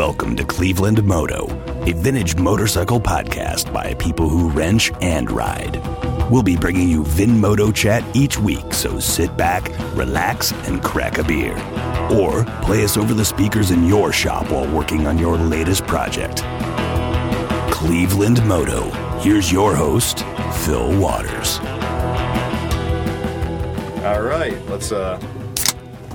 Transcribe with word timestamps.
Welcome 0.00 0.34
to 0.36 0.44
Cleveland 0.44 1.04
Moto, 1.04 1.44
a 1.84 1.92
vintage 1.92 2.34
motorcycle 2.36 2.98
podcast 2.98 3.70
by 3.70 3.92
people 3.92 4.30
who 4.30 4.48
wrench 4.48 4.90
and 5.02 5.30
ride. 5.30 5.76
We'll 6.30 6.42
be 6.42 6.56
bringing 6.56 6.88
you 6.88 7.04
Vin 7.04 7.38
Moto 7.38 7.70
chat 7.70 8.02
each 8.16 8.38
week, 8.38 8.72
so 8.72 8.98
sit 8.98 9.36
back, 9.36 9.68
relax, 9.94 10.52
and 10.66 10.82
crack 10.82 11.18
a 11.18 11.22
beer. 11.22 11.52
Or 12.10 12.46
play 12.62 12.82
us 12.82 12.96
over 12.96 13.12
the 13.12 13.26
speakers 13.26 13.72
in 13.72 13.86
your 13.86 14.10
shop 14.10 14.50
while 14.50 14.66
working 14.74 15.06
on 15.06 15.18
your 15.18 15.36
latest 15.36 15.86
project. 15.86 16.44
Cleveland 17.70 18.42
Moto. 18.48 18.88
Here's 19.18 19.52
your 19.52 19.76
host, 19.76 20.20
Phil 20.64 20.98
Waters. 20.98 21.58
All 24.02 24.22
right, 24.22 24.56
let's 24.70 24.92
uh, 24.92 25.20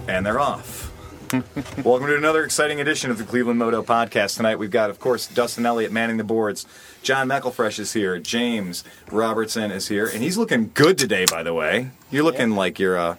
and 0.07 0.25
they're 0.25 0.39
off. 0.39 0.84
Welcome 1.31 2.07
to 2.07 2.15
another 2.15 2.43
exciting 2.43 2.79
edition 2.79 3.09
of 3.09 3.17
the 3.17 3.23
Cleveland 3.23 3.57
Moto 3.57 3.81
Podcast. 3.81 4.37
Tonight 4.37 4.59
we've 4.59 4.69
got, 4.69 4.91
of 4.91 4.99
course, 4.99 5.25
Dustin 5.25 5.65
Elliott 5.65 5.91
manning 5.91 6.17
the 6.17 6.23
boards. 6.23 6.67
John 7.01 7.27
Meckelfresh 7.27 7.79
is 7.79 7.93
here. 7.93 8.19
James 8.19 8.83
Robertson 9.09 9.71
is 9.71 9.87
here, 9.87 10.05
and 10.05 10.21
he's 10.21 10.37
looking 10.37 10.69
good 10.75 10.99
today. 10.99 11.25
By 11.25 11.41
the 11.41 11.53
way, 11.53 11.89
you're 12.11 12.23
looking 12.23 12.51
like 12.51 12.77
you're 12.77 12.97
uh, 12.97 13.15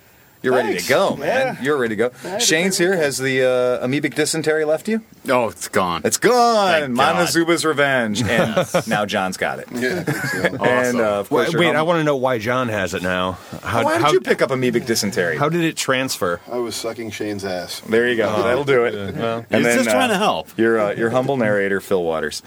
you're 0.47 0.55
ready 0.55 0.79
to 0.79 0.89
go, 0.89 1.17
man. 1.17 1.27
Yeah. 1.57 1.63
You're 1.63 1.77
ready 1.77 1.97
to 1.97 2.11
go. 2.11 2.39
Shane's 2.39 2.79
here. 2.79 2.97
Has 2.97 3.19
the 3.19 3.43
uh, 3.43 3.87
amoebic 3.87 4.15
dysentery 4.15 4.65
left 4.65 4.89
you? 4.89 5.03
Oh, 5.29 5.49
it's 5.49 5.69
gone. 5.69 6.03
It's 6.05 6.19
gone. 6.19 6.95
Thank 6.95 6.97
God. 6.97 7.65
Revenge, 7.65 8.23
and 8.29 8.89
now 8.89 9.07
John's 9.07 9.37
got 9.37 9.59
it. 9.59 9.69
Yeah, 9.73 10.05
I 10.07 10.13
think. 10.13 10.61
And 10.67 11.01
uh, 11.01 11.21
of 11.21 11.29
course, 11.29 11.53
Wait, 11.55 11.59
wait 11.59 11.77
I 11.77 11.83
want 11.83 11.99
to 12.01 12.05
know 12.05 12.17
why 12.17 12.39
John 12.39 12.69
has 12.69 12.95
it 12.95 13.03
now. 13.03 13.33
How, 13.63 13.83
Why 13.85 13.95
did 13.95 14.03
how, 14.03 14.13
you 14.13 14.21
pick 14.21 14.43
up 14.43 14.51
amoebic 14.51 14.87
dysentery? 14.87 15.37
how 15.37 15.49
did 15.49 15.63
it 15.63 15.77
transfer? 15.77 16.41
I 16.51 16.59
was 16.59 16.77
sucking 16.77 17.11
Shane's 17.11 17.45
ass. 17.45 17.81
There 17.81 18.09
you 18.09 18.17
go. 18.17 18.43
That'll 18.43 18.65
do 18.65 18.85
it. 18.85 18.95
And 18.95 19.47
He's 19.65 19.75
just 19.75 19.91
trying 19.91 20.11
to 20.11 20.19
help. 20.19 20.57
Your 20.59 20.79
uh, 20.79 20.93
your 20.93 21.11
humble 21.11 21.37
narrator, 21.37 21.81
Phil 21.81 22.03
Waters. 22.03 22.43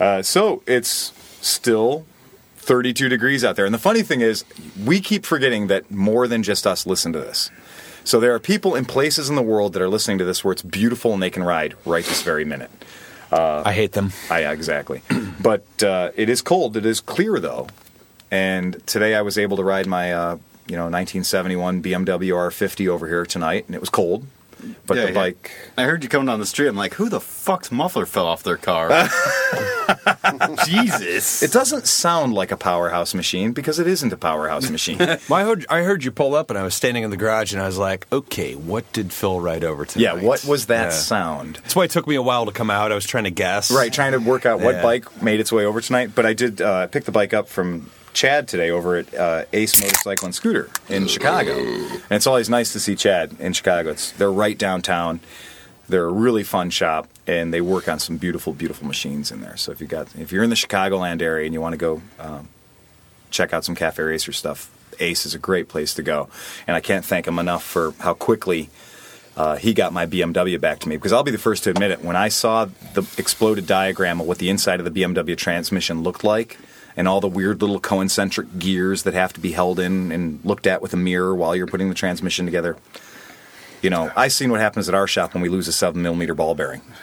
Uh, 0.00 0.22
so 0.22 0.62
it's 0.66 1.12
still 1.40 2.06
32 2.62 3.08
degrees 3.08 3.44
out 3.44 3.56
there, 3.56 3.64
and 3.64 3.74
the 3.74 3.78
funny 3.78 4.02
thing 4.02 4.20
is, 4.20 4.44
we 4.84 5.00
keep 5.00 5.26
forgetting 5.26 5.66
that 5.66 5.90
more 5.90 6.28
than 6.28 6.42
just 6.42 6.66
us 6.66 6.86
listen 6.86 7.12
to 7.12 7.18
this. 7.18 7.50
So 8.04 8.18
there 8.18 8.34
are 8.34 8.40
people 8.40 8.74
in 8.74 8.84
places 8.84 9.28
in 9.28 9.36
the 9.36 9.42
world 9.42 9.74
that 9.74 9.82
are 9.82 9.88
listening 9.88 10.18
to 10.18 10.24
this 10.24 10.44
where 10.44 10.52
it's 10.52 10.62
beautiful 10.62 11.12
and 11.12 11.22
they 11.22 11.30
can 11.30 11.44
ride 11.44 11.74
right 11.84 12.04
this 12.04 12.22
very 12.22 12.44
minute. 12.44 12.70
I 13.64 13.72
hate 13.72 13.92
them. 13.92 14.12
I, 14.30 14.40
exactly. 14.52 15.02
but 15.40 15.64
uh, 15.82 16.10
it 16.16 16.28
is 16.28 16.42
cold. 16.42 16.76
It 16.76 16.84
is 16.84 17.00
clear 17.00 17.38
though, 17.40 17.68
and 18.30 18.84
today 18.86 19.14
I 19.14 19.22
was 19.22 19.38
able 19.38 19.56
to 19.56 19.64
ride 19.64 19.86
my 19.86 20.12
uh, 20.12 20.38
you 20.66 20.76
know 20.76 20.84
1971 20.84 21.82
BMW 21.82 22.32
R50 22.32 22.88
over 22.88 23.08
here 23.08 23.24
tonight, 23.24 23.64
and 23.66 23.74
it 23.74 23.80
was 23.80 23.88
cold. 23.88 24.26
But 24.86 24.96
Yeah, 24.96 25.02
the 25.04 25.08
yeah. 25.08 25.14
bike 25.14 25.50
I 25.76 25.84
heard 25.84 26.02
you 26.02 26.08
coming 26.08 26.26
down 26.26 26.38
the 26.40 26.46
street. 26.46 26.68
I'm 26.68 26.76
like, 26.76 26.94
who 26.94 27.08
the 27.08 27.20
fuck's 27.20 27.70
muffler 27.72 28.06
fell 28.06 28.26
off 28.26 28.42
their 28.42 28.56
car? 28.56 28.88
Jesus. 30.66 31.42
It 31.42 31.52
doesn't 31.52 31.86
sound 31.86 32.34
like 32.34 32.50
a 32.52 32.56
powerhouse 32.56 33.14
machine 33.14 33.52
because 33.52 33.78
it 33.78 33.86
isn't 33.86 34.12
a 34.12 34.16
powerhouse 34.16 34.70
machine. 34.70 34.98
Well, 35.28 35.40
I 35.40 35.44
heard, 35.44 35.66
I 35.70 35.80
heard 35.82 36.04
you 36.04 36.10
pull 36.10 36.34
up, 36.34 36.50
and 36.50 36.58
I 36.58 36.62
was 36.62 36.74
standing 36.74 37.04
in 37.04 37.10
the 37.10 37.16
garage, 37.16 37.52
and 37.52 37.62
I 37.62 37.66
was 37.66 37.78
like, 37.78 38.06
okay, 38.12 38.54
what 38.54 38.90
did 38.92 39.12
Phil 39.12 39.40
ride 39.40 39.64
over 39.64 39.84
tonight? 39.84 40.02
yeah, 40.16 40.22
what 40.22 40.44
was 40.44 40.66
that 40.66 40.84
Yeah. 40.86 40.90
sound? 40.90 41.56
That's 41.56 41.76
why 41.76 41.84
it 41.84 41.90
took 41.90 42.06
me 42.06 42.14
a 42.16 42.22
while 42.22 42.44
to 42.46 42.52
come 42.52 42.70
out. 42.70 42.92
I 42.92 42.94
was 42.94 43.06
trying 43.06 43.24
to 43.24 43.30
guess. 43.30 43.70
Right, 43.70 43.92
trying 43.92 44.12
to 44.12 44.18
work 44.18 44.44
out 44.46 44.60
what 44.60 44.76
Yeah. 44.76 44.82
bike 44.82 45.22
made 45.22 45.40
its 45.40 45.52
way 45.52 45.64
over 45.64 45.80
tonight. 45.80 46.10
But 46.14 46.26
I 46.26 46.32
did 46.34 46.60
uh, 46.60 46.86
pick 46.88 47.04
the 47.04 47.12
bike 47.12 47.32
up 47.34 47.48
from 47.48 47.90
Chad 48.12 48.48
today 48.48 48.70
over 48.70 48.96
at 48.96 49.14
uh, 49.14 49.44
Ace 49.52 49.80
Motorcycle 49.80 50.26
and 50.26 50.34
Scooter 50.34 50.68
in 50.88 51.06
Chicago, 51.06 51.52
and 51.52 52.10
it's 52.10 52.26
always 52.26 52.48
nice 52.48 52.72
to 52.72 52.80
see 52.80 52.94
Chad 52.94 53.36
in 53.38 53.52
Chicago. 53.52 53.90
It's 53.90 54.12
they're 54.12 54.32
right 54.32 54.56
downtown. 54.56 55.20
They're 55.88 56.06
a 56.06 56.12
really 56.12 56.42
fun 56.42 56.70
shop, 56.70 57.08
and 57.26 57.52
they 57.52 57.60
work 57.60 57.88
on 57.88 57.98
some 57.98 58.16
beautiful, 58.16 58.52
beautiful 58.52 58.86
machines 58.86 59.30
in 59.30 59.40
there. 59.40 59.56
So 59.56 59.72
if 59.72 59.80
you 59.80 59.86
got 59.86 60.14
if 60.16 60.32
you're 60.32 60.44
in 60.44 60.50
the 60.50 60.56
Chicagoland 60.56 61.22
area 61.22 61.46
and 61.46 61.54
you 61.54 61.60
want 61.60 61.72
to 61.72 61.78
go 61.78 62.02
um, 62.18 62.48
check 63.30 63.52
out 63.52 63.64
some 63.64 63.74
cafe 63.74 64.02
racer 64.02 64.32
stuff, 64.32 64.70
Ace 65.00 65.26
is 65.26 65.34
a 65.34 65.38
great 65.38 65.68
place 65.68 65.94
to 65.94 66.02
go. 66.02 66.28
And 66.66 66.76
I 66.76 66.80
can't 66.80 67.04
thank 67.04 67.26
him 67.26 67.38
enough 67.38 67.64
for 67.64 67.94
how 67.98 68.14
quickly 68.14 68.70
uh, 69.36 69.56
he 69.56 69.74
got 69.74 69.92
my 69.92 70.06
BMW 70.06 70.60
back 70.60 70.78
to 70.80 70.88
me. 70.88 70.96
Because 70.96 71.12
I'll 71.12 71.22
be 71.22 71.30
the 71.30 71.38
first 71.38 71.64
to 71.64 71.70
admit 71.70 71.90
it, 71.90 72.02
when 72.02 72.16
I 72.16 72.28
saw 72.28 72.66
the 72.94 73.02
exploded 73.18 73.66
diagram 73.66 74.20
of 74.20 74.26
what 74.26 74.38
the 74.38 74.50
inside 74.50 74.80
of 74.80 74.92
the 74.92 75.02
BMW 75.02 75.36
transmission 75.36 76.02
looked 76.02 76.22
like, 76.24 76.58
and 76.96 77.08
all 77.08 77.20
the 77.20 77.28
weird 77.28 77.60
little 77.60 77.80
concentric 77.80 78.58
gears 78.58 79.02
that 79.04 79.14
have 79.14 79.32
to 79.34 79.40
be 79.40 79.52
held 79.52 79.78
in 79.78 80.12
and 80.12 80.40
looked 80.44 80.66
at 80.66 80.82
with 80.82 80.92
a 80.92 80.96
mirror 80.96 81.34
while 81.34 81.56
you're 81.56 81.66
putting 81.66 81.88
the 81.88 81.94
transmission 81.94 82.44
together. 82.44 82.76
You 83.82 83.90
know, 83.90 84.12
I've 84.14 84.32
seen 84.32 84.52
what 84.52 84.60
happens 84.60 84.88
at 84.88 84.94
our 84.94 85.08
shop 85.08 85.34
when 85.34 85.42
we 85.42 85.48
lose 85.48 85.66
a 85.66 85.72
seven 85.72 86.02
millimeter 86.02 86.34
ball 86.34 86.54
bearing, 86.54 86.82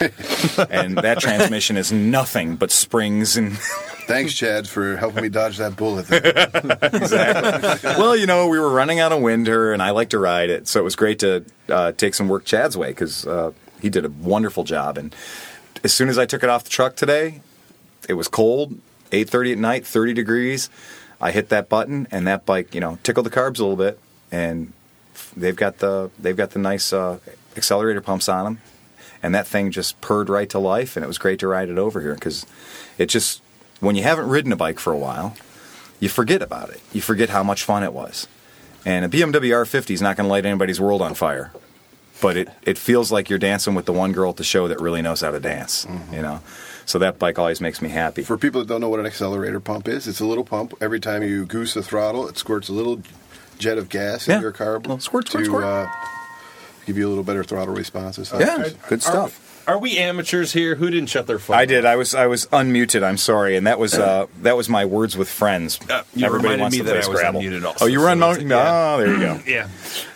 and 0.70 0.98
that 0.98 1.18
transmission 1.20 1.76
is 1.76 1.92
nothing 1.92 2.56
but 2.56 2.72
springs 2.72 3.36
and 3.36 3.58
Thanks, 4.10 4.34
Chad, 4.34 4.68
for 4.68 4.98
helping 4.98 5.22
me 5.22 5.30
dodge 5.30 5.58
that 5.58 5.76
bullet. 5.76 6.08
Exactly. 6.82 7.92
well, 7.92 8.16
you 8.16 8.26
know, 8.26 8.48
we 8.48 8.60
were 8.60 8.72
running 8.72 9.00
out 9.00 9.12
of 9.12 9.22
winter, 9.22 9.72
and 9.72 9.84
I 9.84 9.92
like 9.92 10.10
to 10.10 10.20
ride 10.20 10.50
it, 10.50 10.68
so 10.68 10.80
it 10.80 10.84
was 10.84 10.96
great 10.96 11.20
to 11.20 11.46
uh, 11.68 11.92
take 11.92 12.16
some 12.16 12.28
work 12.28 12.44
Chad's 12.44 12.76
way 12.76 12.90
because 12.90 13.28
uh, 13.28 13.52
he 13.82 13.90
did 13.90 14.06
a 14.06 14.10
wonderful 14.10 14.64
job. 14.64 14.98
And 14.98 15.14
as 15.84 15.94
soon 15.94 16.10
as 16.10 16.18
I 16.18 16.26
took 16.26 16.44
it 16.44 16.50
off 16.50 16.64
the 16.64 16.72
truck 16.72 16.96
today, 16.96 17.42
it 18.08 18.14
was 18.14 18.28
cold, 18.28 18.80
eight 19.12 19.30
thirty 19.30 19.52
at 19.52 19.58
night, 19.58 19.86
thirty 19.86 20.14
degrees. 20.14 20.70
I 21.22 21.32
hit 21.32 21.50
that 21.50 21.68
button, 21.68 22.08
and 22.12 22.26
that 22.28 22.46
bike, 22.46 22.74
you 22.74 22.80
know, 22.80 22.98
tickled 23.04 23.26
the 23.26 23.30
carbs 23.30 23.60
a 23.60 23.64
little 23.64 23.76
bit, 23.76 24.00
and 24.32 24.72
they've 25.36 25.56
got 25.56 25.80
the 25.80 26.10
they've 26.18 26.38
got 26.38 26.52
the 26.52 26.60
nice 26.60 26.94
uh, 26.94 27.20
accelerator 27.58 28.02
pumps 28.02 28.30
on 28.30 28.46
them, 28.46 28.62
and 29.22 29.36
that 29.36 29.48
thing 29.48 29.72
just 29.72 30.00
purred 30.02 30.30
right 30.30 30.50
to 30.50 30.60
life, 30.60 30.96
and 30.96 31.04
it 31.04 31.08
was 31.08 31.18
great 31.18 31.40
to 31.40 31.48
ride 31.48 31.70
it 31.70 31.78
over 31.78 32.02
here 32.02 32.16
because 32.16 32.46
it 32.98 33.08
just 33.08 33.42
when 33.80 33.96
you 33.96 34.04
haven't 34.04 34.30
ridden 34.30 34.52
a 34.52 34.56
bike 34.56 34.80
for 34.80 34.94
a 34.94 34.98
while 34.98 35.36
you 36.00 36.10
forget 36.10 36.42
about 36.42 36.70
it. 36.70 36.82
You 36.94 37.02
forget 37.02 37.30
how 37.30 37.44
much 37.44 37.64
fun 37.64 37.84
it 37.84 37.94
was. 37.94 38.28
And 38.86 39.04
a 39.04 39.10
BMW 39.10 39.52
R50 39.52 39.92
is 39.92 40.02
not 40.02 40.16
going 40.16 40.26
to 40.26 40.32
light 40.32 40.46
anybody's 40.46 40.80
world 40.80 41.02
on 41.02 41.14
fire, 41.14 41.52
but 42.22 42.38
it, 42.38 42.50
it 42.64 42.78
feels 42.78 43.12
like 43.12 43.30
you're 43.30 43.40
dancing 43.40 43.76
with 43.76 43.86
the 43.86 43.94
one 43.94 44.14
girl 44.14 44.30
at 44.30 44.38
the 44.38 44.44
show 44.44 44.68
that 44.70 44.80
really 44.80 45.02
knows 45.02 45.22
how 45.22 45.32
to 45.32 45.40
dance. 45.40 45.86
You 46.12 46.22
know, 46.22 46.40
so 46.90 47.00
that 47.00 47.20
bike 47.20 47.38
always 47.38 47.62
makes 47.62 47.82
me 47.82 47.90
happy. 47.90 48.24
For 48.24 48.38
people 48.38 48.62
that 48.62 48.68
don't 48.68 48.82
know 48.82 48.90
what 48.90 49.00
an 49.00 49.06
accelerator 49.06 49.60
pump 49.60 49.88
is, 49.88 50.08
it's 50.08 50.20
a 50.20 50.26
little 50.26 50.44
pump. 50.44 50.74
Every 50.82 51.00
time 51.00 51.22
you 51.24 51.46
goose 51.46 51.74
the 51.76 51.84
throttle, 51.84 52.28
it 52.28 52.38
squirts 52.38 52.68
a 52.70 52.74
little 52.74 53.02
jet 53.60 53.78
of 53.78 53.90
gas 53.90 54.28
Yeah. 54.28 54.38
in 54.38 54.42
your 54.42 54.52
carb 54.52 54.82
Little 54.82 55.00
squirt, 55.00 55.26
to 55.28 55.32
squirt, 55.32 55.46
squirt. 55.46 55.64
Uh, 55.64 55.88
give 56.86 56.98
you 56.98 57.08
a 57.08 57.10
little 57.10 57.24
better 57.24 57.44
throttle 57.44 57.76
response. 57.76 58.18
and 58.18 58.42
yeah, 58.42 58.70
good 58.88 59.04
stuff. 59.04 59.46
Are 59.68 59.78
we 59.78 60.00
amateurs 60.00 60.52
here? 60.52 60.74
Who 60.74 60.90
didn't 60.90 61.10
shut 61.10 61.28
their 61.28 61.38
phone? 61.38 61.56
I 61.58 61.66
did. 61.66 61.86
I 61.86 61.96
was 61.96 62.16
I 62.16 62.26
was 62.26 62.48
unmuted. 62.48 63.04
I'm 63.04 63.18
sorry, 63.18 63.56
and 63.56 63.68
that 63.68 63.78
was 63.78 63.94
uh, 63.94 64.26
that 64.42 64.58
was 64.58 64.68
my 64.68 64.86
words 64.86 65.16
with 65.16 65.30
friends. 65.30 65.78
Uh, 65.88 66.02
you 66.16 66.28
reminded 66.28 66.72
me 66.72 66.80
that 66.80 66.96
I 66.96 67.08
was 67.08 67.20
Scrabble. 67.20 67.42
unmuted 67.42 67.64
also, 67.66 67.86
oh, 67.86 67.88
you 67.88 68.00
were 68.00 68.06
so 68.08 68.16
unmuted. 68.16 68.36
it's- 68.38 68.50
yeah. 68.50 68.94
Oh, 68.96 68.98
there 68.98 69.14
you 69.14 69.20
go. 69.20 69.40
Yeah. 69.46 69.68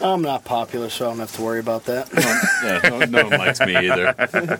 I'm 0.01 0.23
not 0.23 0.43
popular, 0.43 0.89
so 0.89 1.05
I 1.05 1.09
don't 1.09 1.19
have 1.19 1.33
to 1.35 1.41
worry 1.43 1.59
about 1.59 1.85
that. 1.85 2.09
yeah, 2.63 2.89
no, 2.89 3.05
no 3.05 3.29
one 3.29 3.37
likes 3.37 3.59
me 3.59 3.75
either. 3.75 4.59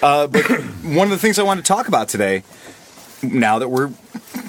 one 0.00 1.06
of 1.06 1.10
the 1.10 1.18
things 1.18 1.38
I 1.38 1.42
want 1.42 1.64
to 1.64 1.66
talk 1.66 1.88
about 1.88 2.08
today, 2.08 2.42
now 3.22 3.58
that 3.58 3.68
we're 3.68 3.90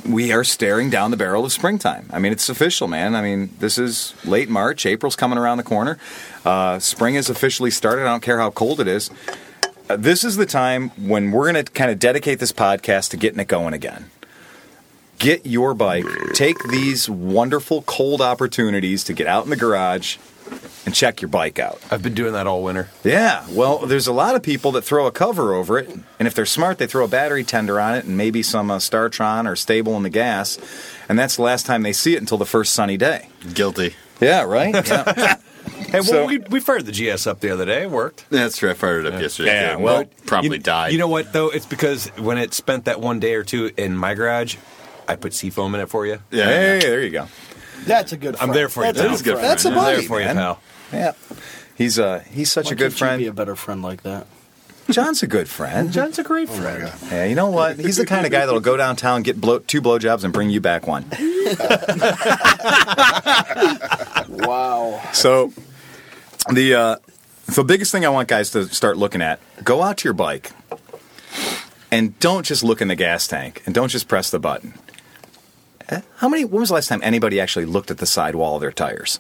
we 0.08 0.32
are 0.32 0.44
staring 0.44 0.90
down 0.90 1.12
the 1.12 1.18
barrel 1.18 1.46
of 1.46 1.52
springtime. 1.52 2.10
I 2.12 2.20
mean, 2.20 2.32
it's 2.32 2.50
official, 2.50 2.88
man. 2.88 3.16
I 3.16 3.22
mean, 3.22 3.52
this 3.60 3.78
is 3.78 4.14
late 4.24 4.50
March. 4.50 4.86
April's 4.86 5.16
coming 5.16 5.38
around 5.38 5.58
the 5.58 5.64
corner. 5.64 5.98
Uh, 6.44 6.80
spring 6.80 7.16
has 7.16 7.30
officially 7.30 7.72
started. 7.72 8.04
I 8.04 8.06
don't 8.06 8.24
care 8.24 8.40
how 8.40 8.52
cold 8.52 8.80
it 8.80 8.88
is. 8.88 9.10
Uh, 9.90 9.96
this 9.96 10.24
is 10.24 10.36
the 10.38 10.46
time 10.46 10.90
when 10.92 11.32
we're 11.32 11.52
going 11.52 11.64
to 11.64 11.72
kind 11.72 11.92
of 11.92 12.00
dedicate 12.00 12.40
this 12.40 12.52
podcast 12.52 13.12
to 13.12 13.18
getting 13.18 13.40
it 13.40 13.48
going 13.48 13.74
again. 13.74 14.10
Get 15.18 15.46
your 15.46 15.74
bike. 15.74 16.06
Take 16.34 16.58
these 16.70 17.10
wonderful 17.10 17.84
cold 17.84 18.22
opportunities 18.22 19.04
to 19.06 19.14
get 19.14 19.28
out 19.28 19.44
in 19.46 19.50
the 19.50 19.56
garage 19.56 20.18
and 20.86 20.94
check 20.94 21.22
your 21.22 21.30
bike 21.30 21.58
out. 21.60 21.82
I've 21.90 22.04
been 22.04 22.14
doing 22.14 22.34
that 22.34 22.48
all 22.48 22.64
winter. 22.64 22.90
Yeah, 23.04 23.46
well, 23.50 23.80
there's 23.80 24.08
a 24.08 24.14
lot 24.14 24.36
of 24.36 24.44
people 24.44 24.72
that 24.74 24.84
throw 24.84 25.08
a 25.08 25.12
cover 25.12 25.54
over 25.54 25.78
it, 25.80 25.90
and 26.20 26.28
if 26.28 26.34
they're 26.36 26.46
smart, 26.46 26.78
they 26.78 26.88
throw 26.88 27.06
a 27.06 27.08
battery 27.08 27.44
tender 27.44 27.80
on 27.80 27.96
it 27.96 28.06
and 28.06 28.16
maybe 28.18 28.44
some 28.44 28.70
uh, 28.72 28.78
Startron 28.78 29.48
or 29.50 29.56
Sta-Bil 29.56 29.96
in 29.98 30.04
the 30.04 30.10
gas, 30.10 30.58
and 31.10 31.18
that's 31.18 31.36
the 31.38 31.42
last 31.42 31.66
time 31.66 31.84
they 31.84 31.94
see 31.94 32.16
it 32.16 32.20
until 32.20 32.38
the 32.38 32.46
first 32.46 32.74
sunny 32.74 32.98
day. 32.98 33.30
Guilty. 33.54 33.96
Yeah, 34.22 34.44
right. 34.44 34.74
Yeah. 34.88 35.38
Hey, 35.88 35.94
well, 35.94 36.04
So- 36.04 36.26
we, 36.28 36.38
we 36.38 36.60
fired 36.60 36.86
the 36.86 36.92
GS 36.92 37.26
up 37.26 37.40
the 37.40 37.50
other 37.50 37.66
day. 37.66 37.84
It 37.84 37.90
worked. 37.92 38.30
That's 38.30 38.58
true. 38.58 38.70
I 38.70 38.76
fired 38.76 39.06
it 39.08 39.14
up 39.14 39.20
yesterday. 39.20 39.50
Yeah, 39.52 39.76
too. 39.78 39.82
well, 39.84 40.02
It 40.02 40.14
probably 40.28 40.58
you, 40.58 40.64
died. 40.64 40.92
You 40.92 41.00
know 41.00 41.08
what, 41.08 41.34
though? 41.34 41.50
It's 41.50 41.66
because 41.66 42.08
when 42.18 42.38
it 42.38 42.54
spent 42.54 42.86
that 42.86 43.02
one 43.02 43.20
day 43.20 43.34
or 43.34 43.44
two 43.44 43.72
in 43.76 43.98
my 43.98 44.14
garage, 44.14 44.58
I 45.08 45.16
put 45.16 45.34
seafoam 45.34 45.74
in 45.76 45.82
it 45.82 45.90
for 45.90 46.06
you. 46.06 46.20
Yeah. 46.32 46.46
hey, 46.46 46.80
there 46.82 47.02
you 47.04 47.10
go. 47.10 47.28
That's 47.86 48.12
a 48.14 48.18
good. 48.18 48.38
Friend. 48.38 48.50
I'm 48.52 48.56
there 48.56 48.70
for 48.70 48.86
you, 48.86 48.94
That's 48.94 48.98
pal. 49.00 49.06
a 49.06 49.10
That 49.10 49.16
is 49.16 49.22
good 49.22 49.34
friend. 49.34 49.46
That's 49.50 49.66
a 49.66 49.70
I'm 49.70 49.74
there 49.76 49.96
buddy, 49.96 50.08
for 50.08 50.20
you, 50.20 50.26
man. 50.28 50.36
pal. 50.36 50.62
Yeah, 50.94 51.12
he's 51.76 52.00
uh 52.00 52.20
he's 52.32 52.52
such 52.52 52.66
Why 52.66 52.72
a 52.72 52.76
good 52.76 52.84
can't 52.92 52.94
you 52.94 52.98
friend. 52.98 53.20
Be 53.20 53.28
a 53.28 53.34
better 53.34 53.56
friend 53.56 53.82
like 53.82 54.04
that. 54.04 54.28
John's 54.90 55.24
a 55.24 55.28
good 55.28 55.50
friend. 55.50 55.92
John's 55.92 56.20
a 56.20 56.24
great 56.24 56.48
Oh 56.50 56.54
friend. 56.54 56.84
God. 56.84 56.94
Yeah, 57.12 57.26
you 57.26 57.34
know 57.34 57.50
what? 57.50 57.80
He's 57.80 57.98
the 57.98 58.06
kind 58.06 58.24
of 58.26 58.32
guy 58.32 58.46
that'll 58.46 58.60
go 58.62 58.78
downtown, 58.78 59.24
get 59.24 59.42
blow, 59.42 59.58
two 59.58 59.82
blowjobs, 59.82 60.24
and 60.24 60.32
bring 60.32 60.52
you 60.52 60.62
back 60.62 60.86
one. 60.86 61.06
Wow. 64.28 65.02
So 65.14 65.52
the 66.52 66.76
uh, 66.76 66.96
the 67.48 67.64
biggest 67.64 67.92
thing 67.92 68.06
I 68.06 68.10
want 68.10 68.28
guys 68.28 68.52
to 68.52 68.66
start 68.68 68.98
looking 68.98 69.22
at: 69.22 69.40
go 69.64 69.82
out 69.84 69.98
to 69.98 70.04
your 70.06 70.14
bike, 70.14 70.52
and 71.92 72.18
don't 72.20 72.46
just 72.46 72.64
look 72.64 72.82
in 72.82 72.88
the 72.88 72.96
gas 72.96 73.28
tank, 73.28 73.62
and 73.66 73.74
don't 73.76 73.90
just 73.90 74.08
press 74.08 74.30
the 74.32 74.40
button. 74.40 74.74
Eh, 75.90 76.02
How 76.18 76.30
many? 76.30 76.46
When 76.46 76.60
was 76.62 76.70
the 76.70 76.76
last 76.76 76.88
time 76.88 77.02
anybody 77.04 77.40
actually 77.40 77.66
looked 77.66 77.92
at 77.92 77.98
the 78.00 78.06
sidewall 78.06 78.56
of 78.56 78.62
their 78.62 78.72
tires? 78.72 79.20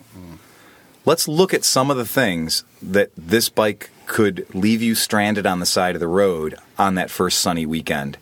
Let's 1.05 1.27
look 1.27 1.53
at 1.53 1.63
some 1.63 1.91
of 1.91 1.97
the 1.97 2.05
things 2.05 2.63
that 2.81 3.11
this 3.15 3.47
bike 3.49 3.91
could 4.07 4.47
leave 4.55 4.81
you 4.81 4.95
stranded 4.95 5.45
on 5.45 5.59
the 5.59 5.65
side 5.65 5.95
of 5.95 5.99
the 5.99 6.07
road 6.07 6.55
on 6.79 6.95
that 6.95 7.11
first 7.11 7.39
sunny 7.39 7.65
weekend. 7.65 8.17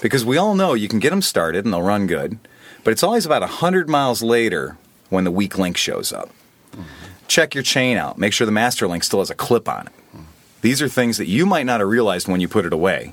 Because 0.00 0.24
we 0.24 0.36
all 0.36 0.56
know 0.56 0.74
you 0.74 0.88
can 0.88 0.98
get 0.98 1.10
them 1.10 1.22
started 1.22 1.64
and 1.64 1.72
they'll 1.72 1.82
run 1.82 2.08
good, 2.08 2.38
but 2.82 2.90
it's 2.90 3.04
always 3.04 3.24
about 3.24 3.42
100 3.42 3.88
miles 3.88 4.20
later 4.22 4.76
when 5.10 5.22
the 5.22 5.30
weak 5.30 5.58
link 5.58 5.76
shows 5.76 6.12
up. 6.12 6.30
Check 7.28 7.54
your 7.54 7.62
chain 7.62 7.96
out. 7.96 8.18
Make 8.18 8.32
sure 8.32 8.46
the 8.46 8.52
master 8.52 8.88
link 8.88 9.04
still 9.04 9.20
has 9.20 9.30
a 9.30 9.34
clip 9.36 9.68
on 9.68 9.86
it. 9.86 9.92
These 10.60 10.82
are 10.82 10.88
things 10.88 11.18
that 11.18 11.26
you 11.28 11.46
might 11.46 11.66
not 11.66 11.78
have 11.80 11.88
realized 11.88 12.26
when 12.26 12.40
you 12.40 12.48
put 12.48 12.66
it 12.66 12.72
away. 12.72 13.12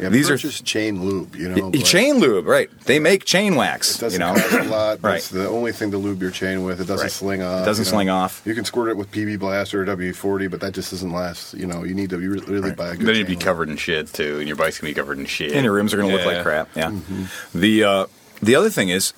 Yeah, 0.00 0.10
These 0.10 0.30
are- 0.30 0.34
purchase 0.34 0.60
chain 0.60 1.02
lube, 1.04 1.34
you 1.34 1.48
know. 1.48 1.70
Y- 1.74 1.80
chain 1.80 2.18
lube, 2.18 2.46
right? 2.46 2.70
They 2.84 2.98
make 3.00 3.24
chain 3.24 3.56
wax. 3.56 3.96
It 3.96 4.00
doesn't 4.00 4.20
you 4.20 4.26
know, 4.26 4.34
cost 4.34 4.52
a 4.52 4.62
lot. 4.64 4.98
Right. 5.02 5.16
It's 5.16 5.28
the 5.28 5.48
only 5.48 5.72
thing 5.72 5.90
to 5.90 5.98
lube 5.98 6.22
your 6.22 6.30
chain 6.30 6.62
with. 6.64 6.80
It 6.80 6.86
doesn't 6.86 7.06
Right. 7.06 7.10
sling 7.12 7.42
off. 7.42 7.62
It 7.62 7.64
doesn't 7.66 7.84
you 7.84 7.90
know. 7.90 7.96
sling 7.96 8.08
off. 8.10 8.42
You 8.44 8.54
can 8.54 8.64
squirt 8.64 8.88
it 8.90 8.96
with 8.96 9.10
PB 9.10 9.38
Blast 9.38 9.74
or 9.74 9.84
WD-40, 9.84 10.50
but 10.50 10.60
that 10.60 10.72
just 10.72 10.90
doesn't 10.92 11.12
last. 11.12 11.54
You 11.54 11.66
know, 11.66 11.82
you 11.84 11.94
need 11.94 12.10
to 12.10 12.18
be 12.18 12.28
re- 12.28 12.40
really 12.46 12.72
buy 12.72 12.90
a 12.90 12.96
good. 12.96 13.06
Then 13.06 13.16
you'd 13.16 13.26
be 13.26 13.34
lube. 13.34 13.42
covered 13.42 13.68
in 13.68 13.76
shit 13.76 14.12
too, 14.12 14.38
and 14.38 14.46
your 14.46 14.56
bike's 14.56 14.78
gonna 14.78 14.90
be 14.90 14.94
covered 14.94 15.18
in 15.18 15.26
shit. 15.26 15.52
and 15.52 15.64
your 15.64 15.72
rims 15.74 15.92
are 15.92 15.96
going 15.96 16.10
to 16.10 16.16
look 16.16 16.26
like 16.26 16.42
crap. 16.42 16.68
Yeah. 16.76 16.90
Mm-hmm. 16.90 17.58
The 17.60 17.84
uh, 17.84 18.06
the 18.40 18.54
other 18.54 18.70
thing 18.70 18.90
is, 18.90 19.12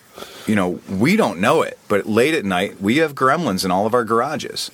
you 0.47 0.55
know, 0.55 0.81
we 0.89 1.15
don't 1.17 1.41
know 1.41 1.61
it, 1.61 1.79
but 1.89 2.07
late 2.07 2.33
at 2.33 2.45
night 2.47 2.81
we 2.81 2.97
have 2.99 3.15
gremlins 3.15 3.67
in 3.67 3.71
all 3.71 3.85
of 3.87 3.93
our 3.93 4.05
garages, 4.05 4.71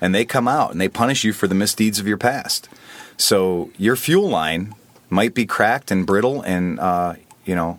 and 0.00 0.14
they 0.14 0.24
come 0.24 0.46
out 0.46 0.70
and 0.70 0.80
they 0.80 0.88
punish 0.88 1.24
you 1.24 1.32
for 1.32 1.48
the 1.48 1.54
misdeeds 1.56 1.98
of 1.98 2.06
your 2.06 2.16
past. 2.18 2.68
So 3.16 3.70
your 3.76 3.96
fuel 3.96 4.28
line 4.30 4.74
might 5.10 5.34
be 5.34 5.44
cracked 5.44 5.90
and 5.90 6.06
brittle 6.06 6.40
and 6.42 6.80
uh, 6.80 7.14
you 7.44 7.54
know 7.54 7.78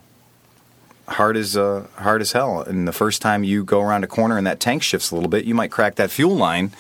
hard 1.07 1.37
as 1.37 1.57
uh, 1.57 1.87
hard 1.95 2.21
as 2.21 2.31
hell. 2.31 2.61
And 2.61 2.87
the 2.87 2.93
first 2.93 3.21
time 3.21 3.43
you 3.43 3.63
go 3.63 3.81
around 3.81 4.03
a 4.03 4.07
corner 4.07 4.37
and 4.37 4.45
that 4.47 4.59
tank 4.59 4.83
shifts 4.83 5.11
a 5.11 5.15
little 5.15 5.29
bit, 5.29 5.45
you 5.45 5.55
might 5.55 5.71
crack 5.71 5.95
that 5.95 6.11
fuel 6.11 6.35
line, 6.35 6.71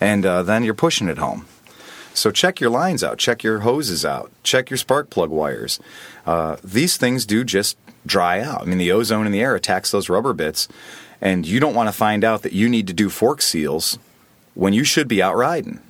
and 0.00 0.24
uh, 0.24 0.42
then 0.42 0.64
you're 0.64 0.74
pushing 0.74 1.08
it 1.08 1.18
home. 1.18 1.46
So 2.12 2.30
check 2.30 2.60
your 2.60 2.70
lines 2.70 3.04
out, 3.04 3.18
check 3.18 3.42
your 3.42 3.60
hoses 3.60 4.04
out, 4.04 4.32
check 4.42 4.68
your 4.68 4.76
spark 4.76 5.10
plug 5.10 5.30
wires. 5.30 5.78
Uh, 6.26 6.56
these 6.62 6.96
things 6.96 7.24
do 7.24 7.44
just 7.44 7.76
dry 8.04 8.40
out. 8.40 8.62
I 8.62 8.64
mean, 8.64 8.78
the 8.78 8.92
ozone 8.92 9.26
in 9.26 9.32
the 9.32 9.40
air 9.40 9.54
attacks 9.54 9.90
those 9.90 10.08
rubber 10.08 10.32
bits, 10.32 10.68
and 11.20 11.46
you 11.46 11.60
don't 11.60 11.74
want 11.74 11.88
to 11.88 11.92
find 11.92 12.24
out 12.24 12.42
that 12.42 12.52
you 12.52 12.68
need 12.68 12.86
to 12.88 12.92
do 12.92 13.08
fork 13.10 13.40
seals 13.40 13.98
when 14.54 14.72
you 14.72 14.84
should 14.84 15.06
be 15.06 15.22
out 15.22 15.36
riding. 15.36 15.80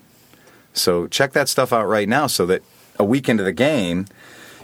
So 0.73 1.07
check 1.07 1.33
that 1.33 1.49
stuff 1.49 1.73
out 1.73 1.87
right 1.87 2.09
now 2.09 2.27
so 2.27 2.47
that 2.47 2.63
a 3.01 3.05
week 3.05 3.29
into 3.29 3.43
the 3.43 3.53
game, 3.53 4.07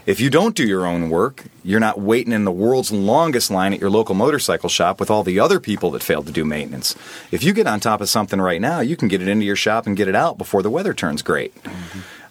if 0.05 0.21
you 0.21 0.29
don't 0.29 0.55
do 0.55 0.65
your 0.65 0.85
own 0.85 1.09
work, 1.09 1.43
you're 1.65 1.81
not 1.81 1.99
waiting 1.99 2.31
in 2.31 2.45
the 2.45 2.51
world's 2.51 2.93
longest 2.93 3.51
line 3.51 3.73
at 3.73 3.81
your 3.81 3.89
local 3.89 4.15
motorcycle 4.15 4.69
shop 4.69 5.01
with 5.01 5.11
all 5.11 5.23
the 5.23 5.37
other 5.39 5.59
people 5.59 5.91
that 5.91 6.01
failed 6.03 6.27
to 6.27 6.31
do 6.31 6.45
maintenance. 6.45 6.95
If 7.29 7.43
you 7.43 7.51
get 7.51 7.67
on 7.67 7.81
top 7.81 7.99
of 7.99 8.07
something 8.07 8.39
right 8.39 8.61
now, 8.61 8.79
you 8.79 8.95
can 8.95 9.09
get 9.09 9.21
it 9.21 9.27
into 9.27 9.45
your 9.45 9.57
shop 9.57 9.85
and 9.85 9.97
get 9.97 10.07
it 10.07 10.15
out 10.15 10.37
before 10.37 10.61
the 10.63 10.69
weather 10.69 10.93
turns 10.93 11.21
great. 11.21 11.53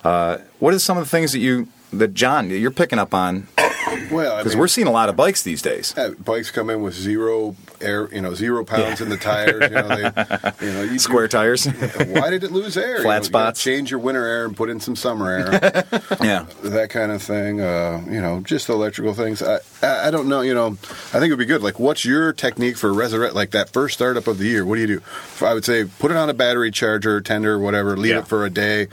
Uh, 0.03 0.39
what 0.59 0.73
are 0.73 0.79
some 0.79 0.97
of 0.97 1.05
the 1.05 1.11
things 1.11 1.33
that 1.33 1.41
you 1.41 1.69
that 1.93 2.15
John 2.15 2.51
you're 2.51 2.71
picking 2.71 2.99
up 2.99 3.13
on 3.13 3.47
Well, 4.11 4.35
I 4.35 4.39
because 4.39 4.53
mean, 4.55 4.61
we're 4.61 4.69
seeing 4.69 4.87
a 4.87 4.91
lot 4.93 5.09
of 5.09 5.17
bikes 5.17 5.43
these 5.43 5.63
days. 5.63 5.95
yeah, 5.97 6.11
bikes 6.19 6.51
come 6.51 6.71
in 6.71 6.83
with 6.83 6.95
zero 6.95 7.57
air, 7.81 8.09
you 8.13 8.21
know, 8.21 8.35
zero 8.35 8.65
pounds 8.65 9.01
in 9.01 9.09
the 9.09 9.17
tires. 9.17 9.63
You 9.63 9.77
know, 9.77 9.89
they, 9.89 10.67
you 10.67 10.73
know, 10.73 10.83
you 10.83 10.99
Square 10.99 11.29
tires. 11.29 11.67
Why 11.67 12.31
did 12.31 12.45
it 12.45 12.53
lose 12.53 12.77
air? 12.77 13.03
Flat 13.03 13.03
You 13.03 13.09
know, 13.09 13.17
you 13.19 13.25
spots. 13.25 13.63
change 13.63 13.91
your 13.91 14.01
winter 14.01 14.25
air 14.27 14.45
and 14.47 14.57
put 14.57 14.71
in 14.71 14.81
some 14.81 14.97
summer 14.97 15.31
air. 15.31 15.51
yeah. 16.23 16.47
that 16.63 16.89
kind 16.91 17.13
of 17.13 17.23
thing. 17.23 17.61
Uh, 17.61 18.05
you 18.09 18.21
know, 18.21 18.41
just 18.41 18.69
electrical 18.69 19.15
things. 19.15 19.43
I, 19.43 19.59
I 19.83 20.09
I 20.09 20.11
don't 20.11 20.29
know. 20.29 20.41
You 20.41 20.55
know, 20.55 20.69
I 20.69 21.19
think 21.19 21.25
it 21.27 21.31
would 21.31 21.39
be 21.39 21.45
good. 21.47 21.63
Like, 21.63 21.79
what's 21.79 22.05
your 22.05 22.33
technique 22.33 22.77
for 22.77 22.93
resurrect? 22.93 23.35
Like 23.35 23.51
that 23.53 23.71
first 23.71 23.95
startup 23.95 24.27
of 24.27 24.39
the 24.39 24.47
year. 24.47 24.65
What 24.65 24.77
do 24.77 24.81
you 24.83 24.87
do? 24.87 25.03
I 25.45 25.55
would 25.55 25.65
say 25.65 25.85
put 25.85 26.11
it 26.11 26.17
on 26.17 26.29
a 26.31 26.35
battery 26.35 26.71
charger, 26.71 27.21
tender, 27.21 27.59
whatever. 27.59 27.97
Leave 27.97 28.13
Yeah. 28.13 28.19
it 28.21 28.29
for 28.29 28.45
a 28.45 28.51
day. 28.51 28.89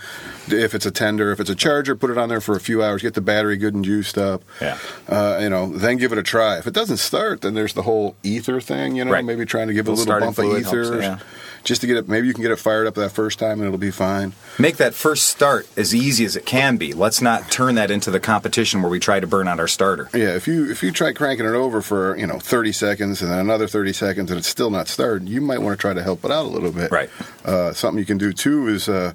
If 0.49 0.75
it's 0.75 0.85
a 0.85 0.91
tender, 0.91 1.31
if 1.31 1.39
it's 1.39 1.49
a 1.49 1.55
charger, 1.55 1.95
put 1.95 2.09
it 2.09 2.17
on 2.17 2.27
there 2.29 2.41
for 2.41 2.55
a 2.55 2.59
few 2.59 2.83
hours. 2.83 3.01
Get 3.01 3.13
the 3.13 3.21
battery 3.21 3.55
good 3.57 3.73
and 3.75 3.85
juiced 3.85 4.17
up. 4.17 4.43
Yeah. 4.61 4.77
Uh, 5.07 5.39
you 5.41 5.49
know, 5.49 5.67
then 5.77 5.97
give 5.97 6.11
it 6.11 6.17
a 6.17 6.23
try. 6.23 6.57
If 6.57 6.67
it 6.67 6.73
doesn't 6.73 6.97
start, 6.97 7.41
then 7.41 7.53
there's 7.53 7.73
the 7.73 7.83
whole 7.83 8.15
ether 8.23 8.59
thing. 8.59 8.72
You 8.95 9.05
know, 9.05 9.11
Right. 9.11 9.23
maybe 9.25 9.45
trying 9.45 9.67
to 9.67 9.73
give 9.73 9.87
a 9.87 9.91
Little 9.91 10.05
little 10.05 10.19
bump 10.33 10.37
of 10.39 10.57
ether. 10.59 10.83
helps, 10.83 11.03
yeah. 11.03 11.17
Just 11.63 11.81
to 11.81 11.87
get 11.87 11.95
it, 11.97 12.09
maybe 12.09 12.27
you 12.27 12.33
can 12.33 12.41
get 12.41 12.51
it 12.51 12.57
fired 12.59 12.87
up 12.87 12.95
that 12.95 13.11
first 13.11 13.39
time 13.39 13.59
and 13.59 13.63
it'll 13.67 13.77
be 13.77 13.89
fine. 13.91 14.33
Make 14.59 14.77
that 14.77 14.93
first 14.93 15.27
start 15.27 15.67
as 15.77 15.95
easy 15.95 16.25
as 16.25 16.35
it 16.35 16.45
can 16.45 16.75
be. 16.77 16.91
Let's 16.93 17.21
not 17.21 17.49
turn 17.49 17.75
that 17.75 17.89
into 17.89 18.11
the 18.11 18.19
competition 18.19 18.81
where 18.81 18.91
we 18.91 18.99
try 18.99 19.19
to 19.21 19.27
burn 19.27 19.47
out 19.47 19.59
our 19.59 19.67
starter. 19.67 20.09
Yeah, 20.13 20.35
if 20.35 20.45
you 20.47 20.69
if 20.69 20.83
you 20.83 20.91
try 20.91 21.13
cranking 21.13 21.45
it 21.45 21.53
over 21.53 21.81
for 21.81 22.17
you 22.17 22.27
know 22.27 22.37
thirty 22.39 22.71
seconds 22.73 23.21
and 23.21 23.31
then 23.31 23.39
another 23.39 23.67
thirty 23.67 23.93
seconds 23.93 24.29
and 24.29 24.37
it's 24.37 24.47
still 24.47 24.69
not 24.69 24.87
started, 24.89 25.29
you 25.29 25.39
might 25.41 25.59
want 25.59 25.77
to 25.77 25.81
try 25.81 25.93
to 25.93 26.03
help 26.03 26.25
it 26.25 26.31
out 26.31 26.45
a 26.45 26.49
little 26.49 26.71
bit. 26.71 26.91
Right. 26.91 27.09
Uh, 27.45 27.71
something 27.73 27.97
you 27.99 28.05
can 28.05 28.17
do 28.17 28.33
too 28.33 28.67
is 28.67 28.89
uh, 28.89 29.13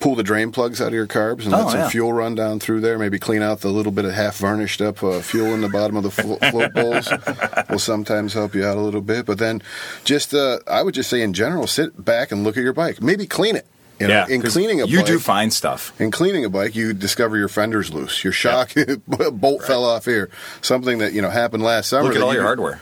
pull 0.00 0.14
the 0.14 0.22
drain 0.22 0.52
plugs 0.52 0.80
out 0.80 0.88
of 0.88 0.94
your 0.94 1.06
carbs 1.06 1.44
and 1.44 1.54
Oh, 1.54 1.58
let 1.64 1.70
some 1.70 1.80
yeah. 1.80 1.88
fuel 1.90 2.12
run 2.12 2.34
down 2.34 2.60
through 2.60 2.80
there. 2.80 2.98
Maybe 2.98 3.18
clean 3.18 3.42
out 3.42 3.60
the 3.60 3.68
little 3.70 3.92
bit 3.92 4.04
of 4.06 4.12
half 4.12 4.36
varnished 4.38 4.80
up 4.80 5.02
uh, 5.02 5.20
fuel 5.20 5.52
in 5.54 5.60
the 5.60 5.68
bottom 5.68 5.96
of 5.96 6.02
the 6.02 6.10
flo- 6.10 6.38
float 6.50 6.72
bowls. 6.72 7.10
will 7.70 7.78
sometimes 7.78 8.32
help 8.32 8.54
you 8.54 8.64
out 8.64 8.76
a 8.76 8.80
little 8.80 9.00
bit. 9.00 9.26
But 9.26 9.38
then, 9.38 9.62
just 10.04 10.32
uh, 10.34 10.58
I 10.66 10.82
would 10.82 10.94
just 10.94 11.10
say 11.10 11.20
in 11.22 11.32
general, 11.34 11.66
sit 11.74 12.04
back 12.04 12.32
and 12.32 12.44
look 12.44 12.56
at 12.56 12.62
your 12.62 12.72
bike. 12.72 13.02
Maybe 13.02 13.26
clean 13.26 13.56
it. 13.56 13.66
You 14.00 14.08
know, 14.08 14.24
in 14.28 14.42
'cause 14.42 14.52
cleaning 14.54 14.80
a 14.80 14.86
you 14.86 14.98
bike, 14.98 15.06
do 15.06 15.18
find 15.20 15.52
stuff. 15.52 15.92
in 16.00 16.10
cleaning 16.10 16.44
a 16.44 16.48
bike, 16.50 16.74
you 16.74 16.92
discover 16.92 17.36
your 17.36 17.46
fender's 17.48 17.92
loose. 17.92 18.24
Your 18.24 18.32
shock 18.32 18.72
bolt 19.32 19.62
fell 19.64 19.84
off 19.84 20.04
here. 20.04 20.30
Something 20.62 20.98
that 20.98 21.12
you 21.12 21.22
know 21.22 21.30
happened 21.30 21.62
last 21.62 21.90
summer. 21.90 22.08
Look 22.08 22.16
at 22.16 22.22
all 22.22 22.30
you 22.32 22.38
your 22.38 22.42
hardware. 22.44 22.80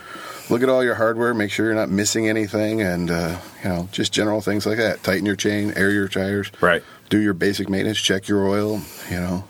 Look 0.49 0.63
at 0.63 0.71
all 0.71 0.83
your 0.83 0.95
hardware. 0.95 1.35
Make 1.35 1.51
sure 1.51 1.67
you're 1.67 1.75
not 1.75 1.91
missing 1.91 2.29
anything, 2.31 2.81
and 2.81 3.11
uh, 3.11 3.37
you 3.63 3.69
know 3.69 3.89
just 3.93 4.11
general 4.13 4.41
things 4.41 4.65
like 4.65 4.79
that. 4.79 5.03
Tighten 5.03 5.27
your 5.27 5.37
chain, 5.37 5.75
air 5.77 5.91
your 5.91 6.09
tires. 6.09 6.51
Right. 6.63 6.83
Do 7.11 7.21
your 7.21 7.35
basic 7.35 7.69
maintenance. 7.69 7.99
Check 8.01 8.27
your 8.27 8.49
oil. 8.49 8.81
You 9.11 9.21
know. 9.21 9.45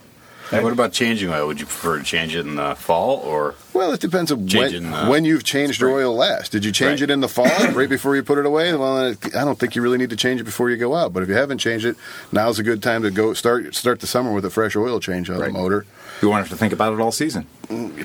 Hey, 0.53 0.63
what 0.63 0.73
about 0.75 0.93
changing 0.93 1.31
oil? 1.31 1.47
Would 1.47 1.61
you 1.61 1.65
prefer 1.67 1.97
to 1.97 2.05
change 2.05 2.37
it 2.37 2.41
in 2.47 2.57
the 2.57 2.75
fall 2.75 3.17
or? 3.21 3.55
Well, 3.73 3.93
it 3.95 4.01
depends 4.01 4.31
on 4.31 4.47
when, 4.47 4.85
uh, 4.93 5.07
when 5.09 5.25
you've 5.25 5.45
changed 5.45 5.81
your 5.81 5.91
oil 5.91 6.15
last. 6.15 6.53
Did 6.53 6.63
you 6.65 6.71
change 6.73 7.01
Right. 7.01 7.09
it 7.09 7.13
in 7.13 7.21
the 7.21 7.29
fall, 7.29 7.47
right 7.73 7.89
before 7.89 8.15
you 8.17 8.23
put 8.23 8.37
it 8.37 8.45
away? 8.45 8.75
Well, 8.75 8.99
I 9.09 9.15
don't 9.31 9.59
think 9.59 9.75
you 9.75 9.81
really 9.81 9.97
need 9.97 10.11
to 10.11 10.17
change 10.17 10.43
it 10.43 10.45
before 10.45 10.69
you 10.69 10.77
go 10.77 10.95
out. 10.95 11.15
But 11.15 11.23
if 11.23 11.31
you 11.31 11.37
haven't 11.37 11.57
changed 11.57 11.87
it, 11.87 11.97
now's 12.33 12.59
a 12.59 12.63
good 12.63 12.83
time 12.83 13.03
to 13.03 13.11
go 13.11 13.33
start 13.33 13.75
start 13.75 14.01
the 14.01 14.07
summer 14.07 14.31
with 14.31 14.45
a 14.45 14.51
fresh 14.51 14.77
oil 14.77 15.01
change 15.01 15.31
on 15.31 15.39
Right. 15.39 15.47
the 15.51 15.59
motor. 15.59 15.87
You 16.21 16.29
won't 16.29 16.41
have 16.41 16.51
to 16.51 16.57
think 16.57 16.75
about 16.75 16.93
it 16.93 17.01
all 17.01 17.13
season. 17.13 17.47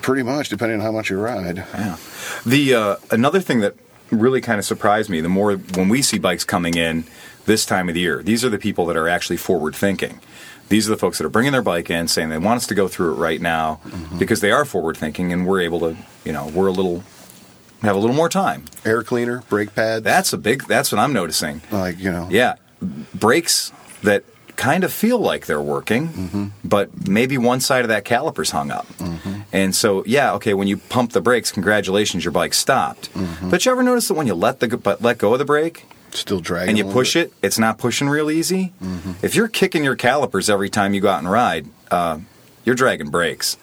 Pretty 0.00 0.22
much, 0.22 0.48
depending 0.48 0.80
on 0.80 0.84
how 0.86 0.92
much 0.92 1.10
you 1.10 1.18
ride. 1.20 1.58
Yeah. 1.74 1.96
The 2.46 2.74
uh, 2.74 2.96
another 3.10 3.40
thing 3.40 3.60
that 3.60 3.74
really 4.10 4.40
kind 4.40 4.58
of 4.58 4.64
surprised 4.64 5.10
me 5.10 5.20
the 5.20 5.28
more 5.28 5.52
when 5.54 5.90
we 5.90 6.00
see 6.00 6.18
bikes 6.18 6.44
coming 6.44 6.78
in 6.78 7.04
this 7.44 7.66
time 7.66 7.88
of 7.90 7.94
the 7.94 8.00
year. 8.00 8.22
These 8.22 8.42
are 8.42 8.48
the 8.48 8.58
people 8.58 8.86
that 8.86 8.96
are 8.96 9.06
actually 9.06 9.36
forward 9.36 9.76
thinking. 9.76 10.20
These 10.68 10.88
are 10.88 10.90
the 10.90 10.98
folks 10.98 11.18
that 11.18 11.24
are 11.24 11.30
bringing 11.30 11.52
their 11.52 11.62
bike 11.62 11.90
in, 11.90 12.08
saying 12.08 12.28
they 12.28 12.38
want 12.38 12.58
us 12.58 12.66
to 12.66 12.74
go 12.74 12.88
through 12.88 13.14
it 13.14 13.16
right 13.16 13.40
now 13.40 13.80
mm-hmm. 13.84 14.18
because 14.18 14.40
they 14.40 14.50
are 14.50 14.64
forward 14.64 14.96
thinking, 14.96 15.32
and 15.32 15.46
we're 15.46 15.60
able 15.60 15.80
to, 15.80 15.96
you 16.24 16.32
know, 16.32 16.48
we're 16.48 16.66
a 16.66 16.72
little 16.72 17.02
have 17.82 17.96
a 17.96 17.98
little 17.98 18.16
more 18.16 18.28
time. 18.28 18.64
Air 18.84 19.02
cleaner, 19.02 19.42
brake 19.48 19.74
pads. 19.74 20.04
That's 20.04 20.32
a 20.32 20.38
big. 20.38 20.64
That's 20.66 20.92
what 20.92 20.98
I'm 20.98 21.12
noticing. 21.12 21.62
like 21.70 21.98
you 21.98 22.10
know. 22.10 22.28
Yeah, 22.30 22.56
brakes 23.14 23.72
that 24.02 24.24
kind 24.56 24.82
of 24.82 24.92
feel 24.92 25.18
like 25.18 25.46
they're 25.46 25.62
working, 25.62 26.08
mm-hmm. 26.08 26.46
but 26.64 27.08
maybe 27.08 27.38
one 27.38 27.60
side 27.60 27.82
of 27.82 27.88
that 27.88 28.04
caliper's 28.04 28.50
hung 28.50 28.72
up. 28.72 28.88
Mm-hmm. 28.98 29.40
And 29.52 29.74
so, 29.74 30.02
yeah, 30.04 30.34
okay, 30.34 30.52
when 30.52 30.66
you 30.66 30.76
pump 30.76 31.12
the 31.12 31.20
brakes, 31.20 31.52
congratulations, 31.52 32.24
your 32.24 32.32
bike 32.32 32.52
stopped. 32.54 33.08
But 33.48 33.64
you 33.64 33.72
ever 33.72 33.84
notice 33.84 34.08
that 34.08 34.14
when 34.14 34.26
you 34.26 34.34
let 34.34 34.58
the 34.58 34.76
but 34.76 35.00
let 35.00 35.18
go 35.18 35.32
of 35.32 35.38
the 35.38 35.44
brake 35.44 35.86
Still 36.18 36.40
dragging. 36.40 36.70
and 36.70 36.78
you 36.78 36.84
push 36.84 37.14
bit. 37.14 37.28
it, 37.28 37.32
it's 37.42 37.58
not 37.58 37.78
pushing 37.78 38.08
real 38.08 38.30
easy. 38.30 38.72
If 39.22 39.34
you're 39.34 39.48
kicking 39.48 39.84
your 39.84 39.96
calipers 39.96 40.48
every 40.50 40.68
time 40.70 40.94
you 40.94 41.00
go 41.00 41.08
out 41.08 41.18
and 41.20 41.30
ride, 41.30 41.66
uh, 41.90 42.18
you're 42.64 42.74
dragging 42.74 43.08
brakes. 43.10 43.56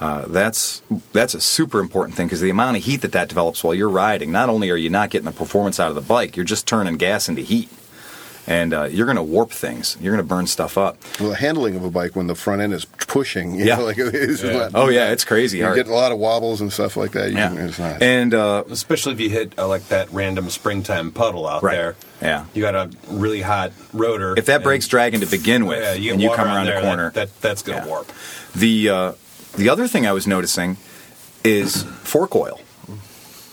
Uh, 0.00 0.24
that's 0.28 0.82
that's 1.12 1.34
a 1.34 1.40
super 1.40 1.80
important 1.80 2.16
thing 2.16 2.26
because 2.26 2.40
the 2.40 2.50
amount 2.50 2.76
of 2.76 2.84
heat 2.84 3.02
that 3.02 3.12
that 3.12 3.28
develops 3.28 3.62
while 3.62 3.74
you're 3.74 3.88
riding, 3.90 4.32
not 4.32 4.48
only 4.48 4.70
are 4.70 4.76
you 4.76 4.88
not 4.88 5.10
getting 5.10 5.26
the 5.26 5.32
performance 5.32 5.78
out 5.78 5.88
of 5.90 5.94
the 5.94 6.00
bike, 6.00 6.36
you're 6.36 6.44
just 6.44 6.66
turning 6.66 6.96
gas 6.96 7.28
into 7.28 7.42
heat, 7.42 7.68
and 8.46 8.72
uh, 8.72 8.84
you're 8.84 9.06
going 9.06 9.16
to 9.16 9.22
warp 9.22 9.50
things. 9.50 9.96
You're 10.00 10.14
going 10.14 10.24
to 10.24 10.28
burn 10.28 10.46
stuff 10.46 10.78
up. 10.78 10.98
Well, 11.18 11.30
the 11.30 11.36
handling 11.36 11.74
of 11.76 11.84
a 11.84 11.90
bike 11.90 12.14
when 12.14 12.26
the 12.28 12.34
front 12.34 12.62
end 12.62 12.72
is 12.72 12.84
pushing, 12.84 13.54
you 13.56 13.64
Yeah. 13.64 13.76
know, 13.76 13.84
like 13.84 13.98
it 13.98 14.14
is. 14.14 14.42
not- 14.44 14.72
Oh 14.74 14.88
yeah, 14.88 15.10
it's 15.10 15.24
crazy 15.24 15.58
You 15.58 15.64
hard. 15.64 15.76
get 15.76 15.88
a 15.88 15.92
lot 15.94 16.12
of 16.12 16.18
wobbles 16.18 16.60
and 16.60 16.72
stuff 16.72 16.96
like 16.96 17.12
that. 17.12 17.30
You 17.30 17.36
yeah, 17.38 17.48
can, 17.48 17.58
it's 17.68 17.78
not. 17.78 18.02
and 18.02 18.34
uh, 18.34 18.64
Especially 18.70 19.12
if 19.14 19.20
you 19.20 19.30
hit 19.30 19.58
uh, 19.58 19.66
like 19.66 19.88
that 19.88 20.10
random 20.12 20.48
springtime 20.50 21.10
puddle 21.12 21.46
out 21.46 21.62
Right. 21.62 21.72
there. 21.76 21.96
Yeah. 22.22 22.44
You 22.54 22.62
got 22.62 22.74
a 22.74 22.90
really 23.08 23.42
hot 23.42 23.72
rotor. 23.92 24.34
if 24.38 24.46
that 24.46 24.56
and- 24.56 24.64
brake's 24.64 24.86
dragging 24.88 25.20
to 25.20 25.26
begin 25.26 25.66
with, 25.66 25.80
yeah, 25.82 25.92
you 25.94 26.12
and 26.12 26.22
you 26.22 26.30
come 26.32 26.46
around 26.46 26.66
there, 26.66 26.80
the 26.80 26.86
corner, 26.86 27.10
that, 27.12 27.28
that 27.28 27.40
that's 27.40 27.62
gonna 27.62 27.78
Yeah. 27.78 27.86
warp. 27.86 28.12
The 28.54 28.88
uh, 28.88 29.12
the 29.56 29.68
other 29.68 29.88
thing 29.88 30.06
I 30.06 30.12
was 30.12 30.26
noticing 30.26 30.76
is 31.44 31.82
fork 31.82 32.34
oil. 32.36 32.60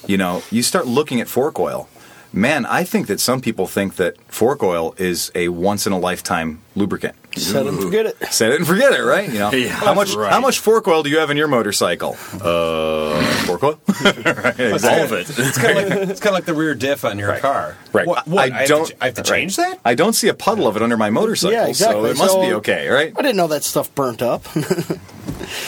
You 0.05 0.17
know, 0.17 0.43
you 0.51 0.63
start 0.63 0.85
looking 0.85 1.21
at 1.21 1.27
fork 1.29 1.59
oil. 1.59 1.87
Man, 2.33 2.65
I 2.65 2.83
think 2.83 3.07
that 3.07 3.19
some 3.19 3.39
people 3.39 3.67
think 3.67 3.95
that 3.95 4.17
fork 4.27 4.63
oil 4.63 4.95
is 4.97 5.31
a 5.35 5.49
once 5.49 5.87
in 5.87 5.93
a 5.93 5.99
lifetime 5.99 6.61
lubricant. 6.75 7.15
Set 7.35 7.65
it 7.65 7.69
and 7.73 7.81
forget 7.81 8.05
it. 8.05 8.17
Set 8.33 8.51
it 8.51 8.57
and 8.57 8.67
forget 8.67 8.93
it, 8.93 9.01
right? 9.03 9.27
You 9.31 9.39
know, 9.39 9.51
Yeah, 9.51 9.69
how 9.69 9.93
much 9.93 10.13
right. 10.15 10.31
how 10.31 10.39
much 10.39 10.59
fork 10.59 10.87
oil 10.87 11.03
do 11.03 11.09
you 11.09 11.17
have 11.19 11.29
in 11.29 11.37
your 11.37 11.47
motorcycle? 11.47 12.15
Uh, 12.33 13.21
fork 13.45 13.63
oil. 13.63 13.79
right, 14.03 14.59
exactly. 14.59 14.89
All 14.89 15.03
of 15.03 15.11
it. 15.13 15.29
It's 15.37 15.57
kind 15.57 15.77
of 15.77 15.89
like 15.89 16.09
it's 16.09 16.19
kind 16.19 16.27
of 16.33 16.33
like 16.33 16.45
the 16.45 16.53
rear 16.53 16.75
diff 16.75 17.05
on 17.05 17.17
your 17.19 17.37
car. 17.39 17.77
Right. 17.91 18.07
What, 18.07 18.27
what, 18.27 18.51
I 18.51 18.61
I, 18.63 18.65
don't. 18.67 18.87
To, 18.87 18.95
I 19.01 19.05
have 19.07 19.13
to 19.15 19.21
right. 19.21 19.27
change 19.27 19.55
that. 19.57 19.79
I 19.85 19.95
don't 19.95 20.13
see 20.13 20.27
a 20.27 20.33
puddle 20.33 20.67
of 20.67 20.75
it 20.75 20.81
under 20.81 20.97
my 20.97 21.09
motorcycle, 21.09 21.53
Yeah, 21.57 21.67
exactly. 21.67 22.01
so 22.03 22.05
it 22.11 22.17
must 22.17 22.39
be 22.41 22.53
okay, 22.55 22.87
right? 22.89 23.13
I 23.15 23.21
didn't 23.21 23.37
know 23.37 23.47
that 23.47 23.63
stuff 23.63 23.93
burnt 23.95 24.21
up. 24.21 24.45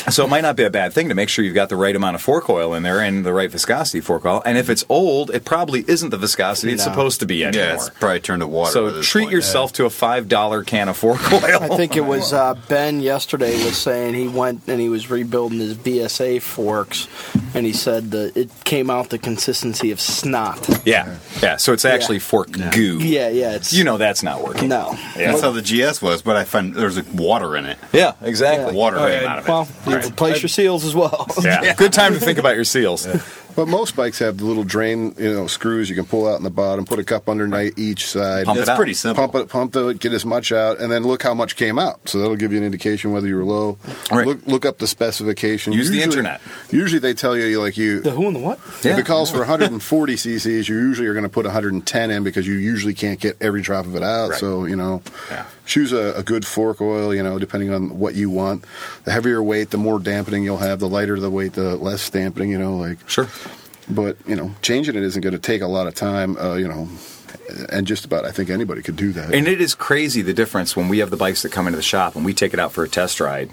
So 0.09 0.23
it 0.25 0.29
might 0.29 0.41
not 0.41 0.55
be 0.55 0.63
a 0.63 0.69
bad 0.69 0.93
thing 0.93 1.09
to 1.09 1.15
make 1.15 1.27
sure 1.29 1.43
you've 1.43 1.55
got 1.55 1.69
the 1.69 1.75
right 1.75 1.95
amount 1.95 2.15
of 2.15 2.21
fork 2.21 2.49
oil 2.49 2.73
in 2.73 2.83
there 2.83 3.01
and 3.01 3.25
the 3.25 3.33
right 3.33 3.49
viscosity 3.51 3.99
fork 4.01 4.25
oil. 4.25 4.41
And 4.45 4.57
if 4.57 4.69
it's 4.69 4.85
old, 4.89 5.31
it 5.31 5.43
probably 5.45 5.83
isn't 5.87 6.09
the 6.09 6.17
viscosity 6.17 6.73
it's 6.73 6.83
supposed 6.83 7.19
to 7.21 7.25
be 7.25 7.43
anymore. 7.43 7.65
Yeah, 7.67 7.73
it's 7.75 7.89
probably 7.89 8.19
turned 8.21 8.41
to 8.41 8.47
water. 8.47 8.71
so 8.71 9.01
treat 9.01 9.23
point. 9.23 9.33
yourself 9.33 9.73
to 9.73 9.85
a 9.85 9.89
five 9.89 10.27
dollar 10.29 10.63
can 10.63 10.87
of 10.89 10.97
fork 10.97 11.19
oil. 11.33 11.54
I 11.61 11.75
think 11.75 11.95
it 11.95 12.05
was 12.05 12.33
uh, 12.33 12.55
Ben 12.67 12.99
yesterday 12.99 13.63
was 13.63 13.77
saying 13.77 14.13
he 14.13 14.27
went 14.27 14.67
and 14.67 14.79
he 14.79 14.89
was 14.89 15.09
rebuilding 15.09 15.59
his 15.59 15.75
BSA 15.75 16.41
forks, 16.41 17.07
and 17.53 17.65
he 17.65 17.73
said 17.73 18.11
that 18.11 18.35
it 18.35 18.49
came 18.63 18.89
out 18.89 19.09
the 19.09 19.17
consistency 19.17 19.91
of 19.91 19.99
snot. 19.99 20.67
yeah, 20.85 21.17
yeah. 21.41 21.57
So 21.57 21.73
it's 21.73 21.85
actually 21.85 22.19
fork 22.19 22.51
goo. 22.51 22.99
Yeah, 22.99 23.29
yeah. 23.29 23.55
It's 23.55 23.73
You 23.73 23.83
know 23.83 23.97
that's 23.97 24.23
not 24.23 24.43
working. 24.43 24.69
no. 24.69 24.91
Yeah. 25.15 25.31
That's 25.31 25.41
how 25.41 25.51
the 25.51 25.61
GS 25.61 26.01
was, 26.01 26.21
but 26.21 26.35
I 26.35 26.43
found 26.43 26.75
there's 26.75 26.97
like 26.97 27.13
water 27.13 27.55
in 27.55 27.65
it. 27.65 27.77
Yeah, 27.93 28.13
exactly. 28.21 28.75
Water 28.75 28.97
came 28.97 29.23
yeah. 29.23 29.31
out 29.31 29.39
of 29.39 29.45
it. 29.45 29.49
Well, 29.49 29.67
you 29.87 30.07
replace 30.07 30.41
your 30.41 30.49
seals 30.49 30.85
as 30.85 30.95
well. 30.95 31.27
Yeah. 31.41 31.73
Good 31.77 31.93
time 31.93 32.13
to 32.13 32.19
think 32.19 32.37
about 32.37 32.55
your 32.55 32.63
seals. 32.63 33.07
But 33.55 33.67
most 33.67 33.95
bikes 33.95 34.19
have 34.19 34.37
the 34.37 34.45
little 34.45 34.63
drain, 34.65 35.15
you 35.17 35.31
know, 35.33 35.47
screws 35.47 35.89
you 35.89 35.95
can 35.95 36.05
pull 36.05 36.27
out 36.27 36.37
in 36.37 36.43
the 36.43 36.49
bottom, 36.49 36.83
put 36.85 36.99
a 36.99 37.03
cup 37.03 37.29
underneath 37.29 37.77
each 37.79 38.07
side. 38.07 38.45
Pump 38.45 38.57
it 38.57 38.61
It's 38.61 38.69
out. 38.69 38.75
pretty 38.77 38.93
simple. 38.93 39.23
Pump 39.27 39.35
it, 39.35 39.49
pump 39.49 39.71
the, 39.71 39.93
get 39.93 40.11
as 40.11 40.25
much 40.25 40.51
out, 40.51 40.79
and 40.79 40.91
then 40.91 41.03
look 41.03 41.23
how 41.23 41.33
much 41.33 41.55
came 41.55 41.79
out. 41.79 42.07
So 42.09 42.19
that'll 42.19 42.35
give 42.35 42.51
you 42.51 42.57
an 42.57 42.65
indication 42.65 43.11
whether 43.13 43.27
you 43.27 43.35
were 43.37 43.45
low. 43.45 43.77
Right. 44.11 44.27
Look, 44.27 44.45
look 44.45 44.65
up 44.65 44.79
the 44.79 44.87
specification. 44.87 45.71
Use 45.73 45.89
the 45.89 46.01
internet. 46.03 46.41
Usually 46.69 46.99
they 46.99 47.13
tell 47.13 47.37
you 47.37 47.61
like 47.61 47.77
you. 47.77 48.01
The 48.01 48.11
who 48.11 48.27
and 48.27 48.35
the 48.35 48.39
what? 48.41 48.57
If 48.59 48.85
Yeah. 48.85 48.97
it 48.97 49.05
calls 49.05 49.31
for 49.31 49.39
140 49.39 50.15
cc's, 50.15 50.67
you 50.67 50.75
usually 50.77 51.07
are 51.07 51.13
going 51.13 51.23
to 51.23 51.29
put 51.29 51.45
110 51.45 52.11
in 52.11 52.23
because 52.23 52.45
you 52.45 52.55
usually 52.55 52.93
can't 52.93 53.19
get 53.19 53.37
every 53.41 53.61
drop 53.61 53.85
of 53.85 53.95
it 53.95 54.03
out. 54.03 54.31
Right. 54.31 54.39
So 54.39 54.65
you 54.65 54.75
know, 54.75 55.01
Yeah. 55.31 55.45
Choose 55.65 55.91
a, 55.91 56.13
a 56.13 56.23
good 56.23 56.45
fork 56.45 56.81
oil. 56.81 57.13
You 57.13 57.23
know, 57.23 57.39
depending 57.39 57.71
on 57.71 57.99
what 57.99 58.15
you 58.15 58.29
want. 58.29 58.65
The 59.03 59.11
heavier 59.11 59.41
weight, 59.41 59.71
the 59.71 59.77
more 59.77 59.99
dampening 59.99 60.43
you'll 60.43 60.57
have. 60.57 60.79
The 60.79 60.89
lighter 60.89 61.19
the 61.19 61.29
weight, 61.29 61.53
the 61.53 61.75
less 61.75 62.09
dampening. 62.09 62.49
You 62.49 62.57
know, 62.57 62.77
like. 62.77 63.07
Sure. 63.09 63.27
But 63.89 64.17
you 64.27 64.35
know, 64.35 64.51
changing 64.61 64.95
it 64.95 65.03
isn't 65.03 65.21
going 65.21 65.33
to 65.33 65.39
take 65.39 65.61
a 65.61 65.67
lot 65.67 65.87
of 65.87 65.93
time. 65.95 66.37
Uh, 66.37 66.55
you 66.55 66.67
know, 66.67 66.89
and 67.69 67.85
just 67.85 68.05
about 68.05 68.25
I 68.25 68.31
think 68.31 68.49
anybody 68.49 68.81
could 68.81 68.95
do 68.95 69.11
that. 69.13 69.33
And 69.33 69.47
it 69.47 69.61
is 69.61 69.75
crazy 69.75 70.21
the 70.21 70.33
difference 70.33 70.75
when 70.75 70.89
we 70.89 70.99
have 70.99 71.09
the 71.09 71.17
bikes 71.17 71.43
that 71.43 71.51
come 71.51 71.67
into 71.67 71.77
the 71.77 71.83
shop 71.83 72.15
and 72.15 72.25
we 72.25 72.33
take 72.33 72.53
it 72.53 72.59
out 72.59 72.71
for 72.71 72.83
a 72.83 72.89
test 72.89 73.19
ride, 73.19 73.51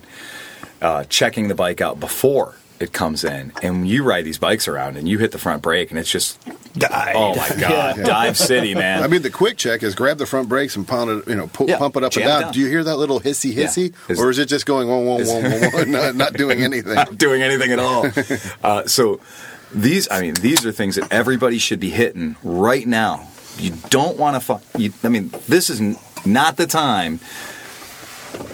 uh, 0.81 1.05
checking 1.05 1.49
the 1.49 1.55
bike 1.55 1.81
out 1.81 2.01
before 2.01 2.57
it 2.83 2.93
comes 2.93 3.25
in. 3.25 3.53
And 3.63 3.89
you 3.89 4.05
ride 4.05 4.25
these 4.25 4.39
bikes 4.39 4.67
around 4.69 4.97
and 4.97 5.09
you 5.09 5.19
hit 5.19 5.33
the 5.33 5.39
front 5.39 5.63
brake 5.63 5.91
and 5.91 5.99
it's 5.99 6.11
just, 6.11 6.39
Dive. 6.75 7.15
oh 7.17 7.35
my 7.37 7.49
God, 7.61 7.97
Yeah. 7.99 8.03
dive 8.05 8.37
city, 8.39 8.75
man. 8.85 9.03
I 9.03 9.07
mean, 9.07 9.23
the 9.23 9.31
quick 9.31 9.57
check 9.57 9.83
is 9.83 9.95
grab 9.95 10.19
the 10.19 10.27
front 10.27 10.49
brakes 10.49 10.75
and 10.77 10.87
pound 10.89 11.11
it, 11.11 11.29
you 11.29 11.35
know, 11.35 11.47
pu- 11.47 11.67
Yeah, 11.69 11.79
pump 11.79 11.97
it 11.97 12.03
up 12.05 12.13
and 12.13 12.15
jam 12.15 12.23
it 12.23 12.27
down. 12.29 12.41
down. 12.43 12.53
Do 12.53 12.61
you 12.61 12.67
hear 12.69 12.85
that 12.85 12.97
little 12.97 13.21
hissy 13.21 13.55
Yeah. 13.55 13.65
hissy, 13.67 13.93
Is- 14.09 14.19
or 14.21 14.31
is 14.31 14.39
it 14.39 14.47
just 14.47 14.67
going 14.67 14.89
one 14.89 15.05
one 15.07 15.27
one 15.27 15.43
one 15.61 15.73
one, 15.73 15.91
not, 15.91 16.15
not 16.17 16.33
doing 16.35 16.63
anything? 16.65 16.95
not 16.95 17.17
doing 17.19 17.43
anything 17.43 17.71
at 17.73 17.79
all. 17.79 18.07
Uh, 18.63 18.87
so 18.87 19.21
these, 19.75 20.09
I 20.11 20.21
mean, 20.21 20.35
these 20.35 20.65
are 20.67 20.73
things 20.73 20.97
that 20.97 21.13
everybody 21.13 21.59
should 21.59 21.81
be 21.81 21.91
hitting 21.91 22.37
right 22.43 22.87
now. 22.87 23.29
You 23.59 23.73
don't 23.91 24.17
want 24.19 24.37
to. 24.37 24.41
Fu- 24.41 24.79
you, 24.79 24.93
I 25.05 25.09
mean, 25.09 25.31
this 25.49 25.69
is 25.71 25.81
n- 25.81 25.97
not 26.25 26.57
the 26.57 26.67
time 26.67 27.21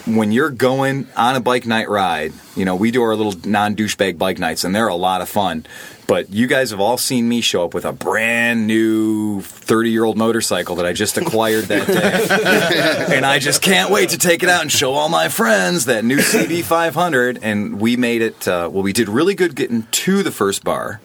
when 0.06 0.32
you're 0.32 0.50
going 0.50 1.06
on 1.16 1.36
a 1.36 1.40
bike 1.40 1.66
night 1.66 1.88
ride. 1.88 2.32
You 2.56 2.64
know, 2.64 2.74
we 2.74 2.90
do 2.90 3.02
our 3.02 3.14
little 3.14 3.34
non 3.48 3.76
douchebag 3.76 4.18
bike 4.18 4.38
nights, 4.38 4.64
and 4.64 4.74
they're 4.74 4.88
a 4.88 4.94
lot 4.94 5.20
of 5.20 5.28
fun. 5.28 5.66
But 6.06 6.30
you 6.30 6.46
guys 6.46 6.70
have 6.70 6.80
all 6.80 6.96
seen 6.96 7.28
me 7.28 7.42
show 7.42 7.64
up 7.66 7.74
with 7.74 7.84
a 7.84 7.92
brand 7.92 8.66
new 8.66 9.42
30 9.42 9.90
year 9.90 10.04
old 10.04 10.16
motorcycle 10.16 10.76
that 10.76 10.86
I 10.86 10.94
just 10.94 11.18
acquired 11.18 11.66
that 11.66 11.86
day. 11.86 13.14
and 13.14 13.26
I 13.26 13.38
just 13.38 13.60
can't 13.60 13.90
wait 13.90 14.10
to 14.10 14.18
take 14.18 14.42
it 14.42 14.48
out 14.48 14.62
and 14.62 14.72
show 14.72 14.94
all 14.94 15.10
my 15.10 15.28
friends 15.28 15.84
that 15.84 16.06
new 16.06 16.16
CB 16.16 16.64
500. 16.64 17.40
And 17.42 17.78
we 17.78 17.96
made 17.96 18.22
it, 18.22 18.48
uh, 18.48 18.70
well, 18.72 18.82
we 18.82 18.94
did 18.94 19.10
really 19.10 19.34
good 19.34 19.54
getting 19.54 19.82
to 19.82 20.22
the 20.22 20.32
first 20.32 20.64
bar. 20.64 21.00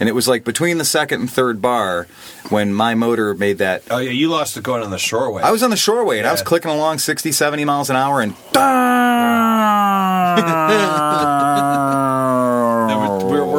And 0.00 0.08
it 0.08 0.12
was 0.12 0.26
like 0.26 0.44
between 0.44 0.78
the 0.78 0.84
second 0.84 1.20
and 1.20 1.30
third 1.30 1.62
bar 1.62 2.06
when 2.48 2.74
my 2.74 2.94
motor 2.94 3.34
made 3.34 3.58
that. 3.58 3.82
Oh 3.90 3.98
yeah, 3.98 4.10
you 4.10 4.28
lost 4.28 4.56
it 4.56 4.62
going 4.62 4.82
on 4.82 4.90
the 4.90 4.96
shoreway. 4.96 5.42
I 5.42 5.52
was 5.52 5.62
on 5.62 5.70
the 5.70 5.76
shoreway 5.76 6.18
and 6.18 6.26
I 6.26 6.32
was 6.32 6.42
clicking 6.42 6.70
along 6.70 6.98
60, 6.98 7.32
70 7.32 7.64
miles 7.64 7.90
an 7.90 7.96
hour 7.96 8.20
and. 8.20 8.34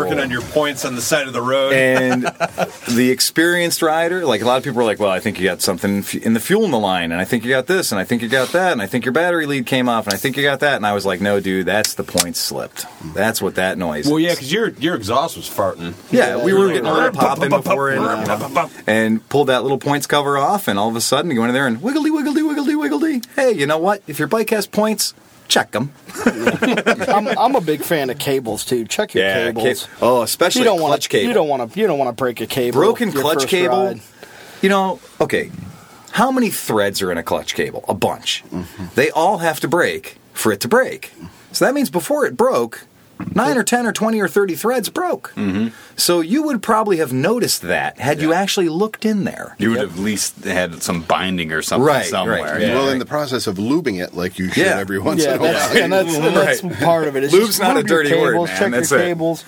we 0.06 0.10
were 0.10 0.16
working 0.16 0.24
on 0.24 0.32
your 0.32 0.42
points 0.42 0.86
on 0.86 0.96
the 0.96 1.02
side 1.02 1.28
of 1.28 1.34
the 1.34 1.42
road. 1.42 1.74
and 1.74 2.24
the 2.90 3.10
experienced 3.12 3.82
rider, 3.82 4.26
like 4.26 4.42
a 4.42 4.46
lot 4.46 4.58
of 4.58 4.64
people 4.64 4.82
are 4.82 4.86
like, 4.86 5.00
"Well, 5.00 5.12
I 5.12 5.20
think 5.20 5.40
you 5.40 5.46
got 5.46 5.62
something 5.62 6.04
in 6.22 6.34
the 6.34 6.40
fuel 6.40 6.66
in 6.66 6.72
the 6.72 6.80
line, 6.80 7.12
and 7.12 7.20
I 7.20 7.26
think 7.26 7.44
you 7.44 7.50
got 7.50 7.68
this, 7.68 7.92
and 7.92 8.00
I 8.00 8.04
think 8.04 8.22
you 8.22 8.30
got 8.30 8.50
that, 8.50 8.72
and 8.72 8.82
I 8.82 8.88
think 8.88 9.06
your 9.06 9.12
battery 9.12 9.46
lead 9.46 9.66
came 9.66 9.90
off, 9.90 10.06
and 10.08 10.14
I 10.14 10.18
think 10.18 10.38
you 10.38 10.44
got 10.44 10.60
that." 10.62 10.76
And 10.76 10.86
I 10.86 10.94
was 10.94 11.06
like, 11.06 11.22
"No, 11.22 11.40
dude, 11.40 11.66
that's 11.66 11.94
the 11.96 12.04
point 12.04 12.36
slipped. 12.36 12.86
That's 13.14 13.42
what 13.42 13.56
that 13.56 13.78
noise." 13.78 14.08
well, 14.08 14.18
is." 14.18 14.24
yeah, 14.24 14.32
because 14.32 14.52
your 14.52 14.70
your 14.70 14.96
exhaust 14.96 15.38
was 15.38 15.50
farting. 15.50 15.94
yeah, 16.12 16.44
we 16.44 16.54
were 16.54 16.68
getting 16.68 16.86
a 16.86 16.94
little 16.94 17.12
Pop, 17.12 17.38
popping 17.38 17.50
pop, 17.50 17.64
pop, 17.64 17.74
before 17.74 17.92
it, 17.92 18.72
and 18.88 19.28
pulled 19.30 19.48
that 19.48 19.64
little 19.64 19.78
points 19.78 20.08
cover 20.08 20.38
off, 20.38 20.68
and 20.68 20.80
all 20.80 20.90
of 20.90 20.96
a 20.96 21.02
sudden 21.02 21.32
you 21.32 21.38
go 21.38 21.46
in 21.46 21.54
there 21.54 21.68
and 21.68 21.82
wiggly, 21.82 22.12
wiggly, 22.12 22.44
wiggly, 22.44 22.76
wiggly. 22.76 23.22
Hey, 23.36 23.52
you 23.52 23.66
know 23.66 23.78
what? 23.78 24.02
If 24.08 24.20
your 24.20 24.28
bike 24.28 24.50
has 24.50 24.68
points, 24.68 25.14
check 25.48 25.72
them. 25.72 25.94
I'm, 26.25 27.28
I'm 27.28 27.56
a 27.56 27.62
big 27.62 27.82
fan 27.82 28.10
of 28.10 28.20
cables 28.20 28.66
too. 28.66 28.86
Check 28.86 29.14
your 29.14 29.24
cables. 29.24 29.88
oh, 30.02 30.22
especially 30.22 30.62
you 30.62 30.66
don't 30.66 30.82
wanna, 30.82 30.98
cable. 31.00 31.28
You 31.28 31.34
don't 31.34 31.48
want 31.48 31.72
to. 31.72 31.80
You 31.80 31.88
don't 31.88 32.00
want 32.00 32.16
to 32.16 32.22
break 32.22 32.42
a 32.42 32.48
cable. 32.48 32.80
broken 32.80 33.12
clutch 33.12 33.48
cable. 33.48 33.86
ride. 33.86 34.02
You 34.62 34.70
know, 34.70 35.00
okay. 35.22 35.52
How 36.12 36.32
many 36.32 36.50
threads 36.50 37.02
are 37.02 37.12
in 37.12 37.18
a 37.18 37.24
clutch 37.24 37.56
cable? 37.56 37.84
A 37.90 37.94
bunch. 37.94 38.44
Mm-hmm. 38.50 38.86
They 38.96 39.12
all 39.12 39.40
have 39.40 39.60
to 39.60 39.68
break 39.68 40.18
for 40.34 40.52
it 40.52 40.62
to 40.62 40.68
break. 40.68 41.12
So 41.52 41.66
that 41.66 41.74
means 41.74 41.90
before 41.90 42.25
it 42.25 42.38
broke, 42.38 42.86
nine 43.34 43.58
or 43.58 43.64
ten 43.64 43.86
or 43.86 43.92
twenty 43.92 44.20
or 44.22 44.28
thirty 44.28 44.56
threads 44.56 44.90
broke. 44.90 45.32
Mm-hmm. 45.36 45.70
So 45.98 46.22
you 46.22 46.44
would 46.44 46.62
probably 46.62 46.98
have 46.98 47.14
noticed 47.14 47.62
that 47.64 47.98
had 48.00 48.22
you 48.22 48.34
actually 48.34 48.70
looked 48.70 49.06
in 49.06 49.24
there. 49.24 49.56
You 49.60 49.70
would 49.72 49.80
have 49.80 49.94
at 49.94 50.00
least 50.00 50.44
had 50.44 50.82
some 50.84 51.02
binding 51.02 51.52
or 51.52 51.62
something 51.62 51.86
Right, 51.86 52.06
somewhere. 52.06 52.42
right, 52.44 52.62
Yeah. 52.62 52.76
well, 52.76 52.90
in 52.90 53.00
the 53.00 53.06
process 53.06 53.48
of 53.48 53.56
lubing 53.58 54.04
it, 54.04 54.14
like 54.14 54.38
you 54.40 54.50
should 54.50 54.66
Yeah. 54.66 54.80
every 54.80 55.00
once 55.00 55.24
Yeah, 55.24 55.36
in 55.36 55.40
a 55.40 55.44
while. 55.44 55.54
that's, 55.54 55.76
and 55.76 55.94
that's, 55.94 56.16
and 56.16 56.24
that's 56.36 56.64
Right. 56.64 56.80
part 56.80 57.08
of 57.08 57.16
it. 57.16 57.24
It's 57.24 57.34
Lube's 57.34 57.48
just 57.48 57.60
not 57.62 57.72
a 57.76 57.80
lube 57.80 57.90
your 57.90 58.04
dirty 58.04 58.16
word, 58.20 58.34
cables, 58.34 58.50
man. 58.50 58.58
Check 58.60 58.72
That's 58.72 58.92
your 58.92 59.00
it. 59.00 59.04
cables. 59.04 59.44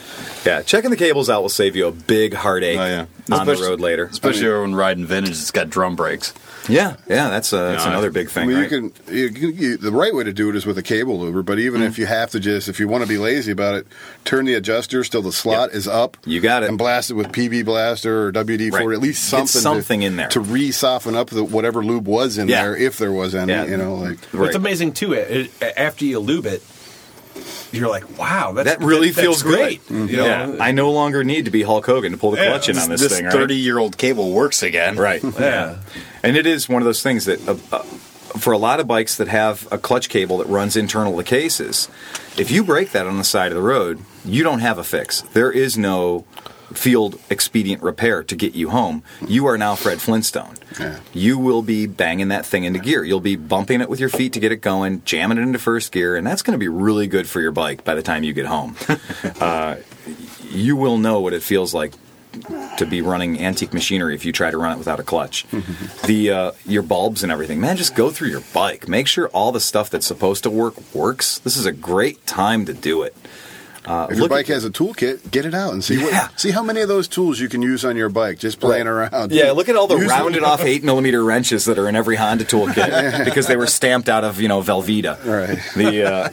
Yeah, 0.46 0.62
checking 0.62 0.90
the 0.90 0.96
cables 0.98 1.30
out 1.30 1.42
will 1.42 1.50
save 1.50 1.76
you 1.76 1.88
a 1.88 1.92
big 1.92 2.34
heartache 2.34 2.78
Oh, 2.80 3.08
yeah. 3.30 3.38
on 3.38 3.46
the 3.48 3.56
road 3.56 3.80
later. 3.80 4.06
Especially 4.06 4.50
when 4.50 4.76
riding 4.76 5.06
vintage, 5.06 5.32
it's 5.32 5.52
got 5.52 5.70
drum 5.70 5.96
brakes. 5.96 6.34
Yeah, 6.70 6.98
yeah, 7.08 7.30
that's 7.30 7.54
uh, 7.54 7.72
that's 7.72 7.86
Yeah, 7.86 7.92
another 7.92 8.08
I- 8.08 8.12
big 8.12 8.28
I 8.28 8.30
thing. 8.30 8.48
mean, 8.50 8.58
right? 8.58 8.70
you 8.72 8.92
can, 8.92 9.16
you, 9.16 9.30
can- 9.32 9.56
you, 9.56 9.78
the 9.78 9.92
right 9.92 10.14
way 10.14 10.26
to 10.26 10.34
do 10.34 10.50
it 10.50 10.56
is 10.58 10.66
with 10.66 10.78
a 10.78 10.84
cable 10.84 11.18
luber. 11.18 11.46
But 11.46 11.60
even 11.60 11.80
Mm. 11.82 11.86
if 11.88 11.98
you 11.98 12.06
have 12.08 12.32
to 12.32 12.42
just, 12.42 12.68
if 12.68 12.78
you 12.80 12.90
want 12.90 13.04
to 13.04 13.08
be 13.08 13.18
lazy 13.18 13.54
about 13.54 13.76
it, 13.76 13.88
turn 14.26 14.44
the 14.44 14.54
adjusters 14.56 15.08
till 15.08 15.22
the 15.22 15.32
slot 15.32 15.72
is 15.72 15.88
up. 15.88 16.18
You 16.26 16.42
got 16.42 16.64
it. 16.64 16.70
And 16.70 16.78
blast 16.78 17.10
it 17.10 17.14
with 17.14 17.28
PB 17.28 17.64
Blaster 17.64 18.28
or 18.28 18.32
WD 18.34 18.70
forty. 18.72 18.86
Right. 18.88 18.96
At 18.96 19.02
least 19.02 19.24
Get 19.32 19.38
something, 19.48 19.62
something 19.62 20.00
to, 20.02 20.06
in 20.08 20.16
there. 20.18 20.28
to 20.30 20.42
re-soften 20.42 21.16
up 21.16 21.30
the, 21.30 21.42
whatever 21.44 21.86
lube 21.86 22.06
was 22.06 22.38
in 22.38 22.50
Yeah. 22.50 22.64
there, 22.64 22.76
if 22.76 22.98
there 22.98 23.14
was 23.14 23.34
any. 23.34 23.54
Yeah. 23.54 23.64
You 23.66 23.78
know, 23.78 23.96
like 23.96 24.18
Right. 24.34 24.48
It's 24.48 24.56
amazing 24.58 24.92
too. 24.92 25.14
It, 25.14 25.50
it- 25.62 25.74
after 25.78 26.04
you 26.04 26.20
lube 26.20 26.46
it, 26.48 26.62
you're 27.72 27.90
like, 27.90 28.18
wow, 28.18 28.54
that's, 28.54 28.70
that 28.70 28.80
really 28.80 29.10
that's 29.10 29.20
feels 29.22 29.44
great. 29.44 29.86
good. 29.88 30.10
You 30.10 30.18
know? 30.18 30.26
Yeah, 30.26 30.56
I 30.60 30.72
no 30.72 30.92
longer 30.92 31.24
need 31.24 31.46
to 31.46 31.52
be 31.52 31.64
Hulk 31.64 31.86
Hogan 31.86 32.12
to 32.14 32.18
pull 32.18 32.32
the 32.32 32.38
Yeah, 32.38 32.50
clutch 32.50 32.70
in 32.70 32.78
on 32.78 32.90
this, 32.90 33.02
this 33.02 33.16
thing. 33.16 33.26
right? 33.26 33.34
thirty-year-old 33.34 33.98
cable 33.98 34.32
works 34.32 34.64
again. 34.64 34.96
Right. 34.98 35.22
Yeah. 35.40 35.78
And 36.24 36.36
it 36.36 36.46
is 36.46 36.68
one 36.68 36.82
of 36.82 36.86
those 36.86 37.04
things 37.04 37.26
that, 37.26 37.48
uh, 37.48 37.56
uh, 37.72 37.80
for 38.40 38.52
a 38.54 38.58
lot 38.58 38.80
of 38.80 38.88
bikes 38.88 39.18
that 39.18 39.28
have 39.28 39.68
a 39.72 39.78
clutch 39.78 40.10
cable 40.10 40.38
that 40.40 40.48
runs 40.48 40.76
internal 40.76 41.16
to 41.18 41.24
cases, 41.24 41.88
if 42.38 42.50
you 42.52 42.64
break 42.64 42.92
that 42.92 43.06
on 43.08 43.18
the 43.18 43.24
side 43.24 43.52
of 43.52 43.56
the 43.56 43.62
road, 43.62 44.00
you 44.26 44.44
don't 44.44 44.60
have 44.60 44.78
a 44.78 44.84
fix. 44.84 45.22
There 45.34 45.52
is 45.52 45.78
no 45.78 46.26
field 46.74 47.20
expedient 47.30 47.82
repair 47.82 48.24
to 48.24 48.36
get 48.36 48.54
you 48.54 48.70
home. 48.70 49.04
You 49.28 49.46
are 49.48 49.58
now 49.58 49.76
Fred 49.76 50.02
Flintstone. 50.02 50.58
Yeah. 50.80 51.00
You 51.14 51.38
will 51.38 51.62
be 51.62 51.88
banging 51.88 52.28
that 52.30 52.46
thing 52.46 52.64
into 52.64 52.80
gear. 52.80 53.04
You'll 53.04 53.20
be 53.20 53.36
bumping 53.36 53.82
it 53.82 53.90
with 53.90 54.00
your 54.00 54.10
feet 54.10 54.34
to 54.34 54.40
get 54.40 54.52
it 54.52 54.58
going, 54.58 55.04
jamming 55.06 55.38
it 55.38 55.42
into 55.42 55.60
first 55.60 55.92
gear, 55.92 56.16
and 56.16 56.26
that's 56.26 56.42
going 56.42 56.54
to 56.54 56.60
be 56.60 56.68
really 56.68 57.08
good 57.08 57.28
for 57.28 57.42
your 57.42 57.52
bike 57.52 57.84
by 57.84 57.96
the 57.96 58.04
time 58.04 58.24
you 58.24 58.34
get 58.34 58.46
home. 58.46 58.76
uh, 59.40 59.78
you 60.50 60.76
will 60.76 60.98
know 60.98 61.20
what 61.20 61.34
it 61.34 61.44
feels 61.44 61.74
like 61.74 61.94
to 62.78 62.86
be 62.86 63.02
running 63.02 63.40
antique 63.40 63.74
machinery 63.74 64.14
if 64.14 64.26
you 64.26 64.32
try 64.32 64.52
to 64.52 64.58
run 64.58 64.74
it 64.74 64.78
without 64.78 65.00
a 65.00 65.04
clutch. 65.04 65.46
the 66.06 66.32
uh, 66.32 66.52
your 66.66 66.84
bulbs 66.84 67.24
and 67.24 67.32
everything, 67.32 67.60
man, 67.60 67.78
just 67.78 67.96
go 67.96 68.10
through 68.12 68.30
your 68.30 68.44
bike. 68.54 68.88
Make 68.88 69.08
sure 69.08 69.28
all 69.30 69.52
the 69.52 69.60
stuff 69.60 69.90
that's 69.90 70.06
supposed 70.06 70.44
to 70.44 70.50
work 70.50 70.76
works. 70.94 71.40
This 71.40 71.58
is 71.58 71.66
a 71.66 71.72
great 71.72 72.26
time 72.26 72.66
to 72.66 72.74
do 72.74 73.02
it. 73.04 73.16
Uh, 73.88 74.08
If 74.12 74.18
your 74.18 74.28
bike 74.30 74.48
has 74.48 74.66
a 74.66 74.70
toolkit, 74.70 75.32
get 75.32 75.46
it 75.46 75.54
out 75.56 75.72
and 75.74 75.84
see 75.84 75.96
Yeah. 75.96 76.04
what 76.28 76.40
see 76.40 76.52
how 76.52 76.62
many 76.62 76.82
of 76.82 76.88
those 76.90 77.08
tools 77.08 77.40
you 77.40 77.48
can 77.50 77.62
use 77.62 77.86
on 77.86 77.96
your 77.96 78.10
bike 78.10 78.38
just 78.38 78.60
playing 78.60 78.86
around. 78.88 79.32
Yeah, 79.32 79.52
look 79.52 79.70
at 79.70 79.76
all 79.76 79.88
the 79.88 79.96
Use 79.96 80.10
them. 80.10 80.20
rounded 80.20 80.44
off 80.44 80.62
eight 80.64 80.84
millimeter 80.84 81.24
wrenches 81.24 81.66
that 81.66 81.80
are 81.80 81.88
in 81.88 81.96
every 81.96 82.18
Honda 82.18 82.44
toolkit 82.46 83.26
because 83.26 83.48
they 83.48 83.56
were 83.56 83.68
stamped 83.68 84.10
out 84.10 84.24
of 84.24 84.42
you 84.42 84.48
know 84.48 84.62
Velveeta. 84.62 85.18
Right. 85.26 85.60
The 85.76 86.04
uh, 86.04 86.30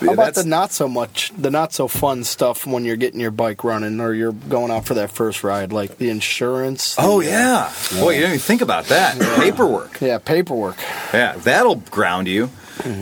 How 0.06 0.12
about 0.12 0.34
the 0.34 0.44
not 0.44 0.72
so 0.72 0.88
much, 0.88 1.32
the 1.38 1.50
not 1.50 1.72
so 1.72 1.86
fun 1.88 2.24
stuff 2.24 2.66
when 2.66 2.84
you're 2.84 2.96
getting 2.96 3.20
your 3.20 3.30
bike 3.30 3.62
running 3.64 4.00
or 4.00 4.12
you're 4.12 4.32
going 4.32 4.70
out 4.72 4.86
for 4.86 4.94
that 4.94 5.10
first 5.12 5.44
ride, 5.44 5.72
like 5.72 5.98
the 5.98 6.10
insurance? 6.10 6.96
Oh 6.98 7.20
the- 7.20 7.28
yeah, 7.28 7.72
boy, 8.00 8.10
you 8.10 8.20
didn't 8.20 8.30
even 8.34 8.38
think 8.40 8.60
about 8.62 8.86
that 8.86 9.18
paperwork. 9.40 10.00
Yeah, 10.00 10.18
paperwork. 10.18 10.76
Yeah, 11.12 11.36
that'll 11.38 11.76
ground 11.76 12.26
you. 12.28 12.50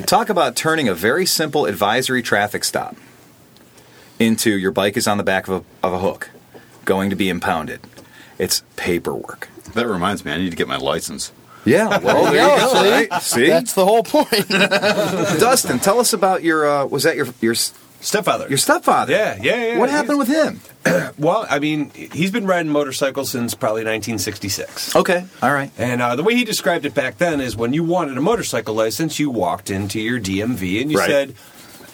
Talk 0.06 0.28
about 0.30 0.56
turning 0.56 0.88
a 0.88 0.94
very 0.94 1.26
simple 1.26 1.66
advisory 1.66 2.22
traffic 2.22 2.64
stop 2.64 2.96
into 4.18 4.56
your 4.56 4.70
bike 4.70 4.96
is 4.96 5.06
on 5.06 5.18
the 5.18 5.25
back 5.25 5.49
of 5.49 5.64
a, 5.82 5.87
of 5.87 5.92
a 5.92 5.99
hook, 5.99 6.30
going 6.85 7.11
to 7.11 7.16
be 7.16 7.28
impounded. 7.28 7.80
It's 8.38 8.62
paperwork. 8.76 9.49
That 9.75 9.87
reminds 9.87 10.25
me, 10.25 10.32
I 10.32 10.37
need 10.38 10.50
to 10.50 10.56
get 10.56 10.68
my 10.68 10.76
license. 10.76 11.32
Yeah, 11.64 11.99
well, 11.99 12.30
there 12.32 12.49
you 12.54 12.61
go. 12.61 12.82
see? 12.82 12.90
Right? 12.90 13.23
See, 13.23 13.46
That's 13.49 13.73
the 13.73 13.85
whole 13.85 14.04
point. 14.04 14.30
Dustin, 15.40 15.78
tell 15.80 15.99
us 15.99 16.12
about 16.12 16.42
your. 16.44 16.66
Uh, 16.68 16.87
was 16.87 17.02
that 17.02 17.16
your 17.16 17.26
your 17.40 17.54
Stepfather. 18.00 18.46
your 18.49 18.58
stepfather? 18.58 19.11
Yeah, 19.12 19.37
yeah, 19.40 19.56
yeah. 19.73 19.78
What 19.78 19.90
happened 19.90 20.18
with 20.18 20.28
him? 20.28 20.61
Well, 21.18 21.44
I 21.50 21.58
mean, 21.58 21.90
he's 21.90 22.30
been 22.30 22.46
riding 22.46 22.70
motorcycles 22.70 23.30
since 23.30 23.54
probably 23.56 23.82
1966. 23.82 24.94
Okay, 24.94 25.25
all 25.42 25.52
right. 25.52 25.73
And 25.78 26.00
uh, 26.00 26.14
the 26.14 26.23
way 26.23 26.37
he 26.37 26.44
described 26.44 26.87
it 26.87 26.94
back 26.94 27.18
then 27.18 27.40
is 27.40 27.56
when 27.56 27.73
you 27.73 27.82
wanted 27.82 28.16
a 28.16 28.20
motorcycle 28.20 28.73
license, 28.75 29.18
you 29.18 29.28
walked 29.30 29.68
into 29.68 29.99
your 30.00 30.20
DMV 30.20 30.80
and 30.82 30.92
you 30.92 30.99
Right. 30.99 31.08
said, 31.11 31.35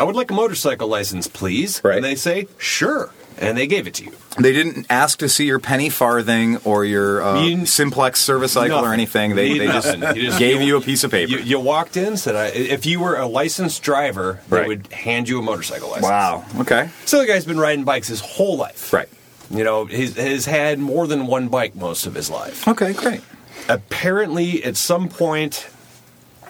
I 0.02 0.04
would 0.04 0.16
like 0.16 0.32
a 0.32 0.34
motorcycle 0.34 0.88
license, 0.88 1.28
please. 1.28 1.80
Right. 1.84 1.94
And 1.96 2.04
they 2.04 2.16
say, 2.16 2.48
sure. 2.58 3.10
And 3.38 3.56
they 3.56 3.66
gave 3.68 3.86
it 3.86 3.94
to 3.94 4.04
you. 4.04 4.12
They 4.38 4.52
didn't 4.52 4.86
ask 4.90 5.18
to 5.20 5.28
see 5.28 5.46
your 5.46 5.58
penny 5.60 5.90
farthing 5.90 6.56
or 6.64 6.84
your 6.84 7.22
uh, 7.22 7.42
You- 7.44 7.66
simplex 7.66 8.20
Servi-Cycle 8.20 8.78
or 8.80 8.92
anything. 8.92 9.36
They, 9.36 9.58
they 9.58 9.66
just, 9.66 9.96
just- 9.98 10.38
gave 10.40 10.60
you 10.60 10.76
a 10.76 10.80
piece 10.80 11.04
of 11.04 11.12
paper. 11.12 11.30
You, 11.30 11.38
you 11.38 11.60
walked 11.60 11.96
in, 11.96 12.16
said, 12.16 12.34
I, 12.34 12.46
if 12.48 12.84
you 12.84 12.98
were 13.00 13.16
a 13.16 13.26
licensed 13.26 13.82
driver, 13.82 14.40
they 14.48 14.56
Right. 14.58 14.66
would 14.68 14.86
hand 14.92 15.28
you 15.28 15.38
a 15.38 15.42
motorcycle 15.42 15.88
license. 15.88 16.06
wow. 16.08 16.44
Okay. 16.58 16.90
So 17.04 17.20
the 17.20 17.26
guy's 17.26 17.44
been 17.46 17.60
riding 17.60 17.84
bikes 17.84 18.08
his 18.08 18.20
whole 18.20 18.56
life. 18.56 18.92
Right. 18.92 19.08
You 19.50 19.62
know, 19.64 19.84
he's, 19.86 20.16
has 20.16 20.46
had 20.46 20.78
more 20.80 21.06
than 21.06 21.26
one 21.26 21.46
bike 21.48 21.74
most 21.76 22.06
of 22.06 22.14
his 22.14 22.28
life. 22.28 22.66
Okay. 22.66 22.92
Great. 22.92 23.20
Apparently, 23.68 24.62
at 24.64 24.76
some 24.76 25.08
point, 25.08 25.68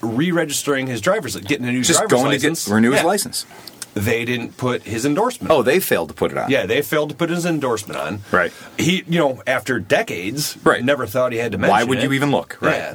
re-registering 0.02 0.86
his 0.86 1.00
driver's 1.00 1.34
license, 1.34 1.48
getting 1.48 1.66
a 1.66 1.72
new 1.72 1.82
Just 1.82 2.00
driver's 2.00 2.10
going 2.12 2.26
license. 2.32 2.64
to 2.64 2.70
get 2.70 2.74
renew 2.74 2.90
his 2.92 3.00
Yeah. 3.00 3.06
license. 3.06 3.46
They 3.94 4.24
didn't 4.24 4.56
put 4.56 4.82
his 4.84 5.04
endorsement. 5.04 5.50
Oh, 5.52 5.58
on. 5.58 5.64
they 5.64 5.78
failed 5.78 6.08
to 6.08 6.14
put 6.14 6.32
it 6.32 6.38
on. 6.38 6.50
yeah, 6.50 6.64
they 6.66 6.80
failed 6.82 7.10
to 7.10 7.14
put 7.14 7.28
his 7.30 7.44
endorsement 7.44 8.00
on. 8.00 8.20
Right. 8.30 8.50
He, 8.78 9.04
you 9.06 9.18
know, 9.18 9.42
after 9.46 9.78
decades, 9.78 10.56
Right. 10.64 10.82
never 10.82 11.06
thought 11.06 11.32
he 11.32 11.38
had 11.38 11.52
to 11.52 11.58
mention 11.58 11.70
Why 11.72 11.84
would 11.84 11.98
it. 11.98 12.04
you 12.04 12.12
even 12.12 12.30
look? 12.30 12.56
Right. 12.60 12.74
Yeah. 12.76 12.94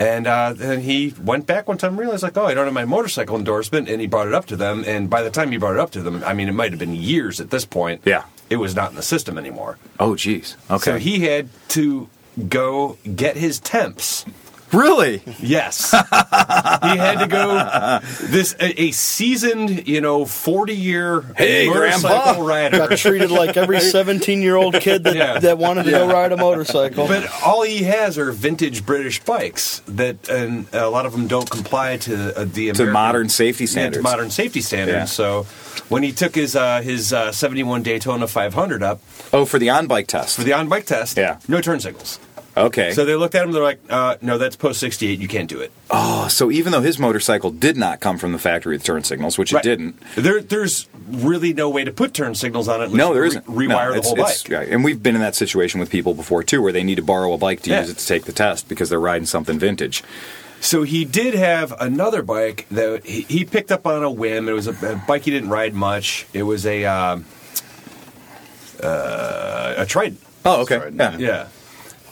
And 0.00 0.26
uh, 0.26 0.54
then 0.56 0.80
he 0.80 1.14
went 1.22 1.46
back 1.46 1.68
one 1.68 1.76
time 1.78 1.90
and 1.92 1.98
realized, 2.00 2.22
like, 2.24 2.36
oh, 2.36 2.46
I 2.46 2.54
don't 2.54 2.64
have 2.64 2.74
my 2.74 2.84
motorcycle 2.84 3.36
endorsement. 3.36 3.88
And 3.88 4.00
he 4.00 4.08
brought 4.08 4.26
it 4.26 4.34
up 4.34 4.46
to 4.46 4.56
them. 4.56 4.82
And 4.88 5.08
by 5.08 5.22
the 5.22 5.30
time 5.30 5.52
he 5.52 5.56
brought 5.56 5.74
it 5.74 5.78
up 5.80 5.92
to 5.92 6.00
them, 6.00 6.24
I 6.26 6.32
mean, 6.32 6.48
it 6.48 6.52
might 6.52 6.72
have 6.72 6.80
been 6.80 6.96
years 6.96 7.38
at 7.38 7.50
this 7.50 7.64
point. 7.64 8.00
Yeah. 8.04 8.24
It 8.50 8.56
was 8.56 8.74
not 8.74 8.90
in 8.90 8.96
the 8.96 9.02
system 9.02 9.38
anymore. 9.38 9.78
Oh, 10.00 10.12
jeez. 10.14 10.56
Okay. 10.70 10.82
So 10.84 10.98
he 10.98 11.20
had 11.20 11.48
to 11.68 12.08
go 12.48 12.96
get 13.14 13.36
his 13.36 13.60
temps. 13.60 14.24
Really? 14.74 15.22
Yes, 15.40 15.90
he 15.92 15.96
had 15.96 17.18
to 17.20 17.26
go. 17.28 18.00
This 18.26 18.54
a, 18.60 18.82
a 18.82 18.90
seasoned, 18.90 19.86
you 19.88 20.00
know, 20.00 20.24
forty-year 20.24 21.22
Hey, 21.36 21.66
motorcycle 21.68 22.44
Grandpa. 22.44 22.46
rider. 22.46 22.78
Got 22.88 22.98
treated 22.98 23.30
like 23.30 23.56
every 23.56 23.80
17 23.80 24.42
year 24.42 24.56
old 24.56 24.74
kid 24.80 25.04
that, 25.04 25.16
Yeah. 25.16 25.38
that 25.38 25.58
wanted 25.58 25.84
to 25.84 25.90
go 25.90 26.06
ride 26.08 26.32
a 26.32 26.36
motorcycle. 26.36 27.06
But 27.06 27.28
all 27.44 27.62
he 27.62 27.84
has 27.84 28.18
are 28.18 28.30
vintage 28.32 28.84
British 28.86 29.20
bikes 29.24 29.80
that, 29.88 30.28
and 30.28 30.66
a 30.72 30.88
lot 30.88 31.06
of 31.06 31.12
them 31.12 31.26
don't 31.28 31.48
comply 31.48 31.96
to 31.98 32.14
uh, 32.38 32.44
the 32.44 32.52
To 32.52 32.82
American- 32.82 32.90
modern 32.92 33.28
safety 33.28 33.64
yeah, 33.64 33.66
to 33.66 33.72
standards. 33.72 34.02
modern 34.02 34.30
safety 34.30 34.60
standards. 34.60 34.94
Yeah. 34.96 35.04
So 35.04 35.42
when 35.88 36.02
he 36.02 36.12
took 36.12 36.34
his 36.34 36.56
uh, 36.56 36.80
his 36.82 37.12
uh, 37.12 37.32
seventy-one 37.32 37.82
Daytona 37.82 38.26
500 38.26 38.82
up 38.82 39.00
Oh, 39.32 39.44
for 39.44 39.58
the 39.58 39.70
on 39.70 39.86
bike 39.86 40.06
test. 40.06 40.36
for 40.36 40.42
the 40.44 40.52
on-bike 40.52 40.86
test, 40.86 41.16
Yeah. 41.16 41.38
no 41.48 41.60
turn 41.60 41.80
signals. 41.80 42.18
Okay. 42.56 42.92
So 42.92 43.04
they 43.04 43.14
looked 43.16 43.34
at 43.34 43.44
him. 43.44 43.52
They're 43.52 43.62
like, 43.62 43.80
uh, 43.90 44.16
"No, 44.22 44.38
that's 44.38 44.56
post 44.56 44.80
sixty-eight. 44.80 45.18
You 45.18 45.28
can't 45.28 45.48
do 45.48 45.60
it." 45.60 45.72
oh, 45.90 46.28
so 46.28 46.50
even 46.50 46.72
though 46.72 46.80
his 46.80 46.98
motorcycle 46.98 47.50
did 47.50 47.76
not 47.76 48.00
come 48.00 48.18
from 48.18 48.32
the 48.32 48.38
factory 48.38 48.74
with 48.76 48.84
turn 48.84 49.04
signals, 49.04 49.36
which 49.38 49.52
it 49.52 49.62
didn't. 49.62 49.96
There, 50.16 50.40
there's 50.40 50.88
really 51.08 51.52
no 51.52 51.68
way 51.70 51.84
to 51.84 51.92
put 51.92 52.14
turn 52.14 52.34
signals 52.34 52.68
on 52.68 52.80
it. 52.82 52.92
No, 52.92 53.08
you 53.08 53.14
there 53.14 53.22
re- 53.22 53.28
isn't. 53.28 53.46
Rewire 53.46 53.94
No, 53.94 54.00
the 54.00 54.02
whole 54.02 54.12
it's- 54.14 54.42
bike. 54.42 54.50
yeah, 54.50 54.60
and 54.74 54.82
we've 54.84 55.02
been 55.02 55.14
in 55.14 55.20
that 55.20 55.34
situation 55.34 55.80
with 55.80 55.90
people 55.90 56.14
before 56.14 56.42
too, 56.42 56.62
where 56.62 56.72
they 56.72 56.82
need 56.84 56.96
to 56.96 57.02
borrow 57.02 57.32
a 57.32 57.38
bike 57.38 57.62
to 57.62 57.70
Yeah. 57.70 57.80
use 57.80 57.90
it 57.90 57.98
to 57.98 58.06
take 58.06 58.24
the 58.24 58.32
test 58.32 58.68
because 58.68 58.88
they're 58.90 59.00
riding 59.00 59.26
something 59.26 59.58
vintage. 59.58 60.02
So 60.60 60.82
he 60.82 61.04
did 61.04 61.34
have 61.34 61.74
another 61.78 62.22
bike 62.22 62.66
that 62.70 63.04
he, 63.04 63.22
he 63.22 63.44
picked 63.44 63.70
up 63.70 63.86
on 63.86 64.02
a 64.02 64.10
whim. 64.10 64.48
It 64.48 64.52
was 64.52 64.66
a, 64.66 64.92
a 64.92 64.96
bike 64.96 65.24
he 65.24 65.30
didn't 65.30 65.50
ride 65.50 65.74
much. 65.74 66.26
It 66.32 66.44
was 66.44 66.64
a 66.64 66.86
um, 66.86 67.26
uh, 68.82 69.74
a 69.76 69.86
Trident. 69.86 70.20
Oh, 70.44 70.62
okay. 70.62 70.78
Sorry, 70.78 70.92
Yeah. 70.94 71.16
Yeah. 71.18 71.46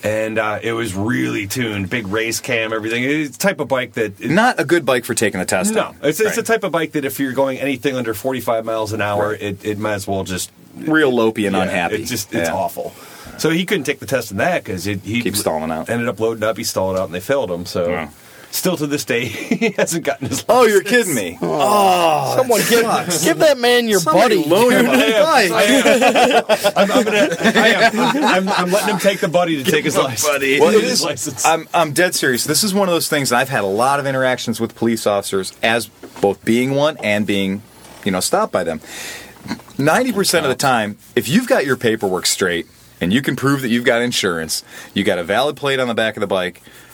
And 0.04 0.38
uh, 0.38 0.58
it 0.62 0.72
was 0.72 0.94
really 0.94 1.46
tuned, 1.46 1.88
big 1.88 2.08
race 2.08 2.40
cam, 2.40 2.72
everything. 2.72 3.04
It's 3.04 3.36
the 3.36 3.42
type 3.42 3.60
of 3.60 3.68
bike 3.68 3.92
that 3.92 4.18
Not 4.20 4.58
a 4.58 4.64
good 4.64 4.84
bike 4.84 5.04
for 5.04 5.14
taking 5.14 5.38
the 5.38 5.46
test. 5.46 5.74
no, 5.74 5.82
on. 5.86 5.96
it's, 6.02 6.18
it's 6.18 6.34
the 6.36 6.42
type 6.42 6.64
of 6.64 6.72
bike 6.72 6.92
that 6.92 7.04
if 7.04 7.20
you're 7.20 7.32
going 7.32 7.58
anything 7.58 7.94
under 7.96 8.12
45 8.12 8.64
miles 8.64 8.92
an 8.92 9.00
hour, 9.00 9.30
Right. 9.30 9.40
it, 9.42 9.64
it 9.64 9.78
might 9.78 9.94
as 9.94 10.06
well 10.08 10.24
just 10.24 10.50
real 10.76 11.12
lopey 11.12 11.46
and 11.46 11.54
Yeah, 11.54 11.62
unhappy. 11.62 11.96
It's 11.96 12.10
just 12.10 12.34
it's 12.34 12.48
Yeah. 12.48 12.54
awful. 12.54 12.92
So 13.38 13.50
he 13.50 13.64
couldn't 13.64 13.84
take 13.84 14.00
the 14.00 14.06
test 14.06 14.30
in 14.32 14.38
that 14.38 14.64
because 14.64 14.84
he 14.84 14.96
Keep 14.96 15.36
stalling 15.36 15.70
out. 15.70 15.88
Ended 15.88 16.08
up 16.08 16.18
loading 16.20 16.42
up. 16.44 16.56
He 16.56 16.64
stalled 16.64 16.98
out, 16.98 17.06
and 17.06 17.14
they 17.14 17.20
failed 17.20 17.50
him. 17.50 17.64
So 17.66 17.88
Yeah. 17.88 18.08
Still 18.52 18.76
to 18.76 18.86
this 18.86 19.04
day, 19.04 19.24
he 19.26 19.70
hasn't 19.70 20.04
gotten 20.04 20.28
his. 20.28 20.44
Oh, 20.48 20.66
you're 20.66 20.82
kidding 20.82 21.14
me. 21.14 21.38
Oh, 21.42 21.48
oh 21.50 22.36
someone 22.36 22.60
give, 22.60 23.22
give 23.22 23.38
that 23.38 23.58
man 23.58 23.88
your 23.88 24.00
buddy. 24.02 24.44
loan 24.44 24.72
him 24.72 24.86
a 24.86 24.90
I 24.90 24.94
am, 24.94 25.24
bike. 25.24 25.52
I 25.52 25.62
am. 25.64 26.44
I'm, 26.76 26.92
I'm 26.92 27.04
gonna. 27.04 27.36
I 27.40 27.68
am. 27.68 28.18
I'm, 28.24 28.48
I'm 28.48 28.70
letting 28.70 28.94
him 28.94 29.00
take 29.00 29.20
the 29.20 29.28
buddy 29.28 29.62
to 29.62 29.70
take 29.70 29.84
his 29.84 29.96
license. 29.96 30.24
buddy. 30.24 30.60
Well, 30.60 30.74
it 30.74 30.84
his 30.84 31.02
license. 31.02 31.44
I'm, 31.44 31.68
I'm 31.74 31.92
dead 31.92 32.14
serious. 32.14 32.44
This 32.44 32.62
is 32.62 32.72
one 32.72 32.88
of 32.88 32.94
those 32.94 33.08
things 33.08 33.32
I've 33.32 33.48
had 33.48 33.64
a 33.64 33.66
lot 33.66 33.98
of 33.98 34.06
interactions 34.06 34.60
with 34.60 34.74
police 34.74 35.06
officers 35.06 35.52
as 35.62 35.88
both 36.20 36.44
being 36.44 36.72
one 36.74 36.96
and 36.98 37.26
being, 37.26 37.62
you 38.04 38.12
know, 38.12 38.20
stopped 38.20 38.52
by 38.52 38.64
them. 38.64 38.80
90% 39.78 40.42
of 40.42 40.48
the 40.48 40.54
time, 40.54 40.96
if 41.16 41.28
you've 41.28 41.48
got 41.48 41.66
your 41.66 41.76
paperwork 41.76 42.26
straight 42.26 42.66
and 43.00 43.12
you 43.12 43.22
can 43.22 43.34
prove 43.34 43.62
that 43.62 43.68
you've 43.70 43.84
got 43.84 44.00
insurance, 44.02 44.62
you 44.94 45.02
got 45.02 45.18
a 45.18 45.24
valid 45.24 45.56
plate 45.56 45.80
on 45.80 45.88
the 45.88 45.94
back 45.94 46.16
of 46.16 46.20
the 46.20 46.26
bike, 46.26 46.60
and 46.60 46.91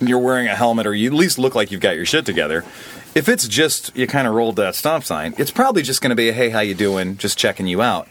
you're 0.00 0.18
wearing 0.18 0.46
a 0.46 0.54
helmet 0.54 0.86
or 0.86 0.94
you 0.94 1.08
at 1.08 1.14
least 1.14 1.38
look 1.38 1.54
like 1.54 1.70
you've 1.70 1.80
got 1.80 1.96
your 1.96 2.06
shit 2.06 2.26
together. 2.26 2.64
If 3.14 3.28
it's 3.28 3.48
just 3.48 3.96
you 3.96 4.06
kind 4.06 4.26
of 4.26 4.34
rolled 4.34 4.56
that 4.56 4.74
stop 4.74 5.04
sign, 5.04 5.34
it's 5.38 5.50
probably 5.50 5.82
just 5.82 6.02
going 6.02 6.10
to 6.10 6.16
be 6.16 6.28
a 6.28 6.32
hey, 6.32 6.50
how 6.50 6.60
you 6.60 6.74
doing? 6.74 7.16
Just 7.16 7.38
checking 7.38 7.66
you 7.66 7.82
out 7.82 8.08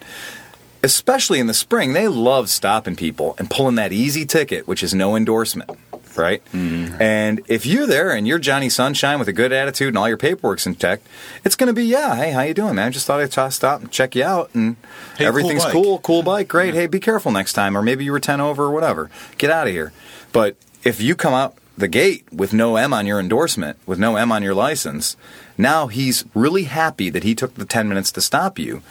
especially 0.86 1.40
in 1.40 1.48
the 1.48 1.54
spring, 1.54 1.94
they 1.94 2.08
love 2.08 2.48
stopping 2.48 2.96
people 2.96 3.36
and 3.40 3.50
pulling 3.50 3.76
that 3.76 3.92
easy 3.92 4.26
ticket, 4.26 4.68
which 4.68 4.84
is 4.84 4.94
no 4.94 5.16
endorsement, 5.16 5.70
right? 6.16 6.44
Mm-hmm. 6.54 7.02
And 7.02 7.42
if 7.48 7.66
you're 7.66 7.88
there 7.88 8.12
and 8.12 8.28
you're 8.28 8.38
Johnny 8.38 8.70
Sunshine 8.70 9.18
with 9.18 9.28
a 9.28 9.34
good 9.34 9.52
attitude 9.52 9.90
and 9.90 9.98
all 9.98 10.08
your 10.08 10.18
paperwork's 10.18 10.68
intact, 10.68 11.06
it's 11.44 11.56
going 11.56 11.68
to 11.68 11.74
be, 11.74 11.86
yeah, 11.86 12.16
hey, 12.16 12.32
how 12.32 12.42
you 12.42 12.54
doing, 12.54 12.76
man? 12.76 12.92
Just 12.92 13.08
thought 13.08 13.20
I'd 13.20 13.32
t- 13.32 13.50
stop 13.50 13.82
and 13.82 13.92
check 13.92 14.16
you 14.16 14.24
out, 14.24 14.52
and 14.54 14.76
Hey, 15.18 15.26
everything's 15.26 15.66
cool 15.66 15.84
cool, 15.84 16.00
cool 16.00 16.24
bike, 16.24 16.48
great. 16.48 16.76
Hey, 16.76 16.86
be 16.86 17.00
careful 17.00 17.32
next 17.32 17.54
time, 17.54 17.76
or 17.76 17.82
maybe 17.82 18.06
you 18.06 18.12
were 18.12 18.20
ten 18.20 18.40
over 18.40 18.66
or 18.66 18.72
whatever. 18.72 19.10
Get 19.40 19.50
out 19.50 19.68
of 19.68 19.74
here. 19.74 19.92
But 20.32 20.56
if 20.84 21.02
you 21.02 21.16
come 21.16 21.34
out 21.34 21.58
the 21.78 21.88
gate 21.88 22.26
with 22.32 22.54
no 22.54 22.76
M 22.78 22.94
on 22.94 23.06
your 23.06 23.20
endorsement, 23.20 23.78
with 23.86 24.00
no 24.00 24.16
M 24.16 24.32
on 24.32 24.44
your 24.44 24.54
license, 24.56 25.18
now 25.58 25.88
he's 25.88 26.24
really 26.34 26.64
happy 26.64 27.10
that 27.10 27.24
he 27.24 27.36
took 27.36 27.56
the 27.56 27.66
ten 27.66 27.90
minutes 27.90 28.12
to 28.14 28.22
stop 28.22 28.58
you 28.58 28.82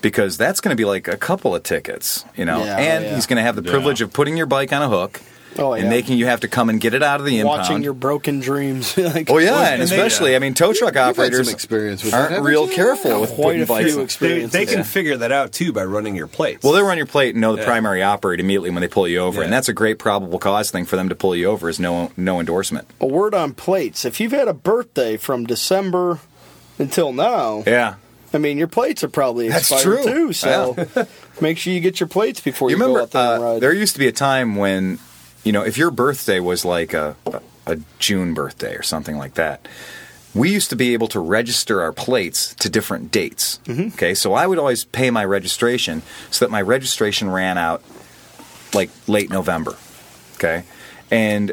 because 0.00 0.36
that's 0.36 0.60
going 0.60 0.70
to 0.76 0.80
be 0.80 0.84
like 0.84 1.08
a 1.08 1.16
couple 1.16 1.54
of 1.54 1.62
tickets, 1.64 2.24
you 2.36 2.44
know. 2.44 2.64
Yeah, 2.64 2.76
oh, 2.76 2.80
and 2.80 3.04
yeah. 3.04 3.14
he's 3.14 3.26
going 3.26 3.38
to 3.38 3.42
have 3.42 3.56
the 3.56 3.62
Yeah. 3.62 3.70
privilege 3.72 4.00
of 4.00 4.12
putting 4.12 4.36
your 4.36 4.46
bike 4.46 4.72
on 4.72 4.82
a 4.82 4.88
hook 4.88 5.20
Oh, 5.58 5.72
and 5.72 5.88
making 5.88 6.18
you 6.18 6.26
have 6.26 6.40
to 6.40 6.48
come 6.48 6.68
and 6.68 6.80
get 6.80 6.94
it 6.94 7.02
out 7.02 7.20
of 7.20 7.26
the 7.26 7.40
impound. 7.40 7.58
Watching 7.60 7.82
your 7.82 7.92
broken 7.92 8.40
dreams. 8.40 8.96
like, 8.98 9.30
oh 9.30 9.38
yeah, 9.38 9.50
Well, 9.52 9.64
and 9.64 9.82
and 9.82 9.90
they- 9.90 9.96
especially, 9.96 10.36
I 10.36 10.38
mean, 10.38 10.54
tow 10.54 10.72
truck 10.72 10.94
had 10.94 11.08
operators 11.10 11.48
experience 11.48 12.04
with 12.04 12.14
aren't 12.14 12.30
haven't 12.30 12.44
real 12.46 12.68
you? 12.68 12.74
careful 12.74 13.20
with 13.20 13.30
Quite 13.34 13.44
putting 13.44 13.62
a 13.62 13.66
few 13.66 13.96
they, 13.96 14.02
experiences. 14.02 14.52
they 14.52 14.66
can 14.66 14.78
Yeah. 14.78 14.82
figure 14.84 15.16
that 15.16 15.32
out 15.32 15.52
too 15.52 15.72
by 15.72 15.84
running 15.84 16.14
your 16.14 16.26
plates. 16.26 16.62
Well, 16.62 16.72
they 16.74 16.82
run 16.82 16.96
your 16.96 17.06
plate 17.06 17.34
and 17.34 17.40
know 17.40 17.54
the 17.54 17.62
Yeah. 17.62 17.66
primary 17.68 18.02
operator 18.02 18.42
immediately 18.42 18.70
when 18.70 18.82
they 18.82 18.88
pull 18.88 19.08
you 19.08 19.18
over, 19.20 19.42
and 19.42 19.52
that's 19.52 19.68
a 19.68 19.72
great 19.72 19.98
probable 19.98 20.38
cause 20.38 20.70
thing 20.70 20.84
for 20.84 20.96
them 20.96 21.08
to 21.08 21.14
pull 21.14 21.34
you 21.34 21.46
over 21.46 21.68
is 21.68 21.80
no 21.80 22.12
no 22.16 22.38
endorsement. 22.40 22.86
a 23.00 23.06
word 23.06 23.34
on 23.34 23.52
plates. 23.54 24.04
If 24.04 24.20
you've 24.20 24.32
had 24.32 24.48
a 24.48 24.54
birthday 24.54 25.16
from 25.16 25.44
December 25.46 26.18
until 26.78 27.12
now, 27.12 27.62
Yeah. 27.66 27.94
I 28.32 28.36
mean, 28.38 28.58
your 28.58 28.68
plates 28.68 29.02
are 29.02 29.08
probably 29.08 29.48
That's 29.48 29.72
expired 29.72 30.02
true. 30.02 30.12
too. 30.28 30.32
So 30.34 30.76
make 31.40 31.56
sure 31.56 31.72
you 31.72 31.80
get 31.80 31.98
your 31.98 32.08
plates 32.08 32.40
before 32.40 32.68
You 32.70 32.76
you, 32.76 32.82
remember 32.82 32.98
go 33.00 33.02
out 33.04 33.10
there 33.12 33.34
and 33.36 33.42
uh, 33.42 33.46
ride. 33.46 33.60
there 33.62 33.72
used 33.72 33.94
to 33.94 33.98
be 33.98 34.06
a 34.06 34.12
time 34.12 34.56
when, 34.56 34.98
you 35.48 35.52
know, 35.52 35.62
if 35.62 35.78
your 35.78 35.90
birthday 35.90 36.40
was 36.40 36.66
like 36.66 36.92
a, 36.92 37.16
a, 37.66 37.80
June 37.98 38.34
birthday 38.34 38.74
or 38.74 38.82
something 38.82 39.16
like 39.16 39.32
that, 39.34 39.66
we 40.34 40.52
used 40.52 40.68
to 40.68 40.76
be 40.76 40.92
able 40.92 41.08
to 41.08 41.20
register 41.20 41.80
our 41.80 41.90
plates 41.90 42.54
to 42.56 42.68
different 42.68 43.10
dates. 43.10 43.58
Mm-hmm. 43.64 43.94
Okay, 43.94 44.12
so 44.12 44.34
I 44.34 44.46
would 44.46 44.58
always 44.58 44.84
pay 44.84 45.10
my 45.10 45.24
registration 45.24 46.02
so 46.30 46.44
that 46.44 46.50
my 46.50 46.60
registration 46.60 47.30
ran 47.30 47.56
out 47.56 47.82
like 48.74 48.90
late 49.08 49.30
November. 49.30 49.74
Okay, 50.34 50.64
and 51.10 51.52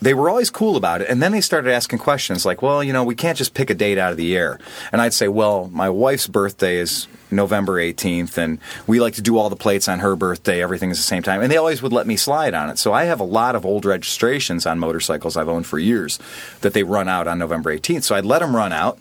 they 0.00 0.14
were 0.14 0.28
always 0.28 0.50
cool 0.50 0.76
about 0.76 1.00
it. 1.00 1.08
And 1.08 1.22
then 1.22 1.32
they 1.32 1.40
started 1.40 1.72
asking 1.72 1.98
questions 1.98 2.44
like, 2.44 2.62
well, 2.62 2.82
you 2.82 2.92
know, 2.92 3.04
we 3.04 3.14
can't 3.14 3.38
just 3.38 3.54
pick 3.54 3.70
a 3.70 3.74
date 3.74 3.98
out 3.98 4.10
of 4.10 4.16
the 4.16 4.36
air. 4.36 4.58
And 4.92 5.00
I'd 5.00 5.14
say, 5.14 5.28
well, 5.28 5.68
my 5.72 5.88
wife's 5.88 6.26
birthday 6.26 6.76
is 6.76 7.06
November 7.30 7.74
18th, 7.74 8.38
and 8.38 8.58
we 8.86 9.00
like 9.00 9.14
to 9.14 9.22
do 9.22 9.36
all 9.36 9.50
the 9.50 9.56
plates 9.56 9.88
on 9.88 9.98
her 9.98 10.16
birthday. 10.16 10.62
Everything 10.62 10.90
is 10.90 10.98
the 10.98 11.02
same 11.02 11.22
time. 11.22 11.42
And 11.42 11.50
they 11.50 11.56
always 11.56 11.82
would 11.82 11.92
let 11.92 12.06
me 12.06 12.16
slide 12.16 12.54
on 12.54 12.70
it. 12.70 12.78
So 12.78 12.92
I 12.92 13.04
have 13.04 13.20
a 13.20 13.24
lot 13.24 13.56
of 13.56 13.66
old 13.66 13.84
registrations 13.84 14.66
on 14.66 14.78
motorcycles 14.78 15.36
I've 15.36 15.48
owned 15.48 15.66
for 15.66 15.78
years 15.78 16.18
that 16.60 16.72
they 16.72 16.82
run 16.82 17.08
out 17.08 17.26
on 17.26 17.38
November 17.38 17.76
18th. 17.76 18.04
So 18.04 18.14
I'd 18.14 18.24
let 18.24 18.40
them 18.40 18.54
run 18.54 18.72
out, 18.72 18.98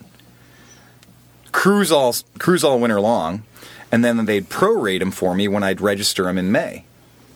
cruise 1.52 1.92
all, 1.92 2.16
cruise 2.40 2.64
all 2.64 2.80
winter 2.80 3.00
long, 3.00 3.44
and 3.92 4.04
then 4.04 4.26
they'd 4.26 4.50
prorate 4.50 5.00
them 5.00 5.12
for 5.12 5.36
me 5.36 5.48
when 5.48 5.64
I'd 5.64 5.82
register 5.82 6.24
them 6.24 6.38
in 6.38 6.52
May 6.52 6.86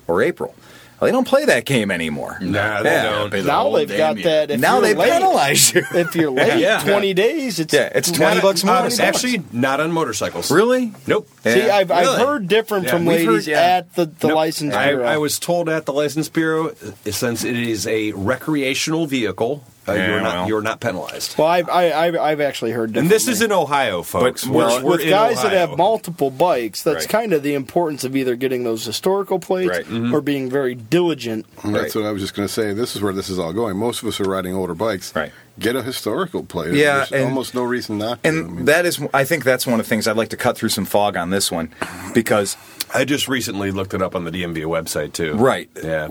or 0.08 0.22
April. 0.22 0.56
Well, 1.00 1.08
they 1.08 1.12
don't 1.12 1.28
play 1.28 1.46
that 1.46 1.66
game 1.66 1.92
anymore. 1.92 2.40
Nah, 2.42 2.82
they 2.82 2.90
Yeah. 2.90 3.04
don't. 3.04 3.30
Pay 3.32 3.42
the 3.42 3.48
Now 3.48 3.72
they've 3.72 3.88
got 3.88 4.18
year. 4.18 4.24
that. 4.26 4.52
If 4.52 4.60
now 4.60 4.80
they 4.82 4.96
late, 4.96 5.12
penalize 5.12 5.74
you. 5.74 5.84
If 5.94 6.16
you're 6.16 6.32
late, 6.32 6.60
Yeah. 6.60 6.80
20 6.80 7.14
days, 7.14 7.60
it's 7.60 7.72
Yeah, 7.74 7.90
it's 7.94 8.10
20 8.12 8.36
Not- 8.36 8.42
bucks 8.44 8.64
more. 8.64 8.76
uh, 8.76 8.90
actually, 9.00 9.44
not 9.52 9.80
on 9.80 9.92
motorcycles. 9.92 10.50
Really? 10.50 10.94
Nope. 11.06 11.28
See, 11.44 11.70
I've, 11.70 11.92
I've 11.92 12.18
heard 12.18 12.48
different 12.48 12.86
Yeah, 12.86 12.92
from 12.92 13.06
we've 13.06 13.28
ladies 13.28 13.46
heard- 13.46 13.52
yeah. 13.52 13.78
at 13.78 13.94
the, 13.94 14.06
the 14.06 14.28
Nope. 14.30 14.36
license 14.38 14.76
bureau. 14.76 15.06
I 15.06 15.18
was 15.18 15.38
told 15.38 15.70
at 15.70 15.86
the 15.86 15.94
license 15.94 16.30
bureau, 16.30 16.70
uh, 16.70 17.12
since 17.12 17.44
it 17.44 17.56
is 17.56 17.86
a 17.86 18.12
recreational 18.14 19.06
vehicle, 19.06 19.64
uh, 19.88 19.94
Yeah, 19.94 20.08
you're 20.10 20.22
not 20.22 20.34
well. 20.36 20.48
you're 20.48 20.62
not 20.62 20.80
penalized. 20.80 21.38
well, 21.38 21.48
I've, 21.48 21.70
I, 21.70 21.92
I've, 21.94 22.16
I've 22.18 22.42
actually 22.42 22.72
heard 22.72 22.96
And 22.98 23.10
this 23.10 23.28
is 23.28 23.40
differently. 23.40 23.58
in 23.58 23.64
Ohio, 23.64 24.02
folks. 24.04 24.44
But- 24.46 24.54
We're- 24.54 24.68
well, 24.68 24.84
we're 24.84 24.92
with 24.92 25.02
in 25.02 25.10
guys 25.10 25.42
that 25.44 25.52
have 25.54 25.78
multiple 25.78 26.30
bikes, 26.32 26.84
that's 26.84 27.06
Right. 27.06 27.10
kind 27.10 27.34
of 27.34 27.44
the 27.44 27.54
importance 27.54 28.04
of 28.04 28.16
either 28.16 28.36
getting 28.36 28.64
those 28.64 28.86
historical 28.86 29.40
plates 29.40 29.70
Right. 29.70 29.86
Mm-hmm. 29.86 30.14
or 30.14 30.22
being 30.22 30.50
very 30.50 30.76
diligent. 30.76 31.46
That's 31.64 31.66
Right. 31.66 31.96
what 31.96 32.06
I 32.06 32.12
was 32.12 32.22
just 32.22 32.34
going 32.36 32.48
to 32.48 32.54
say. 32.54 32.74
This 32.74 32.96
is 32.96 33.02
where 33.02 33.14
this 33.14 33.30
is 33.30 33.40
all 33.40 33.54
going. 33.54 33.78
Most 33.78 34.02
of 34.02 34.08
us 34.08 34.20
are 34.20 34.26
riding 34.26 34.54
older 34.56 34.74
bikes. 34.76 35.16
Right. 35.16 35.32
Get 35.60 35.76
a 35.76 35.82
historical 35.82 36.44
plate. 36.44 36.74
Yeah, 36.76 36.98
There's 36.98 37.12
and- 37.14 37.24
almost 37.26 37.56
no 37.56 37.64
reason 37.64 37.98
not 37.98 38.22
to. 38.24 38.30
I 38.30 38.32
mean, 38.32 38.58
And 38.60 38.68
that 38.68 38.86
is, 38.86 39.00
I 39.14 39.24
think 39.24 39.44
that's 39.44 39.66
one 39.66 39.80
of 39.80 39.86
the 39.86 39.90
things 39.90 40.08
I'd 40.08 40.16
like 40.18 40.30
to 40.30 40.38
cut 40.38 40.56
through 40.58 40.70
some 40.70 40.86
fog 40.86 41.18
on 41.18 41.32
this 41.32 41.52
one, 41.52 41.74
because 42.14 42.58
I 42.94 43.06
just 43.06 43.28
recently 43.28 43.72
looked 43.72 43.94
it 43.96 44.02
up 44.02 44.16
on 44.16 44.24
the 44.24 44.32
DMV 44.32 44.64
website 44.66 45.14
too. 45.14 45.34
Right. 45.36 45.70
Yeah. 45.84 46.10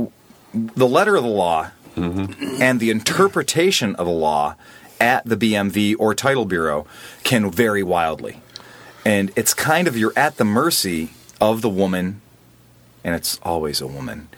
the 0.54 0.88
letter 0.88 1.16
of 1.16 1.22
the 1.22 1.28
law 1.28 1.70
and 1.96 2.78
the 2.80 2.90
interpretation 2.90 3.96
of 3.96 4.06
the 4.06 4.12
law 4.12 4.54
at 5.00 5.24
the 5.24 5.36
BMV 5.36 5.96
or 5.98 6.14
Title 6.14 6.44
Bureau 6.44 6.86
can 7.24 7.50
vary 7.50 7.82
wildly, 7.82 8.40
and 9.04 9.30
it's 9.36 9.54
kind 9.54 9.88
of 9.88 9.96
you're 9.96 10.12
at 10.16 10.36
the 10.36 10.44
mercy 10.44 11.10
of 11.40 11.62
the 11.62 11.68
woman, 11.68 12.20
and 13.04 13.14
it's 13.14 13.38
always 13.42 13.80
a 13.80 13.86
woman 13.86 14.28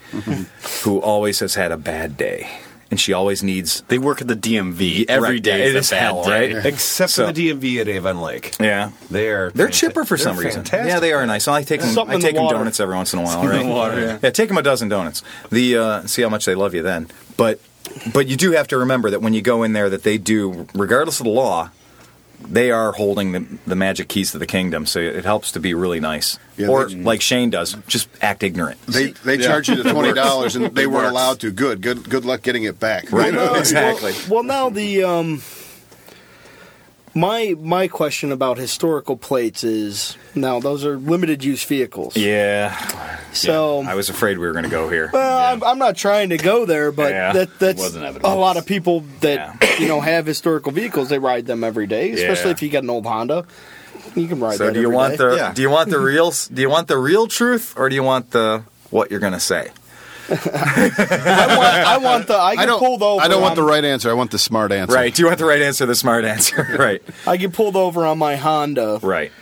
who 0.82 1.00
always 1.00 1.40
has 1.40 1.54
had 1.54 1.72
a 1.72 1.76
bad 1.76 2.16
day, 2.16 2.48
and 2.90 2.98
she 2.98 3.12
always 3.12 3.42
needs. 3.42 3.82
They 3.88 3.98
work 3.98 4.20
at 4.20 4.28
the 4.28 4.34
DMV 4.36 5.06
every 5.08 5.28
Right, 5.34 5.42
day. 5.42 5.62
it 5.68 5.76
is 5.76 5.86
is 5.86 5.92
a 5.92 5.94
bad 5.94 6.00
hell, 6.02 6.24
day. 6.24 6.54
right? 6.54 6.66
Except 6.72 7.10
So- 7.10 7.26
for 7.26 7.32
the 7.32 7.50
DMV 7.50 7.80
at 7.80 7.88
Avon 7.88 8.20
Lake. 8.20 8.54
Yeah, 8.58 8.90
They're 9.10 9.50
They're 9.50 9.68
chipper 9.68 10.04
for 10.04 10.16
they're 10.16 10.24
some 10.24 10.36
reason. 10.38 10.62
fantastic. 10.64 10.88
Yeah, 10.90 11.00
they 11.00 11.12
are 11.12 11.26
nice. 11.26 11.46
I 11.48 11.62
take 11.62 11.80
them. 11.80 11.90
Something 11.90 12.12
I 12.12 12.14
in 12.16 12.20
the 12.20 12.26
take 12.28 12.36
them 12.36 12.48
donuts 12.48 12.80
every 12.80 12.94
once 12.96 13.12
in 13.12 13.18
a 13.18 13.22
while. 13.22 13.44
Right? 13.46 13.60
in 13.60 13.68
the 13.68 13.74
water, 13.74 14.00
yeah. 14.00 14.18
yeah, 14.22 14.30
take 14.30 14.48
them 14.48 14.58
a 14.58 14.62
dozen 14.62 14.88
donuts. 14.88 15.22
The 15.50 15.76
uh, 15.76 16.02
see 16.06 16.22
how 16.22 16.28
much 16.28 16.44
they 16.46 16.54
love 16.54 16.74
you 16.74 16.82
then. 16.82 17.08
But 17.36 17.60
but 18.12 18.26
you 18.26 18.36
do 18.36 18.52
have 18.52 18.68
to 18.68 18.78
remember 18.78 19.10
that 19.10 19.22
when 19.22 19.32
you 19.34 19.42
go 19.42 19.62
in 19.62 19.72
there, 19.72 19.88
that 19.90 20.02
they 20.02 20.18
do, 20.18 20.66
regardless 20.74 21.20
of 21.20 21.24
the 21.24 21.30
law, 21.32 21.70
they 22.40 22.70
are 22.70 22.92
holding 22.92 23.32
the, 23.32 23.46
the 23.66 23.74
magic 23.76 24.08
keys 24.08 24.32
to 24.32 24.38
the 24.38 24.46
kingdom. 24.46 24.86
So 24.86 25.00
it 25.00 25.24
helps 25.24 25.52
to 25.52 25.60
be 25.60 25.74
really 25.74 26.00
nice. 26.00 26.38
Yeah, 26.56 26.68
or 26.68 26.88
they- 26.88 26.96
like 26.96 27.20
Shane 27.20 27.50
does, 27.50 27.76
just 27.86 28.08
act 28.20 28.42
ignorant. 28.42 28.80
they 28.86 29.12
they 29.24 29.36
Yeah. 29.38 29.46
charge 29.46 29.68
you 29.68 29.82
the 29.82 29.90
twenty 29.92 30.12
dollars, 30.12 30.56
and 30.56 30.74
they 30.74 30.86
weren't 30.86 31.06
allowed 31.08 31.40
to. 31.40 31.50
Good, 31.50 31.80
good, 31.82 32.08
good 32.08 32.24
luck 32.24 32.42
getting 32.42 32.64
it 32.64 32.78
back. 32.80 33.10
Right. 33.12 33.26
You 33.32 33.32
know? 33.32 33.54
exactly. 33.54 34.12
Well, 34.28 34.42
now 34.42 34.70
the 34.70 35.04
um, 35.04 35.42
my 37.14 37.54
my 37.60 37.88
question 37.88 38.32
about 38.32 38.58
historical 38.58 39.16
plates 39.16 39.64
is 39.64 40.16
now 40.34 40.60
those 40.60 40.84
are 40.84 40.96
limited 40.96 41.44
use 41.44 41.64
vehicles. 41.64 42.16
Yeah, 42.16 42.74
So 43.32 43.82
I 43.82 43.94
was 43.94 44.08
afraid 44.08 44.38
we 44.38 44.46
were 44.46 44.52
going 44.52 44.64
to 44.64 44.70
go 44.70 44.88
here. 44.88 45.10
Well, 45.12 45.38
I'm, 45.54 45.62
I'm 45.64 45.78
not 45.78 45.96
trying 45.96 46.30
to 46.30 46.36
go 46.38 46.64
there, 46.66 46.92
but 46.92 47.10
Yeah. 47.10 47.32
that 47.32 47.58
that's 47.58 47.94
a 47.94 48.34
lot 48.34 48.56
of 48.56 48.66
people 48.66 49.04
that 49.20 49.56
Yeah. 49.60 49.78
you 49.78 49.88
know 49.88 50.00
have 50.00 50.26
historical 50.26 50.72
vehicles. 50.72 51.08
They 51.08 51.18
ride 51.18 51.46
them 51.46 51.64
every 51.64 51.86
day, 51.86 52.10
especially 52.12 52.46
Yeah. 52.50 52.56
if 52.56 52.62
you 52.62 52.68
got 52.70 52.82
an 52.84 52.90
old 52.90 53.06
Honda. 53.06 53.44
You 54.14 54.26
can 54.28 54.40
ride 54.40 54.56
So 54.58 54.66
that. 54.66 54.74
do 54.74 54.80
you 54.80 54.90
want 54.90 55.12
day. 55.12 55.16
the 55.18 55.36
Yeah. 55.36 55.52
do 55.52 55.62
you 55.62 55.70
want 55.70 55.90
the 55.90 55.98
real 55.98 56.30
do 56.52 56.62
you 56.62 56.70
want 56.70 56.88
the 56.88 56.98
real 56.98 57.26
truth 57.26 57.74
or 57.76 57.88
do 57.88 57.94
you 57.94 58.02
want 58.02 58.30
the 58.30 58.62
what 58.90 59.10
you're 59.10 59.20
going 59.20 59.32
to 59.34 59.40
say? 59.40 59.68
I 60.30 61.54
want, 61.56 61.74
I 61.74 61.98
want 61.98 62.26
the. 62.26 62.34
I 62.34 62.48
I 62.50 62.56
get 62.56 62.66
don't. 62.66 62.78
pulled 62.78 63.02
over. 63.02 63.22
I 63.22 63.28
don't 63.28 63.42
want 63.42 63.56
the 63.56 63.62
right 63.62 63.84
answer. 63.84 64.10
I 64.10 64.14
want 64.14 64.30
the 64.30 64.38
smart 64.38 64.72
answer. 64.72 64.94
Right. 64.94 65.14
Do 65.14 65.22
you 65.22 65.26
want 65.26 65.38
the 65.38 65.44
right 65.44 65.62
answer, 65.62 65.86
the 65.86 65.94
smart 65.94 66.24
answer? 66.24 66.66
right. 66.78 67.02
I 67.26 67.36
get 67.36 67.52
pulled 67.52 67.76
over 67.76 68.04
on 68.04 68.18
my 68.18 68.36
Honda 68.36 69.00
Right. 69.02 69.32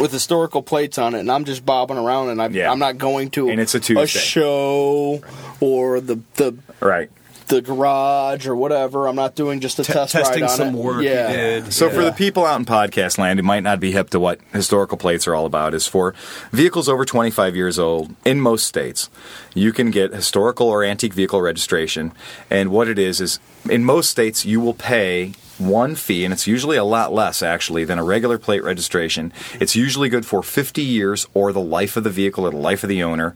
with 0.00 0.12
historical 0.12 0.62
plates 0.62 0.98
on 0.98 1.14
it, 1.14 1.20
and 1.20 1.30
I'm 1.30 1.44
just 1.44 1.64
bobbing 1.66 1.98
around, 1.98 2.30
and 2.30 2.40
I, 2.40 2.48
Yeah. 2.48 2.70
I'm 2.70 2.78
not 2.78 2.98
going 2.98 3.30
to 3.30 3.48
And 3.50 3.60
it's 3.60 3.74
a 3.74 3.80
Tuesday. 3.80 4.06
show 4.06 5.20
or 5.60 6.00
the 6.00 6.20
the 6.34 6.54
Right. 6.80 7.10
The 7.48 7.62
garage 7.62 8.46
or 8.46 8.56
whatever. 8.56 9.06
I'm 9.06 9.16
not 9.16 9.34
doing 9.34 9.60
just 9.60 9.78
a 9.78 9.84
test 9.84 10.12
testing 10.12 10.42
ride 10.42 10.50
on 10.50 10.56
some 10.56 10.74
it. 10.74 10.78
work 10.78 11.02
Yeah. 11.02 11.32
did. 11.32 11.72
So 11.72 11.90
for 11.90 12.04
the 12.04 12.12
people 12.12 12.44
out 12.44 12.58
in 12.58 12.66
podcast 12.66 13.18
land 13.18 13.38
who 13.38 13.44
might 13.44 13.62
not 13.62 13.80
be 13.80 13.92
hip 13.92 14.10
to 14.10 14.20
what 14.20 14.40
historical 14.52 14.96
plates 14.98 15.26
are 15.26 15.34
all 15.34 15.46
about, 15.46 15.74
is 15.74 15.86
for 15.86 16.14
vehicles 16.52 16.88
over 16.88 17.04
25 17.04 17.54
years 17.56 17.78
old 17.78 18.14
in 18.24 18.40
most 18.40 18.66
states, 18.66 19.10
you 19.54 19.72
can 19.72 19.90
get 19.90 20.12
historical 20.12 20.68
or 20.68 20.84
antique 20.84 21.14
vehicle 21.14 21.40
registration. 21.40 22.12
And 22.50 22.70
what 22.70 22.88
it 22.88 22.98
is 22.98 23.20
is 23.20 23.38
in 23.68 23.84
most 23.84 24.10
states 24.10 24.44
you 24.44 24.60
will 24.60 24.74
pay 24.74 25.32
one 25.58 25.94
fee, 25.94 26.24
and 26.24 26.34
it's 26.34 26.46
usually 26.46 26.76
a 26.76 26.84
lot 26.84 27.12
less 27.12 27.42
actually 27.42 27.84
than 27.84 27.98
a 27.98 28.04
regular 28.04 28.38
plate 28.38 28.62
registration. 28.62 29.32
It's 29.58 29.74
usually 29.74 30.08
good 30.08 30.26
for 30.26 30.42
50 30.42 30.82
years 30.82 31.26
or 31.32 31.52
the 31.52 31.60
life 31.60 31.96
of 31.96 32.04
the 32.04 32.10
vehicle 32.10 32.44
or 32.44 32.50
the 32.50 32.56
life 32.58 32.82
of 32.82 32.88
the 32.88 33.02
owner, 33.02 33.34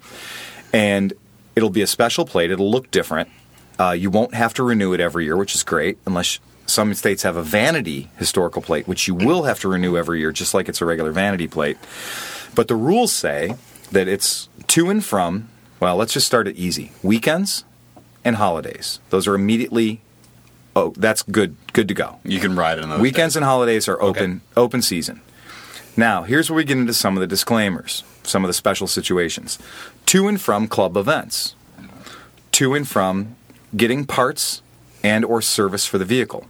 and 0.73 1.15
it'll 1.57 1.71
be 1.71 1.83
a 1.83 1.87
special 1.87 2.27
plate. 2.27 2.51
It'll 2.51 2.71
look 2.71 2.91
different. 2.91 3.31
Uh, 3.81 3.93
you 3.93 4.11
won't 4.11 4.35
have 4.35 4.53
to 4.53 4.63
renew 4.63 4.93
it 4.93 5.01
every 5.01 5.25
year, 5.25 5.39
which 5.39 5.55
is 5.55 5.63
great, 5.63 5.97
unless 6.05 6.39
some 6.67 6.93
states 6.93 7.23
have 7.23 7.35
a 7.35 7.43
vanity 7.43 8.11
historical 8.19 8.61
plate, 8.61 8.87
which 8.87 9.09
you 9.09 9.15
will 9.15 9.45
have 9.45 9.59
to 9.59 9.69
renew 9.69 9.97
every 9.97 10.21
year, 10.21 10.33
just 10.33 10.53
like 10.53 10.69
it's 10.69 10.83
a 10.83 10.85
regular 10.85 11.13
vanity 11.13 11.49
plate. 11.49 11.79
But 12.55 12.69
the 12.69 12.77
rules 12.77 13.11
say 13.11 13.55
that 13.91 14.07
it's 14.07 14.51
to 14.67 14.91
and 14.91 15.03
from, 15.03 15.49
well, 15.81 15.97
let's 15.97 16.13
just 16.13 16.27
start 16.27 16.47
it 16.47 16.57
easy 16.57 16.93
weekends 17.03 17.65
and 18.23 18.37
holidays. 18.37 19.01
Those 19.09 19.27
are 19.27 19.35
immediately, 19.35 20.03
oh, 20.77 20.93
that's 20.99 21.23
good, 21.23 21.57
good 21.73 21.89
to 21.89 21.95
go. 21.95 22.21
You 22.23 22.39
can 22.39 22.55
ride 22.57 22.79
on 22.81 22.91
those 22.91 23.01
Weekends 23.01 23.33
days. 23.33 23.37
and 23.37 23.45
holidays 23.47 23.89
are 23.89 24.01
open 24.03 24.43
open 24.59 24.83
season. 24.83 25.23
Now, 25.97 26.25
here's 26.25 26.51
where 26.51 26.59
we 26.59 26.65
get 26.65 26.77
into 26.77 26.93
some 26.93 27.17
of 27.17 27.23
the 27.23 27.27
disclaimers, 27.27 28.05
some 28.25 28.45
of 28.45 28.49
the 28.49 28.55
special 28.55 28.87
situations. 28.87 29.59
To 30.07 30.29
and 30.29 30.39
from 30.39 30.69
club 30.69 30.99
events. 30.99 31.55
To 32.53 32.75
and 32.75 32.87
from 32.87 33.37
getting 33.77 34.05
parts 34.05 34.63
and 35.03 35.25
or 35.25 35.41
service 35.41 35.87
for 35.87 35.99
the 35.99 36.05
vehicle. 36.05 36.47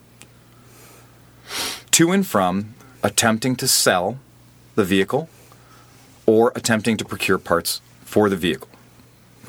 To 1.93 2.13
and 2.13 2.27
from 2.27 2.75
attempting 3.03 3.57
to 3.57 3.69
sell 3.69 4.19
the 4.75 4.85
vehicle 4.85 5.29
or 6.27 6.53
attempting 6.57 6.97
to 6.97 7.05
procure 7.05 7.39
parts 7.39 7.81
for 8.05 8.29
the 8.29 8.37
vehicle. 8.37 8.70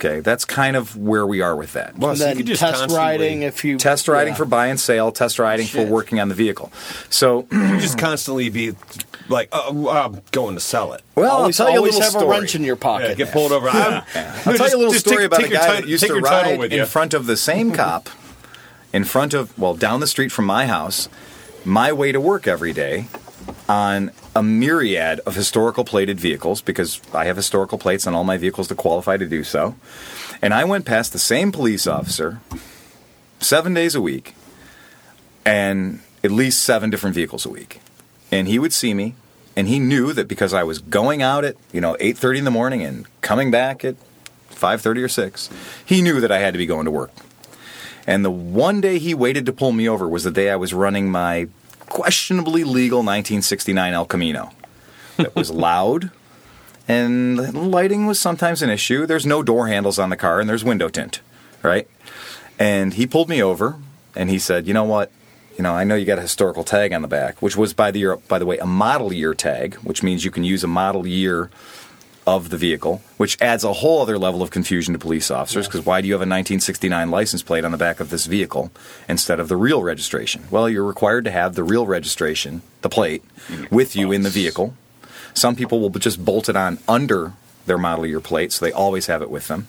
Okay, 0.03 0.19
that's 0.19 0.45
kind 0.45 0.75
of 0.75 0.97
where 0.97 1.27
we 1.27 1.41
are 1.41 1.55
with 1.55 1.73
that. 1.73 1.95
Well, 1.95 2.09
And 2.11 2.17
so 2.19 2.23
you 2.25 2.29
then 2.29 2.37
could 2.37 2.45
just 2.47 2.61
test 2.61 2.89
riding 2.89 3.43
if 3.43 3.63
you 3.63 3.77
Test 3.77 4.07
riding 4.07 4.33
yeah. 4.33 4.37
for 4.37 4.45
buy 4.45 4.65
and 4.67 4.79
sale, 4.79 5.11
test 5.11 5.37
riding 5.37 5.67
for 5.67 5.85
working 5.85 6.19
on 6.19 6.27
the 6.27 6.33
vehicle. 6.33 6.71
So, 7.11 7.45
you 7.51 7.79
just 7.79 7.99
constantly 7.99 8.49
be 8.49 8.73
like, 9.29 9.49
oh, 9.51 9.89
I'm 9.89 10.21
going 10.31 10.55
to 10.55 10.59
sell 10.59 10.93
it. 10.93 11.03
well, 11.13 11.31
always, 11.31 11.59
I'll 11.59 11.67
tell 11.67 11.73
you 11.73 11.77
a 11.77 11.81
always 11.81 11.93
little 11.93 12.01
have 12.03 12.11
story. 12.13 12.25
a 12.25 12.29
wrench 12.39 12.55
in 12.55 12.63
your 12.63 12.75
pocket. 12.77 13.09
Yeah, 13.09 13.13
get 13.13 13.31
pulled 13.31 13.51
over. 13.51 13.69
I'm- 13.69 14.01
I'll 14.45 14.53
tell 14.57 14.69
you 14.69 14.75
a 14.75 14.79
little 14.79 14.93
story 14.93 15.17
take- 15.17 15.25
about 15.27 15.39
take 15.41 15.45
a 15.45 15.49
your 15.51 15.59
guy 15.59 15.65
title- 15.67 15.81
that 15.83 15.87
used 15.87 16.03
to 16.07 16.19
ride 16.19 16.73
in 16.73 16.85
front 16.87 17.13
of 17.13 17.27
the 17.27 17.37
same 17.37 17.71
cop, 17.81 18.09
in 18.91 19.03
front 19.03 19.35
of, 19.35 19.55
well, 19.57 19.75
down 19.75 19.99
the 19.99 20.07
street 20.07 20.31
from 20.31 20.45
my 20.45 20.65
house, 20.65 21.09
my 21.63 21.93
way 21.93 22.11
to 22.11 22.19
work 22.19 22.47
every 22.47 22.73
day 22.73 23.05
on 23.67 24.11
a 24.35 24.43
myriad 24.43 25.19
of 25.21 25.35
historical 25.35 25.83
plated 25.83 26.19
vehicles 26.19 26.61
because 26.61 27.01
I 27.13 27.25
have 27.25 27.35
historical 27.35 27.77
plates 27.77 28.07
on 28.07 28.13
all 28.13 28.23
my 28.23 28.37
vehicles 28.37 28.67
to 28.69 28.75
qualify 28.75 29.17
to 29.17 29.27
do 29.27 29.43
so. 29.43 29.75
And 30.41 30.53
I 30.53 30.63
went 30.63 30.85
past 30.85 31.13
the 31.13 31.19
same 31.19 31.51
police 31.51 31.87
officer 31.87 32.41
seven 33.39 33.73
days 33.73 33.95
a 33.95 34.01
week 34.01 34.35
and 35.45 36.01
at 36.23 36.31
least 36.31 36.63
seven 36.63 36.89
different 36.89 37.15
vehicles 37.15 37.45
a 37.45 37.49
week. 37.49 37.79
And 38.31 38.47
he 38.47 38.59
would 38.59 38.73
see 38.73 38.93
me 38.93 39.15
and 39.55 39.67
he 39.67 39.79
knew 39.79 40.13
that 40.13 40.27
because 40.27 40.53
I 40.53 40.63
was 40.63 40.79
going 40.79 41.21
out 41.21 41.43
at, 41.43 41.55
you 41.71 41.81
know, 41.81 41.97
8:30 41.99 42.39
in 42.39 42.45
the 42.45 42.51
morning 42.51 42.81
and 42.81 43.05
coming 43.21 43.51
back 43.51 43.83
at 43.83 43.95
5:30 44.49 45.03
or 45.03 45.09
6, 45.09 45.49
he 45.85 46.01
knew 46.01 46.21
that 46.21 46.31
I 46.31 46.39
had 46.39 46.53
to 46.53 46.57
be 46.57 46.65
going 46.65 46.85
to 46.85 46.91
work. 46.91 47.11
And 48.07 48.25
the 48.25 48.31
one 48.31 48.81
day 48.81 48.97
he 48.97 49.13
waited 49.13 49.45
to 49.45 49.53
pull 49.53 49.71
me 49.71 49.87
over 49.87 50.07
was 50.07 50.23
the 50.23 50.31
day 50.31 50.49
I 50.49 50.55
was 50.55 50.73
running 50.73 51.11
my 51.11 51.47
questionably 51.91 52.63
legal 52.63 52.99
1969 52.99 53.93
El 53.93 54.05
Camino. 54.05 54.51
That 55.17 55.35
was 55.35 55.51
loud, 55.51 56.09
and 56.87 57.69
lighting 57.69 58.05
was 58.05 58.17
sometimes 58.17 58.61
an 58.61 58.69
issue. 58.69 59.05
There's 59.05 59.25
no 59.25 59.43
door 59.43 59.67
handles 59.67 59.99
on 59.99 60.09
the 60.09 60.15
car, 60.15 60.39
and 60.39 60.49
there's 60.49 60.63
window 60.63 60.87
tint, 60.87 61.19
right? 61.61 61.87
And 62.57 62.93
he 62.93 63.05
pulled 63.05 63.27
me 63.27 63.43
over, 63.43 63.75
and 64.15 64.29
he 64.29 64.39
said, 64.39 64.67
"You 64.67 64.73
know 64.73 64.85
what? 64.85 65.11
You 65.57 65.63
know, 65.63 65.73
I 65.73 65.83
know 65.83 65.95
you 65.95 66.05
got 66.05 66.17
a 66.17 66.21
historical 66.21 66.63
tag 66.63 66.93
on 66.93 67.01
the 67.01 67.09
back, 67.09 67.41
which 67.41 67.57
was 67.57 67.73
by 67.73 67.91
the 67.91 67.99
year, 67.99 68.15
by 68.15 68.39
the 68.39 68.45
way, 68.45 68.57
a 68.57 68.65
model 68.65 69.11
year 69.11 69.33
tag, 69.33 69.75
which 69.83 70.01
means 70.01 70.23
you 70.23 70.31
can 70.31 70.45
use 70.45 70.63
a 70.63 70.67
model 70.67 71.05
year 71.05 71.49
of 72.27 72.49
the 72.49 72.57
vehicle, 72.57 73.01
which 73.17 73.39
adds 73.41 73.63
a 73.63 73.73
whole 73.73 74.01
other 74.01 74.17
level 74.17 74.41
of 74.41 74.51
confusion 74.51 74.93
to 74.93 74.99
police 74.99 75.31
officers. 75.31 75.67
Because 75.67 75.85
why 75.85 76.01
do 76.01 76.07
you 76.07 76.13
have 76.13 76.21
a 76.21 76.29
1969 76.29 77.09
license 77.09 77.41
plate 77.41 77.65
on 77.65 77.71
the 77.71 77.77
back 77.77 77.99
of 77.99 78.09
this 78.09 78.25
vehicle 78.25 78.71
instead 79.09 79.39
of 79.39 79.47
the 79.47 79.55
real 79.57 79.81
registration? 79.83 80.43
Well, 80.51 80.69
you're 80.69 80.83
required 80.83 81.25
to 81.25 81.31
have 81.31 81.55
the 81.55 81.63
real 81.63 81.85
registration, 81.87 82.61
the 82.81 82.89
plate, 82.89 83.23
with 83.69 83.95
you 83.95 84.11
in 84.11 84.23
the 84.23 84.29
vehicle. 84.29 84.75
Some 85.33 85.55
people 85.55 85.79
will 85.79 85.89
just 85.89 86.23
bolt 86.23 86.49
it 86.49 86.55
on 86.55 86.79
under 86.87 87.33
their 87.65 87.77
model 87.77 88.05
year 88.05 88.19
plate, 88.19 88.51
so 88.51 88.65
they 88.65 88.71
always 88.71 89.07
have 89.07 89.21
it 89.21 89.29
with 89.29 89.47
them. 89.47 89.67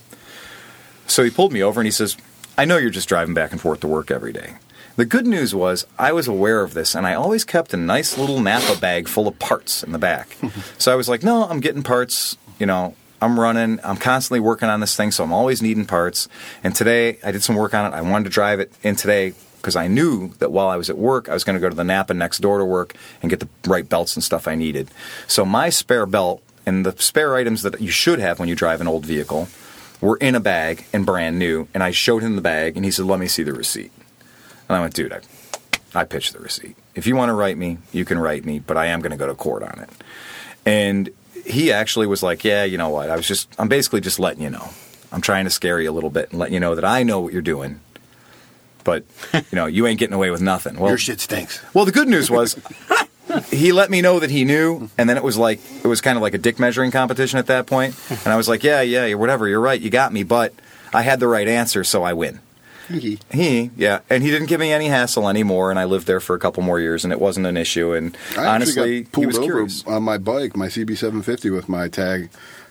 So 1.07 1.25
he 1.25 1.31
pulled 1.31 1.53
me 1.53 1.62
over 1.62 1.81
and 1.81 1.87
he 1.87 1.93
says, 1.93 2.17
I 2.57 2.65
know 2.65 2.77
you're 2.77 2.91
just 2.91 3.09
driving 3.09 3.35
back 3.35 3.53
and 3.53 3.61
forth 3.61 3.81
to 3.81 3.88
work 3.88 4.11
every 4.11 4.33
day. 4.33 4.55
The 4.97 5.05
good 5.07 5.27
news 5.27 5.55
was 5.55 5.87
I 5.99 6.12
was 6.12 6.29
aware 6.29 6.62
of 6.62 6.75
this 6.75 6.95
and 6.95 7.07
I 7.07 7.15
always 7.15 7.45
kept 7.45 7.73
a 7.73 7.79
nice 7.79 8.19
little 8.19 8.41
Napa 8.41 8.79
bag 8.79 9.09
full 9.09 9.27
of 9.27 9.38
parts 9.38 9.83
in 9.83 9.93
the 9.93 9.99
back. 9.99 10.37
so 10.79 10.93
I 10.93 10.97
was 10.97 11.09
like, 11.09 11.23
no, 11.23 11.45
I'm 11.45 11.61
getting 11.61 11.83
parts, 11.83 12.37
you 12.62 12.66
know, 12.66 12.94
I'm 13.20 13.40
running, 13.40 13.81
I'm 13.83 13.96
constantly 13.96 14.38
working 14.38 14.68
on 14.68 14.79
this 14.79 14.94
thing, 14.94 15.11
so 15.11 15.25
I'm 15.25 15.33
always 15.33 15.61
needing 15.61 15.85
parts. 15.85 16.29
And 16.62 16.72
today 16.72 17.18
I 17.25 17.33
did 17.33 17.42
some 17.42 17.57
work 17.57 17.75
on 17.75 17.92
it. 17.92 17.96
I 17.96 18.03
wanted 18.03 18.25
to 18.25 18.31
drive 18.31 18.61
it 18.61 18.72
in 18.85 18.94
today 18.94 19.35
because 19.57 19.75
I 19.75 19.88
knew 19.88 20.29
that 20.38 20.53
while 20.53 20.68
I 20.68 20.77
was 20.77 20.88
at 20.88 20.96
work, 20.96 21.29
I 21.29 21.35
was 21.35 21.42
going 21.42 21.55
to 21.55 21.61
go 21.61 21.68
to 21.68 21.75
the 21.75 21.83
Napa 21.83 22.14
next 22.14 22.38
door 22.38 22.59
to 22.59 22.64
work 22.64 22.94
and 23.20 23.29
get 23.29 23.40
the 23.40 23.48
right 23.68 23.88
belts 23.88 24.14
and 24.14 24.22
stuff 24.22 24.46
I 24.46 24.55
needed. 24.55 24.92
So 25.27 25.44
my 25.44 25.70
spare 25.70 26.07
belt 26.07 26.40
and 26.64 26.87
the 26.87 26.94
spare 27.03 27.35
items 27.35 27.62
that 27.62 27.81
you 27.81 27.90
should 27.90 28.20
have 28.20 28.38
when 28.38 28.48
you 28.48 28.55
drive 28.55 28.81
an 28.81 28.87
old 28.87 29.05
vehicle 29.05 29.48
were 30.01 30.16
in 30.18 30.37
a 30.37 30.40
bag 30.40 30.87
and 30.92 31.05
brand 31.05 31.40
new. 31.40 31.66
And 31.75 31.83
I 31.83 31.90
showed 31.90 32.22
him 32.22 32.37
the 32.37 32.42
bag, 32.42 32.77
and 32.77 32.85
he 32.85 32.92
said, 32.92 33.07
"Let 33.07 33.18
me 33.18 33.27
see 33.27 33.42
the 33.42 33.53
receipt." 33.53 33.90
And 34.68 34.77
I 34.77 34.81
went, 34.81 34.94
"Dude, 34.94 35.12
I, 35.12 35.20
I 35.96 36.05
pitched 36.05 36.33
the 36.33 36.38
receipt. 36.38 36.77
If 36.94 37.09
you 37.09 37.16
want 37.16 37.31
to 37.31 37.35
write 37.35 37.59
me, 37.59 37.79
you 37.90 38.05
can 38.05 38.20
write 38.20 38.44
me, 38.44 38.61
but 38.61 38.77
I 38.77 38.87
am 38.87 39.01
going 39.01 39.11
to 39.11 39.16
go 39.16 39.27
to 39.27 39.35
court 39.35 39.64
on 39.64 39.81
it." 39.81 39.90
And 40.64 41.11
he 41.44 41.72
actually 41.72 42.07
was 42.07 42.22
like, 42.22 42.44
"Yeah, 42.44 42.64
you 42.64 42.78
know 42.78 42.88
what? 42.90 43.11
I 43.11 43.16
was 43.16 43.26
just, 43.26 43.48
I'm 43.59 43.68
basically 43.68 44.00
just 44.00 44.18
letting 44.18 44.42
you 44.42 44.50
know. 44.50 44.70
I'm 45.11 45.20
trying 45.20 45.44
to 45.44 45.50
scare 45.50 45.81
you 45.81 45.90
a 45.90 45.92
little 45.92 46.11
bit 46.11 46.31
and 46.31 46.38
let 46.38 46.50
you 46.52 46.61
know 46.61 46.74
that 46.74 46.85
I 46.85 47.02
know 47.02 47.20
what 47.20 47.33
you're 47.33 47.42
doing." 47.42 47.81
But 48.85 49.05
you 49.33 49.42
know, 49.52 49.66
you 49.66 49.87
ain't 49.87 49.98
getting 50.00 50.14
away 50.14 50.31
with 50.31 50.40
nothing. 50.40 50.78
Well, 50.78 50.90
Your 50.90 50.98
shit 50.98 51.20
stinks. 51.20 51.61
well, 51.72 51.85
the 51.85 51.92
good 51.92 52.09
news 52.09 52.31
was 52.31 52.57
he 53.50 53.72
let 53.72 53.90
me 53.90 54.02
know 54.02 54.18
that 54.18 54.31
he 54.31 54.44
knew, 54.44 54.90
and 54.98 55.09
then 55.09 55.16
it 55.16 55.22
was 55.22 55.37
like 55.38 55.61
it 55.85 55.87
was 55.87 56.00
kind 56.00 56.16
of 56.16 56.22
like 56.22 56.35
a 56.35 56.38
dick 56.38 56.59
measuring 56.59 56.90
competition 56.90 57.38
at 57.38 57.46
that 57.46 57.66
point. 57.66 57.94
And 58.11 58.26
I 58.28 58.37
was 58.37 58.48
like, 58.48 58.64
"Yeah, 58.64 58.81
yeah, 58.83 59.14
whatever. 59.14 59.46
You're 59.48 59.61
right. 59.61 59.81
You 59.81 59.90
got 59.90 60.12
me." 60.12 60.22
But 60.24 60.52
I 60.92 61.02
had 61.02 61.20
the 61.20 61.28
right 61.28 61.46
answer, 61.48 61.85
so 61.85 62.02
I 62.02 62.12
win. 62.12 62.40
He, 62.88 63.18
He, 63.31 63.71
yeah, 63.77 64.01
and 64.11 64.23
he 64.23 64.31
didn't 64.31 64.49
give 64.49 64.61
me 64.61 64.73
any 64.73 64.88
hassle 64.88 65.29
anymore, 65.29 65.71
and 65.71 65.79
I 65.79 65.85
lived 65.85 66.07
there 66.07 66.21
for 66.21 66.35
a 66.35 66.38
couple 66.38 66.62
more 66.62 66.81
years, 66.81 67.05
and 67.05 67.12
it 67.12 67.21
wasn't 67.21 67.47
an 67.47 67.57
issue. 67.57 67.92
And 67.92 68.16
I 68.37 68.47
honestly, 68.47 69.05
pulled 69.05 69.23
he 69.23 69.27
was 69.27 69.38
over 69.38 69.47
curious. 69.47 69.87
on 69.87 70.03
my 70.03 70.18
bike, 70.18 70.57
my 70.57 70.66
CB750 70.66 71.53
with 71.55 71.68
my 71.68 71.88
tag. 71.88 72.31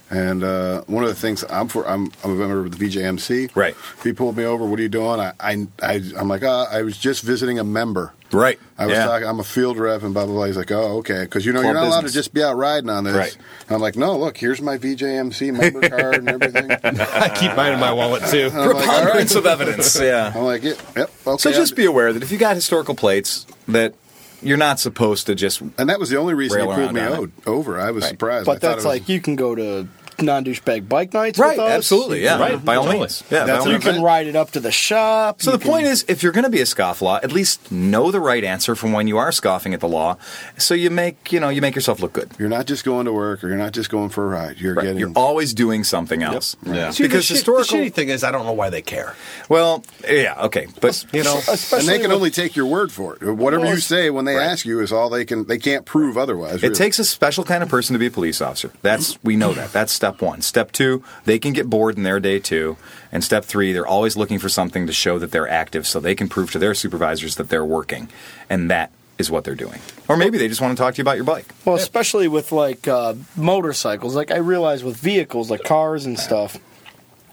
And 0.09 0.43
uh, 0.43 0.81
one 0.87 1.03
of 1.03 1.09
the 1.09 1.15
things 1.15 1.45
I'm 1.49 1.69
for, 1.69 1.87
I'm, 1.87 2.11
I'm 2.21 2.31
a 2.31 2.35
member 2.35 2.65
of 2.65 2.77
the 2.77 2.85
VJMC. 2.85 3.55
Right. 3.55 3.75
He 4.03 4.11
pulled 4.11 4.35
me 4.35 4.43
over. 4.43 4.65
What 4.65 4.77
are 4.77 4.81
you 4.81 4.89
doing? 4.89 5.21
I, 5.21 5.31
I, 5.39 5.67
I 5.81 6.01
I'm 6.17 6.27
like, 6.27 6.43
uh, 6.43 6.65
I 6.69 6.81
was 6.81 6.97
just 6.97 7.23
visiting 7.23 7.59
a 7.59 7.63
member. 7.63 8.11
Right. 8.33 8.59
I 8.77 8.85
was 8.85 8.95
yeah. 8.95 9.05
talking. 9.05 9.27
I'm 9.27 9.39
a 9.39 9.43
field 9.43 9.77
rep, 9.77 10.03
and 10.03 10.13
blah 10.13 10.25
blah 10.25 10.33
blah. 10.33 10.45
He's 10.45 10.57
like, 10.57 10.71
oh, 10.71 10.97
okay, 10.99 11.23
because 11.23 11.45
you 11.45 11.53
know 11.53 11.61
Club 11.61 11.73
you're 11.73 11.81
not 11.81 11.87
allowed 11.87 12.07
to 12.07 12.13
just 12.13 12.33
be 12.33 12.43
out 12.43 12.55
riding 12.55 12.89
on 12.89 13.03
this. 13.03 13.15
Right. 13.15 13.35
And 13.67 13.75
I'm 13.75 13.81
like, 13.81 13.95
no, 13.95 14.17
look, 14.17 14.37
here's 14.37 14.61
my 14.61 14.77
VJMC 14.77 15.57
member 15.57 15.89
card 15.89 16.15
and 16.15 16.29
everything. 16.29 16.71
I 16.71 17.29
keep 17.29 17.55
mine 17.55 17.73
in 17.73 17.79
my 17.79 17.91
wallet 17.91 18.23
too. 18.29 18.49
I'm 18.53 18.57
like, 18.57 18.65
all 18.65 18.73
right. 18.73 18.85
Preponderance 18.85 19.35
of 19.35 19.45
evidence. 19.45 19.99
Yeah. 19.99 20.31
I'm 20.35 20.43
like, 20.43 20.63
yep, 20.63 20.77
yep, 20.95 21.11
okay. 21.27 21.37
So 21.37 21.51
just 21.51 21.75
be 21.75 21.85
aware 21.85 22.13
that 22.13 22.23
if 22.23 22.31
you 22.31 22.37
got 22.37 22.55
historical 22.55 22.95
plates, 22.95 23.45
that 23.67 23.93
you're 24.41 24.57
not 24.57 24.79
supposed 24.79 25.27
to 25.27 25.35
just 25.35 25.61
And 25.61 25.89
that 25.89 25.99
was 25.99 26.09
the 26.09 26.17
only 26.17 26.33
reason 26.33 26.59
he 26.59 26.65
Rail 26.65 26.75
pulled 26.75 26.93
me 26.93 27.01
around 27.01 27.13
owed, 27.13 27.31
over. 27.45 27.79
I 27.79 27.91
was 27.91 28.05
surprised. 28.05 28.45
But 28.45 28.53
thought 28.53 28.61
that's 28.61 28.73
it 28.73 28.75
was- 28.77 28.85
like 28.85 29.09
you 29.09 29.21
can 29.21 29.35
go 29.35 29.55
to 29.55 29.87
non 30.21 30.43
douchebag 30.45 30.87
bike 30.89 31.13
nights. 31.13 31.37
right. 31.39 31.57
with 31.57 31.65
us. 31.65 31.71
Absolutely. 31.71 32.23
Yeah. 32.23 32.39
Right, 32.39 32.63
By 32.63 32.75
all 32.75 32.83
totally. 32.85 32.99
means. 33.01 33.23
Yeah. 33.29 33.45
That's 33.45 33.65
all 33.65 33.71
You 33.71 33.79
can 33.79 34.01
ride 34.01 34.27
it 34.27 34.35
up 34.35 34.51
to 34.51 34.59
the 34.59 34.71
shop. 34.71 35.41
So 35.41 35.51
you 35.51 35.57
the 35.57 35.65
point 35.65 35.87
is, 35.87 36.05
if 36.07 36.23
you're 36.23 36.31
going 36.31 36.43
to 36.43 36.49
be 36.49 36.61
a 36.61 36.65
scofflaw, 36.65 37.23
at 37.23 37.31
least 37.31 37.71
know 37.71 38.11
the 38.11 38.19
right 38.19 38.43
answer 38.43 38.75
from 38.75 38.91
when 38.91 39.07
you 39.07 39.17
are 39.17 39.31
scoffing 39.31 39.73
at 39.73 39.79
the 39.79 39.87
law, 39.87 40.17
so 40.57 40.73
you 40.73 40.89
make 40.89 41.31
you 41.31 41.39
know 41.39 41.49
you 41.49 41.61
make 41.61 41.75
yourself 41.75 41.99
look 42.01 42.13
good. 42.13 42.31
You're 42.39 42.49
not 42.49 42.65
just 42.65 42.83
going 42.83 43.05
to 43.05 43.13
work, 43.13 43.43
or 43.43 43.47
you're 43.49 43.57
not 43.57 43.73
just 43.73 43.89
going 43.89 44.09
for 44.09 44.25
a 44.25 44.29
ride. 44.29 44.59
You're 44.59 44.73
Right. 44.75 44.83
getting. 44.83 44.99
You're 44.99 45.11
always 45.15 45.53
doing 45.53 45.83
something 45.83 46.23
else. 46.23 46.55
Yeah. 46.65 46.91
See, 46.91 47.03
Because 47.03 47.27
the, 47.27 47.33
historical- 47.35 47.63
the 47.77 47.85
shitty 47.89 47.93
thing 47.93 48.09
is, 48.09 48.23
I 48.23 48.31
don't 48.31 48.45
know 48.45 48.53
why 48.53 48.69
they 48.69 48.81
care. 48.81 49.15
Well, 49.49 49.83
yeah, 50.09 50.35
okay, 50.45 50.67
but 50.79 51.03
You 51.13 51.23
know, 51.23 51.39
and 51.47 51.87
they 51.87 51.99
can 51.99 52.09
with- 52.09 52.11
only 52.17 52.31
take 52.31 52.55
your 52.55 52.65
word 52.65 52.91
for 52.91 53.15
it. 53.15 53.21
Whatever 53.23 53.63
Well, 53.65 53.73
you 53.75 53.79
say 53.81 54.09
when 54.09 54.25
they 54.25 54.35
Right. 54.35 54.45
ask 54.45 54.65
you 54.65 54.79
is 54.81 54.91
all 54.91 55.09
they 55.09 55.25
can. 55.25 55.45
They 55.47 55.57
can't 55.57 55.85
prove 55.85 56.17
otherwise. 56.17 56.63
It 56.63 56.75
takes 56.75 56.99
a 56.99 57.03
special 57.05 57.43
kind 57.43 57.63
of 57.63 57.69
person 57.69 57.93
to 57.93 57.99
be 57.99 58.07
a 58.07 58.11
police 58.11 58.41
officer. 58.41 58.71
That's 58.81 59.17
we 59.23 59.35
know 59.35 59.53
that. 59.53 59.71
That's 59.73 59.91
step 60.11 60.21
one. 60.21 60.41
Step 60.41 60.71
two, 60.71 61.03
they 61.25 61.39
can 61.39 61.53
get 61.53 61.69
bored 61.69 61.97
in 61.97 62.03
their 62.03 62.19
day 62.19 62.39
too. 62.39 62.77
And 63.11 63.23
step 63.23 63.45
three, 63.45 63.73
they're 63.73 63.87
always 63.87 64.15
looking 64.17 64.39
for 64.39 64.49
something 64.49 64.87
to 64.87 64.93
show 64.93 65.19
that 65.19 65.31
they're 65.31 65.49
active, 65.49 65.87
so 65.87 65.99
they 65.99 66.15
can 66.15 66.27
prove 66.29 66.51
to 66.51 66.59
their 66.59 66.73
supervisors 66.73 67.35
that 67.35 67.49
they're 67.49 67.65
working, 67.65 68.09
and 68.49 68.69
that 68.69 68.91
is 69.17 69.29
what 69.29 69.43
they're 69.43 69.55
doing. 69.55 69.79
Or 70.07 70.17
maybe 70.17 70.37
they 70.37 70.47
just 70.47 70.61
want 70.61 70.75
to 70.77 70.81
talk 70.81 70.95
to 70.95 70.97
you 70.97 71.03
about 71.03 71.15
your 71.15 71.25
bike. 71.25 71.45
Well, 71.65 71.75
especially 71.75 72.27
with 72.27 72.51
like 72.51 72.87
uh, 72.87 73.13
motorcycles. 73.35 74.15
Like 74.15 74.31
I 74.31 74.37
realize 74.37 74.83
with 74.83 74.97
vehicles, 74.97 75.49
like 75.51 75.63
cars 75.63 76.05
and 76.05 76.19
stuff, 76.19 76.57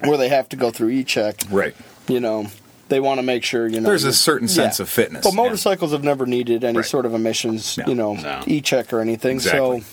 where 0.00 0.16
they 0.18 0.28
have 0.28 0.48
to 0.50 0.56
go 0.56 0.70
through 0.70 0.90
e-check. 0.90 1.42
Right. 1.50 1.74
You 2.06 2.20
know, 2.20 2.46
they 2.88 3.00
want 3.00 3.18
to 3.18 3.22
make 3.22 3.44
sure 3.44 3.66
you 3.68 3.80
know 3.80 3.88
There's 3.88 4.04
a 4.04 4.12
certain 4.12 4.48
sense 4.48 4.80
of 4.80 4.88
fitness, 4.88 5.24
But 5.24 5.32
yeah. 5.34 5.36
motorcycles 5.42 5.92
have 5.92 6.04
never 6.04 6.26
needed 6.26 6.62
any 6.64 6.78
Right. 6.78 6.86
sort 6.86 7.06
of 7.06 7.14
emissions, 7.14 7.78
No. 7.78 7.86
you 7.86 7.94
know, 7.94 8.14
No. 8.14 8.42
e-check 8.46 8.92
or 8.92 9.00
anything. 9.00 9.36
Exactly. 9.36 9.80
So 9.80 9.86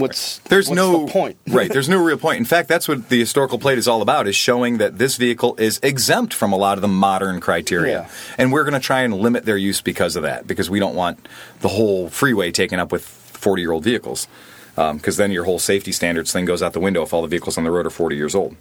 what's 0.00 0.38
There's 0.38 0.68
what's 0.68 0.76
no 0.76 1.06
the 1.06 1.12
point? 1.12 1.36
right. 1.48 1.70
There's 1.70 1.88
no 1.88 2.02
real 2.02 2.16
point. 2.18 2.38
In 2.38 2.44
fact, 2.44 2.68
that's 2.68 2.88
what 2.88 3.08
the 3.08 3.18
historical 3.18 3.58
plate 3.58 3.78
is 3.78 3.86
all 3.88 4.02
about: 4.02 4.26
is 4.26 4.36
showing 4.36 4.78
that 4.78 4.98
this 4.98 5.16
vehicle 5.16 5.54
is 5.58 5.78
exempt 5.82 6.32
from 6.34 6.52
a 6.52 6.56
lot 6.56 6.78
of 6.78 6.82
the 6.82 6.88
modern 6.88 7.40
criteria, 7.40 8.02
Yeah. 8.02 8.10
and 8.38 8.52
we're 8.52 8.64
going 8.64 8.74
to 8.74 8.80
try 8.80 9.02
and 9.02 9.14
limit 9.14 9.44
their 9.44 9.56
use 9.56 9.80
because 9.80 10.16
of 10.16 10.22
that. 10.22 10.46
Because 10.46 10.68
we 10.70 10.78
don't 10.80 10.94
want 10.94 11.26
the 11.60 11.68
whole 11.68 12.08
freeway 12.08 12.50
taken 12.50 12.78
up 12.80 12.92
with 12.92 13.04
40 13.04 13.62
year 13.62 13.72
old 13.72 13.84
vehicles. 13.84 14.26
Because 14.74 15.16
then 15.16 15.32
your 15.32 15.42
whole 15.44 15.58
safety 15.58 15.90
standards 15.90 16.32
thing 16.32 16.44
goes 16.44 16.62
out 16.62 16.72
the 16.72 16.78
window 16.80 17.02
if 17.02 17.12
all 17.12 17.22
the 17.22 17.28
vehicles 17.28 17.58
on 17.58 17.64
the 17.64 17.70
road 17.72 17.84
are 17.84 17.90
40 17.90 18.14
years 18.14 18.34
old. 18.36 18.54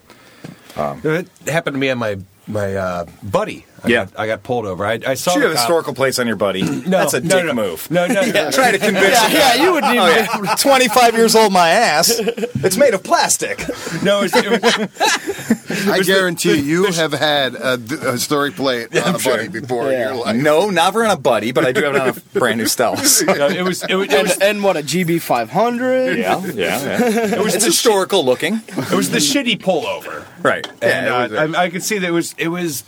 it 0.76 1.28
happened 1.47 1.76
to 1.76 1.80
me 1.80 1.89
and 1.89 2.00
my 2.00 2.17
my 2.47 2.76
uh, 2.76 3.06
buddy. 3.21 3.65
I 3.84 3.88
Yeah. 3.90 4.06
got, 4.06 4.20
I 4.20 4.28
got 4.28 4.44
pulled 4.44 4.66
over. 4.66 4.86
I, 4.86 5.00
I 5.06 5.13
saw 5.13 5.32
So 5.32 5.38
you 5.40 5.44
have 5.46 5.54
cop- 5.54 5.62
historical 5.62 5.94
plates 5.94 6.20
on 6.20 6.28
your 6.28 6.36
buddy. 6.36 6.63
No, 6.88 7.00
That's 7.00 7.13
a 7.13 7.22
no, 7.22 7.36
dick 7.38 7.46
no, 7.48 7.54
move. 7.54 7.92
No, 7.92 8.08
no, 8.08 8.22
no. 8.22 8.50
Try 8.52 8.72
to 8.72 8.80
convince 8.80 9.10
Yeah, 9.13 9.28
him. 9.28 9.38
yeah, 9.40 9.63
you 9.63 9.72
would 9.74 9.84
need. 9.84 10.00
Oh, 10.00 10.42
yeah. 10.44 10.56
25 10.58 11.16
years 11.16 11.36
old, 11.36 11.52
my 11.52 11.70
ass. 11.70 12.10
It's 12.18 12.78
made 12.78 12.94
of 12.94 13.04
plastic. 13.04 13.60
No, 14.04 14.22
it 14.22 14.34
was, 14.34 14.36
it 14.36 14.62
was, 14.63 15.88
I 15.90 16.00
guarantee 16.04 16.60
you 16.60 16.86
have 16.94 17.12
had 17.12 17.56
a, 17.56 17.74
a 17.74 18.12
historic 18.13 18.56
plate 18.56 18.96
on 18.98 19.16
a 19.16 19.20
buddy 19.20 19.48
before 19.50 19.92
in 19.92 20.00
your 20.00 20.16
life. 20.16 20.36
No, 20.38 20.70
never 20.70 21.04
on 21.06 21.12
a 21.12 21.18
buddy, 21.18 21.52
but 21.52 21.66
I 21.66 21.72
do 21.74 21.84
have 21.84 21.96
it 21.96 22.02
on 22.02 22.10
a 22.10 22.13
brand 22.40 22.58
new 22.60 22.68
Stealth. 22.68 23.24
no, 23.26 23.48
it 23.48 23.63
was, 23.63 23.84
it 23.84 23.96
was, 23.96 24.08
it 24.08 24.13
And, 24.13 24.28
was, 24.28 24.38
and 24.40 24.63
what 24.63 24.78
a 24.78 24.82
GB 24.82 25.22
five 25.22 25.50
hundred. 25.50 26.18
Yeah, 26.18 26.40
yeah, 26.46 26.54
yeah. 26.54 27.36
It 27.36 27.44
was 27.44 27.54
it's 27.56 27.66
historical 27.66 28.24
looking. 28.24 28.62
it 28.68 28.92
was 28.94 29.10
the 29.12 29.18
shitty 29.20 29.60
pullover. 29.60 30.26
Right. 30.42 30.66
And 30.82 31.06
Yeah, 31.32 31.40
uh, 31.42 31.48
I, 31.58 31.63
I 31.66 31.70
could 31.70 31.84
see 31.84 31.98
that 32.00 32.08
it 32.08 32.12
was 32.12 32.34
it 32.38 32.48
was 32.48 32.84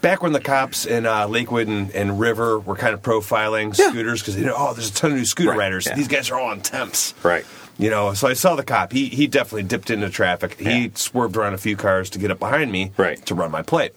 back 0.00 0.22
when 0.22 0.32
the 0.32 0.40
cops 0.40 0.86
in 0.86 1.06
uh, 1.06 1.26
Lakewood 1.26 1.68
and, 1.68 1.90
and 1.92 2.18
River 2.20 2.58
were 2.58 2.76
kind 2.76 2.94
of 2.94 3.02
profiling 3.02 3.76
Yeah. 3.78 3.90
scooters 3.90 4.20
because 4.20 4.36
they 4.36 4.42
know 4.44 4.54
oh 4.56 4.72
there's 4.74 4.90
a 4.90 4.94
ton 4.94 5.12
of 5.12 5.16
new 5.18 5.24
scooter 5.24 5.50
Right, 5.50 5.58
riders. 5.58 5.86
yeah. 5.86 5.94
These 5.94 6.08
guys 6.08 6.30
are 6.30 6.38
all 6.40 6.48
on 6.50 6.60
temps. 6.60 7.14
right. 7.22 7.44
You 7.78 7.88
know, 7.88 8.12
so 8.12 8.28
I 8.28 8.34
saw 8.34 8.56
the 8.56 8.62
cop. 8.62 8.92
He 8.92 9.06
he 9.08 9.26
definitely 9.26 9.62
dipped 9.62 9.90
into 9.90 10.10
traffic. 10.10 10.58
He 10.60 10.84
Yeah. 10.84 10.88
swerved 10.94 11.36
around 11.36 11.54
a 11.54 11.58
few 11.58 11.76
cars 11.76 12.10
to 12.10 12.18
get 12.18 12.30
up 12.30 12.38
behind 12.38 12.70
me 12.70 12.92
Right. 12.96 13.24
to 13.26 13.34
run 13.34 13.50
my 13.50 13.62
plate. 13.62 13.94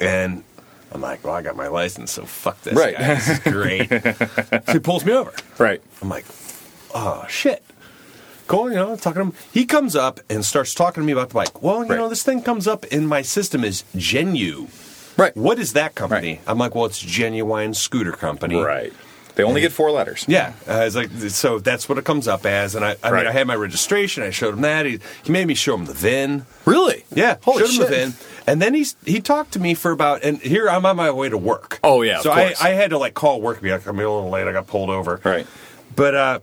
And 0.00 0.44
I'm 0.92 1.00
like, 1.00 1.24
well, 1.24 1.34
I 1.34 1.42
got 1.42 1.56
my 1.56 1.68
license, 1.68 2.12
so 2.12 2.24
fuck 2.24 2.60
this 2.62 2.74
Right. 2.74 2.96
guy. 2.96 3.14
This 3.14 3.28
is 3.28 3.38
great. 3.40 3.88
so 3.90 4.72
he 4.72 4.78
pulls 4.78 5.04
me 5.04 5.12
over. 5.12 5.32
Right. 5.58 5.80
I'm 6.02 6.08
like, 6.08 6.24
oh 6.94 7.24
shit. 7.28 7.62
Cool, 8.46 8.68
you 8.68 8.76
know, 8.76 8.94
talking 8.96 9.14
to 9.14 9.20
him. 9.28 9.32
He 9.52 9.64
comes 9.64 9.96
up 9.96 10.20
and 10.28 10.44
starts 10.44 10.74
talking 10.74 11.02
to 11.02 11.06
me 11.06 11.12
about 11.12 11.30
the 11.30 11.34
bike. 11.34 11.62
Well, 11.62 11.82
you 11.82 11.88
Right. 11.90 11.96
know, 11.98 12.10
this 12.10 12.22
thing 12.22 12.42
comes 12.42 12.66
up 12.68 12.84
in 12.86 13.06
my 13.06 13.22
system 13.22 13.64
as 13.64 13.84
Genu. 13.96 14.66
Right. 15.16 15.36
What 15.36 15.58
is 15.58 15.74
that 15.74 15.94
company? 15.94 16.34
Right. 16.34 16.40
I'm 16.46 16.58
like, 16.58 16.74
well, 16.74 16.86
it's 16.86 17.00
Genuine 17.00 17.74
Scooter 17.74 18.12
Company. 18.12 18.56
Right. 18.60 18.92
They 19.36 19.42
only 19.42 19.60
get 19.60 19.72
four 19.72 19.90
letters. 19.90 20.24
Yeah, 20.28 20.52
uh, 20.68 20.84
it's 20.86 20.94
like 20.94 21.10
so 21.10 21.58
that's 21.58 21.88
what 21.88 21.98
it 21.98 22.04
comes 22.04 22.28
up 22.28 22.46
as, 22.46 22.76
and 22.76 22.84
I, 22.84 22.94
I 23.02 23.10
Right. 23.10 23.18
mean, 23.24 23.26
I 23.26 23.32
had 23.32 23.48
my 23.48 23.56
registration. 23.56 24.22
I 24.22 24.30
showed 24.30 24.54
him 24.54 24.60
that. 24.60 24.86
He, 24.86 25.00
he 25.24 25.32
made 25.32 25.48
me 25.48 25.56
show 25.56 25.74
him 25.74 25.86
the 25.86 25.92
VIN. 25.92 26.46
Really? 26.64 27.04
Yeah, 27.12 27.38
Holy 27.42 27.58
showed 27.62 27.66
him 27.70 27.74
shit. 27.74 27.88
the 27.88 27.94
VIN, 27.96 28.14
and 28.46 28.62
then 28.62 28.74
he's 28.74 28.94
he 29.04 29.20
talked 29.20 29.50
to 29.54 29.58
me 29.58 29.74
for 29.74 29.90
about. 29.90 30.22
And 30.22 30.38
here 30.40 30.70
I'm 30.70 30.86
on 30.86 30.94
my 30.94 31.10
way 31.10 31.28
to 31.30 31.36
work. 31.36 31.80
Oh, 31.82 32.02
yeah, 32.02 32.20
so 32.20 32.30
I. 32.30 32.54
I 32.62 32.68
had 32.70 32.90
to 32.90 32.98
like 32.98 33.14
call 33.14 33.40
work. 33.40 33.60
Be 33.60 33.72
like, 33.72 33.84
I'm 33.88 33.98
a 33.98 34.02
little 34.02 34.30
late. 34.30 34.46
I 34.46 34.52
got 34.52 34.68
pulled 34.68 34.88
over. 34.90 35.20
Right. 35.24 35.48
But 35.96 36.14
uh, 36.14 36.38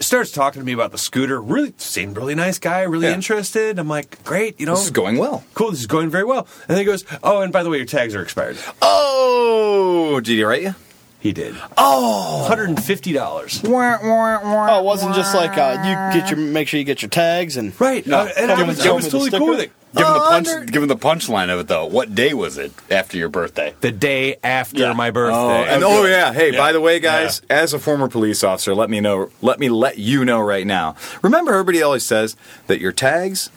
starts 0.00 0.30
talking 0.32 0.60
to 0.60 0.66
me 0.66 0.72
about 0.72 0.92
the 0.92 0.98
scooter. 0.98 1.40
Really 1.40 1.72
seemed 1.76 2.16
really 2.16 2.34
nice 2.34 2.58
guy. 2.58 2.82
Really 2.82 3.06
Yeah. 3.08 3.14
interested. 3.14 3.78
I'm 3.78 3.88
like, 3.88 4.22
great. 4.24 4.58
You 4.60 4.66
know, 4.66 4.74
This 4.74 4.84
is 4.84 4.90
going 4.90 5.16
well. 5.18 5.44
cool. 5.54 5.70
This 5.70 5.80
is 5.80 5.86
going 5.86 6.10
very 6.10 6.24
well. 6.24 6.46
And 6.68 6.76
then 6.76 6.78
he 6.78 6.84
goes, 6.84 7.04
oh, 7.22 7.40
and 7.40 7.52
by 7.52 7.62
the 7.62 7.70
way, 7.70 7.76
your 7.78 7.86
tags 7.86 8.14
are 8.14 8.22
expired. 8.22 8.56
Oh, 8.80 10.20
did 10.20 10.32
he 10.34 10.42
write 10.44 10.62
you? 10.62 10.74
He 11.20 11.32
did. 11.32 11.56
Oh, 11.76 12.44
hundred 12.46 12.68
and 12.68 12.82
fifty 12.82 13.12
dollars. 13.12 13.60
Oh, 13.64 14.80
it 14.80 14.84
wasn't 14.84 15.16
just 15.16 15.34
like 15.34 15.58
uh, 15.58 15.72
you 16.12 16.20
get 16.20 16.30
your 16.30 16.38
make 16.38 16.68
sure 16.68 16.78
you 16.78 16.84
get 16.84 17.02
your 17.02 17.08
tags 17.08 17.56
and 17.56 17.78
Right. 17.80 18.06
Uh, 18.08 18.28
and 18.36 18.52
I 18.52 18.56
Give 18.56 18.66
was, 18.68 18.86
I 18.86 18.92
was 18.92 19.04
give 19.04 19.12
him 19.14 19.20
the 19.22 19.30
totally 19.30 19.30
cool 19.38 19.48
with 19.48 19.60
it. 19.60 19.72
Give 19.96 20.06
him 20.06 20.12
the 20.12 20.18
uh, 20.20 20.28
punch. 20.28 20.48
under- 20.48 20.64
Give 20.66 20.82
him 20.82 20.88
the 20.88 20.96
punchline 20.96 21.50
of 21.52 21.60
it 21.60 21.68
though. 21.68 21.86
What 21.86 22.14
day 22.14 22.34
was 22.34 22.58
it 22.58 22.72
after 22.90 23.16
your 23.16 23.28
birthday? 23.28 23.74
The 23.80 23.90
day 23.92 24.36
after 24.44 24.80
Yeah. 24.80 24.92
my 24.92 25.10
birthday. 25.10 25.36
Oh, 25.36 25.64
and 25.64 25.82
oh 25.84 26.04
yeah. 26.06 26.32
Hey, 26.32 26.52
Yeah. 26.52 26.58
by 26.58 26.72
the 26.72 26.80
way, 26.80 27.00
guys, 27.00 27.40
as 27.48 27.72
a 27.72 27.78
former 27.78 28.08
police 28.08 28.44
officer, 28.44 28.74
let 28.74 28.90
me 28.90 29.00
know. 29.00 29.30
Let 29.40 29.58
me 29.58 29.68
let 29.68 29.98
you 29.98 30.24
know 30.24 30.40
right 30.40 30.66
now. 30.66 30.94
Remember, 31.22 31.52
everybody 31.52 31.82
always 31.82 32.04
says 32.04 32.36
that 32.66 32.80
your 32.80 32.92
tags 32.92 33.50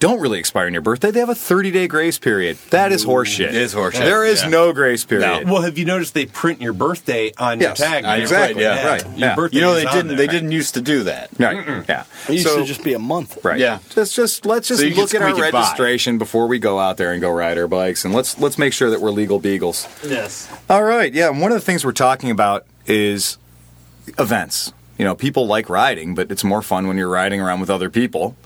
don't 0.00 0.18
really 0.20 0.38
expire 0.38 0.66
on 0.66 0.72
your 0.72 0.82
birthday. 0.82 1.10
They 1.12 1.20
have 1.20 1.28
a 1.28 1.34
30 1.34 1.70
day 1.70 1.86
grace 1.86 2.18
period. 2.18 2.56
That 2.70 2.90
is 2.90 3.04
horseshit. 3.04 3.48
It 3.48 3.54
is 3.54 3.74
horseshit, 3.74 4.00
There 4.00 4.24
is 4.24 4.42
yeah. 4.42 4.48
no 4.48 4.72
grace 4.72 5.04
period. 5.04 5.48
Well, 5.48 5.62
have 5.62 5.78
you 5.78 5.84
noticed 5.84 6.14
they 6.14 6.26
print 6.26 6.60
your 6.60 6.72
birthday 6.72 7.32
on 7.38 7.60
Yes, 7.60 7.78
your 7.78 7.86
tag? 7.88 8.04
uh, 8.06 8.08
exactly, 8.12 8.62
yeah, 8.62 8.86
right, 8.86 9.04
Your 9.10 9.14
yeah. 9.18 9.34
birthday 9.36 9.56
You 9.58 9.62
know 9.62 9.74
they 9.74 9.84
didn't. 9.84 10.08
there. 10.08 10.16
They 10.16 10.26
didn't 10.26 10.52
used 10.52 10.74
to 10.74 10.80
do 10.80 11.02
that. 11.04 11.30
Right. 11.38 11.84
Yeah. 11.88 12.04
it 12.28 12.32
used 12.32 12.46
So- 12.48 12.58
to 12.60 12.64
just 12.64 12.82
be 12.82 12.94
a 12.94 12.98
month. 12.98 13.38
Right. 13.44 13.60
Yeah. 13.60 13.78
Just 13.90 14.16
just 14.16 14.46
let's 14.46 14.66
just 14.68 14.80
So 14.80 14.86
look 14.88 15.14
at 15.14 15.22
our 15.22 15.30
squeak 15.30 15.44
it 15.48 15.52
by. 15.52 15.60
registration 15.60 16.18
before 16.18 16.46
we 16.48 16.58
go 16.58 16.78
out 16.78 16.96
there 16.96 17.12
and 17.12 17.20
go 17.20 17.30
ride 17.30 17.58
our 17.58 17.68
bikes 17.68 18.04
and 18.04 18.14
let's 18.14 18.38
let's 18.40 18.56
make 18.58 18.72
sure 18.72 18.88
that 18.90 19.00
we're 19.00 19.10
legal 19.10 19.38
beagles. 19.38 19.86
Yes. 20.02 20.48
All 20.70 20.82
right. 20.82 21.12
Yeah, 21.12 21.28
and 21.28 21.40
one 21.42 21.52
of 21.52 21.56
the 21.58 21.64
things 21.64 21.84
we're 21.84 21.92
talking 21.92 22.30
about 22.30 22.64
is 22.86 23.36
events. 24.18 24.72
You 24.98 25.04
know, 25.04 25.14
people 25.14 25.46
like 25.46 25.68
riding, 25.68 26.14
but 26.14 26.30
it's 26.30 26.44
more 26.44 26.62
fun 26.62 26.86
when 26.88 26.96
you're 26.96 27.08
riding 27.08 27.40
around 27.40 27.60
with 27.60 27.70
other 27.70 27.88
people. 27.90 28.36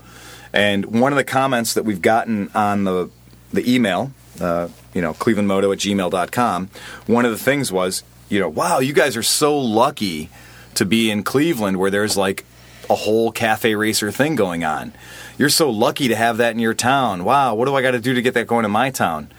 And 0.55 0.85
one 1.01 1.11
of 1.11 1.17
the 1.17 1.25
comments 1.25 1.73
that 1.73 1.83
we've 1.83 2.01
gotten 2.01 2.49
on 2.55 2.85
the 2.85 3.11
the 3.51 3.73
email, 3.73 4.11
uh, 4.39 4.69
you 4.93 5.01
know, 5.01 5.13
clevelandmoto 5.13 5.71
at 5.71 5.79
gmail.com, 5.79 6.69
one 7.07 7.25
of 7.25 7.31
the 7.31 7.37
things 7.37 7.71
was, 7.71 8.03
you 8.29 8.39
know, 8.39 8.49
wow, 8.49 8.79
you 8.79 8.93
guys 8.93 9.15
are 9.15 9.23
so 9.23 9.57
lucky 9.57 10.29
to 10.75 10.85
be 10.85 11.11
in 11.11 11.23
Cleveland 11.23 11.77
where 11.77 11.91
there's 11.91 12.17
like 12.17 12.45
a 12.89 12.95
whole 12.95 13.31
cafe 13.31 13.75
racer 13.75 14.11
thing 14.11 14.35
going 14.35 14.63
on. 14.63 14.93
You're 15.37 15.49
so 15.49 15.69
lucky 15.69 16.07
to 16.07 16.15
have 16.15 16.37
that 16.37 16.51
in 16.51 16.59
your 16.59 16.73
town. 16.73 17.25
Wow, 17.25 17.55
what 17.55 17.65
do 17.65 17.75
I 17.75 17.81
got 17.81 17.91
to 17.91 17.99
do 17.99 18.13
to 18.13 18.21
get 18.21 18.33
that 18.35 18.47
going 18.47 18.65
in 18.65 18.71
my 18.71 18.89
town? 18.91 19.31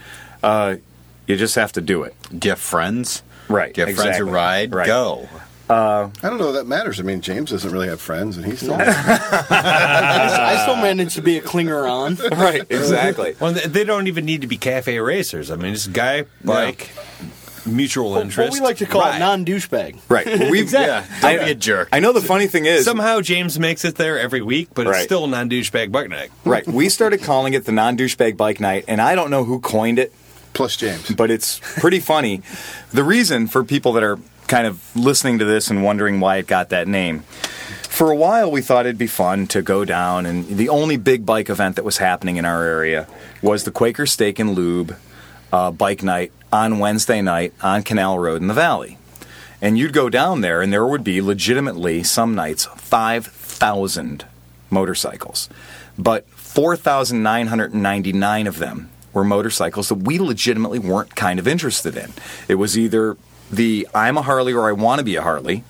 Uh, 0.42 0.76
you 1.26 1.36
just 1.36 1.54
have 1.54 1.72
to 1.72 1.80
do 1.80 2.02
it. 2.02 2.14
Have 2.44 2.58
friends? 2.58 3.22
Right, 3.48 3.76
you 3.76 3.86
have 3.86 3.94
friends 3.94 4.08
exactly. 4.10 4.28
who 4.28 4.34
ride? 4.34 4.74
Right. 4.74 4.86
Go. 4.86 5.28
Uh, 5.68 6.10
I 6.22 6.28
don't 6.30 6.38
know 6.38 6.52
that 6.52 6.66
matters. 6.66 7.00
I 7.00 7.02
mean, 7.02 7.20
James 7.20 7.50
doesn't 7.50 7.70
really 7.72 7.88
have 7.88 8.00
friends, 8.00 8.36
and 8.36 8.46
he's 8.46 8.60
still. 8.60 8.76
I 8.80 10.58
still 10.62 10.76
managed 10.76 11.16
to 11.16 11.22
be 11.22 11.38
a 11.38 11.42
clinger 11.42 11.90
on. 11.90 12.16
Right, 12.36 12.62
exactly. 12.70 13.34
Well, 13.40 13.52
they 13.52 13.66
they 13.66 13.84
don't 13.84 14.06
even 14.06 14.24
need 14.24 14.42
to 14.42 14.46
be 14.46 14.56
cafe 14.58 14.98
racers. 15.00 15.50
I 15.50 15.56
mean, 15.56 15.74
just 15.74 15.92
guy, 15.92 16.24
bike, 16.44 16.90
mutual 17.64 18.10
What 18.12 18.22
interest. 18.22 18.52
we 18.52 18.60
like 18.60 18.76
to 18.78 18.86
call 18.86 19.00
Right. 19.02 19.16
it 19.16 19.20
non 19.20 19.44
douchebag. 19.44 19.98
Right. 20.08 20.26
Well, 20.26 20.50
we've 20.50 20.70
Yeah. 20.72 21.04
Don't 21.20 21.44
be 21.44 21.50
a 21.50 21.54
jerk. 21.54 21.88
I 21.92 22.00
know 22.00 22.12
the 22.12 22.20
funny 22.20 22.46
thing 22.46 22.66
is, 22.66 22.84
Somehow 22.84 23.20
James 23.20 23.58
makes 23.58 23.84
it 23.84 23.96
there 23.96 24.18
every 24.18 24.42
week, 24.42 24.68
but 24.74 24.86
it's 24.86 25.02
still 25.02 25.26
non 25.26 25.48
douchebag 25.50 25.90
bike 25.90 26.10
night. 26.10 26.30
right. 26.44 26.66
We 26.66 26.88
started 26.88 27.22
calling 27.22 27.54
it 27.54 27.64
the 27.64 27.72
non-douchebag 27.72 28.36
bike 28.36 28.60
night, 28.60 28.84
and 28.88 29.00
I 29.00 29.14
don't 29.14 29.30
know 29.30 29.44
who 29.44 29.58
coined 29.60 29.98
it, 29.98 30.12
Plus 30.52 30.76
James. 30.76 31.10
but 31.10 31.30
it's 31.30 31.60
pretty 31.80 32.00
funny. 32.00 32.42
The 32.92 33.02
reason 33.04 33.46
for 33.48 33.64
people 33.64 33.92
that 33.94 34.02
are 34.04 34.18
kind 34.46 34.66
of 34.66 34.96
listening 34.96 35.38
to 35.38 35.44
this 35.44 35.70
and 35.70 35.84
wondering 35.84 36.20
why 36.20 36.36
it 36.36 36.46
got 36.46 36.70
that 36.70 36.88
name. 36.88 37.20
For 37.88 38.10
a 38.10 38.16
while, 38.16 38.50
we 38.50 38.60
thought 38.60 38.86
it'd 38.86 38.98
be 38.98 39.06
fun 39.06 39.46
to 39.48 39.62
go 39.62 39.84
down, 39.84 40.26
and 40.26 40.46
the 40.46 40.68
only 40.68 40.98
big 40.98 41.24
bike 41.24 41.48
event 41.48 41.76
that 41.76 41.84
was 41.84 41.98
happening 41.98 42.36
in 42.36 42.44
our 42.44 42.62
area 42.62 43.08
was 43.40 43.64
the 43.64 43.70
Quaker 43.70 44.04
Steak 44.04 44.38
and 44.38 44.54
Lube 44.54 44.96
uh, 45.52 45.70
bike 45.70 46.02
night 46.02 46.32
on 46.52 46.78
Wednesday 46.78 47.22
night 47.22 47.54
on 47.62 47.82
Canal 47.82 48.18
Road 48.18 48.42
in 48.42 48.48
the 48.48 48.54
Valley. 48.54 48.98
And 49.62 49.78
you'd 49.78 49.94
go 49.94 50.10
down 50.10 50.42
there, 50.42 50.60
and 50.60 50.72
there 50.72 50.86
would 50.86 51.04
be 51.04 51.22
legitimately 51.22 52.02
some 52.02 52.34
nights 52.34 52.66
5,000 52.66 54.26
motorcycles. 54.68 55.48
But 55.98 56.28
4,999 56.28 58.46
of 58.46 58.58
them 58.58 58.90
were 59.14 59.24
motorcycles 59.24 59.88
that 59.88 59.94
we 59.94 60.18
legitimately 60.18 60.78
weren't 60.78 61.16
kind 61.16 61.38
of 61.38 61.48
interested 61.48 61.96
in. 61.96 62.12
It 62.48 62.56
was 62.56 62.76
either 62.76 63.16
the 63.50 63.88
I'm 63.94 64.16
a 64.16 64.22
Harley 64.22 64.52
or 64.52 64.68
I 64.68 64.72
want 64.72 64.98
to 64.98 65.04
be 65.04 65.16
a 65.16 65.22
Harley. 65.22 65.64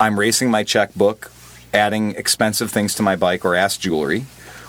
I'm 0.00 0.18
racing 0.18 0.50
my 0.50 0.64
checkbook, 0.64 1.30
adding 1.74 2.14
expensive 2.14 2.70
things 2.70 2.94
to 2.96 3.02
my 3.02 3.16
bike 3.16 3.44
or 3.44 3.54
ass 3.54 3.76
jewelry, 3.76 4.26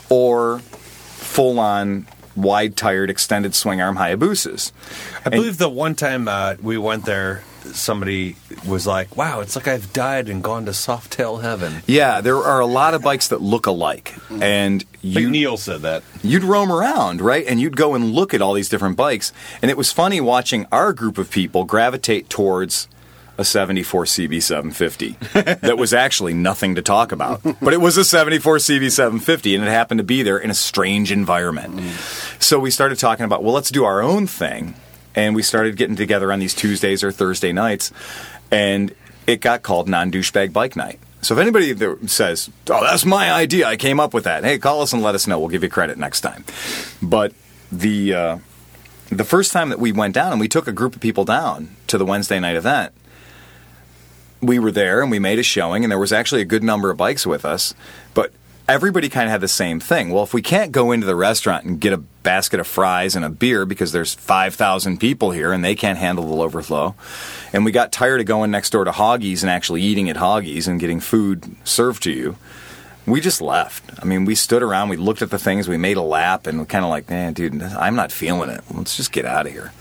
or 0.09 0.59
full 0.59 1.59
on 1.59 2.07
wide 2.35 2.75
tired 2.75 3.09
extended 3.09 3.53
swing 3.53 3.81
arm 3.81 3.97
Hayabusas. 3.97 4.71
I 5.25 5.29
believe 5.29 5.57
the 5.57 5.69
one 5.69 5.95
time 5.95 6.27
uh, 6.27 6.55
we 6.62 6.77
went 6.77 7.05
there, 7.05 7.43
somebody 7.75 8.36
was 8.67 8.86
like, 8.88 9.15
"Wow, 9.15 9.41
it's 9.41 9.55
like 9.55 9.67
I've 9.67 9.91
died 9.93 10.29
and 10.29 10.43
gone 10.43 10.65
to 10.65 10.71
Softail 10.71 11.41
heaven." 11.41 11.84
Yeah, 11.88 12.21
there 12.21 12.38
are 12.38 12.60
a 12.60 12.65
lot 12.65 12.93
of 12.93 13.01
bikes 13.01 13.27
that 13.29 13.41
look 13.41 13.65
alike, 13.65 14.10
mm-hmm. 14.10 14.43
and 14.43 14.86
Like 15.03 15.23
you 15.23 15.29
Neil 15.29 15.58
said 15.58 15.82
that. 15.82 16.03
you'd 16.23 16.43
roam 16.43 16.71
around, 16.71 17.21
right? 17.21 17.45
And 17.47 17.60
you'd 17.60 17.77
go 17.77 17.95
and 17.95 18.12
look 18.12 18.34
at 18.34 18.41
all 18.41 18.53
these 18.53 18.69
different 18.69 18.97
bikes, 18.97 19.32
and 19.62 19.71
it 19.71 19.77
was 19.77 19.91
funny 19.91 20.21
watching 20.21 20.65
our 20.71 20.93
group 20.93 21.17
of 21.17 21.29
people 21.32 21.63
gravitate 21.63 22.29
towards 22.29 22.88
a 23.39 23.45
74 23.45 24.03
CB750 24.03 25.60
that 25.62 25.77
was 25.77 25.93
actually 25.93 26.34
nothing 26.34 26.75
to 26.75 26.82
talk 26.82 27.13
about. 27.13 27.41
But 27.62 27.73
it 27.73 27.79
was 27.79 27.95
a 27.95 28.03
74 28.03 28.58
CB750 28.58 29.55
and 29.55 29.63
it 29.63 29.69
happened 29.69 29.99
to 29.99 30.03
be 30.03 30.23
there 30.23 30.38
in 30.38 30.51
a 30.51 30.53
strange 30.53 31.10
environment. 31.10 31.77
Mm-hmm. 31.77 32.39
So 32.39 32.60
we 32.60 32.69
started 32.69 32.99
talking 32.99 33.23
about, 33.23 33.41
well, 33.41 33.53
let's 33.53 33.71
do 33.71 33.86
our 33.86 34.01
own 34.01 34.27
thing. 34.27 34.75
And 35.15 35.36
we 35.36 35.41
started 35.43 35.76
getting 35.76 35.95
together 35.95 36.32
on 36.32 36.39
these 36.39 36.54
Tuesdays 36.54 37.04
or 37.04 37.12
Thursday 37.12 37.52
nights 37.52 37.91
and 38.52 38.93
it 39.28 39.41
got 39.41 39.63
called 39.63 39.88
non-douchebag 39.88 40.54
bike 40.54 40.76
night. 40.76 41.00
So 41.22 41.36
if 41.36 41.39
anybody 41.39 41.76
says, 42.08 42.50
"Oh, 42.69 42.82
that's 42.82 43.06
my 43.06 43.32
idea. 43.32 43.67
I 43.67 43.76
came 43.76 44.00
up 44.00 44.13
with 44.13 44.24
that." 44.24 44.43
Hey, 44.43 44.58
call 44.58 44.82
us 44.82 44.93
and 44.93 45.02
let 45.02 45.15
us 45.15 45.28
know. 45.28 45.38
We'll 45.39 45.50
give 45.50 45.63
you 45.63 45.69
credit 45.69 45.98
next 45.98 46.22
time. 46.22 46.45
But 47.02 47.34
the 47.72 48.13
uh, 48.13 48.38
the 49.10 49.26
first 49.26 49.52
time 49.52 49.69
that 49.69 49.80
we 49.80 49.91
went 49.91 50.15
down 50.15 50.32
and 50.32 50.39
we 50.39 50.48
took 50.48 50.67
a 50.67 50.72
group 50.72 50.95
of 50.95 51.02
people 51.02 51.26
down 51.26 51.76
to 51.88 51.98
the 51.98 52.06
Wednesday 52.06 52.39
night 52.39 52.56
event, 52.56 52.93
we 54.41 54.60
were 54.60 54.72
there 54.72 55.02
and 55.02 55.12
we 55.12 55.19
made 55.19 55.39
a 55.39 55.43
showing, 55.43 55.84
and 55.84 55.91
there 55.91 56.00
was 56.00 56.13
actually 56.13 56.41
a 56.41 56.45
good 56.45 56.63
number 56.63 56.89
of 56.89 56.95
bikes 56.95 57.28
with 57.28 57.43
us, 57.43 57.74
but 58.13 58.32
everybody 58.69 59.10
kind 59.10 59.25
of 59.25 59.32
had 59.32 59.41
the 59.41 59.47
same 59.47 59.79
thing. 59.79 60.12
Well, 60.12 60.23
if 60.23 60.34
we 60.34 60.43
can't 60.43 60.71
go 60.71 60.91
into 60.91 61.08
the 61.08 61.15
restaurant 61.15 61.65
and 61.65 61.82
get 61.82 61.91
a 61.91 61.97
basket 61.97 62.60
of 62.60 62.67
fries 62.67 63.15
and 63.15 63.25
a 63.25 63.29
beer 63.29 63.65
because 63.65 63.91
there's 63.91 64.13
5,000 64.13 64.99
people 64.99 65.32
here 65.32 65.51
and 65.51 65.65
they 65.65 65.73
can't 65.73 65.97
handle 65.97 66.27
the 66.27 66.43
overflow, 66.43 66.93
and 67.51 67.65
we 67.65 67.71
got 67.71 67.91
tired 67.91 68.21
of 68.21 68.27
going 68.27 68.51
next 68.51 68.69
door 68.69 68.84
to 68.84 68.91
Hoggies 68.91 69.41
and 69.41 69.49
actually 69.49 69.82
eating 69.82 70.08
at 70.08 70.17
Hoggies 70.17 70.67
and 70.67 70.79
getting 70.79 70.99
food 70.99 71.55
served 71.63 72.03
to 72.03 72.12
you, 72.12 72.38
we 73.08 73.19
just 73.19 73.41
left. 73.41 73.84
I 73.99 74.05
mean, 74.05 74.25
we 74.25 74.36
stood 74.36 74.62
around, 74.62 74.89
we 74.89 74.97
looked 74.97 75.23
at 75.23 75.32
the 75.32 75.39
things, 75.39 75.67
we 75.67 75.77
made 75.77 75.97
a 75.97 76.03
lap, 76.03 76.45
and 76.45 76.69
kind 76.69 76.86
of 76.86 76.91
like, 76.91 77.10
man, 77.10 77.34
dude, 77.34 77.60
I'm 77.63 77.95
not 77.95 78.12
feeling 78.12 78.51
it. 78.51 78.62
Let's 78.71 78.95
just 78.95 79.12
get 79.12 79.25
out 79.25 79.47
of 79.47 79.51
here. 79.51 79.73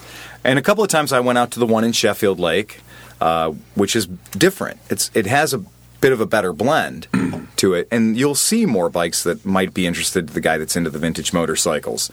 And 0.44 0.58
a 0.58 0.62
couple 0.62 0.82
of 0.82 0.88
times 0.88 1.12
I 1.12 1.20
went 1.20 1.36
out 1.36 1.50
to 1.50 1.58
the 1.58 1.66
one 1.66 1.84
in 1.84 1.92
Sheffield 1.92 2.40
Lake, 2.40 2.80
uh, 3.20 3.50
which 3.74 3.94
is 3.94 4.06
different. 4.06 4.78
It's 4.88 5.10
it 5.12 5.26
has 5.26 5.52
a 5.52 5.62
bit 6.00 6.12
of 6.12 6.20
a 6.20 6.26
better 6.26 6.52
blend 6.52 7.08
to 7.56 7.74
it, 7.74 7.88
and 7.90 8.16
you'll 8.16 8.34
see 8.34 8.66
more 8.66 8.88
bikes 8.88 9.22
that 9.24 9.44
might 9.44 9.74
be 9.74 9.86
interested 9.86 10.28
to 10.28 10.34
the 10.34 10.40
guy 10.40 10.58
that's 10.58 10.76
into 10.76 10.90
the 10.90 10.98
vintage 10.98 11.32
motorcycles. 11.32 12.10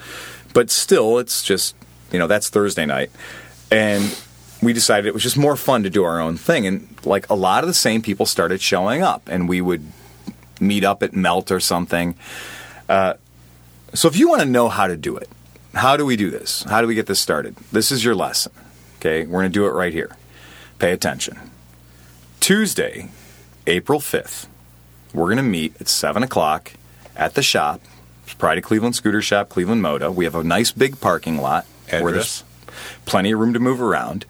But 0.54 0.70
still, 0.70 1.20
it's 1.20 1.44
just 1.44 1.76
you 2.12 2.20
know 2.20 2.28
that's 2.28 2.50
Thursday 2.50 2.86
night, 2.86 3.12
and 3.72 4.18
we 4.62 4.74
decided 4.74 5.08
it 5.08 5.14
was 5.14 5.24
just 5.24 5.38
more 5.38 5.56
fun 5.56 5.84
to 5.84 5.90
do 5.90 6.04
our 6.04 6.20
own 6.20 6.38
thing, 6.38 6.66
and 6.66 6.88
like 7.06 7.30
a 7.30 7.36
lot 7.36 7.64
of 7.64 7.68
the 7.68 7.74
same 7.74 8.02
people 8.02 8.26
started 8.26 8.62
showing 8.62 9.02
up, 9.02 9.28
and 9.28 9.48
we 9.48 9.62
would 9.62 9.84
meet 10.60 10.84
up 10.84 11.04
at 11.04 11.14
Melt 11.14 11.52
or 11.52 11.60
something. 11.60 12.16
Uh, 12.88 13.16
so 13.94 14.08
if 14.08 14.18
you 14.18 14.28
want 14.28 14.42
to 14.42 14.48
know 14.48 14.70
how 14.70 14.88
to 14.88 14.98
do 14.98 15.16
it, 15.16 15.30
how 15.74 15.98
do 15.98 16.06
we 16.06 16.16
do 16.16 16.30
this? 16.30 16.64
How 16.64 16.82
do 16.82 16.88
we 16.88 16.96
get 16.96 17.08
this 17.08 17.20
started? 17.20 17.56
This 17.72 17.92
is 17.92 18.04
your 18.04 18.16
lesson. 18.16 18.52
Okay, 19.00 19.26
we're 19.26 19.42
going 19.42 19.52
to 19.52 19.54
do 19.54 19.66
it 19.66 19.72
right 19.72 19.94
here. 19.94 20.16
Pay 20.80 20.92
attention. 20.92 21.52
Tuesday, 22.40 23.10
April 23.68 24.00
5th, 24.00 24.48
we're 25.14 25.26
going 25.26 25.38
to 25.38 25.44
meet 25.44 25.80
at 25.80 25.88
7 25.88 26.22
o'clock 26.24 26.74
at 27.16 27.34
the 27.34 27.42
shop, 27.42 27.82
Pride 28.38 28.58
of 28.58 28.64
Cleveland 28.64 28.96
Scooter 28.96 29.22
Shop, 29.22 29.50
Cleveland 29.50 29.82
Moto. 29.82 30.12
We 30.12 30.26
have 30.26 30.36
a 30.36 30.44
nice 30.44 30.72
big 30.72 31.00
parking 31.00 31.38
lot 31.38 31.66
where 31.90 32.10
Address? 32.10 32.44
there's 32.44 32.44
plenty 33.06 33.32
of 33.32 33.40
room 33.40 33.54
to 33.54 33.60
move 33.60 33.82
around. 33.82 34.26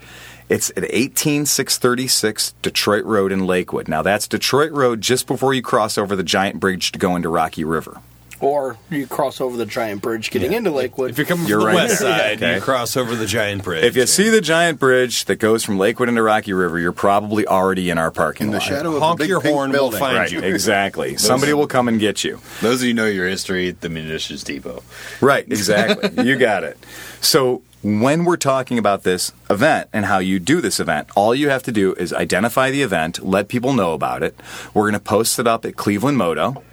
It's 0.47 0.69
at 0.71 0.83
18636 0.83 2.53
Detroit 2.61 3.03
Road 3.03 3.31
in 3.31 3.47
Lakewood. 3.47 3.87
Now 3.87 4.03
that's 4.03 4.27
Detroit 4.27 4.71
Road 4.71 5.01
just 5.01 5.25
before 5.25 5.53
you 5.53 5.63
cross 5.63 5.97
over 5.97 6.15
the 6.15 6.23
giant 6.23 6.59
bridge 6.59 6.91
to 6.91 6.99
go 6.99 7.15
into 7.15 7.29
Rocky 7.29 7.63
River. 7.63 7.99
Or 8.41 8.77
you 8.89 9.07
cross 9.07 9.39
over 9.39 9.55
the 9.57 9.65
giant 9.65 10.01
bridge 10.01 10.29
getting 10.29 10.53
into 10.53 10.69
Lakewood. 10.71 11.09
If 11.11 11.17
you're 11.17 11.25
coming 11.25 11.47
You're 11.47 11.61
from 11.61 11.69
the 11.71 11.75
right 11.77 11.87
west 11.89 11.99
side, 11.99 12.37
Okay. 12.37 12.55
you 12.55 12.61
cross 12.61 12.97
over 12.97 13.15
the 13.15 13.25
giant 13.25 13.63
bridge. 13.63 13.83
If 13.83 13.95
you 13.95 14.05
see 14.05 14.29
the 14.29 14.41
giant 14.41 14.79
bridge 14.79 15.25
that 15.25 15.37
goes 15.37 15.63
from 15.63 15.77
Lakewood 15.79 16.09
into 16.09 16.21
Rocky 16.21 16.51
River, 16.53 16.77
you're 16.79 16.91
probably 16.91 17.47
already 17.47 17.89
in 17.89 17.97
our 17.97 18.11
parking 18.11 18.47
In 18.47 18.51
the 18.51 18.57
lot. 18.59 18.67
shadow 18.67 18.95
of 18.95 19.01
honk 19.01 19.17
the 19.19 19.23
big 19.23 19.29
your 19.29 19.41
pink 19.41 19.53
horn, 19.55 19.71
we'll 19.71 19.91
find 19.91 20.17
Right, 20.17 20.31
you. 20.31 20.39
exactly. 20.41 21.17
Somebody 21.17 21.53
will 21.53 21.67
come 21.67 21.87
and 21.87 21.99
get 21.99 22.23
you. 22.23 22.39
Those 22.61 22.81
of 22.81 22.87
you 22.87 22.93
know 22.93 23.05
your 23.05 23.27
history, 23.27 23.71
the 23.71 23.89
Munitions 23.89 24.43
Depot. 24.43 24.83
Right, 25.21 25.45
exactly. 25.49 26.23
you 26.25 26.37
got 26.37 26.63
it. 26.63 26.77
So 27.21 27.61
when 27.81 28.25
we're 28.25 28.35
talking 28.37 28.77
about 28.77 29.03
this 29.03 29.31
event 29.49 29.89
and 29.93 30.05
how 30.05 30.19
you 30.19 30.39
do 30.39 30.59
this 30.59 30.79
event, 30.79 31.07
all 31.15 31.33
you 31.35 31.49
have 31.49 31.63
to 31.63 31.71
do 31.71 31.93
is 31.93 32.11
identify 32.11 32.69
the 32.71 32.81
event, 32.81 33.23
let 33.23 33.47
people 33.47 33.73
know 33.73 33.93
about 33.93 34.23
it. 34.23 34.37
We're 34.73 34.83
going 34.83 34.93
to 34.93 34.99
post 34.99 35.39
it 35.39 35.47
up 35.47 35.65
at 35.65 35.75
Cleveland 35.75 36.17
Moto. 36.17 36.63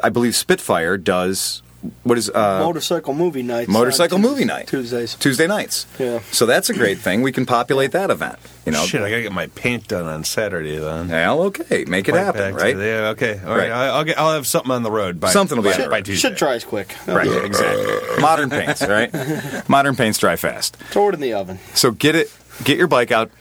I 0.02 0.08
believe 0.08 0.38
Spitfire 0.38 0.96
does 0.98 1.62
what 2.04 2.18
is 2.18 2.30
uh, 2.30 2.60
motorcycle 2.64 3.14
movie 3.14 3.42
nights. 3.44 3.70
motorcycle 3.70 4.16
on 4.16 4.22
movie 4.22 4.44
night 4.46 4.68
Tuesdays. 4.68 5.16
Tuesday 5.16 5.48
nights. 5.48 5.86
Yeah. 5.98 6.20
So 6.32 6.46
that's 6.46 6.70
a 6.70 6.74
great 6.74 6.98
thing. 6.98 7.22
We 7.22 7.32
can 7.32 7.46
populate 7.46 7.92
that 7.94 8.10
event. 8.12 8.38
You 8.66 8.74
know. 8.74 8.86
Shit, 8.86 9.02
I 9.02 9.10
gotta 9.10 9.22
get 9.22 9.32
my 9.32 9.48
paint 9.48 9.88
done 9.88 10.06
on 10.06 10.24
Saturday 10.26 10.78
then. 10.78 11.08
Well, 11.08 11.42
okay, 11.44 11.86
make 11.86 12.08
it 12.10 12.14
Right 12.14 12.24
happen, 12.26 12.54
back 12.54 12.62
right? 12.62 12.76
the- 12.76 12.84
yeah, 12.86 13.08
okay. 13.10 13.40
All 13.44 13.50
Right. 13.56 13.70
right. 13.70 13.72
I- 13.72 13.88
I'll 13.90 14.04
get. 14.04 14.20
I'll 14.20 14.34
have 14.34 14.46
something 14.46 14.72
on 14.72 14.84
the 14.84 14.92
road. 14.92 15.20
By, 15.20 15.32
Something 15.32 15.58
will 15.58 15.64
be 15.64 15.70
by, 15.70 15.76
on 15.76 15.82
the 15.82 15.88
by 15.90 15.96
road. 15.98 16.06
Tuesday. 16.06 16.30
Shit 16.30 16.38
dries 16.38 16.64
quick. 16.66 16.94
Right, 17.08 17.28
exactly. 17.46 18.22
Modern 18.22 18.50
paints, 18.50 18.82
right? 18.86 19.70
Modern 19.70 19.96
paints 19.96 20.20
dry 20.20 20.36
fast. 20.36 20.76
Throw 20.92 21.10
it 21.10 21.14
in 21.16 21.22
the 21.22 21.34
oven. 21.34 21.60
So 21.76 21.92
get 21.92 22.16
it, 22.16 22.32
get 22.64 22.78
your 22.78 22.88
bike 22.88 23.12
out. 23.12 23.32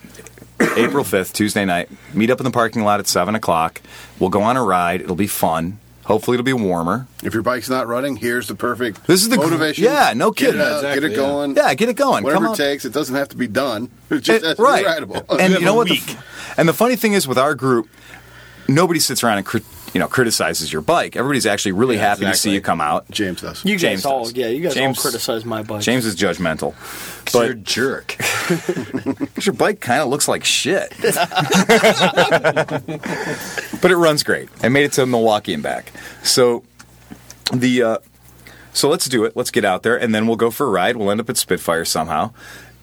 April 0.76 1.05
fifth, 1.05 1.32
Tuesday 1.34 1.64
night. 1.64 1.89
Meet 2.14 2.30
up 2.30 2.41
in 2.41 2.45
the 2.45 2.51
parking 2.51 2.82
lot 2.84 2.99
at 3.01 3.07
seven 3.07 3.34
o'clock. 3.36 3.80
We'll 4.18 4.30
go 4.30 4.43
on 4.43 4.57
a 4.57 4.62
ride. 4.64 5.01
It'll 5.01 5.14
be 5.16 5.26
fun. 5.28 5.78
Hopefully, 6.09 6.35
it'll 6.35 6.45
be 6.45 6.53
warmer. 6.55 7.07
If 7.23 7.35
your 7.35 7.43
bike's 7.43 7.69
not 7.69 7.87
running, 7.87 8.17
here's 8.17 8.49
the 8.49 8.55
perfect 8.57 9.07
This 9.07 9.23
is 9.23 9.29
the 9.29 9.37
gr- 9.37 9.45
motivation. 9.45 9.85
yeah, 9.85 10.13
no 10.17 10.31
Get 10.31 10.47
kidding. 10.47 10.61
it, 10.61 10.65
out, 10.65 10.77
Exactly, 10.79 11.01
get 11.03 11.13
it 11.13 11.17
going. 11.17 11.55
Yeah, 11.57 11.75
get 11.75 11.89
it 11.91 11.95
going. 11.95 12.25
Whatever 12.25 12.47
Come 12.47 12.55
it 12.55 12.57
takes. 12.57 12.85
It 12.87 12.93
doesn't 12.95 13.15
have 13.15 13.29
to 13.29 13.37
be 13.37 13.47
done. 13.47 13.91
It 14.11 14.21
just 14.23 14.45
It- 14.45 14.59
right. 14.59 14.83
be 14.83 14.87
rideable. 14.87 15.23
And 15.31 15.41
have 15.53 15.61
you 15.61 15.67
know 15.67 15.75
what? 15.75 15.89
The, 15.89 16.17
and 16.57 16.67
the 16.69 16.73
funny 16.73 16.97
thing 16.97 17.13
is, 17.13 17.29
with 17.29 17.37
our 17.39 17.55
group, 17.55 17.89
nobody 18.67 18.99
sits 19.01 19.23
around 19.23 19.37
and 19.39 19.47
cri- 19.47 19.63
you 19.95 20.01
know 20.01 20.09
criticizes 20.09 20.72
your 20.72 20.82
bike. 20.82 21.16
Everybody's 21.16 21.47
actually 21.47 21.72
really 21.72 21.97
Yeah, 21.97 22.09
happy 22.09 22.24
to 22.26 22.34
see 22.34 22.53
you 22.53 22.61
come 22.61 22.80
out. 22.80 23.11
James 23.11 23.41
does. 23.41 23.64
You 23.64 23.76
James 23.78 24.03
guys 24.03 24.07
all, 24.07 24.24
does. 24.24 24.34
yeah, 24.34 24.49
you 24.49 24.61
guys 24.62 24.74
James- 24.74 24.99
all 24.99 25.03
criticize 25.03 25.45
my 25.45 25.62
bike. 25.62 25.82
James 25.82 26.05
is 26.05 26.14
judgmental, 26.16 26.74
You're 27.34 27.45
a 27.45 27.55
but 27.55 27.64
jerk. 27.64 28.16
'cause 29.34 29.47
your 29.47 29.55
bike 29.55 29.80
kind 29.80 30.01
of 30.03 30.09
looks 30.09 30.28
like 30.28 30.45
shit. 30.45 30.93
but 33.80 33.91
it 33.91 33.97
runs 33.97 34.22
great. 34.22 34.49
I 34.62 34.68
made 34.68 34.84
it 34.84 34.93
to 34.93 35.07
Milwaukee 35.07 35.55
and 35.55 35.62
back. 35.62 35.93
So 36.22 36.64
the 37.53 37.82
uh, 37.82 37.99
so 38.72 38.89
let's 38.89 39.07
do 39.09 39.24
it. 39.24 39.36
Let's 39.36 39.51
get 39.51 39.64
out 39.64 39.82
there, 39.82 39.97
and 39.99 40.14
then 40.14 40.26
we'll 40.26 40.36
go 40.36 40.51
for 40.51 40.66
a 40.66 40.70
ride. 40.70 40.97
We'll 40.97 41.11
end 41.11 41.20
up 41.20 41.28
at 41.30 41.36
Spitfire 41.36 41.84
somehow, 41.84 42.32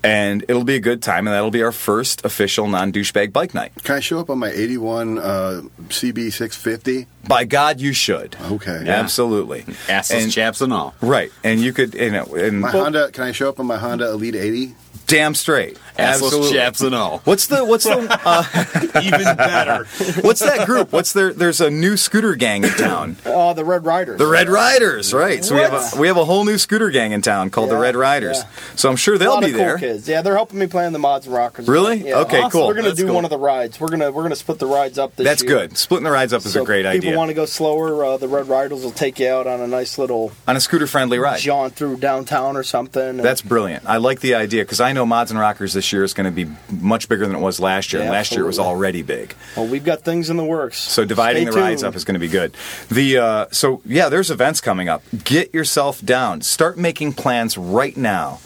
and 0.06 0.44
it'll 0.48 0.64
be 0.64 0.76
a 0.76 0.80
good 0.80 1.02
time. 1.02 1.28
And 1.28 1.34
that'll 1.34 1.52
be 1.52 1.64
our 1.64 1.72
first 1.72 2.24
official 2.26 2.68
non 2.68 2.92
douchebag 2.92 3.34
bike 3.34 3.54
night. 3.54 3.72
Can 3.84 3.96
I 3.96 4.00
show 4.00 4.20
up 4.20 4.30
on 4.30 4.40
my 4.40 4.50
81 4.50 5.18
uh, 5.18 5.62
CB650? 5.90 7.08
By 7.28 7.46
God, 7.46 7.80
you 7.80 7.94
should. 7.94 8.36
Okay. 8.42 8.84
Yeah, 8.86 9.00
Absolutely. 9.00 9.64
Assless 9.88 10.24
And- 10.24 10.32
chaps 10.32 10.62
and 10.62 10.72
all. 10.72 10.94
Right, 11.02 11.32
and 11.44 11.60
you 11.60 11.74
could, 11.74 11.94
you 11.96 12.12
know, 12.12 12.26
and 12.36 12.62
My 12.62 12.72
Honda. 12.72 13.12
Can 13.12 13.24
I 13.24 13.32
show 13.32 13.50
up 13.50 13.60
on 13.60 13.66
my 13.66 13.78
Honda 13.78 14.10
Elite 14.12 14.36
80? 14.36 14.76
damn 15.08 15.36
straight. 15.36 15.78
Assless 15.98 16.24
Absolutely. 16.24 16.52
chaps 16.54 16.82
and 16.82 16.94
all. 16.96 17.20
What's 17.20 17.48
the 17.48 17.64
what's 17.64 17.86
the 17.86 18.20
uh, 18.26 19.02
Even 19.02 19.36
better. 19.38 19.86
what's 20.22 20.42
that 20.42 20.66
group? 20.66 20.92
What's 20.92 21.14
their? 21.14 21.32
There's 21.34 21.62
a 21.62 21.70
new 21.70 21.96
scooter 21.98 22.36
gang 22.36 22.64
in 22.64 22.72
town. 22.72 23.16
Oh, 23.26 23.54
the 23.54 23.64
Red 23.66 23.86
Riders. 23.86 24.18
The 24.18 24.28
Red 24.28 24.50
Riders, 24.50 25.14
right? 25.14 25.44
So 25.44 25.56
we 25.56 25.62
have 25.62 25.74
a 25.74 26.00
we 26.00 26.08
have 26.08 26.18
a 26.18 26.26
whole 26.26 26.44
new 26.46 26.58
scooter 26.58 26.90
gang 26.90 27.12
in 27.14 27.22
town 27.22 27.50
called 27.50 27.70
the 27.70 27.78
Red 27.78 27.96
Riders. 27.96 28.40
yeah. 28.40 28.50
So 28.76 28.90
I'm 28.90 28.96
sure 28.98 29.18
they'll 29.18 29.32
lot 29.36 29.44
be 29.44 29.52
of 29.52 29.56
cool 29.56 29.66
there. 29.66 29.78
kids. 29.78 30.08
Yeah, 30.08 30.22
they're 30.22 30.36
helping 30.36 30.60
me 30.60 30.68
plan 30.68 30.92
the 30.94 31.00
mods 31.00 31.26
and 31.28 31.36
rockers. 31.36 31.68
Really? 31.68 32.08
Yeah. 32.08 32.20
Okay, 32.20 32.40
Awesome. 32.40 32.52
cool. 32.52 32.68
We're 32.68 32.74
gonna 32.74 32.90
That's 32.90 33.00
do 33.00 33.06
cool. 33.08 33.16
one 33.16 33.24
of 33.24 33.30
the 33.32 33.38
rides. 33.40 33.80
We're 33.80 33.88
gonna 33.90 34.12
we're 34.12 34.24
gonna 34.24 34.36
split 34.36 34.60
the 34.60 34.68
rides 34.68 34.98
up 35.00 35.16
this 35.16 35.24
That's 35.26 35.44
year. 35.44 35.52
good. 35.52 35.78
Splitting 35.78 36.04
the 36.04 36.12
rides 36.12 36.34
up 36.34 36.46
is 36.46 36.54
So 36.54 36.64
a 36.64 36.66
great 36.66 36.80
people 36.80 36.90
idea 36.92 37.02
People 37.02 37.18
want 37.20 37.30
to 37.30 37.36
go 37.36 37.46
slower. 37.46 38.04
Uh, 38.04 38.18
the 38.18 38.28
Red 38.28 38.48
Riders 38.50 38.84
will 38.84 38.92
take 38.92 39.20
you 39.20 39.30
out 39.30 39.48
on 39.48 39.62
a 39.62 39.68
nice 39.68 39.98
little 39.98 40.32
on 40.48 40.56
a 40.56 40.60
scooter 40.60 40.88
friendly 40.88 41.20
ride. 41.20 41.40
jaunt 41.40 41.76
through 41.76 41.98
downtown 41.98 42.58
or 42.58 42.64
something. 42.64 43.18
That's 43.18 43.42
brilliant. 43.42 43.84
I 43.86 43.98
like 43.98 44.20
the 44.20 44.36
idea 44.36 44.64
because 44.64 44.82
I 44.82 44.92
know 44.94 45.06
Mods 45.06 45.32
and 45.32 45.40
Rockers 45.40 45.74
this 45.74 45.85
year 45.92 46.04
is 46.04 46.14
going 46.14 46.26
to 46.26 46.32
be 46.46 46.52
much 46.70 47.10
bigger 47.10 47.26
than 47.26 47.36
it 47.36 47.40
was 47.40 47.60
last 47.60 47.94
year. 47.94 48.04
Yeah, 48.04 48.12
last 48.12 48.32
year 48.32 48.44
it 48.44 48.48
was 48.48 48.60
already 48.60 49.02
big. 49.02 49.34
well, 49.56 49.68
we've 49.68 49.84
got 49.84 50.02
things 50.02 50.30
in 50.30 50.38
the 50.38 50.44
works. 50.44 50.80
So 50.80 51.06
dividing 51.06 51.48
Stay 51.48 51.56
the 51.56 51.62
rides 51.62 51.84
up 51.84 51.96
is 51.96 52.04
going 52.04 52.16
to 52.16 52.20
be 52.20 52.28
good. 52.28 52.56
The 52.90 53.18
uh, 53.18 53.46
so 53.52 53.82
yeah, 53.86 54.10
there's 54.10 54.32
events 54.32 54.62
coming 54.62 54.90
up. 54.90 55.04
Get 55.24 55.54
yourself 55.54 56.02
down. 56.02 56.42
Start 56.42 56.78
making 56.78 57.14
plans 57.14 57.58
right 57.58 57.96
now 57.96 58.40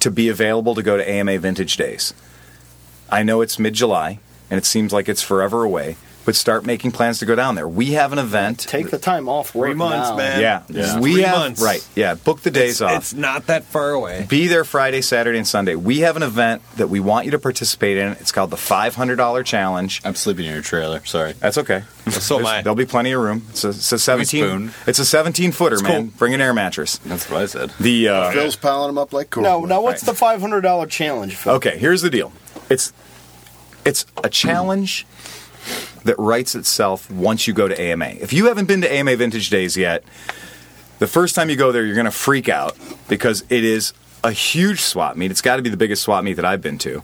to 0.00 0.10
be 0.10 0.28
available 0.28 0.74
to 0.74 0.82
go 0.82 0.96
to 0.96 1.08
AMA 1.08 1.38
Vintage 1.38 1.76
Days. 1.76 2.14
I 3.10 3.22
know 3.22 3.40
it's 3.40 3.58
mid 3.58 3.74
July 3.74 4.20
and 4.50 4.58
it 4.58 4.64
seems 4.64 4.92
like 4.92 5.08
it's 5.08 5.22
forever 5.22 5.64
away, 5.64 5.96
but 6.24 6.36
start 6.36 6.66
making 6.66 6.92
plans 6.92 7.18
to 7.20 7.26
go 7.26 7.34
down 7.34 7.54
there. 7.54 7.66
We 7.66 7.92
have 7.92 8.12
an 8.12 8.18
event. 8.18 8.60
Take 8.60 8.90
the 8.90 8.98
time 8.98 9.28
off. 9.28 9.50
Three 9.50 9.74
months, 9.74 10.10
now. 10.10 10.16
man. 10.16 10.40
yeah, 10.40 10.62
Yeah. 10.68 11.00
we 11.00 11.14
Three 11.14 11.22
have 11.22 11.38
months. 11.38 11.62
right. 11.62 11.86
Yeah, 11.96 12.14
book 12.14 12.40
the 12.42 12.50
days 12.50 12.82
off. 12.82 12.92
It's 12.98 13.14
not 13.14 13.46
that 13.46 13.64
far 13.64 13.90
away. 13.90 14.26
Be 14.28 14.46
there 14.46 14.64
Friday, 14.64 15.00
Saturday, 15.00 15.38
and 15.38 15.46
Sunday. 15.48 15.74
We 15.76 16.00
have 16.00 16.16
an 16.16 16.22
event 16.22 16.62
that 16.76 16.88
we 16.90 17.00
want 17.00 17.24
you 17.24 17.30
to 17.32 17.38
participate 17.38 17.96
in. 17.96 18.12
It's 18.12 18.32
called 18.32 18.50
the 18.50 18.56
$500 18.56 19.44
Challenge. 19.44 20.00
I'm 20.04 20.14
sleeping 20.14 20.44
in 20.46 20.52
your 20.52 20.62
trailer. 20.62 21.04
Sorry. 21.04 21.32
That's 21.32 21.56
okay. 21.58 21.84
So 22.10 22.38
am 22.40 22.46
I. 22.46 22.62
There'll 22.62 22.74
be 22.76 22.86
plenty 22.86 23.12
of 23.12 23.20
room. 23.22 23.44
It's 23.50 23.64
a, 23.64 23.68
it's 23.70 23.92
a 23.92 23.98
17. 23.98 24.26
spoon. 24.44 24.72
It's 24.86 24.98
a 24.98 25.04
17 25.04 25.52
footer, 25.52 25.74
It's 25.74 25.82
man. 25.82 26.08
cool. 26.08 26.18
Bring 26.18 26.34
an 26.34 26.40
air 26.40 26.52
mattress. 26.52 26.98
That's 26.98 27.30
what 27.30 27.42
I 27.42 27.46
said. 27.46 27.72
The 27.80 28.08
uh, 28.08 28.30
Phil's 28.32 28.56
piling 28.56 28.88
them 28.88 28.98
up 28.98 29.12
like 29.12 29.30
cool. 29.30 29.42
No, 29.44 29.64
now 29.64 29.80
what's 29.80 30.02
the 30.02 30.14
five 30.14 30.40
hundred 30.40 30.62
dollar 30.62 30.86
challenge? 30.86 31.36
Phil? 31.36 31.54
okay. 31.54 31.78
Here's 31.78 32.02
the 32.02 32.10
deal. 32.10 32.32
It's 32.68 32.92
it's 33.84 34.06
a 34.24 34.28
challenge 34.28 35.06
that 36.04 36.18
writes 36.18 36.54
itself 36.54 37.10
once 37.10 37.46
you 37.46 37.54
go 37.54 37.68
to 37.68 37.80
AMA. 37.80 38.06
If 38.06 38.32
you 38.32 38.46
haven't 38.46 38.66
been 38.66 38.80
to 38.82 38.92
AMA 38.92 39.16
Vintage 39.16 39.50
Days 39.50 39.76
yet, 39.76 40.02
the 40.98 41.06
first 41.06 41.34
time 41.34 41.50
you 41.50 41.56
go 41.56 41.72
there, 41.72 41.84
you're 41.84 41.94
going 41.94 42.04
to 42.06 42.10
freak 42.10 42.48
out 42.48 42.76
because 43.08 43.42
it 43.50 43.64
is 43.64 43.92
a 44.22 44.32
huge 44.32 44.80
swap 44.80 45.16
meet. 45.16 45.30
It's 45.30 45.42
got 45.42 45.56
to 45.56 45.62
be 45.62 45.70
the 45.70 45.76
biggest 45.76 46.02
swap 46.02 46.24
meet 46.24 46.34
that 46.34 46.44
I've 46.44 46.62
been 46.62 46.78
to, 46.78 47.02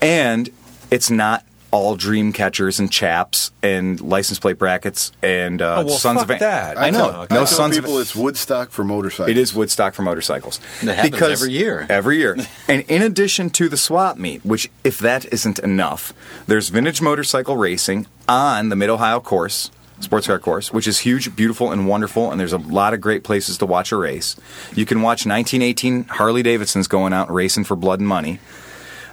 and 0.00 0.50
it's 0.90 1.10
not 1.10 1.44
all 1.70 1.96
dream 1.96 2.34
catchers 2.34 2.78
and 2.78 2.92
chaps 2.92 3.50
and 3.62 3.98
license 4.02 4.38
plate 4.38 4.58
brackets 4.58 5.10
and 5.22 5.62
uh, 5.62 5.76
Oh, 5.78 5.86
well, 5.86 5.96
sons 5.96 6.20
fuck 6.20 6.30
of 6.30 6.38
that. 6.40 6.76
I 6.78 6.90
know. 6.90 7.08
I 7.08 7.12
no 7.12 7.20
I 7.22 7.26
tell 7.28 7.46
sons 7.46 7.78
people 7.78 7.96
of 7.96 8.02
it's 8.02 8.14
Woodstock 8.14 8.70
for 8.70 8.84
motorcycles. 8.84 9.30
it 9.30 9.38
is 9.38 9.54
Woodstock 9.54 9.94
for 9.94 10.02
motorcycles. 10.02 10.60
That 10.82 10.96
happens 10.96 11.22
every 11.22 11.52
year. 11.52 11.86
Every 11.88 12.18
year. 12.18 12.36
and 12.68 12.82
in 12.88 13.00
addition 13.00 13.48
to 13.50 13.70
the 13.70 13.78
swap 13.78 14.18
meet, 14.18 14.44
which 14.44 14.70
if 14.84 14.98
that 14.98 15.24
isn't 15.32 15.58
enough, 15.60 16.12
there's 16.46 16.68
vintage 16.68 17.00
motorcycle 17.00 17.56
racing 17.56 18.06
on 18.28 18.68
the 18.68 18.76
Mid 18.76 18.90
Ohio 18.90 19.20
course, 19.20 19.70
sports 20.00 20.26
car 20.26 20.38
course, 20.38 20.72
which 20.72 20.86
is 20.86 21.00
huge, 21.00 21.34
beautiful, 21.36 21.70
and 21.70 21.86
wonderful. 21.86 22.30
And 22.30 22.40
there's 22.40 22.52
a 22.52 22.58
lot 22.58 22.94
of 22.94 23.00
great 23.00 23.24
places 23.24 23.58
to 23.58 23.66
watch 23.66 23.92
a 23.92 23.96
race. 23.96 24.36
You 24.74 24.86
can 24.86 25.02
watch 25.02 25.26
1918 25.26 26.04
Harley 26.04 26.42
Davidsons 26.42 26.88
going 26.88 27.12
out 27.12 27.32
racing 27.32 27.64
for 27.64 27.76
blood 27.76 28.00
and 28.00 28.08
money. 28.08 28.40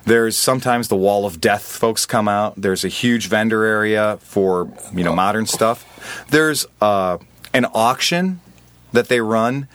There's 0.06 0.38
sometimes 0.38 0.88
the 0.88 0.96
Wall 0.96 1.26
of 1.26 1.40
Death 1.42 1.64
folks 1.64 2.06
come 2.06 2.28
out. 2.28 2.56
There's 2.56 2.84
a 2.84 2.88
huge 2.88 3.28
vendor 3.28 3.64
area 3.64 4.18
for 4.22 4.72
you 4.94 5.04
know 5.04 5.14
modern 5.14 5.46
stuff. 5.46 6.26
There's 6.30 6.66
uh, 6.82 7.18
an 7.54 7.66
auction 7.74 8.40
that 8.92 9.08
they 9.10 9.20
run, 9.22 9.68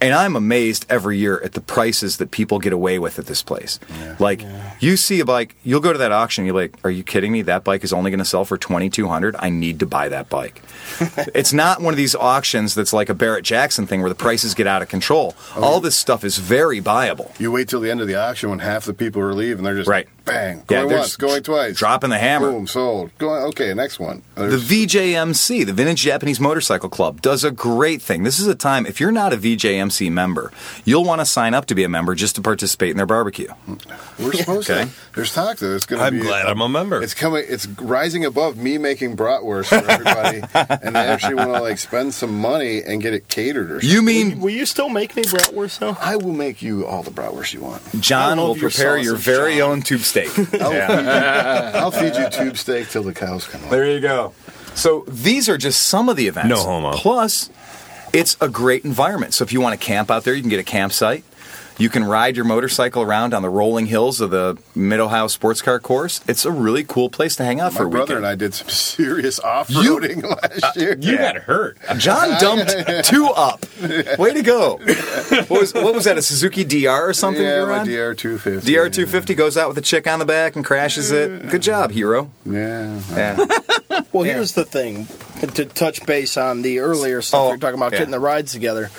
and 0.00 0.14
I'm 0.14 0.36
amazed 0.36 0.86
every 0.88 1.18
year 1.18 1.40
at 1.42 1.54
the 1.54 1.60
prices 1.60 2.18
that 2.18 2.30
people 2.30 2.58
get 2.58 2.72
away 2.72 2.98
with 2.98 3.18
at 3.18 3.26
this 3.26 3.42
place. 3.42 3.80
Like 4.20 4.42
you 4.84 4.96
see 4.96 5.20
a 5.20 5.24
bike, 5.24 5.54
you'll 5.64 5.80
go 5.80 5.92
to 5.92 5.98
that 5.98 6.12
auction, 6.12 6.44
you're 6.44 6.54
like, 6.54 6.74
"Are 6.84 6.90
you 6.90 7.02
kidding 7.02 7.32
me? 7.32 7.42
That 7.42 7.64
bike 7.64 7.84
is 7.84 7.92
only 7.92 8.10
going 8.10 8.18
to 8.18 8.24
sell 8.24 8.44
for 8.44 8.56
twenty 8.58 8.90
two 8.90 9.08
hundred. 9.08 9.36
I 9.38 9.50
need 9.50 9.80
to 9.80 9.86
buy 9.86 10.08
that 10.08 10.28
bike." 10.28 10.62
it's 11.34 11.52
not 11.52 11.80
one 11.80 11.92
of 11.94 11.98
these 11.98 12.14
auctions 12.14 12.74
that's 12.74 12.92
like 12.92 13.08
a 13.08 13.14
Barrett 13.14 13.44
Jackson 13.44 13.86
thing 13.86 14.00
where 14.00 14.08
the 14.10 14.14
prices 14.14 14.54
get 14.54 14.66
out 14.66 14.82
of 14.82 14.88
control. 14.88 15.34
Oh, 15.56 15.62
All 15.64 15.80
this 15.80 15.96
stuff 15.96 16.24
is 16.24 16.38
very 16.38 16.80
buyable. 16.80 17.38
You 17.40 17.50
wait 17.50 17.68
till 17.68 17.80
the 17.80 17.90
end 17.90 18.00
of 18.00 18.06
the 18.06 18.14
auction 18.16 18.50
when 18.50 18.58
half 18.60 18.84
the 18.84 18.94
people 18.94 19.20
are 19.22 19.34
leaving. 19.34 19.58
And 19.58 19.66
they're 19.66 19.74
just 19.76 19.88
Right. 19.88 20.06
bang. 20.24 20.58
Yeah, 20.58 20.78
Going 20.78 20.88
they're 20.88 20.98
once, 20.98 21.16
going 21.16 21.42
twice. 21.42 21.76
dropping 21.76 22.10
the 22.10 22.18
hammer. 22.18 22.50
Boom, 22.50 22.66
sold. 22.66 23.10
Going. 23.18 23.42
Okay, 23.44 23.72
next 23.74 23.98
one. 23.98 24.22
The 24.34 24.56
VJMC, 24.58 25.64
the 25.64 25.72
Vintage 25.72 26.02
Japanese 26.02 26.38
Motorcycle 26.40 26.88
Club, 26.88 27.20
does 27.22 27.44
a 27.44 27.50
great 27.50 28.00
thing. 28.02 28.22
This 28.22 28.38
is 28.38 28.46
a 28.46 28.54
time, 28.54 28.86
if 28.86 29.00
you're 29.00 29.12
not 29.12 29.32
a 29.32 29.36
VJMC 29.36 30.10
member, 30.10 30.52
you'll 30.84 31.04
want 31.04 31.20
to 31.20 31.26
sign 31.26 31.54
up 31.54 31.66
to 31.66 31.74
be 31.74 31.84
a 31.84 31.88
member 31.88 32.14
just 32.14 32.34
to 32.36 32.42
participate 32.42 32.90
in 32.90 32.96
their 32.96 33.06
barbecue. 33.06 33.48
We're 34.18 34.32
supposed 34.34 34.68
Okay. 34.82 34.90
There's 35.14 35.32
talk 35.34 35.56
that 35.58 35.74
it's 35.74 35.86
going 35.86 36.00
to 36.00 36.04
I'm 36.06 36.14
be. 36.14 36.20
glad 36.20 36.46
I'm 36.46 36.60
a 36.60 36.68
member. 36.68 37.02
It's 37.02 37.14
coming. 37.14 37.44
It's 37.48 37.66
rising 37.66 38.24
above 38.24 38.56
me 38.56 38.78
making 38.78 39.16
bratwurst 39.16 39.66
for 39.68 39.88
everybody, 39.90 40.42
and 40.84 40.96
they 40.96 41.00
actually 41.00 41.34
want 41.36 41.54
to 41.54 41.60
like 41.62 41.78
spend 41.78 42.14
some 42.14 42.38
money 42.40 42.82
and 42.82 43.00
get 43.02 43.14
it 43.14 43.28
catered 43.28 43.70
or 43.70 43.80
something. 43.80 43.90
You 43.90 44.02
mean 44.02 44.40
Will 44.40 44.50
you 44.50 44.66
still 44.66 44.88
make 44.88 45.14
me 45.16 45.22
bratwurst 45.22 45.78
though? 45.78 45.96
I 46.00 46.16
will 46.16 46.32
make 46.32 46.62
you 46.62 46.86
all 46.86 47.02
the 47.02 47.10
bratwurst 47.10 47.54
you 47.54 47.60
want. 47.60 47.82
John 48.00 48.38
will 48.38 48.54
prepare 48.56 48.96
your 48.98 49.16
sausage, 49.16 49.24
very 49.24 49.56
John. 49.58 49.70
own 49.70 49.82
tube 49.82 50.00
steak? 50.00 50.30
I'll, 50.60 50.72
Yeah. 50.72 50.88
feed, 50.88 51.04
you, 51.04 51.80
I'll 51.80 51.90
feed 51.90 52.16
you 52.16 52.28
tube 52.30 52.56
steak 52.56 52.88
till 52.88 53.02
the 53.02 53.14
cows 53.14 53.46
come 53.46 53.60
home. 53.60 53.70
There 53.70 53.90
you 53.90 54.00
go. 54.00 54.32
So 54.74 55.04
these 55.06 55.48
are 55.48 55.56
just 55.56 55.82
some 55.82 56.08
of 56.08 56.16
the 56.16 56.26
events. 56.26 56.48
No 56.48 56.56
homo. 56.56 56.92
Plus, 56.94 57.48
it's 58.12 58.36
a 58.40 58.48
great 58.48 58.84
environment. 58.84 59.32
So 59.34 59.44
if 59.44 59.52
you 59.52 59.60
want 59.60 59.78
to 59.78 59.84
camp 59.86 60.10
out 60.10 60.24
there, 60.24 60.34
you 60.34 60.40
can 60.40 60.50
get 60.50 60.58
a 60.60 60.64
campsite. 60.64 61.24
You 61.76 61.88
can 61.88 62.04
ride 62.04 62.36
your 62.36 62.44
motorcycle 62.44 63.02
around 63.02 63.34
on 63.34 63.42
the 63.42 63.48
rolling 63.48 63.86
hills 63.86 64.20
of 64.20 64.30
the 64.30 64.56
Mid 64.76 65.00
Ohio 65.00 65.26
Sports 65.26 65.60
Car 65.60 65.80
Course. 65.80 66.20
It's 66.28 66.44
a 66.44 66.52
really 66.52 66.84
cool 66.84 67.10
place 67.10 67.34
to 67.36 67.44
hang 67.44 67.58
out 67.60 67.72
My 67.72 67.78
for 67.78 67.86
a 67.86 67.90
brother 67.90 68.14
weekend. 68.14 68.18
and 68.18 68.26
I 68.26 68.34
did 68.36 68.54
some 68.54 68.68
serious 68.70 69.40
off-roading 69.40 70.22
last 70.62 70.76
uh, 70.76 70.80
year. 70.80 70.96
You 71.00 71.18
got 71.18 71.36
hurt. 71.36 71.76
John 71.98 72.40
dumped 72.40 73.04
two 73.06 73.26
up. 73.26 73.64
Way 74.18 74.34
to 74.34 74.42
go! 74.42 74.76
What 75.48 75.50
was, 75.50 75.74
what 75.74 75.94
was 75.94 76.04
that? 76.04 76.16
A 76.16 76.22
Suzuki 76.22 76.62
DR 76.62 77.08
or 77.08 77.12
something? 77.12 77.42
you 77.42 77.48
Yeah, 77.48 77.62
were 77.62 77.66
my 77.70 77.78
on? 77.80 77.86
DR 77.86 78.14
two 78.14 78.38
fifty. 78.38 78.72
DR 78.72 78.88
two 78.88 79.06
fifty 79.06 79.34
goes 79.34 79.56
out 79.56 79.68
with 79.68 79.76
a 79.78 79.82
chick 79.82 80.06
on 80.06 80.20
the 80.20 80.24
back 80.24 80.54
and 80.54 80.64
crashes 80.64 81.10
it. 81.10 81.48
Good 81.48 81.62
job, 81.62 81.90
hero. 81.90 82.30
Yeah. 82.46 83.00
Yeah. 83.10 83.46
Well, 84.12 84.22
here's 84.22 84.52
the 84.52 84.64
thing 84.64 85.08
to 85.54 85.64
touch 85.64 86.06
base 86.06 86.36
on 86.36 86.62
the 86.62 86.78
earlier 86.78 87.20
stuff 87.20 87.40
Oh, 87.40 87.48
you're 87.48 87.58
talking 87.58 87.78
about 87.78 87.92
yeah. 87.92 87.98
getting 87.98 88.12
the 88.12 88.20
rides 88.20 88.52
together. 88.52 88.90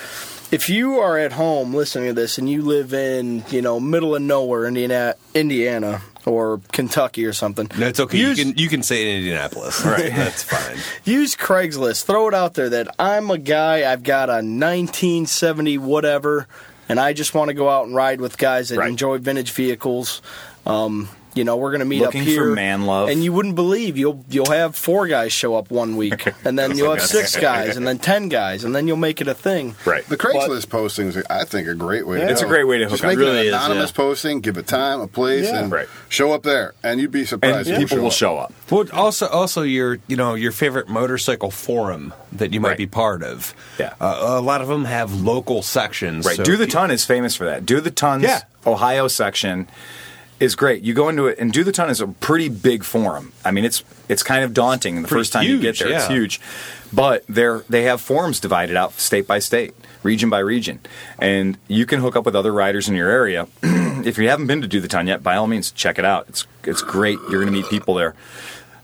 If 0.52 0.68
you 0.68 1.00
are 1.00 1.18
at 1.18 1.32
home 1.32 1.74
listening 1.74 2.06
to 2.08 2.12
this 2.12 2.38
and 2.38 2.48
you 2.48 2.62
live 2.62 2.94
in, 2.94 3.44
you 3.50 3.60
know, 3.62 3.80
middle 3.80 4.14
of 4.14 4.22
nowhere, 4.22 4.66
Indiana, 4.66 5.14
Indiana 5.34 6.02
or 6.24 6.60
Kentucky 6.72 7.24
or 7.26 7.32
something, 7.32 7.68
No, 7.76 7.86
it's 7.88 7.98
okay. 8.00 8.16
Use, 8.18 8.38
you 8.38 8.44
can 8.44 8.56
you 8.58 8.68
can 8.68 8.82
say 8.82 9.02
it 9.02 9.08
in 9.10 9.16
Indianapolis. 9.18 9.84
Right. 9.84 10.12
That's 10.14 10.42
fine. 10.54 10.78
use 11.04 11.34
Craigslist. 11.34 12.04
Throw 12.04 12.28
it 12.28 12.34
out 12.34 12.54
there 12.54 12.68
that 12.70 12.88
I'm 12.98 13.30
a 13.30 13.38
guy. 13.38 13.90
I've 13.90 14.02
got 14.04 14.28
a 14.28 14.34
1970 14.34 15.78
whatever, 15.78 16.46
and 16.88 17.00
I 17.00 17.12
just 17.12 17.34
want 17.34 17.48
to 17.48 17.54
go 17.54 17.68
out 17.68 17.86
and 17.86 17.94
ride 17.94 18.20
with 18.20 18.38
guys 18.38 18.68
that 18.68 18.78
Right. 18.78 18.88
enjoy 18.88 19.18
vintage 19.18 19.50
vehicles. 19.52 20.22
Um, 20.64 21.08
you 21.36 21.44
know, 21.44 21.56
we're 21.56 21.70
going 21.70 21.80
to 21.80 21.84
meet 21.86 22.00
Looking 22.00 22.22
up 22.22 22.26
for 22.26 22.30
here, 22.32 22.54
man 22.54 22.86
love. 22.86 23.08
and 23.10 23.22
you 23.22 23.32
wouldn't 23.32 23.54
believe 23.54 23.96
you'll 23.96 24.24
you'll 24.28 24.50
have 24.50 24.74
four 24.74 25.06
guys 25.06 25.32
show 25.32 25.54
up 25.54 25.70
one 25.70 25.96
week, 25.96 26.26
and 26.44 26.58
then 26.58 26.76
you'll 26.76 26.90
have 26.92 27.02
six 27.02 27.36
guys, 27.36 27.76
and 27.76 27.86
then 27.86 27.98
ten 27.98 28.28
guys, 28.28 28.64
and 28.64 28.74
then 28.74 28.88
you'll 28.88 28.96
make 28.96 29.20
it 29.20 29.28
a 29.28 29.34
thing. 29.34 29.74
Right. 29.84 30.04
The 30.06 30.16
Craigslist 30.16 30.66
postings, 30.66 31.22
I 31.30 31.44
think, 31.44 31.68
a 31.68 31.74
great 31.74 32.06
way. 32.06 32.18
to 32.20 32.28
It's 32.30 32.40
go. 32.40 32.46
a 32.46 32.50
great 32.50 32.64
way 32.64 32.78
to 32.78 32.84
hook 32.84 32.92
Just 32.94 33.04
up. 33.04 33.08
make 33.08 33.18
It 33.18 33.20
really 33.20 33.40
an 33.40 33.46
is, 33.46 33.52
anonymous 33.52 33.92
posting, 33.92 34.40
give 34.40 34.56
a 34.56 34.62
time, 34.62 35.00
a 35.00 35.06
place, 35.06 35.44
Yeah. 35.46 35.60
and 35.62 35.70
Right. 35.72 35.88
show 36.08 36.32
up 36.32 36.42
there, 36.42 36.74
and 36.82 37.00
you'd 37.00 37.12
be 37.12 37.20
And 37.20 37.28
surprised. 37.28 37.68
if 37.68 37.78
people 37.78 37.98
will 37.98 38.06
up. 38.06 38.12
show 38.12 38.38
up. 38.38 38.52
Well, 38.70 38.86
also, 38.92 39.28
also 39.28 39.62
your, 39.62 39.98
you 40.08 40.16
know, 40.16 40.34
your 40.34 40.52
favorite 40.52 40.88
motorcycle 40.88 41.50
forum 41.50 42.12
that 42.32 42.52
you 42.52 42.60
might 42.60 42.70
Right. 42.70 42.78
be 42.78 42.86
part 42.86 43.22
of. 43.22 43.54
Yeah. 43.78 43.92
uh, 44.00 44.16
a 44.20 44.40
lot 44.40 44.60
of 44.62 44.68
them 44.68 44.84
have 44.86 45.12
local 45.22 45.62
sections. 45.62 46.24
Right. 46.26 46.36
so 46.36 46.42
Do 46.44 46.56
the 46.56 46.64
if 46.64 46.68
you- 46.68 46.72
Ton 46.72 46.90
is 46.90 47.04
famous 47.04 47.36
for 47.36 47.44
that. 47.44 47.66
Do 47.66 47.80
the 47.80 47.90
Ton's 47.90 48.24
Yeah. 48.24 48.40
Ohio 48.66 49.06
section 49.06 49.68
is 50.40 50.54
great. 50.54 50.82
You 50.82 50.94
go 50.94 51.08
into 51.08 51.26
it, 51.26 51.38
and 51.38 51.52
Do 51.52 51.64
the 51.64 51.72
Ton 51.72 51.88
is 51.90 52.00
a 52.00 52.08
pretty 52.08 52.48
big 52.48 52.84
forum. 52.84 53.32
I 53.44 53.50
mean, 53.50 53.64
it's 53.64 53.82
it's 54.08 54.22
kind 54.22 54.44
of 54.44 54.52
daunting 54.54 55.02
the 55.02 55.08
Pretty 55.08 55.20
first 55.22 55.32
time 55.32 55.44
you 55.44 55.60
get 55.60 55.76
huge, 55.76 55.78
there. 55.80 55.96
It's 55.96 56.06
huge, 56.06 56.40
but 56.92 57.24
they're 57.28 57.60
they 57.68 57.82
have 57.84 58.00
forums 58.00 58.40
divided 58.40 58.76
out 58.76 58.92
state 58.94 59.26
by 59.26 59.38
state, 59.38 59.74
region 60.02 60.28
by 60.30 60.38
region, 60.40 60.80
and 61.18 61.56
you 61.68 61.86
can 61.86 62.00
hook 62.00 62.16
up 62.16 62.24
with 62.24 62.36
other 62.36 62.52
riders 62.52 62.88
in 62.88 62.94
your 62.94 63.08
area. 63.10 63.48
if 63.62 64.18
you 64.18 64.28
haven't 64.28 64.46
been 64.46 64.60
to 64.62 64.68
Do 64.68 64.80
the 64.80 64.88
Ton 64.88 65.06
yet, 65.06 65.22
by 65.22 65.36
all 65.36 65.46
means, 65.46 65.70
check 65.70 65.98
it 65.98 66.04
out. 66.04 66.28
It's 66.28 66.46
it's 66.64 66.82
great. 66.82 67.18
You're 67.30 67.40
going 67.42 67.46
to 67.46 67.52
meet 67.52 67.68
people 67.68 67.94
there. 67.94 68.14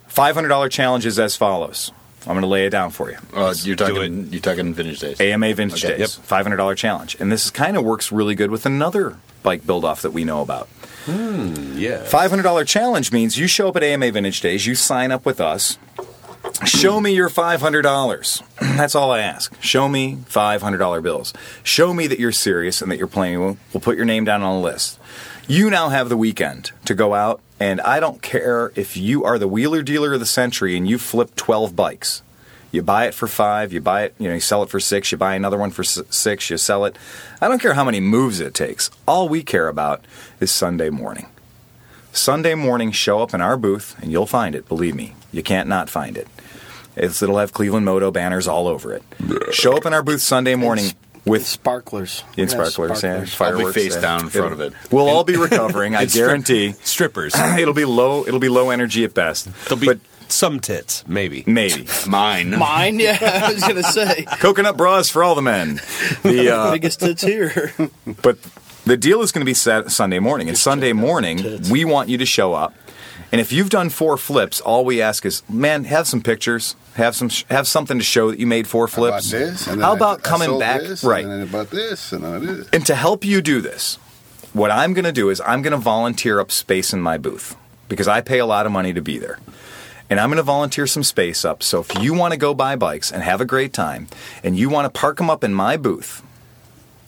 Five 0.08 0.34
hundred 0.34 0.48
dollar 0.48 0.68
challenge 0.68 1.06
is 1.06 1.18
as 1.18 1.36
follows. 1.36 1.90
I'm 2.24 2.34
going 2.34 2.42
to 2.42 2.46
lay 2.46 2.66
it 2.66 2.70
down 2.70 2.90
for 2.90 3.10
you. 3.10 3.16
Uh, 3.34 3.52
you're 3.62 3.74
talking. 3.74 4.28
You're 4.32 4.40
talking 4.40 4.72
vintage 4.74 5.00
days. 5.00 5.20
AMA 5.20 5.54
Vintage 5.54 5.84
Okay. 5.84 5.98
Days, 5.98 6.14
five 6.14 6.44
hundred 6.44 6.56
dollar 6.58 6.74
challenge, 6.76 7.16
and 7.18 7.32
this 7.32 7.50
kind 7.50 7.76
of 7.76 7.84
works 7.84 8.12
really 8.12 8.34
good 8.36 8.50
with 8.50 8.64
another 8.64 9.16
bike 9.42 9.66
build 9.66 9.84
off 9.84 10.02
that 10.02 10.12
we 10.12 10.22
know 10.24 10.40
about. 10.40 10.68
Hmm, 11.04 11.76
yeah. 11.76 12.02
Five 12.04 12.30
hundred 12.30 12.44
dollar 12.44 12.64
challenge 12.64 13.12
means 13.12 13.38
you 13.38 13.46
show 13.46 13.68
up 13.68 13.76
at 13.76 13.82
AMA 13.82 14.12
Vintage 14.12 14.40
Days, 14.40 14.66
you 14.66 14.74
sign 14.74 15.10
up 15.10 15.26
with 15.26 15.40
us. 15.40 15.78
Show 16.64 17.00
me 17.00 17.12
your 17.12 17.28
five 17.28 17.60
hundred 17.60 17.82
dollars. 17.82 18.42
That's 18.60 18.94
all 18.94 19.10
I 19.10 19.20
ask. 19.20 19.60
Show 19.60 19.88
me 19.88 20.18
five 20.26 20.62
hundred 20.62 20.78
dollar 20.78 21.00
bills. 21.00 21.32
Show 21.62 21.92
me 21.92 22.06
that 22.06 22.18
you're 22.20 22.32
serious 22.32 22.82
and 22.82 22.90
that 22.90 22.98
you're 22.98 23.06
playing. 23.08 23.40
We'll, 23.40 23.58
we'll 23.72 23.80
put 23.80 23.96
your 23.96 24.04
name 24.06 24.24
down 24.24 24.42
on 24.42 24.56
a 24.56 24.60
list. 24.60 24.98
You 25.48 25.70
now 25.70 25.88
have 25.88 26.08
the 26.08 26.16
weekend 26.16 26.70
to 26.84 26.94
go 26.94 27.14
out, 27.14 27.40
and 27.58 27.80
I 27.80 27.98
don't 27.98 28.22
care 28.22 28.70
if 28.76 28.96
you 28.96 29.24
are 29.24 29.38
the 29.38 29.48
wheeler 29.48 29.82
dealer 29.82 30.14
of 30.14 30.20
the 30.20 30.26
century 30.26 30.76
and 30.76 30.88
you 30.88 30.98
flip 30.98 31.34
twelve 31.34 31.74
bikes. 31.74 32.22
You 32.72 32.82
buy 32.82 33.06
it 33.06 33.14
for 33.14 33.28
five. 33.28 33.72
You 33.72 33.80
buy 33.80 34.04
it. 34.04 34.14
You 34.18 34.28
know, 34.28 34.34
you 34.34 34.40
sell 34.40 34.62
it 34.62 34.70
for 34.70 34.80
six. 34.80 35.12
You 35.12 35.18
buy 35.18 35.34
another 35.34 35.58
one 35.58 35.70
for 35.70 35.84
six. 35.84 36.50
You 36.50 36.56
sell 36.56 36.84
it. 36.86 36.96
I 37.40 37.46
don't 37.48 37.60
care 37.60 37.74
how 37.74 37.84
many 37.84 38.00
moves 38.00 38.40
it 38.40 38.54
takes. 38.54 38.90
All 39.06 39.28
we 39.28 39.42
care 39.42 39.68
about 39.68 40.04
is 40.40 40.50
Sunday 40.50 40.88
morning. 40.90 41.26
Sunday 42.12 42.54
morning, 42.54 42.90
show 42.92 43.20
up 43.22 43.32
in 43.34 43.40
our 43.40 43.56
booth 43.56 43.96
and 44.02 44.10
you'll 44.10 44.26
find 44.26 44.54
it. 44.54 44.68
Believe 44.68 44.94
me, 44.94 45.14
you 45.32 45.42
can't 45.42 45.68
not 45.68 45.88
find 45.88 46.16
it. 46.16 46.28
It's, 46.96 47.22
it'll 47.22 47.38
have 47.38 47.52
Cleveland 47.54 47.86
Moto 47.86 48.10
banners 48.10 48.46
all 48.48 48.68
over 48.68 48.92
it. 48.92 49.02
Show 49.54 49.76
up 49.76 49.86
in 49.86 49.94
our 49.94 50.02
booth 50.02 50.20
Sunday 50.20 50.54
morning 50.54 50.92
with 51.24 51.46
Sparklers. 51.46 52.22
in 52.36 52.48
Yeah, 52.48 52.64
sparklers, 52.64 53.02
and 53.04 53.12
I'll 53.14 53.20
be 53.22 53.26
fireworks. 53.30 53.74
face 53.74 53.94
yeah. 53.94 54.00
down 54.02 54.20
in 54.22 54.28
front 54.28 54.52
of 54.52 54.60
it. 54.60 54.72
We'll 54.90 55.08
all 55.08 55.24
be 55.24 55.36
recovering. 55.36 55.94
I 55.94 56.02
It's 56.02 56.12
strip- 56.12 56.26
guarantee. 56.26 56.72
strippers. 56.84 57.34
It'll 57.58 57.72
be 57.72 57.86
low. 57.86 58.26
It'll 58.26 58.40
be 58.40 58.50
low 58.50 58.68
energy 58.70 59.04
at 59.04 59.14
best. 59.14 59.48
There'll 59.64 59.80
be 59.80 59.86
but 59.86 60.00
some 60.32 60.60
tits, 60.60 61.04
maybe. 61.06 61.44
maybe 61.46 61.86
Mine. 62.08 62.50
Mine, 62.58 62.98
yeah, 62.98 63.18
I 63.44 63.52
was 63.52 63.62
gonna 63.62 63.82
say 63.82 64.24
coconut 64.40 64.76
bras 64.76 65.10
for 65.10 65.22
all 65.22 65.34
the 65.34 65.42
men. 65.42 65.80
The 66.22 66.50
uh, 66.56 66.72
biggest 66.72 67.00
tits 67.00 67.22
here. 67.22 67.72
But 68.22 68.38
the 68.84 68.96
deal 68.96 69.22
is 69.22 69.30
going 69.30 69.42
to 69.42 69.48
be 69.48 69.54
set 69.54 69.90
Sunday 69.92 70.18
morning. 70.18 70.48
And 70.48 70.58
Sunday 70.58 70.92
morning, 70.92 71.60
we 71.70 71.84
want 71.84 72.08
you 72.08 72.18
to 72.18 72.26
show 72.26 72.52
up. 72.52 72.74
And 73.30 73.40
if 73.40 73.52
you've 73.52 73.70
done 73.70 73.90
four 73.90 74.16
flips, 74.18 74.60
all 74.60 74.84
we 74.84 75.00
ask 75.00 75.24
is, 75.24 75.42
man, 75.48 75.84
have 75.84 76.06
some 76.08 76.20
pictures, 76.20 76.74
have 76.94 77.14
some, 77.16 77.30
have 77.48 77.66
something 77.68 77.98
to 77.98 78.04
show 78.04 78.30
that 78.30 78.38
you 78.40 78.46
made 78.46 78.66
four 78.66 78.88
How 78.88 79.04
about 79.04 79.22
flips. 79.22 79.30
this? 79.30 79.66
And 79.68 79.80
then 79.80 79.84
How 79.86 79.94
about 79.94 80.18
I 80.18 80.22
coming 80.22 80.48
sold 80.48 80.60
back? 80.60 80.80
this, 80.82 81.04
right. 81.04 81.24
And 81.24 81.32
then 81.32 81.42
about 81.42 81.70
this, 81.70 82.12
and 82.12 82.24
then 82.24 82.44
this. 82.44 82.68
And 82.72 82.84
to 82.86 82.94
help 82.94 83.24
you 83.24 83.40
do 83.40 83.60
this, 83.60 83.96
what 84.52 84.70
I'm 84.70 84.92
going 84.92 85.04
to 85.06 85.12
do 85.12 85.30
is 85.30 85.40
I'm 85.46 85.62
going 85.62 85.72
to 85.72 85.78
volunteer 85.78 86.40
up 86.40 86.50
space 86.50 86.92
in 86.92 87.00
my 87.00 87.16
booth 87.18 87.56
because 87.88 88.08
I 88.08 88.20
pay 88.20 88.38
a 88.38 88.46
lot 88.46 88.66
of 88.66 88.72
money 88.72 88.92
to 88.92 89.00
be 89.00 89.18
there. 89.18 89.38
And 90.12 90.20
I'm 90.20 90.28
going 90.28 90.36
to 90.36 90.42
volunteer 90.42 90.86
some 90.86 91.04
space 91.04 91.42
up. 91.42 91.62
So 91.62 91.80
if 91.80 92.02
you 92.02 92.12
want 92.12 92.32
to 92.32 92.38
go 92.38 92.52
buy 92.52 92.76
bikes 92.76 93.10
and 93.10 93.22
have 93.22 93.40
a 93.40 93.46
great 93.46 93.72
time 93.72 94.08
and 94.44 94.58
you 94.58 94.68
want 94.68 94.84
to 94.84 95.00
park 95.00 95.16
them 95.16 95.30
up 95.30 95.42
in 95.42 95.54
my 95.54 95.78
booth 95.78 96.22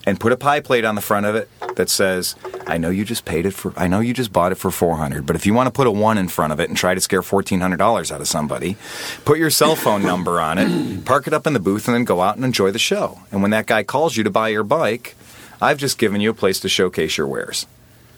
and 0.07 0.18
put 0.18 0.32
a 0.32 0.38
pie 0.38 0.61
plate 0.61 0.86
on 0.86 0.94
the 0.94 1.02
front 1.02 1.26
of 1.26 1.34
it 1.34 1.50
that 1.76 1.90
says, 1.90 2.34
I 2.66 2.78
know 2.78 2.88
you 2.88 3.05
just 3.05 3.26
paid 3.26 3.44
it 3.44 3.50
for, 3.50 3.74
I 3.76 3.88
know 3.88 4.00
you 4.00 4.14
just 4.14 4.32
bought 4.32 4.52
it 4.52 4.55
for 4.55 4.70
400, 4.70 5.26
but 5.26 5.36
if 5.36 5.44
you 5.44 5.52
want 5.52 5.66
to 5.66 5.70
put 5.70 5.86
a 5.86 5.90
one 5.90 6.16
in 6.16 6.28
front 6.28 6.55
of 6.55 6.61
it 6.61 6.70
and 6.70 6.78
try 6.78 6.94
to 6.94 7.00
scare 7.02 7.20
$1,400 7.20 8.11
out 8.11 8.20
of 8.22 8.26
somebody, 8.26 8.78
put 9.26 9.36
your 9.36 9.50
cell 9.50 9.76
phone 9.76 10.02
number 10.07 10.40
on 10.40 10.57
it, 10.57 11.05
park 11.05 11.26
it 11.26 11.34
up 11.34 11.46
in 11.46 11.52
the 11.52 11.61
booth, 11.61 11.86
and 11.86 11.94
then 11.94 12.05
go 12.05 12.22
out 12.22 12.36
and 12.36 12.44
enjoy 12.46 12.70
the 12.70 12.78
show. 12.78 13.20
And 13.30 13.42
when 13.42 13.50
that 13.50 13.66
guy 13.66 13.82
calls 13.82 14.16
you 14.16 14.24
to 14.24 14.30
buy 14.30 14.48
your 14.48 14.64
bike, 14.64 15.14
I've 15.61 15.76
just 15.76 15.98
given 15.98 16.22
you 16.22 16.30
a 16.30 16.34
place 16.34 16.59
to 16.61 16.70
showcase 16.70 17.18
your 17.18 17.26
wares. 17.26 17.66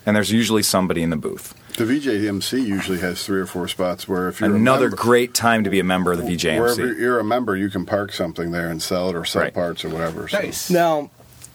And 0.07 0.15
there's 0.15 0.31
usually 0.31 0.63
somebody 0.63 1.03
in 1.03 1.11
the 1.11 1.17
booth. 1.17 1.61
The 1.77 1.85
VJMC 1.85 2.67
usually 2.67 2.99
has 3.01 3.23
three 3.25 3.39
or 3.41 3.47
four 3.47 3.69
spots 3.69 4.09
where 4.09 4.29
if 4.29 4.41
you're 4.41 4.55
Another 4.57 4.87
a 4.87 4.89
member, 4.91 4.97
great 4.97 5.35
time 5.35 5.63
to 5.65 5.69
be 5.71 5.79
a 5.79 5.85
member 5.85 6.13
of 6.13 6.19
the 6.19 6.25
VJMC. 6.25 6.59
wherever 6.59 6.93
you're 6.95 7.19
a 7.19 7.25
member, 7.25 7.55
you 7.55 7.69
can 7.69 7.85
park 7.85 8.13
something 8.15 8.51
there 8.51 8.69
and 8.71 8.81
sell 8.83 9.11
it 9.11 9.15
or 9.17 9.27
sell 9.27 9.43
Right. 9.43 9.53
parts 9.55 9.85
or 9.85 9.91
whatever. 9.91 10.27
So. 10.27 10.39
Nice. 10.39 10.71
now, 10.71 11.11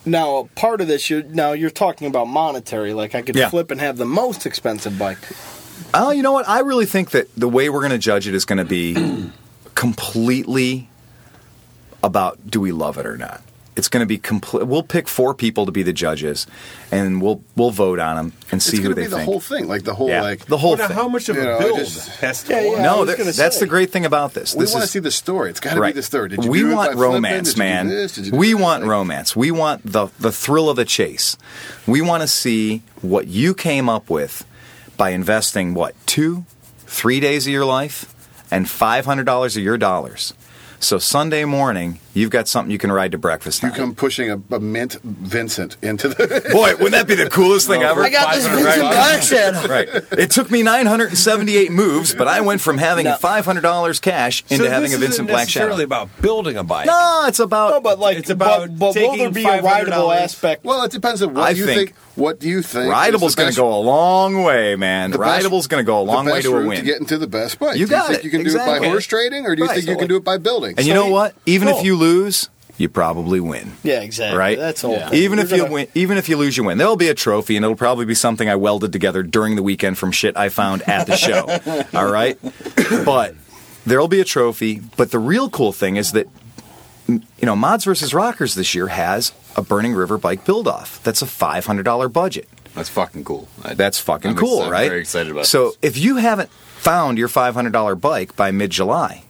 now 0.06 0.48
part 0.56 0.80
of 0.80 0.88
this, 0.88 1.10
you're 1.10 1.24
now 1.24 1.54
you're 1.54 1.72
talking 1.72 2.06
about 2.08 2.26
monetary. 2.28 2.94
Like 2.94 3.16
I 3.16 3.24
could 3.24 3.36
Yeah. 3.36 3.50
flip 3.50 3.72
and 3.72 3.82
have 3.82 3.98
the 3.98 4.06
most 4.06 4.46
expensive 4.46 5.00
bike. 5.00 5.18
Oh, 5.96 6.12
you 6.12 6.22
know 6.22 6.32
what? 6.34 6.48
I 6.48 6.60
really 6.60 6.86
think 6.86 7.10
that 7.12 7.28
the 7.36 7.50
way 7.50 7.70
we're 7.70 7.80
going 7.80 7.90
to 7.92 7.98
judge 7.98 8.28
it 8.28 8.36
is 8.36 8.46
going 8.46 8.60
to 8.60 8.66
be 8.66 8.96
completely 9.76 10.88
about 12.04 12.38
do 12.50 12.62
we 12.62 12.72
love 12.72 12.98
it 13.00 13.08
or 13.08 13.18
not. 13.18 13.42
It's 13.74 13.88
going 13.88 14.02
to 14.02 14.06
be 14.06 14.18
complete. 14.18 14.68
We'll 14.68 14.84
pick 14.84 15.08
four 15.08 15.34
people 15.34 15.66
to 15.66 15.72
be 15.72 15.82
the 15.82 15.94
judges, 15.94 16.46
and 16.92 17.22
we'll 17.22 17.42
we'll 17.56 17.72
vote 17.72 18.00
on 18.00 18.18
them 18.18 18.34
and 18.52 18.62
see 18.62 18.78
going 18.78 18.84
who 18.84 18.90
to 18.90 18.96
be 18.96 19.08
the 19.08 19.16
think. 19.16 19.26
whole 19.26 19.40
thing, 19.40 19.66
like 19.70 19.84
the 19.84 19.94
whole 19.94 20.10
yeah, 20.10 20.22
like. 20.24 20.46
the 20.46 20.58
whole 20.58 20.76
Well, 20.76 20.88
thing. 20.90 20.96
how 20.98 21.08
much 21.08 21.30
of 21.30 21.38
You 21.38 21.44
a 21.44 21.46
know, 21.46 21.60
build 21.60 21.80
just- 21.80 22.10
has 22.20 22.44
to 22.44 22.52
Yeah, 22.54 22.62
yeah. 22.64 22.82
no, 22.84 23.00
was 23.00 23.08
that- 23.08 23.18
gonna 23.18 23.32
that's 23.32 23.56
say. 23.56 23.60
the 23.62 23.68
great 23.68 23.90
thing 23.90 24.06
about 24.06 24.34
this. 24.34 24.54
we 24.54 24.66
this 24.66 24.74
want 24.74 24.84
to 24.84 24.92
see 24.92 25.00
the 25.00 25.10
story. 25.10 25.50
It's 25.52 25.62
got 25.62 25.76
to 25.76 25.80
right. 25.80 25.94
be 25.96 26.00
the 26.02 26.04
story. 26.04 26.28
Did 26.28 26.44
you 26.44 26.52
we 26.52 26.60
do 26.60 26.76
want 26.76 26.96
romance, 26.98 27.48
Did 27.54 27.58
you 27.58 27.64
do 27.64 27.70
man. 27.70 27.88
this? 27.88 28.12
Did 28.16 28.26
you 28.26 28.32
do 28.34 28.38
we 28.38 28.52
that? 28.54 28.60
want 28.62 28.84
Like, 28.84 28.90
romance. 28.92 29.36
We 29.38 29.52
want 29.52 29.90
the 29.90 30.08
the 30.20 30.34
thrill 30.34 30.70
of 30.70 30.76
the 30.76 30.84
chase. 30.86 31.38
We 31.88 32.02
want 32.02 32.24
to 32.24 32.28
see 32.28 32.82
what 33.02 33.28
you 33.28 33.54
came 33.54 33.88
up 33.88 34.10
with 34.10 34.44
by 34.98 35.12
investing 35.12 35.74
what 35.74 35.96
two, 36.06 36.44
three 36.88 37.22
days 37.22 37.48
of 37.48 37.54
your 37.54 37.66
life, 37.66 38.14
and 38.52 38.70
five 38.70 39.06
hundred 39.06 39.24
dollars 39.28 39.56
of 39.56 39.64
your 39.64 39.78
dollars. 39.78 40.34
So 40.82 40.98
Sunday 40.98 41.46
morning, 41.46 42.00
you've 42.14 42.30
got 42.30 42.48
something 42.48 42.72
you 42.72 42.78
can 42.78 42.92
ride 42.92 43.12
to 43.14 43.18
breakfast. 43.18 43.62
You 43.64 43.70
on. 43.70 43.76
come 43.76 43.96
pushing 43.96 44.30
a, 44.30 44.42
a 44.56 44.60
mint 44.60 44.98
Vincent 45.04 45.78
into 45.82 46.10
the. 46.10 46.50
Boy, 46.52 46.72
wouldn't 46.74 46.92
that 46.92 47.08
be 47.08 47.16
the 47.16 47.30
coolest 47.30 47.68
thing 47.68 47.82
ever? 47.84 48.02
I 48.04 48.10
got 48.10 48.34
this 48.36 48.48
Vincent 48.48 48.82
bucks. 48.82 49.32
Right. 49.72 49.88
It 50.20 50.32
took 50.32 50.50
me 50.52 50.64
978 50.64 51.72
moves, 51.72 52.14
but 52.14 52.28
I 52.28 52.42
went 52.42 52.62
from 52.62 52.78
having 52.78 53.06
No. 53.06 53.16
$500 53.16 54.02
cash 54.02 54.44
into 54.50 54.64
So 54.66 54.70
having 54.70 54.94
a 54.94 54.98
Vincent 54.98 55.14
isn't 55.14 55.26
Black 55.28 55.40
necessarily 55.48 55.84
about 55.84 56.10
building 56.22 56.58
a 56.58 56.64
bike. 56.64 56.86
No, 56.88 57.24
it's 57.28 57.40
about. 57.40 57.72
No, 57.72 57.82
but 57.82 58.00
like, 58.00 58.18
It's 58.18 58.30
about 58.30 58.70
but, 58.78 58.94
but 58.94 58.96
will 58.96 59.18
there 59.18 59.32
be 59.32 59.46
a 59.46 59.62
rideable 59.62 60.12
aspect? 60.12 60.64
well, 60.66 60.84
it 60.84 60.92
depends 60.92 61.22
on 61.22 61.34
what 61.34 61.44
I 61.44 61.50
you 61.52 61.66
think 61.66 61.90
think, 61.92 62.00
What 62.16 62.40
do 62.40 62.50
you 62.50 62.62
think? 62.62 62.86
is 62.86 62.92
Rideable's 62.92 63.36
going 63.36 63.50
to 63.52 63.56
go 63.56 63.74
a 63.74 63.80
long 63.82 64.44
way, 64.44 64.76
man. 64.76 65.12
the 65.12 65.18
Rideable's 65.18 65.68
going 65.68 65.84
to 65.84 65.86
go 65.86 66.02
a 66.02 66.04
long 66.04 66.26
the 66.26 66.34
way 66.34 66.42
to 66.42 66.56
a 66.58 66.66
win. 66.66 66.80
to 66.80 66.84
get 66.86 67.00
into 67.00 67.18
the 67.18 67.28
best 67.28 67.60
bike. 67.60 67.78
You 67.78 67.88
do 67.88 67.96
you 67.96 68.04
think 68.08 68.20
it. 68.20 68.24
you 68.26 68.30
can 68.32 68.44
do 68.44 68.52
it 68.52 68.58
by 68.58 68.86
horse 68.86 69.06
trading, 69.06 69.46
or 69.46 69.56
do 69.56 69.62
you 69.64 69.68
Right, 69.68 69.76
think 69.76 69.86
so 69.86 69.92
you 69.92 69.98
can 69.98 70.08
do 70.08 70.18
it 70.18 70.24
by 70.24 70.38
building? 70.38 70.76
and 70.78 70.86
you 70.86 70.94
know 70.94 71.08
what? 71.10 71.36
Even 71.46 71.68
if 71.68 71.84
you 71.84 71.96
lose, 72.02 72.50
you 72.78 72.90
probably 72.90 73.40
win. 73.40 73.74
Yeah, 73.84 74.02
exactly. 74.02 74.38
Right? 74.38 74.58
That's 74.58 74.84
all. 74.84 74.94
Yeah. 74.94 75.14
Even 75.14 75.40
if 75.40 75.52
you 75.52 75.66
win, 75.66 75.88
even 75.96 76.18
if 76.18 76.28
you 76.28 76.36
lose, 76.36 76.58
you 76.58 76.64
win. 76.66 76.78
There'll 76.78 76.96
be 76.98 77.10
a 77.10 77.14
trophy, 77.14 77.56
and 77.56 77.64
it'll 77.64 77.78
probably 77.78 78.06
be 78.06 78.16
something 78.16 78.50
I 78.50 78.56
welded 78.56 78.92
together 78.92 79.24
during 79.24 79.56
the 79.56 79.64
weekend 79.64 79.98
from 79.98 80.12
shit 80.12 80.36
I 80.36 80.50
found 80.50 80.82
at 80.90 81.08
the 81.08 81.16
show. 81.16 81.46
All 81.98 82.12
right, 82.12 82.38
but 83.06 83.36
there'll 83.86 84.08
be 84.08 84.20
a 84.20 84.26
trophy. 84.26 84.82
But 84.98 85.12
the 85.12 85.20
real 85.20 85.50
cool 85.50 85.72
thing 85.72 85.96
is 85.96 86.12
that 86.14 86.28
you 87.08 87.22
know 87.44 87.56
Mods 87.56 87.86
versus 87.86 88.14
Rockers 88.14 88.56
this 88.56 88.74
year 88.76 88.88
has 88.88 89.32
a 89.56 89.62
Burning 89.62 89.94
River 89.94 90.18
bike 90.18 90.44
build 90.46 90.68
off. 90.68 91.04
That's 91.04 91.22
a 91.22 91.28
five 91.28 91.66
hundred 91.66 91.84
dollar 91.84 92.10
budget. 92.10 92.48
That's 92.74 92.90
fucking 92.90 93.26
cool. 93.26 93.48
I- 93.64 93.74
That's 93.74 94.00
fucking 94.00 94.32
I'm 94.32 94.38
cool, 94.38 94.60
ex- 94.60 94.66
I'm 94.68 94.72
right? 94.72 94.88
very 94.90 95.02
excited 95.02 95.30
about 95.32 95.46
So 95.46 95.72
this. 95.72 95.78
if 95.82 95.98
you 95.98 96.16
haven't 96.18 96.50
found 96.52 97.18
your 97.18 97.28
five 97.28 97.54
hundred 97.54 97.74
dollar 97.74 97.96
bike 97.96 98.36
by 98.38 98.50
mid 98.52 98.72
July, 98.72 99.24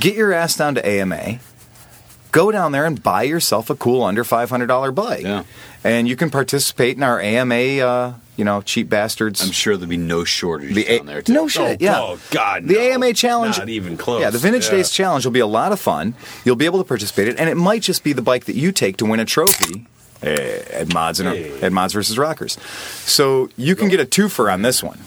get 0.00 0.16
your 0.16 0.32
ass 0.32 0.56
down 0.56 0.74
to 0.76 0.84
AMA. 0.88 1.38
Go 2.32 2.50
down 2.52 2.72
there 2.72 2.84
and 2.86 3.02
buy 3.02 3.22
yourself 3.24 3.70
a 3.70 3.74
cool 3.74 4.02
under 4.04 4.22
five 4.24 4.50
hundred 4.50 4.66
dollar 4.66 4.92
bike, 4.92 5.22
Yeah. 5.22 5.42
and 5.84 6.06
you 6.08 6.14
can 6.16 6.30
participate 6.30 6.96
in 6.96 7.02
our 7.02 7.20
AMA. 7.20 7.54
Uh, 7.80 8.12
you 8.36 8.44
know, 8.44 8.62
cheap 8.62 8.88
bastards. 8.88 9.42
I'm 9.42 9.50
sure 9.50 9.76
there'll 9.76 9.90
be 9.90 9.98
no 9.98 10.24
shortage 10.24 10.74
the 10.74 10.84
down 10.84 11.04
there. 11.06 11.20
Too. 11.20 11.34
no 11.34 11.46
shit, 11.46 11.60
Oh, 11.62 11.76
yeah. 11.84 12.00
oh, 12.00 12.18
God, 12.30 12.66
the 12.66 12.72
no. 12.74 12.80
AMA 12.80 13.12
challenge, 13.12 13.58
Not 13.58 13.68
even 13.68 13.98
close. 13.98 14.22
Yeah, 14.22 14.30
the 14.30 14.38
Vintage 14.38 14.64
Yeah. 14.66 14.70
Days 14.70 14.90
challenge 14.90 15.26
will 15.26 15.32
be 15.32 15.40
a 15.40 15.46
lot 15.46 15.72
of 15.72 15.80
fun. 15.80 16.14
You'll 16.44 16.56
be 16.56 16.64
able 16.64 16.78
to 16.78 16.84
participate 16.88 17.28
in 17.28 17.34
it, 17.34 17.40
and 17.40 17.50
it 17.50 17.56
might 17.56 17.82
just 17.82 18.02
be 18.02 18.14
the 18.14 18.22
bike 18.22 18.46
that 18.46 18.54
you 18.54 18.72
take 18.72 18.96
to 18.98 19.04
win 19.04 19.20
a 19.20 19.26
trophy 19.26 19.84
at 20.22 20.90
Mods 20.94 21.20
and 21.20 21.28
Hey. 21.28 21.60
at 21.60 21.70
Mods 21.72 21.92
versus 21.92 22.16
Rockers. 22.16 22.56
So 23.04 23.50
you 23.58 23.76
can 23.76 23.88
get 23.90 24.00
a 24.00 24.06
twofer 24.06 24.50
on 24.50 24.62
this 24.62 24.82
one. 24.82 24.98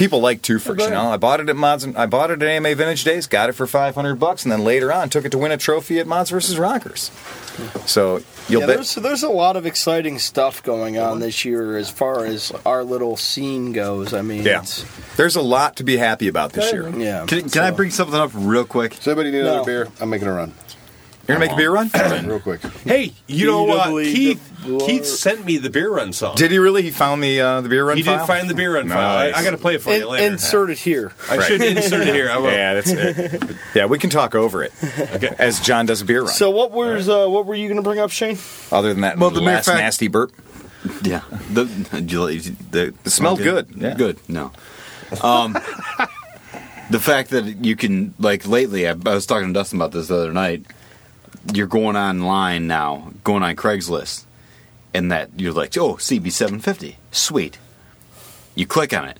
People 0.00 0.20
like 0.20 0.40
two 0.40 0.56
twofers, 0.56 0.80
you 0.84 0.90
know. 0.90 1.12
I 1.12 1.18
bought 1.18 1.40
it 1.40 1.48
at 1.50 1.56
Mods. 1.56 1.84
And, 1.84 1.94
I 1.96 2.06
bought 2.06 2.30
it 2.30 2.42
at 2.42 2.48
AMA 2.48 2.74
Vintage 2.74 3.04
Days, 3.04 3.26
got 3.26 3.50
it 3.50 3.52
for 3.52 3.66
five 3.66 3.94
hundred 3.94 4.16
bucks, 4.16 4.44
and 4.44 4.50
then 4.50 4.64
later 4.64 4.90
on 4.92 5.10
took 5.10 5.26
it 5.26 5.30
to 5.32 5.38
win 5.38 5.52
a 5.52 5.58
trophy 5.58 5.98
at 5.98 6.06
Mods 6.06 6.30
versus 6.30 6.58
Rockers. 6.58 7.10
So 7.84 8.22
you'll 8.48 8.62
Yeah, 8.62 8.66
bet. 8.66 8.76
there's 8.76 8.94
there's 8.94 9.22
a 9.22 9.28
lot 9.28 9.56
of 9.56 9.66
exciting 9.66 10.18
stuff 10.18 10.62
going 10.62 10.96
on 10.96 11.04
uh-huh. 11.04 11.14
this 11.26 11.44
year 11.44 11.76
as 11.76 11.90
far 11.90 12.24
as 12.24 12.50
our 12.64 12.82
little 12.82 13.18
scene 13.18 13.72
goes. 13.72 14.14
I 14.14 14.22
mean, 14.22 14.42
Yeah, 14.42 14.62
it's, 14.62 14.84
there's 15.16 15.36
a 15.36 15.42
lot 15.42 15.76
to 15.76 15.84
be 15.84 15.98
happy 15.98 16.28
about 16.28 16.54
this 16.54 16.72
year. 16.72 16.88
yeah. 16.96 17.26
Can, 17.26 17.50
can 17.50 17.62
I 17.62 17.70
bring 17.70 17.90
something 17.90 18.18
up 18.18 18.30
real 18.34 18.64
quick? 18.64 18.96
Does 18.96 19.06
anybody 19.06 19.30
need 19.32 19.40
another 19.40 19.58
No. 19.58 19.64
beer? 19.64 19.88
I'm 20.00 20.08
making 20.08 20.28
a 20.28 20.32
run. 20.32 20.54
You're 21.30 21.38
gonna 21.38 21.46
make 21.46 21.52
a 21.52 21.56
beer 21.56 21.70
run? 21.72 21.90
Real 22.26 22.40
quick. 22.40 22.60
Hey, 22.84 23.12
you 23.28 23.46
know 23.46 23.62
what? 23.62 23.88
PWW 23.88 24.12
Keith, 24.14 24.52
Keith 24.86 25.06
sent 25.06 25.44
me 25.44 25.58
the 25.58 25.70
beer 25.70 25.90
run 25.90 26.12
song. 26.12 26.34
Did 26.34 26.50
he 26.50 26.58
really? 26.58 26.82
He 26.82 26.90
found 26.90 27.22
the 27.22 27.40
uh, 27.40 27.60
the 27.60 27.68
beer 27.68 27.84
run. 27.86 27.96
he 27.96 28.02
file? 28.02 28.18
did 28.18 28.26
find 28.26 28.50
the 28.50 28.54
beer 28.54 28.74
run 28.74 28.88
file. 28.88 29.16
I, 29.18 29.30
Nice. 29.30 29.34
I 29.40 29.44
got 29.44 29.50
to 29.52 29.56
play 29.58 29.76
it 29.76 29.82
for 29.82 29.92
you 29.94 30.08
later. 30.08 30.26
insert 30.32 30.70
it 30.70 30.78
here. 30.78 31.12
I 31.30 31.40
should 31.46 31.62
insert 31.62 32.06
it 32.08 32.14
here. 32.14 32.30
I 32.30 32.38
will. 32.38 32.50
Yeah, 32.50 32.74
that's 32.74 32.90
it. 32.90 33.56
yeah, 33.74 33.86
we 33.86 33.98
can 33.98 34.10
talk 34.10 34.34
over 34.34 34.62
it 34.64 34.72
Okay. 34.82 35.34
as 35.38 35.60
John 35.60 35.86
does 35.86 36.02
a 36.02 36.04
beer 36.04 36.22
run. 36.22 36.28
So 36.32 36.50
what 36.50 36.72
was 36.72 37.08
uh, 37.08 37.28
what 37.28 37.46
were 37.46 37.54
you 37.54 37.68
going 37.68 37.76
to 37.76 37.82
bring 37.82 38.00
up, 38.00 38.10
Shane? 38.10 38.38
Other 38.72 38.92
than 38.92 39.02
that, 39.02 39.16
Well, 39.18 39.30
the 39.30 39.40
mere 39.40 39.54
last 39.54 39.66
fact- 39.66 39.78
nasty 39.78 40.08
burp. 40.08 40.32
Yeah. 41.02 41.20
The, 41.52 41.66
did 41.92 42.10
you 42.10 42.24
like- 42.24 42.70
the, 42.70 42.94
It 43.04 43.10
smelled 43.10 43.38
good, 43.38 43.68
yeah. 43.76 43.94
Good. 43.94 44.18
No. 44.28 44.50
Um, 45.22 45.52
the 46.90 46.98
fact 47.00 47.30
that 47.30 47.64
you 47.64 47.76
can 47.76 48.14
like 48.18 48.46
lately, 48.46 48.86
I, 48.88 48.90
I 48.92 49.14
was 49.14 49.26
talking 49.26 49.48
to 49.48 49.52
Dustin 49.54 49.78
about 49.78 49.92
this 49.92 50.08
the 50.08 50.16
other 50.16 50.32
night. 50.32 50.64
You're 51.54 51.66
going 51.66 51.96
online 51.96 52.66
now, 52.66 53.12
going 53.24 53.42
on 53.42 53.56
Craigslist, 53.56 54.24
and 54.92 55.10
that 55.12 55.30
you're 55.36 55.52
like, 55.52 55.76
oh, 55.78 55.94
CB750, 55.94 56.96
sweet. 57.12 57.58
You 58.54 58.66
click 58.66 58.92
on 58.92 59.06
it, 59.08 59.16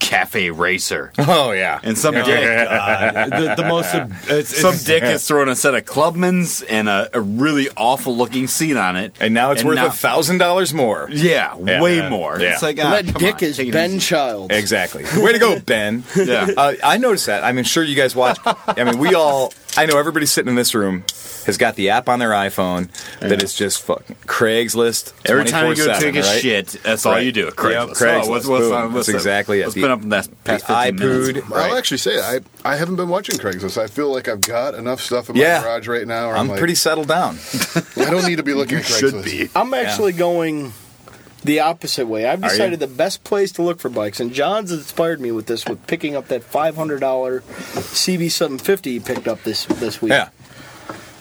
Cafe 0.00 0.50
Racer, 0.50 1.12
Oh 1.18 1.52
yeah, 1.52 1.78
and 1.82 1.96
some 1.96 2.16
Oh, 2.16 2.24
dick. 2.24 2.68
God. 2.68 3.30
the, 3.30 3.54
the 3.56 3.68
most. 3.68 3.94
It's, 4.28 4.56
Some 4.58 4.72
it's, 4.74 4.84
dick 4.84 5.02
is 5.04 5.24
throwing 5.28 5.48
a 5.50 5.54
set 5.54 5.74
of 5.74 5.84
Clubmans 5.84 6.64
and 6.68 6.88
a, 6.88 7.08
a 7.12 7.20
really 7.20 7.68
awful 7.76 8.16
looking 8.16 8.46
seat 8.48 8.76
on 8.76 8.96
it. 8.96 9.14
and 9.20 9.32
now 9.34 9.52
it's 9.52 9.62
worth 9.62 9.78
a 9.78 9.90
thousand 9.90 10.38
dollars 10.38 10.72
more. 10.74 11.08
Yeah, 11.12 11.54
Yeah. 11.62 11.80
way 11.82 11.98
Yeah. 11.98 12.08
more. 12.08 12.40
Yeah. 12.40 12.54
It's 12.54 12.62
like 12.62 12.78
And 12.78 12.88
ah, 12.88 13.02
that 13.02 13.14
dick 13.18 13.34
on, 13.36 13.44
is 13.44 13.58
Ben 13.58 13.90
easy. 13.92 13.98
Childs. 14.00 14.56
Exactly. 14.56 15.04
Way 15.22 15.32
to 15.34 15.38
go, 15.38 15.60
Ben. 15.66 16.02
Yeah. 16.16 16.48
Uh, 16.56 16.74
I 16.82 16.96
noticed 16.96 17.26
that. 17.26 17.44
I 17.44 17.52
mean, 17.52 17.64
sure 17.64 17.84
you 17.84 17.94
guys 17.94 18.16
watch. 18.16 18.38
I 18.44 18.82
mean, 18.82 18.98
we 18.98 19.14
all. 19.14 19.52
I 19.76 19.84
know 19.86 19.98
everybody 19.98 20.26
sitting 20.26 20.48
in 20.48 20.56
this 20.56 20.74
room 20.74 21.04
has 21.46 21.56
got 21.56 21.74
the 21.76 21.90
app 21.90 22.08
on 22.08 22.18
their 22.18 22.30
iPhone 22.30 22.88
that 23.20 23.42
is 23.42 23.54
just 23.54 23.82
fucking 23.82 24.16
Craigslist. 24.26 25.12
Every 25.24 25.44
time 25.44 25.68
you 25.68 25.76
go 25.76 25.86
24/7, 25.86 26.00
take 26.00 26.16
a 26.16 26.20
right? 26.20 26.40
shit, 26.40 26.66
that's 26.82 27.06
all 27.06 27.12
Right. 27.12 27.24
you 27.24 27.32
do. 27.32 27.50
Craigslist. 27.50 27.94
Craigslist, 27.96 28.24
Oh, 28.24 28.28
what's, 28.30 28.46
what's, 28.46 28.64
boom. 28.66 28.72
on, 28.74 28.92
what's 28.92 29.06
That's 29.06 29.16
up? 29.16 29.20
exactly 29.20 29.60
it. 29.60 29.64
What's 29.64 29.74
The- 29.74 29.80
been 29.82 29.90
up 29.90 30.02
in 30.02 30.08
that 30.10 30.28
past 30.44 30.66
The 30.66 30.74
15 30.74 30.96
minutes? 30.96 31.38
iPood. 31.48 31.56
I'll 31.56 31.76
actually 31.76 31.98
say 31.98 32.18
I 32.20 32.40
I 32.64 32.76
haven't 32.76 32.96
been 32.96 33.08
watching 33.08 33.38
Craigslist. 33.38 33.80
I 33.80 33.86
feel 33.86 34.12
like 34.12 34.28
I've 34.28 34.42
got 34.42 34.74
enough 34.74 35.00
stuff 35.00 35.30
in 35.30 35.36
my 35.36 35.42
Yeah. 35.42 35.62
garage 35.62 35.88
right 35.88 36.06
now. 36.06 36.26
Where 36.28 36.36
I'm 36.36 36.42
I'm, 36.42 36.48
like, 36.48 36.58
pretty 36.58 36.74
settled 36.74 37.08
down. 37.08 37.38
I 37.96 38.10
don't 38.10 38.26
need 38.26 38.36
to 38.36 38.42
be 38.42 38.54
looking 38.54 38.78
at 38.78 38.84
Craigslist. 38.84 39.50
I'm 39.56 39.72
actually 39.74 40.12
going 40.12 40.72
the 41.42 41.60
opposite 41.60 42.06
way. 42.06 42.26
I've 42.26 42.42
decided 42.42 42.80
the 42.80 42.86
best 42.86 43.24
place 43.24 43.50
to 43.52 43.62
look 43.62 43.80
for 43.80 43.88
bikes, 43.88 44.20
and 44.20 44.30
John's 44.34 44.70
inspired 44.72 45.22
me 45.22 45.32
with 45.32 45.46
this 45.46 45.64
with 45.64 45.86
picking 45.86 46.14
up 46.14 46.28
that 46.28 46.42
$500 46.42 47.40
CB750 47.40 48.84
he 48.84 49.00
picked 49.00 49.26
up 49.26 49.42
this 49.42 49.64
this 49.64 50.02
week. 50.02 50.12
Yeah. 50.12 50.28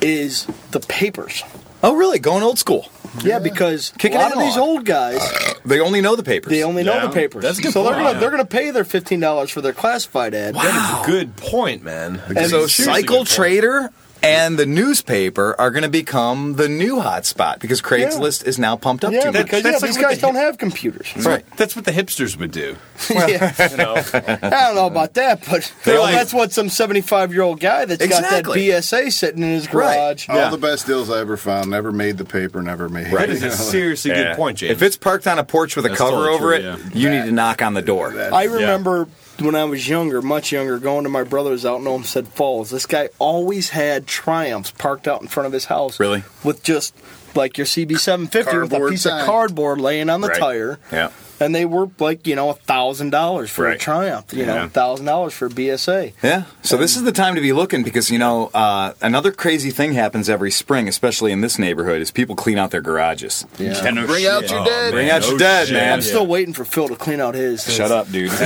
Is 0.02 0.46
the 0.72 0.80
papers. 0.80 1.44
Oh, 1.84 1.96
really? 1.96 2.20
Going 2.20 2.44
old 2.44 2.58
school. 2.60 2.90
Yeah, 3.24 3.40
because 3.40 3.92
Kicking 3.98 4.18
a 4.18 4.20
it 4.20 4.24
lot 4.24 4.34
of 4.34 4.40
these 4.40 4.56
on. 4.56 4.62
old 4.62 4.86
guys, 4.86 5.18
uh, 5.20 5.54
They 5.66 5.80
only 5.80 6.00
know 6.00 6.16
the 6.16 6.24
papers. 6.24 6.52
they 6.52 6.64
only 6.64 6.84
know 6.84 6.94
Yeah. 6.96 7.08
the 7.08 7.14
papers. 7.14 7.42
That's 7.42 7.58
a 7.58 7.62
good 7.62 7.74
so 7.74 7.84
they're 7.84 7.94
point, 7.94 8.06
gonna 8.06 8.20
they're 8.20 8.30
gonna 8.32 8.46
pay 8.46 8.72
their 8.72 8.84
fifteen 8.84 9.20
dollars 9.20 9.50
for 9.50 9.62
their 9.62 9.74
classified 9.74 10.34
ad. 10.36 10.56
That 10.56 10.66
is 10.66 11.04
a 11.04 11.12
good 11.12 11.36
point, 11.36 11.84
man. 11.84 12.22
And 12.28 12.38
so 12.50 12.68
seriously 12.68 12.84
Cycle 12.86 13.02
good 13.02 13.16
point. 13.18 13.28
Trader 13.30 13.90
and 14.24 14.58
the 14.60 14.66
newspaper 14.66 15.56
are 15.60 15.72
going 15.72 15.84
to 15.84 15.90
become 15.90 16.56
the 16.56 16.68
new 16.68 16.98
hotspot 16.98 17.60
because 17.60 17.82
Craigslist 17.82 18.46
is 18.46 18.60
now 18.60 18.76
pumped 18.76 19.04
up 19.06 19.12
Yeah, 19.14 19.22
too 19.22 19.32
much. 19.32 19.44
because 19.46 19.64
that's 19.64 19.82
yeah, 19.82 19.88
like 19.88 19.96
these 19.96 19.98
guys 20.04 20.16
the- 20.18 20.22
don't 20.28 20.36
have 20.36 20.58
computers. 20.58 21.14
Right. 21.26 21.46
That's 21.58 21.76
what 21.76 21.86
the 21.86 21.92
hipsters 21.92 22.38
would 22.38 22.52
do. 22.52 22.76
yeah. 23.10 23.54
You 23.70 23.78
know, 23.78 23.96
I 23.96 24.38
don't 24.50 24.76
know 24.76 24.88
about 24.88 25.14
that, 25.16 25.44
but 25.50 25.72
They 25.86 25.98
only- 25.98 26.12
that's 26.14 26.34
what 26.34 26.52
some 26.52 26.70
seventy-five-year-old 26.70 27.60
guy 27.60 27.86
that's 27.86 28.04
Exactly. 28.04 28.70
got 28.70 28.74
that 28.74 28.84
BSA 28.84 29.12
sitting 29.12 29.44
in 29.44 29.50
his 29.50 29.72
Right. 29.74 29.96
garage. 29.96 30.30
All 30.30 30.50
the 30.52 30.58
best 30.58 30.86
deals 30.88 31.10
I 31.10 31.20
ever 31.20 31.38
found 31.38 31.70
never 31.70 31.92
made 31.92 32.18
the 32.18 32.26
paper. 32.26 32.62
Never 32.62 32.90
made. 32.90 33.08
that 33.08 33.30
is 33.30 33.44
a 33.44 33.52
seriously 33.52 34.12
Yeah. 34.12 34.30
good 34.30 34.36
point, 34.38 34.58
James. 34.60 34.72
If 34.72 34.82
it's 34.82 34.98
parked 34.98 35.28
on 35.28 35.40
a 35.40 35.44
porch 35.44 35.76
with 35.76 35.86
a 35.86 35.90
That's 35.90 36.00
cover 36.00 36.12
totally 36.12 36.34
over 36.36 36.46
true, 36.46 36.56
it, 36.56 36.64
yeah. 36.64 36.90
you 36.94 37.10
need 37.10 37.26
to 37.26 37.32
knock 37.32 37.62
on 37.62 37.74
the 37.74 37.82
door. 37.82 38.12
that- 38.12 38.34
I 38.34 38.46
remember 38.46 39.08
when 39.42 39.56
I 39.56 39.64
was 39.66 39.88
younger, 39.88 40.22
much 40.22 40.52
younger, 40.52 40.80
going 40.80 41.04
to 41.04 41.10
my 41.10 41.24
brother's 41.24 41.66
out 41.66 41.80
in 41.82 41.88
Olmsted 41.88 42.28
Falls. 42.30 42.70
This 42.70 42.86
guy 42.86 43.10
always 43.20 43.70
had 43.70 44.08
Triumphs 44.08 44.72
parked 44.72 45.08
out 45.08 45.22
in 45.22 45.28
front 45.28 45.48
of 45.48 45.54
his 45.54 45.66
house. 45.66 46.00
Really? 46.00 46.24
With 46.44 46.64
just 46.64 46.96
like 47.36 47.58
your 47.58 47.66
CB750 47.66 48.62
with 48.64 48.74
a 48.74 48.90
piece 48.90 49.04
sign. 49.04 49.20
of 49.22 49.26
cardboard 49.26 49.80
laying 49.82 50.10
on 50.10 50.22
the 50.22 50.30
Right. 50.30 50.40
tire. 50.40 50.80
Yeah. 50.92 51.10
And 51.40 51.56
they 51.56 51.66
were 51.66 51.90
like, 52.00 52.28
you 52.28 52.36
know, 52.36 52.50
a 52.50 52.54
thousand 52.54 53.12
dollars 53.12 53.50
for 53.50 53.68
a 53.68 53.78
Triumph, 53.78 54.34
you 54.34 54.46
know, 54.46 54.56
Yeah. 54.56 54.66
a 54.66 54.70
thousand 54.70 55.06
dollars 55.06 55.34
for 55.34 55.46
a 55.46 55.50
BSA. 55.50 56.14
Yeah. 56.22 56.44
So 56.62 56.76
this 56.78 56.96
is 56.98 57.04
the 57.04 57.12
time 57.12 57.36
to 57.36 57.42
be 57.42 57.54
looking 57.54 57.82
because 57.84 58.12
you 58.12 58.20
know 58.20 58.48
uh, 58.54 58.94
another 59.02 59.32
crazy 59.32 59.70
thing 59.72 59.94
happens 59.94 60.30
every 60.30 60.52
spring, 60.52 60.88
especially 60.88 61.32
in 61.32 61.42
this 61.42 61.58
neighborhood, 61.58 62.02
is 62.02 62.12
people 62.12 62.36
clean 62.36 62.58
out 62.58 62.72
their 62.72 62.82
garages. 62.82 63.46
Yeah. 63.58 63.80
Bring 64.06 64.26
out 64.26 64.50
your 64.50 64.66
dead. 64.66 64.92
Bring 64.92 65.10
out 65.10 65.22
no 65.22 65.30
your 65.30 65.38
dead, 65.40 65.68
shit. 65.68 65.76
man. 65.78 65.94
I'm 65.94 66.02
still 66.02 66.28
waiting 66.28 66.54
for 66.54 66.66
Phil 66.66 66.88
to 66.90 66.96
clean 66.96 67.20
out 67.22 67.36
his. 67.36 67.64
Shut 67.74 67.92
up, 67.92 68.12
dude. 68.12 68.32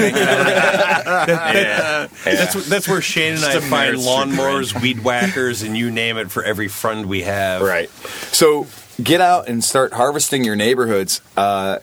That's 1.24 2.56
what, 2.56 2.66
that's 2.66 2.88
where 2.88 3.02
Shane 3.02 3.36
and 3.36 3.44
I 3.46 3.54
a 3.54 3.62
find 3.62 3.72
Merit 3.72 4.00
Street 4.00 4.10
lawnmowers, 4.38 4.82
weed 4.82 5.04
whackers, 5.04 5.62
and 5.62 5.78
you 5.78 5.92
name 5.92 6.18
it 6.18 6.32
for 6.32 6.44
every 6.44 6.68
friend 6.68 7.06
we 7.08 7.24
have. 7.24 7.62
Right. 7.62 7.90
So 8.32 8.68
get 9.02 9.22
out 9.22 9.48
and 9.48 9.64
start 9.64 9.94
harvesting 9.94 10.44
your 10.44 10.56
neighborhoods. 10.56 11.22
Uh, 11.38 11.80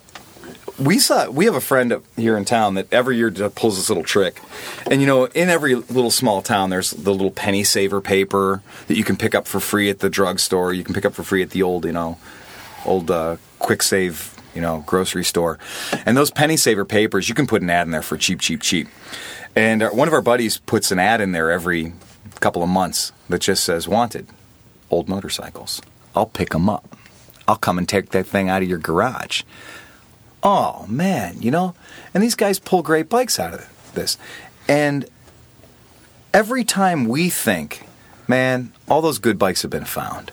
we 0.81 0.99
saw 0.99 1.31
we 1.31 1.45
have 1.45 1.55
a 1.55 1.61
friend 1.61 1.93
up 1.93 2.05
here 2.17 2.37
in 2.37 2.45
town 2.45 2.75
that 2.75 2.93
every 2.93 3.17
year 3.17 3.31
pulls 3.31 3.77
this 3.77 3.89
little 3.89 4.05
trick, 4.05 4.41
and 4.91 5.01
you 5.01 5.07
know, 5.07 5.27
in 5.27 5.49
every 5.49 5.75
little 5.75 6.11
small 6.11 6.43
town, 6.43 6.71
there's 6.71 6.91
the 6.91 7.13
little 7.13 7.31
penny 7.31 7.65
saver 7.65 8.01
paper 8.01 8.63
that 8.89 8.97
you 8.97 9.05
can 9.05 9.17
pick 9.17 9.35
up 9.35 9.47
for 9.47 9.61
free 9.61 9.91
at 9.91 10.01
the 10.01 10.11
drugstore. 10.11 10.73
You 10.73 10.85
can 10.85 10.95
pick 10.95 11.05
up 11.05 11.15
for 11.15 11.23
free 11.23 11.43
at 11.43 11.51
the 11.51 11.63
old, 11.63 11.85
you 11.85 11.93
know, 11.93 12.19
old 12.85 13.11
uh, 13.11 13.37
quick 13.59 13.83
save 13.83 14.35
you 14.55 14.61
know, 14.61 14.83
grocery 14.87 15.25
store. 15.25 15.59
And 16.05 16.17
those 16.17 16.31
penny 16.31 16.57
saver 16.57 16.85
papers, 16.85 17.29
you 17.29 17.35
can 17.35 17.47
put 17.47 17.63
an 17.63 17.71
ad 17.71 17.87
in 17.87 17.93
there 17.93 18.03
for 18.03 18.17
cheap, 18.17 18.41
cheap, 18.41 18.61
cheap. 18.61 18.89
And 19.55 19.83
uh, 19.83 19.91
one 19.91 20.09
of 20.09 20.15
our 20.15 20.23
buddies 20.23 20.59
puts 20.59 20.91
an 20.91 20.99
ad 20.99 21.21
in 21.21 21.33
there 21.33 21.51
every 21.51 21.93
couple 22.41 22.63
of 22.63 22.69
months 22.69 23.13
that 23.29 23.41
just 23.41 23.65
says 23.65 23.87
wanted 23.87 24.27
old 24.91 25.09
motorcycles. 25.09 25.81
I'll 26.15 26.27
pick 26.27 26.51
them 26.51 26.69
up. 26.69 26.97
I'll 27.47 27.57
come 27.57 27.79
and 27.79 27.89
take 27.89 28.11
that 28.11 28.27
thing 28.27 28.49
out 28.49 28.63
of 28.63 28.69
your 28.69 28.79
garage. 28.79 29.43
Oh 30.43 30.87
man, 30.89 31.37
you 31.41 31.51
know, 31.51 31.75
and 32.15 32.23
these 32.23 32.35
guys 32.35 32.59
pull 32.59 32.83
great 32.83 33.09
bikes 33.09 33.39
out 33.39 33.53
of 33.55 33.93
this. 33.95 34.17
And 34.69 35.07
every 36.33 36.65
time 36.65 37.07
we 37.07 37.29
think, 37.29 37.87
man, 38.29 38.73
all 38.89 39.03
those 39.03 39.19
good 39.19 39.39
bikes 39.39 39.63
have 39.63 39.71
been 39.71 39.85
found, 39.85 40.33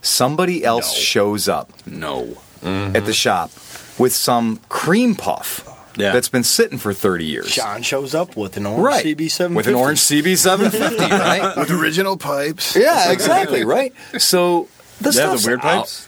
somebody 0.00 0.64
else 0.64 0.94
No. 0.94 1.00
shows 1.00 1.48
up 1.48 1.70
No. 1.86 2.38
at 2.62 2.62
the 2.62 3.00
mm-hmm. 3.00 3.10
shop 3.10 3.50
with 3.98 4.14
some 4.14 4.60
cream 4.68 5.14
puff 5.14 5.68
Yeah. 5.96 6.12
that's 6.12 6.28
been 6.28 6.44
sitting 6.44 6.78
for 6.78 6.92
30 6.94 7.24
years. 7.26 7.50
John 7.50 7.82
shows 7.82 8.14
up 8.14 8.36
with 8.36 8.56
an 8.56 8.66
orange 8.66 8.84
Right. 8.84 9.04
CB750. 9.04 9.54
With 9.54 9.66
an 9.66 9.74
orange 9.74 9.98
CB750, 10.00 11.10
right? 11.10 11.56
With 11.56 11.70
original 11.70 12.16
pipes. 12.16 12.74
Yeah, 12.76 13.10
exactly, 13.12 13.64
right? 13.64 13.92
So 14.18 14.68
the 15.00 15.10
They 15.10 15.20
have 15.20 15.28
stuff's 15.40 15.42
the 15.44 15.48
weird 15.50 15.60
out. 15.60 15.62
pipes? 15.62 16.05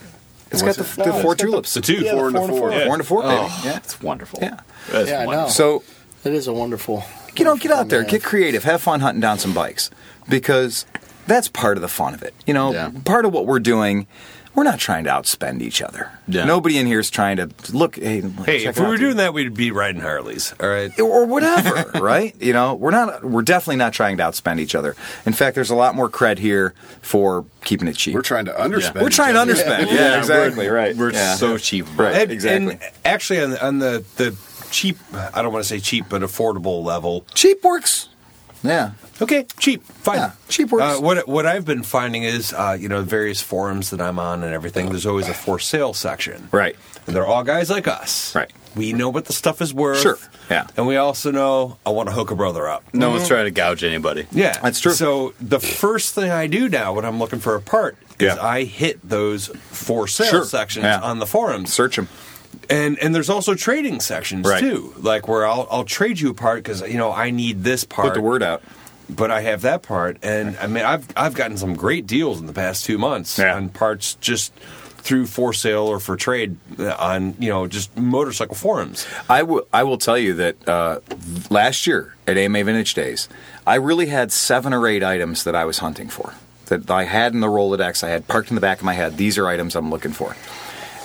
It's 0.51 0.62
got 0.62 0.76
the, 0.76 0.82
the 0.82 1.12
four 1.22 1.34
tulips. 1.34 1.74
The 1.74 1.80
two. 1.80 1.94
Yeah, 1.94 2.12
Four 2.12 2.30
the 2.32 2.40
and 2.40 2.44
a 2.44 2.49
four 2.49 2.59
four. 2.59 2.70
and 2.70 2.80
a 2.80 2.84
Four 2.84 2.92
and 2.94 3.01
a 3.01 3.05
four, 3.05 3.22
baby. 3.22 3.34
Oh, 3.38 3.62
Yeah. 3.64 3.76
It's 3.76 4.01
wonderful. 4.01 4.38
Yeah. 4.42 4.61
That's 4.90 5.11
Yeah, 5.11 5.18
I 5.20 5.20
know. 5.22 5.26
wonderful. 5.28 5.51
So 5.51 5.82
It 6.24 6.32
is 6.34 6.46
a 6.49 6.53
wonderful. 6.53 7.05
you 7.36 7.44
know, 7.44 7.57
get 7.57 7.70
out 7.70 7.88
there, 7.90 8.03
get 8.05 8.22
creative, 8.22 8.64
have 8.64 8.80
fun 8.82 9.01
hunting 9.01 9.20
down 9.20 9.38
some 9.38 9.53
bikes 9.53 9.90
because 10.28 10.86
that's 11.26 11.49
part 11.49 11.76
of 11.76 11.82
the 11.82 11.88
fun 11.88 12.14
of 12.14 12.22
it. 12.22 12.34
You 12.46 12.55
know, 12.55 12.72
Yeah. 12.72 12.90
part 13.05 13.24
of 13.26 13.32
what 13.32 13.46
we're 13.46 13.61
doing. 13.61 14.07
We're 14.59 14.64
not 14.64 14.80
trying 14.80 15.04
to 15.04 15.11
outspend 15.11 15.62
each 15.62 15.80
other. 15.80 16.11
Yeah. 16.26 16.44
Nobody 16.44 16.78
in 16.78 16.86
here 16.88 16.98
is 16.98 17.11
trying 17.11 17.36
to 17.36 17.48
look. 17.72 17.94
Hey, 17.94 18.22
Hey, 18.44 18.64
if 18.66 18.76
we 18.80 18.86
were 18.86 18.96
doing 18.96 19.18
that, 19.18 19.32
we'd 19.32 19.54
be 19.54 19.70
riding 19.70 20.00
Harleys. 20.00 20.52
All 20.59 20.68
right. 20.68 20.90
or 20.98 21.26
whatever, 21.34 21.92
right? 22.00 22.34
You 22.42 22.52
know, 22.54 22.74
we're 22.74 22.90
not. 22.90 23.22
We're 23.22 23.42
definitely 23.42 23.76
not 23.76 23.92
trying 23.92 24.16
to 24.16 24.24
outspend 24.24 24.59
each 24.59 24.74
other. 24.74 24.96
In 25.24 25.32
fact, 25.32 25.54
there's 25.54 25.70
a 25.70 25.76
lot 25.76 25.94
more 25.94 26.11
cred 26.11 26.38
here 26.38 26.74
for 27.02 27.44
keeping 27.62 27.86
it 27.86 27.94
cheap. 27.94 28.14
We're 28.16 28.22
trying 28.22 28.46
to 28.46 28.52
underspend. 28.52 29.00
We're 29.00 29.11
trying 29.11 29.34
to 29.34 29.42
each 29.52 29.61
other. 29.61 29.84
underspend. 29.84 29.92
Yeah, 29.92 30.18
exactly. 30.18 30.66
We're, 30.66 30.74
right. 30.74 30.96
We're 30.96 31.12
Yeah. 31.12 31.36
so 31.36 31.56
cheap. 31.56 31.86
Right. 31.96 32.16
And, 32.16 32.32
exactly. 32.32 32.72
and 32.72 32.80
actually, 33.04 33.40
on 33.42 33.50
the, 33.50 33.64
on 33.64 33.78
the 33.78 34.04
the 34.16 34.36
cheap, 34.72 34.96
I 35.14 35.40
don't 35.40 35.52
want 35.52 35.62
to 35.64 35.68
say 35.68 35.78
cheap, 35.78 36.06
but 36.09 36.22
affordable 36.22 36.82
level. 36.82 37.24
cheap 37.32 37.62
works. 37.62 38.09
Yeah. 38.62 38.92
Okay, 39.22 39.46
cheap, 39.59 39.82
fine. 39.84 40.16
Yeah, 40.16 40.32
cheap 40.48 40.70
works. 40.70 40.98
Uh, 40.98 41.00
what 41.00 41.28
what 41.28 41.46
I've 41.46 41.64
been 41.64 41.82
finding 41.82 42.22
is, 42.24 42.52
uh, 42.52 42.76
you 42.78 42.88
know, 42.88 43.02
various 43.02 43.40
forums 43.40 43.90
that 43.90 44.00
I'm 44.00 44.18
on 44.18 44.42
and 44.42 44.52
everything. 44.52 44.88
There's 44.90 45.06
always 45.06 45.28
a 45.28 45.34
for 45.34 45.59
sale 45.59 45.94
section, 45.94 46.48
Right. 46.52 46.76
And 47.06 47.16
they're 47.16 47.26
all 47.26 47.42
guys 47.44 47.70
like 47.70 47.88
us, 47.88 48.34
Right. 48.34 48.52
We 48.76 48.92
know 48.92 49.09
what 49.09 49.24
the 49.24 49.32
stuff 49.32 49.61
is 49.62 49.72
worth, 49.72 50.00
Sure, 50.00 50.18
yeah. 50.50 50.66
and 50.76 50.86
we 50.86 50.96
also 50.96 51.30
know 51.30 51.78
I 51.86 51.90
want 51.90 52.09
to 52.09 52.14
hook 52.14 52.30
a 52.30 52.34
brother 52.36 52.68
up. 52.68 52.82
No 52.92 53.11
one's 53.11 53.26
trying 53.26 53.44
to 53.46 53.50
gouge 53.50 53.82
anybody. 53.82 54.26
Yeah, 54.30 54.59
That's 54.61 54.78
true. 54.80 54.92
So 54.92 55.34
the 55.40 55.59
first 55.61 56.14
thing 56.14 56.30
I 56.30 56.46
do 56.48 56.68
now 56.68 56.92
when 56.94 57.04
I'm 57.04 57.18
looking 57.18 57.38
for 57.40 57.54
a 57.54 57.61
part 57.62 57.96
is 58.20 58.34
Yeah. 58.34 58.42
I 58.42 58.64
hit 58.64 59.00
those 59.09 59.46
for 59.70 60.06
sale 60.06 60.30
Sure, 60.30 60.44
sections 60.44 60.84
yeah. 60.84 61.00
on 61.00 61.18
the 61.18 61.26
forums. 61.26 61.72
Search 61.72 61.96
them. 61.96 62.09
And 62.70 62.99
and 62.99 63.14
there's 63.14 63.30
also 63.30 63.55
trading 63.55 64.01
sections 64.01 64.46
Right. 64.46 64.61
too, 64.61 64.92
like 64.99 65.26
where 65.28 65.46
I'll 65.46 65.66
I'll 65.70 65.84
trade 65.84 66.20
you 66.20 66.30
a 66.30 66.34
part 66.34 66.62
because 66.62 66.82
you 66.82 66.99
know 66.99 67.12
I 67.12 67.30
need 67.30 67.64
this 67.64 67.84
part. 67.84 68.09
Put 68.09 68.14
the 68.14 68.20
word 68.20 68.42
out. 68.42 68.62
but 69.09 69.30
I 69.30 69.40
have 69.42 69.62
that 69.62 69.82
part, 69.82 70.18
and 70.22 70.57
I 70.59 70.66
mean 70.66 70.84
I've 70.84 71.07
I've 71.16 71.34
gotten 71.34 71.57
some 71.57 71.74
great 71.74 72.07
deals 72.07 72.40
in 72.40 72.46
the 72.46 72.53
past 72.53 72.84
two 72.84 72.99
months 72.99 73.38
Yeah. 73.38 73.55
on 73.57 73.70
parts 73.70 74.14
just 74.20 74.53
through 75.01 75.24
for 75.26 75.55
sale 75.55 75.84
or 75.86 75.99
for 76.01 76.16
trade 76.16 76.57
uh, 76.78 76.94
on 76.99 77.34
you 77.38 77.49
know 77.49 77.66
just 77.66 77.96
motorcycle 77.96 78.55
forums. 78.57 79.07
I 79.30 79.44
will. 79.44 79.66
I 79.72 79.84
will 79.84 79.96
tell 79.99 80.18
you 80.18 80.34
that 80.34 80.68
uh, 80.68 81.01
last 81.49 81.86
year 81.86 82.16
at 82.26 82.36
AMA 82.36 82.64
Vintage 82.64 82.92
Days, 82.94 83.28
I 83.66 83.76
really 83.76 84.07
had 84.07 84.30
seven 84.32 84.74
or 84.74 84.86
eight 84.86 85.03
items 85.03 85.44
that 85.44 85.55
I 85.55 85.64
was 85.64 85.78
hunting 85.78 86.09
for. 86.09 86.34
That 86.66 86.90
I 86.90 87.05
had 87.05 87.32
in 87.32 87.40
the 87.40 87.46
Rolodex. 87.46 88.05
I 88.05 88.11
had 88.11 88.28
parked 88.28 88.51
in 88.51 88.57
the 88.57 88.61
back 88.61 88.78
of 88.78 88.84
my 88.84 88.92
head. 88.92 89.16
These 89.16 89.38
are 89.38 89.46
items 89.49 89.74
I'm 89.74 89.88
looking 89.88 90.12
for. 90.12 90.36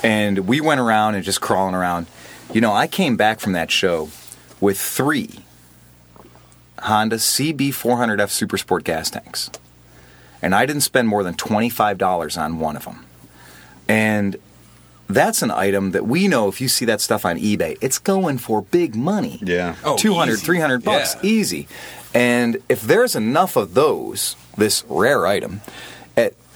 And 0.04 0.39
we 0.47 0.60
went 0.62 0.82
around 0.82 1.16
and 1.16 1.24
just 1.24 1.39
crawling 1.41 1.76
around. 1.76 2.08
You 2.54 2.62
know, 2.62 2.74
I 2.74 2.88
came 2.88 3.16
back 3.16 3.39
from 3.39 3.54
that 3.54 3.72
show 3.72 4.10
with 4.60 4.78
three 4.80 5.39
Honda 6.80 7.16
CB400F 7.16 8.30
Super 8.30 8.58
Sport 8.58 8.84
gas 8.84 9.10
tanks, 9.10 9.49
and 10.41 10.54
I 10.54 10.66
didn't 10.66 10.82
spend 10.82 11.08
more 11.08 11.24
than 11.24 11.34
twenty 11.36 11.70
five 11.70 11.97
dollars 11.97 12.38
on 12.38 12.60
one 12.60 12.76
of 12.76 12.84
them. 12.86 13.06
And 13.88 14.36
that's 15.08 15.41
an 15.41 15.51
item 15.51 15.91
that 15.91 16.06
we 16.06 16.28
know 16.28 16.47
if 16.47 16.60
you 16.62 16.68
see 16.68 16.86
that 16.86 16.99
stuff 17.01 17.26
on 17.26 17.38
eBay, 17.38 17.78
it's 17.82 17.99
going 17.99 18.38
for 18.38 18.62
big 18.62 18.95
money. 18.95 19.39
Yeah. 19.43 19.76
Oh, 19.84 19.97
200, 19.97 20.34
easy. 20.34 20.45
300 20.45 20.84
bucks, 20.84 21.16
Yeah. 21.16 21.30
easy. 21.30 21.68
And 22.14 22.58
if 22.70 22.82
there's 22.82 23.16
enough 23.16 23.56
of 23.58 23.74
those, 23.74 24.36
this 24.58 24.84
rare 24.88 25.28
item, 25.28 25.60
at 25.60 25.93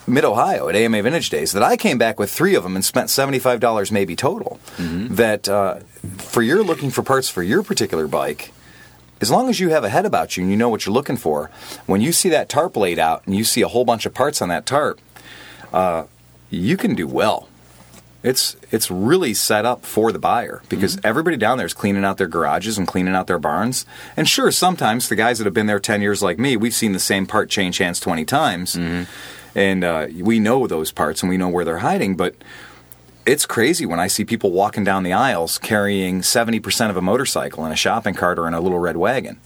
Mid 0.07 0.23
Ohio 0.23 0.69
at 0.69 0.75
AMA 0.75 1.01
Vintage 1.03 1.29
Days, 1.29 1.51
that 1.51 1.63
I 1.63 1.75
came 1.75 1.97
back 1.97 2.17
with 2.17 2.31
three 2.31 2.55
of 2.55 2.63
them 2.63 2.75
and 2.75 2.85
spent 2.85 3.09
$75 3.09 3.91
maybe 3.91 4.15
total, 4.15 4.59
that 4.77 5.49
uh, 5.49 5.79
for 6.17 6.41
you're 6.41 6.63
looking 6.63 6.89
for 6.91 7.03
parts 7.03 7.29
for 7.29 7.43
your 7.43 7.61
particular 7.61 8.07
bike, 8.07 8.53
as 9.19 9.29
long 9.29 9.49
as 9.49 9.59
you 9.59 9.69
have 9.69 9.83
a 9.83 9.89
head 9.89 10.05
about 10.05 10.37
you 10.37 10.43
and 10.43 10.51
you 10.51 10.57
know 10.57 10.69
what 10.69 10.85
you're 10.85 10.93
looking 10.93 11.17
for, 11.17 11.49
when 11.87 12.01
you 12.01 12.11
see 12.13 12.29
that 12.29 12.47
tarp 12.49 12.77
laid 12.77 12.99
out 12.99 13.25
and 13.25 13.35
you 13.35 13.43
see 13.43 13.61
a 13.61 13.67
whole 13.67 13.83
bunch 13.83 14.05
of 14.05 14.13
parts 14.13 14.41
on 14.41 14.49
that 14.49 14.65
tarp, 14.65 15.01
uh, 15.73 16.05
you 16.49 16.77
can 16.77 16.95
do 16.95 17.07
well. 17.07 17.49
It's 18.23 18.57
it's 18.71 18.89
really 18.89 19.33
set 19.33 19.63
up 19.63 19.85
for 19.85 20.11
the 20.11 20.19
buyer 20.19 20.63
because 20.69 20.99
everybody 21.03 21.37
down 21.37 21.57
there 21.57 21.67
is 21.67 21.73
cleaning 21.73 22.03
out 22.03 22.17
their 22.17 22.27
garages 22.27 22.77
and 22.77 22.87
cleaning 22.87 23.13
out 23.15 23.27
their 23.27 23.37
barns. 23.39 23.85
And 24.17 24.27
sure, 24.27 24.51
sometimes 24.51 25.07
the 25.07 25.15
guys 25.15 25.37
that 25.37 25.45
have 25.45 25.53
been 25.53 25.67
there 25.67 25.79
ten 25.79 26.01
years 26.01 26.23
like 26.23 26.39
me, 26.39 26.57
we've 26.57 26.73
seen 26.73 26.93
the 26.93 26.99
same 26.99 27.27
part 27.27 27.49
change 27.49 27.77
hands 27.77 27.99
twenty 27.99 28.25
times, 28.25 28.75
and 29.55 29.83
uh, 29.83 30.07
we 30.19 30.39
know 30.39 30.65
those 30.65 30.91
parts 30.91 31.21
and 31.21 31.29
we 31.29 31.37
know 31.37 31.47
where 31.47 31.63
they're 31.63 31.77
hiding. 31.77 32.15
But 32.15 32.35
it's 33.25 33.45
crazy 33.45 33.85
when 33.85 33.99
I 33.99 34.07
see 34.07 34.25
people 34.25 34.51
walking 34.51 34.83
down 34.83 35.03
the 35.03 35.13
aisles 35.13 35.59
carrying 35.59 36.23
seventy 36.23 36.59
percent 36.59 36.89
of 36.89 36.97
a 36.97 37.01
motorcycle 37.01 37.65
in 37.67 37.71
a 37.71 37.75
shopping 37.77 38.15
cart 38.15 38.39
or 38.39 38.47
in 38.47 38.55
a 38.55 38.61
little 38.61 38.79
red 38.79 38.97
wagon, 38.97 39.39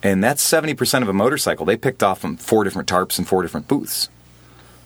and 0.00 0.22
that's 0.22 0.42
seventy 0.42 0.74
percent 0.74 1.02
of 1.02 1.08
a 1.08 1.12
motorcycle 1.12 1.66
they 1.66 1.76
picked 1.76 2.04
off 2.04 2.20
from 2.20 2.36
four 2.36 2.62
different 2.62 2.88
tarps 2.88 3.18
and 3.18 3.26
four 3.26 3.42
different 3.42 3.66
booths. 3.66 4.08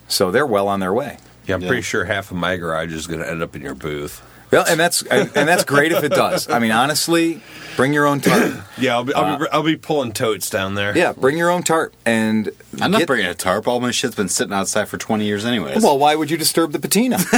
So 0.08 0.30
they're 0.30 0.46
well 0.46 0.68
on 0.68 0.80
their 0.80 0.94
way. 0.94 1.18
Yeah, 1.46 1.56
I'm 1.56 1.62
pretty 1.62 1.82
sure 1.82 2.04
half 2.04 2.30
of 2.30 2.36
my 2.36 2.56
garage 2.56 2.92
is 2.92 3.06
going 3.06 3.20
to 3.20 3.28
end 3.28 3.42
up 3.42 3.56
in 3.56 3.62
your 3.62 3.74
booth. 3.74 4.22
Well, 4.50 4.64
and 4.68 4.78
that's 4.80 5.02
and, 5.02 5.30
and 5.36 5.48
that's 5.48 5.64
great 5.64 5.92
if 5.92 6.02
it 6.04 6.10
does. 6.12 6.48
I 6.50 6.58
mean, 6.58 6.72
honestly, 6.72 7.40
bring 7.76 7.92
your 7.92 8.06
own 8.06 8.20
tarp. 8.20 8.54
Yeah, 8.78 8.94
I'll 8.94 9.04
be, 9.04 9.14
I'll, 9.14 9.38
be, 9.38 9.44
uh, 9.44 9.48
I'll 9.52 9.62
be 9.62 9.76
pulling 9.76 10.12
totes 10.12 10.50
down 10.50 10.74
there. 10.74 10.96
Yeah, 10.96 11.12
bring 11.12 11.36
your 11.38 11.50
own 11.50 11.62
tarp 11.62 11.94
and 12.04 12.50
I'm 12.80 12.90
not 12.90 12.98
get- 12.98 13.06
bringing 13.06 13.26
a 13.26 13.34
tarp. 13.34 13.68
All 13.68 13.78
my 13.80 13.90
shit's 13.90 14.14
been 14.16 14.28
sitting 14.28 14.52
outside 14.52 14.86
for 14.88 14.96
20 14.98 15.24
years 15.24 15.44
anyways. 15.44 15.82
Well, 15.82 15.98
why 15.98 16.14
would 16.16 16.30
you 16.30 16.36
disturb 16.36 16.72
the 16.72 16.78
patina? 16.80 17.18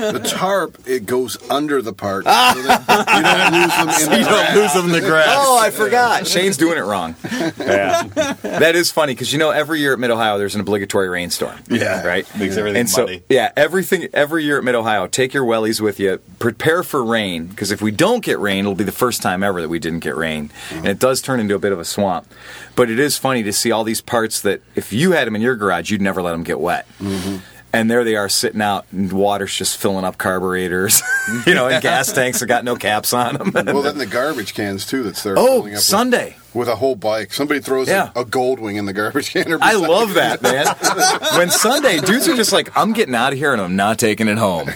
The 0.00 0.20
tarp 0.24 0.78
it 0.86 1.06
goes 1.06 1.36
under 1.50 1.82
the 1.82 1.92
part, 1.92 2.24
ah! 2.26 2.52
so 2.54 2.62
that 2.62 3.16
you 3.16 3.22
don't 3.22 3.62
lose 3.62 3.76
them 3.76 3.88
in 3.88 4.10
the 4.10 4.18
you 4.18 4.24
don't 4.24 4.32
grass. 4.32 4.56
lose 4.56 4.72
them 4.74 4.84
in 4.86 4.92
the 4.92 5.00
grass. 5.08 5.26
oh, 5.30 5.58
I 5.58 5.70
forgot. 5.70 6.26
Shane's 6.26 6.56
doing 6.56 6.78
it 6.78 6.82
wrong. 6.82 7.14
Yeah, 7.58 8.02
that 8.42 8.74
is 8.74 8.90
funny 8.90 9.12
because 9.14 9.32
you 9.32 9.38
know 9.38 9.50
every 9.50 9.80
year 9.80 9.92
at 9.92 9.98
Mid 9.98 10.10
Ohio 10.10 10.38
there's 10.38 10.54
an 10.54 10.60
obligatory 10.60 11.08
rainstorm. 11.08 11.58
Yeah. 11.68 12.04
right. 12.06 12.26
Makes 12.38 12.56
everything 12.56 12.80
and 12.80 12.90
so 12.90 13.02
muddy. 13.02 13.22
yeah, 13.28 13.52
everything 13.56 14.08
every 14.12 14.44
year 14.44 14.58
at 14.58 14.64
Mid 14.64 14.74
Ohio. 14.74 15.06
Take 15.06 15.34
your 15.34 15.44
wellies 15.44 15.80
with 15.80 16.00
you. 16.00 16.20
Prepare 16.38 16.82
for 16.82 17.04
rain 17.04 17.46
because 17.46 17.70
if 17.70 17.82
we 17.82 17.90
don't 17.90 18.24
get 18.24 18.38
rain, 18.38 18.60
it'll 18.60 18.74
be 18.74 18.84
the 18.84 18.92
first 18.92 19.20
time 19.20 19.42
ever 19.42 19.60
that 19.60 19.68
we 19.68 19.78
didn't 19.78 20.00
get 20.00 20.16
rain, 20.16 20.50
and 20.70 20.86
it 20.86 20.98
does 20.98 21.20
turn 21.20 21.38
into 21.40 21.54
a 21.54 21.58
bit 21.58 21.72
of 21.72 21.78
a 21.78 21.84
swamp. 21.84 22.26
But 22.76 22.88
it 22.90 22.98
is 22.98 23.18
funny 23.18 23.42
to 23.42 23.52
see 23.52 23.70
all 23.70 23.84
these 23.84 24.00
parts 24.00 24.40
that 24.40 24.62
if 24.74 24.92
you 24.92 25.12
had 25.12 25.26
them 25.26 25.36
in 25.36 25.42
your 25.42 25.56
garage, 25.56 25.90
you'd 25.90 26.00
never 26.00 26.22
let 26.22 26.32
them 26.32 26.42
get 26.42 26.58
wet. 26.58 26.86
Mm-hmm. 26.98 27.36
And 27.72 27.88
there 27.90 28.02
they 28.02 28.16
are 28.16 28.28
sitting 28.28 28.62
out, 28.62 28.86
and 28.90 29.12
water's 29.12 29.54
just 29.54 29.76
filling 29.76 30.04
up 30.04 30.18
carburetors, 30.18 31.02
you 31.46 31.54
know, 31.54 31.68
and 31.68 31.80
gas 31.82 32.12
tanks 32.12 32.40
that 32.40 32.46
got 32.46 32.64
no 32.64 32.74
caps 32.74 33.12
on 33.12 33.34
them. 33.36 33.52
Well, 33.66 33.82
then 33.82 33.98
the 33.98 34.06
garbage 34.06 34.54
cans 34.54 34.84
too 34.86 35.02
That's 35.04 35.22
there. 35.22 35.34
oh, 35.38 35.44
filling 35.58 35.60
up 35.60 35.72
with- 35.74 35.80
Sunday. 35.82 36.36
With, 36.54 36.68
a 36.68 36.76
whole 36.76 36.94
bike. 36.96 37.32
Somebody 37.32 37.60
throws 37.60 37.88
Yeah. 37.88 38.10
a, 38.14 38.20
a 38.20 38.24
Goldwing 38.24 38.76
in 38.76 38.86
the 38.86 38.92
garbage 38.92 39.30
can. 39.30 39.52
Or 39.52 39.58
I 39.60 39.74
love 39.74 40.14
that, 40.14 40.42
man. 40.42 40.66
when 41.38 41.50
Sunday, 41.50 41.98
dudes 41.98 42.28
are 42.28 42.36
just 42.36 42.52
like, 42.52 42.76
I'm 42.76 42.92
getting 42.92 43.14
out 43.14 43.32
of 43.32 43.38
here 43.38 43.52
and 43.52 43.60
I'm 43.60 43.76
not 43.76 43.98
taking 43.98 44.28
it 44.28 44.38
home. 44.38 44.70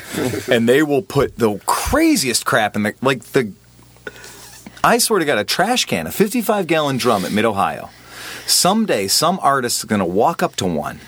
And 0.50 0.68
they 0.68 0.82
will 0.82 1.02
put 1.02 1.38
the 1.38 1.58
craziest 1.66 2.44
crap 2.46 2.76
in 2.76 2.82
the, 2.84 2.94
like 3.02 3.22
the, 3.26 3.52
I 4.82 4.98
sort 4.98 5.22
of 5.22 5.26
got 5.26 5.38
a 5.38 5.44
trash 5.44 5.84
can, 5.86 6.06
a 6.06 6.12
55 6.12 6.66
gallon 6.66 6.96
drum 6.96 7.24
at 7.24 7.32
Mid 7.32 7.44
Ohio. 7.44 7.90
Someday, 8.46 9.08
some 9.08 9.38
artist 9.42 9.78
is 9.78 9.84
going 9.84 10.00
to 10.00 10.04
walk 10.04 10.42
up 10.42 10.56
to 10.56 10.66
one 10.66 11.00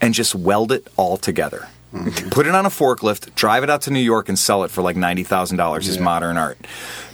and 0.00 0.12
just 0.12 0.34
weld 0.34 0.70
it 0.72 0.86
all 0.96 1.16
together. 1.16 1.68
Mm-hmm. 1.92 2.30
Put 2.30 2.46
it 2.46 2.54
on 2.54 2.64
a 2.64 2.70
forklift, 2.70 3.34
drive 3.34 3.62
it 3.62 3.70
out 3.70 3.82
to 3.82 3.90
New 3.90 4.00
York, 4.00 4.28
and 4.28 4.38
sell 4.38 4.64
it 4.64 4.70
for 4.70 4.80
like 4.80 4.96
ninety 4.96 5.24
thousand 5.24 5.58
dollars 5.58 5.88
as 5.88 5.98
modern 5.98 6.38
art, 6.38 6.58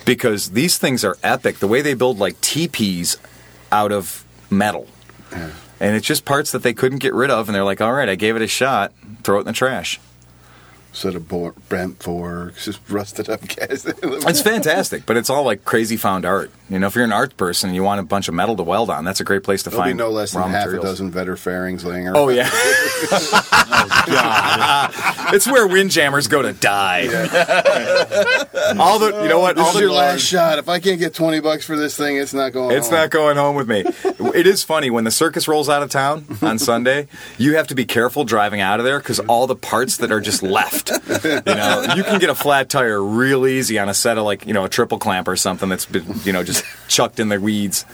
because 0.05 0.51
these 0.51 0.79
things 0.79 1.05
are 1.05 1.16
epic. 1.22 1.59
The 1.59 1.66
way 1.66 1.83
they 1.83 1.95
build 1.95 2.18
like 2.18 2.41
teepees 2.41 3.16
out 3.72 3.91
of 3.91 4.24
metal, 4.51 4.87
and 5.33 5.97
it's 5.97 6.07
just 6.07 6.24
parts 6.24 6.53
that 6.53 6.62
they 6.62 6.74
couldn't 6.74 6.99
get 6.99 7.12
rid 7.12 7.31
of, 7.31 7.49
and 7.49 7.57
they're 7.57 7.64
like, 7.64 7.81
"All 7.81 7.93
right, 7.93 8.09
I 8.09 8.14
gave 8.14 8.37
it 8.37 8.43
a 8.43 8.47
shot. 8.47 8.93
Throw 9.24 9.39
it 9.39 9.41
in 9.41 9.47
the 9.47 9.53
trash." 9.53 9.99
Set 10.99 11.14
of 11.14 11.28
bor- 11.28 11.55
bent 11.68 12.03
forks, 12.03 12.64
just 12.66 12.80
rusted 12.90 13.28
up 13.30 13.46
gas. 13.49 13.86
It's 14.28 14.40
fantastic, 14.42 15.07
but 15.07 15.16
it's 15.16 15.30
all 15.30 15.44
like 15.44 15.64
crazy 15.64 15.96
found 15.96 16.24
art. 16.24 16.51
You 16.68 16.78
know, 16.78 16.86
if 16.88 16.94
you're 16.94 17.05
an 17.05 17.12
art 17.12 17.36
person 17.38 17.70
and 17.70 17.74
you 17.76 17.82
want 17.82 17.99
a 18.01 18.03
bunch 18.03 18.28
of 18.28 18.34
metal 18.34 18.55
to 18.57 18.62
weld 18.62 18.90
on, 18.90 19.05
that's 19.05 19.20
a 19.20 19.24
great 19.24 19.42
place 19.42 19.62
to 19.62 19.70
There'll 19.70 19.84
be 19.84 19.88
find 19.90 19.99
no 19.99 20.11
less 20.11 20.32
than 20.32 20.42
half 20.42 20.66
materials. 20.66 20.84
a 20.84 20.88
dozen 20.88 21.12
Vetter 21.12 21.38
fairings 21.38 21.84
laying 21.84 22.07
around. 22.07 22.16
Oh 22.16 22.28
yeah. 22.28 22.51
Oh, 24.11 25.30
it's 25.32 25.46
where 25.46 25.66
windjammers 25.66 26.26
go 26.28 26.42
to 26.42 26.53
die. 26.53 27.03
all 28.78 28.99
the 28.99 29.20
you 29.22 29.28
know 29.28 29.38
what? 29.38 29.57
This 29.57 29.64
All 29.66 29.74
is 29.74 29.80
your 29.80 29.90
last 29.92 30.22
shot. 30.22 30.59
If 30.59 30.68
I 30.68 30.80
can't 30.80 30.99
get 30.99 31.14
20 31.14 31.40
bucks 31.40 31.64
for 31.64 31.76
this 31.76 31.96
thing, 31.96 32.16
it's 32.16 32.34
not 32.34 32.53
going 32.53 32.76
It's 32.76 32.88
home. 32.88 32.96
not 32.99 33.11
going 33.11 33.36
home 33.36 33.55
with 33.57 33.68
me. 33.68 33.84
It 34.34 34.46
is 34.46 34.62
funny 34.64 34.90
when 34.90 35.05
the 35.05 35.11
circus 35.11 35.46
rolls 35.49 35.68
out 35.68 35.82
of 35.82 35.90
town 35.90 36.26
on 36.42 36.59
Sunday. 36.59 37.07
You 37.36 37.57
have 37.57 37.66
to 37.68 37.74
be 37.74 37.84
careful 37.84 38.24
driving 38.24 38.61
out 38.61 38.80
of 38.80 38.84
there 38.84 38.99
because 38.99 39.20
all 39.20 39.46
the 39.46 39.57
parts 39.57 39.99
that 39.99 40.11
are 40.11 40.20
just 40.20 40.42
left. 40.42 40.88
You 41.24 41.55
know, 41.55 41.95
you 41.97 42.05
can 42.05 42.18
get 42.20 42.30
a 42.30 42.34
flat 42.34 42.68
tire 42.68 43.03
real 43.03 43.47
easy 43.47 43.78
on 43.78 43.89
a 43.89 43.95
set 43.95 44.18
of 44.18 44.24
like 44.24 44.47
you 44.47 44.53
know 44.55 44.64
a 44.64 44.68
triple 44.68 44.99
clamp 44.99 45.28
or 45.28 45.36
something 45.36 45.68
that's 45.68 45.86
been 45.86 46.05
you 46.24 46.32
know 46.32 46.43
just 46.43 46.64
chucked 46.89 47.18
in 47.20 47.28
the 47.28 47.41
weeds. 47.41 47.84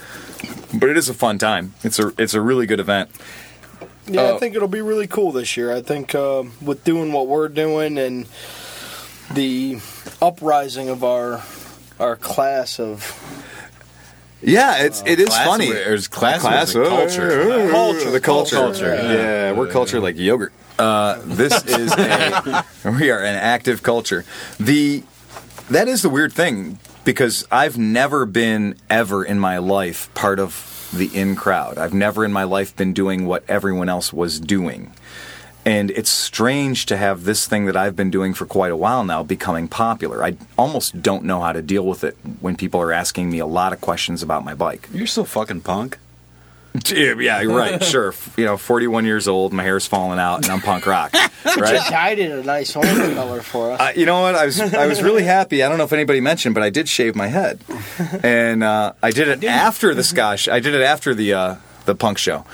But 0.73 0.89
it 0.89 0.97
is 0.97 1.09
a 1.09 1.13
fun 1.13 1.37
time. 1.37 1.73
It's 1.83 1.99
a 1.99 2.11
it's 2.17 2.33
a 2.33 2.41
really 2.41 2.65
good 2.65 2.79
event. 2.79 3.09
Yeah, 4.07 4.21
Oh. 4.21 4.35
I 4.35 4.39
think 4.39 4.55
it'll 4.55 4.67
be 4.67 4.81
really 4.81 5.07
cool 5.07 5.31
this 5.31 5.57
year. 5.57 5.73
I 5.73 5.81
think 5.81 6.13
uh, 6.13 6.43
with 6.61 6.83
doing 6.83 7.11
what 7.11 7.27
we're 7.27 7.47
doing 7.49 7.97
and 7.97 8.27
the 9.33 9.79
uprising 10.21 10.89
of 10.89 11.03
our 11.03 11.41
our 11.99 12.15
class 12.15 12.79
of 12.79 13.17
Yeah, 14.41 14.83
it's 14.83 15.01
it 15.07 15.19
is 15.19 15.29
funny. 15.35 15.71
there's 15.71 16.07
class 16.07 16.43
with 16.43 16.83
the 16.83 16.89
culture. 16.89 17.69
Culture. 17.71 18.11
the 18.11 18.19
culture. 18.19 18.55
Culture, 18.55 18.95
Yeah, 18.95 19.51
we're 19.53 19.67
culture 19.67 19.99
like 19.99 20.17
yogurt. 20.17 20.53
Uh, 20.77 21.21
this 21.23 21.65
is 21.65 21.93
a 21.93 22.65
we 22.99 23.09
are 23.11 23.19
an 23.19 23.35
active 23.35 23.83
culture. 23.83 24.25
The 24.59 25.03
that 25.69 25.87
is 25.87 26.01
the 26.01 26.09
weird 26.09 26.33
thing 26.33 26.79
because 27.05 27.47
I've 27.51 27.77
never 27.77 28.25
been 28.25 28.75
ever 28.89 29.23
in 29.23 29.39
my 29.39 29.57
life 29.59 30.13
part 30.13 30.39
of 30.39 30.89
the 30.93 31.07
in 31.17 31.35
crowd. 31.35 31.77
I've 31.77 31.93
never 31.93 32.25
in 32.25 32.33
my 32.33 32.43
life 32.43 32.75
been 32.75 32.93
doing 32.93 33.25
what 33.25 33.43
everyone 33.47 33.89
else 33.89 34.11
was 34.11 34.39
doing. 34.39 34.91
And 35.65 35.89
it's 35.91 36.11
strange 36.11 36.85
to 36.87 36.97
have 36.97 37.23
this 37.23 37.47
thing 37.47 37.65
that 37.65 37.75
I've 37.75 37.95
been 37.95 38.11
doing 38.11 38.35
for 38.35 38.45
quite 38.45 38.71
a 38.71 38.75
while 38.75 39.03
now 39.03 39.23
becoming 39.23 39.67
popular. 39.67 40.23
I 40.23 40.37
almost 40.57 41.01
don't 41.01 41.23
know 41.23 41.41
how 41.41 41.53
to 41.53 41.61
deal 41.63 41.85
with 41.85 42.03
it 42.03 42.15
when 42.39 42.55
people 42.55 42.79
are 42.81 42.91
asking 42.91 43.31
me 43.31 43.39
a 43.39 43.47
lot 43.47 43.73
of 43.73 43.81
questions 43.81 44.21
about 44.21 44.45
my 44.45 44.53
bike. 44.53 44.87
You're 44.93 45.07
so 45.07 45.23
fucking 45.23 45.61
punk. 45.61 45.97
Yeah, 46.95 47.13
yeah, 47.19 47.41
you're 47.41 47.55
right. 47.55 47.83
Sure. 47.83 48.13
You 48.37 48.45
know, 48.45 48.57
41 48.57 49.05
years 49.05 49.27
old, 49.27 49.53
my 49.53 49.63
hair's 49.63 49.85
falling 49.87 50.19
out, 50.19 50.43
and 50.43 50.47
I'm 50.51 50.61
punk 50.61 50.85
rock. 50.85 51.11
Just 51.43 51.57
Right? 51.57 51.89
dyed 51.89 52.19
it 52.19 52.31
a 52.31 52.43
nice 52.43 52.75
orange 52.75 53.15
color 53.15 53.41
for 53.41 53.71
us. 53.71 53.79
Uh, 53.79 53.91
you 53.95 54.05
know 54.05 54.21
what? 54.21 54.35
I 54.35 54.45
was 54.45 54.59
I 54.59 54.87
was 54.87 55.01
really 55.03 55.23
happy. 55.23 55.63
I 55.63 55.69
don't 55.69 55.77
know 55.77 55.83
if 55.83 55.93
anybody 55.93 56.19
mentioned, 56.21 56.55
but 56.55 56.63
I 56.63 56.69
did 56.69 56.89
shave 56.89 57.15
my 57.15 57.27
head, 57.27 57.59
and 58.23 58.63
uh, 58.63 58.93
I 59.03 59.11
did 59.11 59.27
it 59.27 59.43
after 59.43 59.93
the 59.93 60.03
Scotch. 60.03 60.49
I 60.49 60.59
did 60.59 60.73
it 60.73 60.81
after 60.81 61.13
the 61.13 61.33
uh, 61.33 61.55
the 61.85 61.95
punk 61.95 62.17
show. 62.17 62.45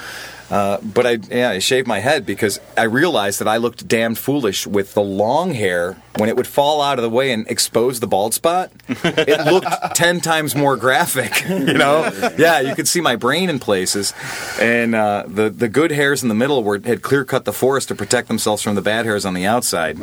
Uh, 0.52 0.78
but 0.82 1.08
I 1.08 1.12
yeah 1.30 1.52
I 1.52 1.60
shaved 1.60 1.88
my 1.88 2.00
head 2.00 2.26
because 2.26 2.60
I 2.78 2.84
realized 2.84 3.40
that 3.40 3.48
I 3.48 3.56
looked 3.56 3.88
damned 3.88 4.18
foolish 4.18 4.68
with 4.68 4.94
the 4.94 5.02
long 5.02 5.54
hair 5.54 5.96
when 6.18 6.28
it 6.28 6.36
would 6.36 6.46
fall 6.46 6.82
out 6.82 7.00
of 7.00 7.04
the 7.04 7.10
way 7.10 7.32
and 7.32 7.48
expose 7.50 8.02
the 8.02 8.08
bald 8.08 8.34
spot. 8.34 8.70
It 8.90 9.46
looked 9.50 9.68
ten 9.96 10.20
times 10.20 10.54
more 10.54 10.76
graphic. 10.76 11.46
You 11.72 11.78
know, 11.78 12.12
yeah, 12.38 12.60
you 12.60 12.76
could 12.76 12.88
see 12.88 13.00
my 13.02 13.16
brain 13.16 13.50
in 13.50 13.60
places, 13.60 14.14
and 14.60 14.94
uh, 14.94 15.24
the 15.28 15.50
the 15.50 15.70
good 15.70 15.92
hairs 15.92 16.22
in 16.22 16.28
the 16.28 16.36
middle 16.36 16.64
were 16.64 16.80
had 16.84 17.02
clear 17.02 17.24
cut 17.24 17.46
the 17.46 17.54
forest 17.54 17.88
to 17.88 17.96
protect 17.96 18.28
themselves 18.28 18.62
from 18.62 18.76
the 18.76 18.82
bad 18.82 19.06
hairs 19.06 19.26
on 19.26 19.34
the 19.34 19.46
outside. 19.46 19.98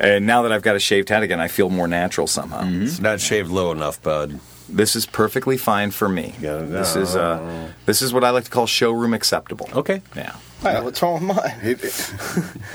And 0.00 0.26
now 0.26 0.42
that 0.42 0.52
I've 0.52 0.62
got 0.62 0.76
a 0.76 0.78
shaved 0.78 1.08
head 1.10 1.22
again, 1.22 1.40
I 1.40 1.48
feel 1.48 1.68
more 1.68 1.88
natural 1.88 2.26
somehow. 2.26 2.62
It's 2.64 3.00
not 3.00 3.20
shaved 3.20 3.50
low 3.50 3.70
enough, 3.72 4.00
bud. 4.00 4.38
This 4.68 4.94
is 4.94 5.06
perfectly 5.06 5.56
fine 5.56 5.90
for 5.90 6.08
me. 6.08 6.34
Yeah, 6.40 6.56
This 6.58 6.94
is 6.94 7.16
uh, 7.16 7.70
this 7.86 8.02
is 8.02 8.12
what 8.12 8.22
I 8.24 8.30
like 8.30 8.44
to 8.44 8.50
call 8.50 8.66
showroom 8.66 9.14
acceptable. 9.14 9.68
Okay. 9.74 10.02
Yeah. 10.14 10.36
Hey, 10.60 10.80
what's 10.82 11.00
wrong 11.00 11.14
with 11.26 11.36
mine? 11.36 11.54
It- 11.62 12.12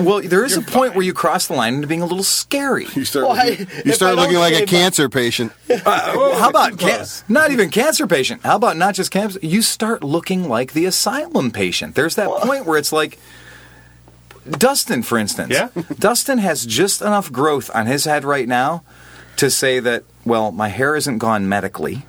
Well, 0.00 0.22
there 0.22 0.44
is 0.44 0.56
a 0.56 0.62
point 0.62 0.94
where 0.94 1.04
you 1.04 1.12
cross 1.12 1.46
the 1.46 1.52
line 1.54 1.74
into 1.74 1.86
being 1.86 2.00
a 2.02 2.06
little 2.06 2.24
scary. 2.24 2.86
you 2.94 3.04
start, 3.04 3.26
Well, 3.28 3.36
looking, 3.46 3.66
I- 3.68 3.82
you 3.84 3.92
start 3.92 4.16
looking 4.16 4.38
like 4.38 4.54
a 4.54 4.58
shave 4.58 4.72
my- 4.72 4.78
cancer 4.78 5.08
patient. 5.08 5.52
Uh, 5.70 6.34
how 6.38 6.48
about 6.48 6.78
can- 6.78 7.04
not 7.28 7.50
even 7.50 7.68
cancer 7.70 8.06
patient? 8.06 8.40
How 8.42 8.56
about 8.56 8.76
not 8.76 8.94
just 8.94 9.10
cancer? 9.10 9.38
You 9.42 9.60
start 9.62 10.02
looking 10.02 10.48
like 10.48 10.72
the 10.72 10.86
asylum 10.86 11.50
patient. 11.50 11.94
There's 11.94 12.14
that 12.16 12.28
point 12.28 12.64
where 12.66 12.78
it's 12.78 12.92
like 12.92 13.18
Dustin, 14.50 15.02
for 15.02 15.16
instance. 15.18 15.52
Yeah? 15.52 15.68
Dustin 15.98 16.38
has 16.38 16.66
just 16.66 17.00
enough 17.02 17.30
growth 17.32 17.70
on 17.74 17.86
his 17.86 18.04
head 18.04 18.24
right 18.24 18.46
now 18.48 18.82
to 19.36 19.50
say 19.50 19.80
that, 19.80 20.04
well, 20.24 20.50
my 20.52 20.68
hair 20.68 20.96
isn't 20.96 21.18
gone 21.18 21.48
medically. 21.48 22.04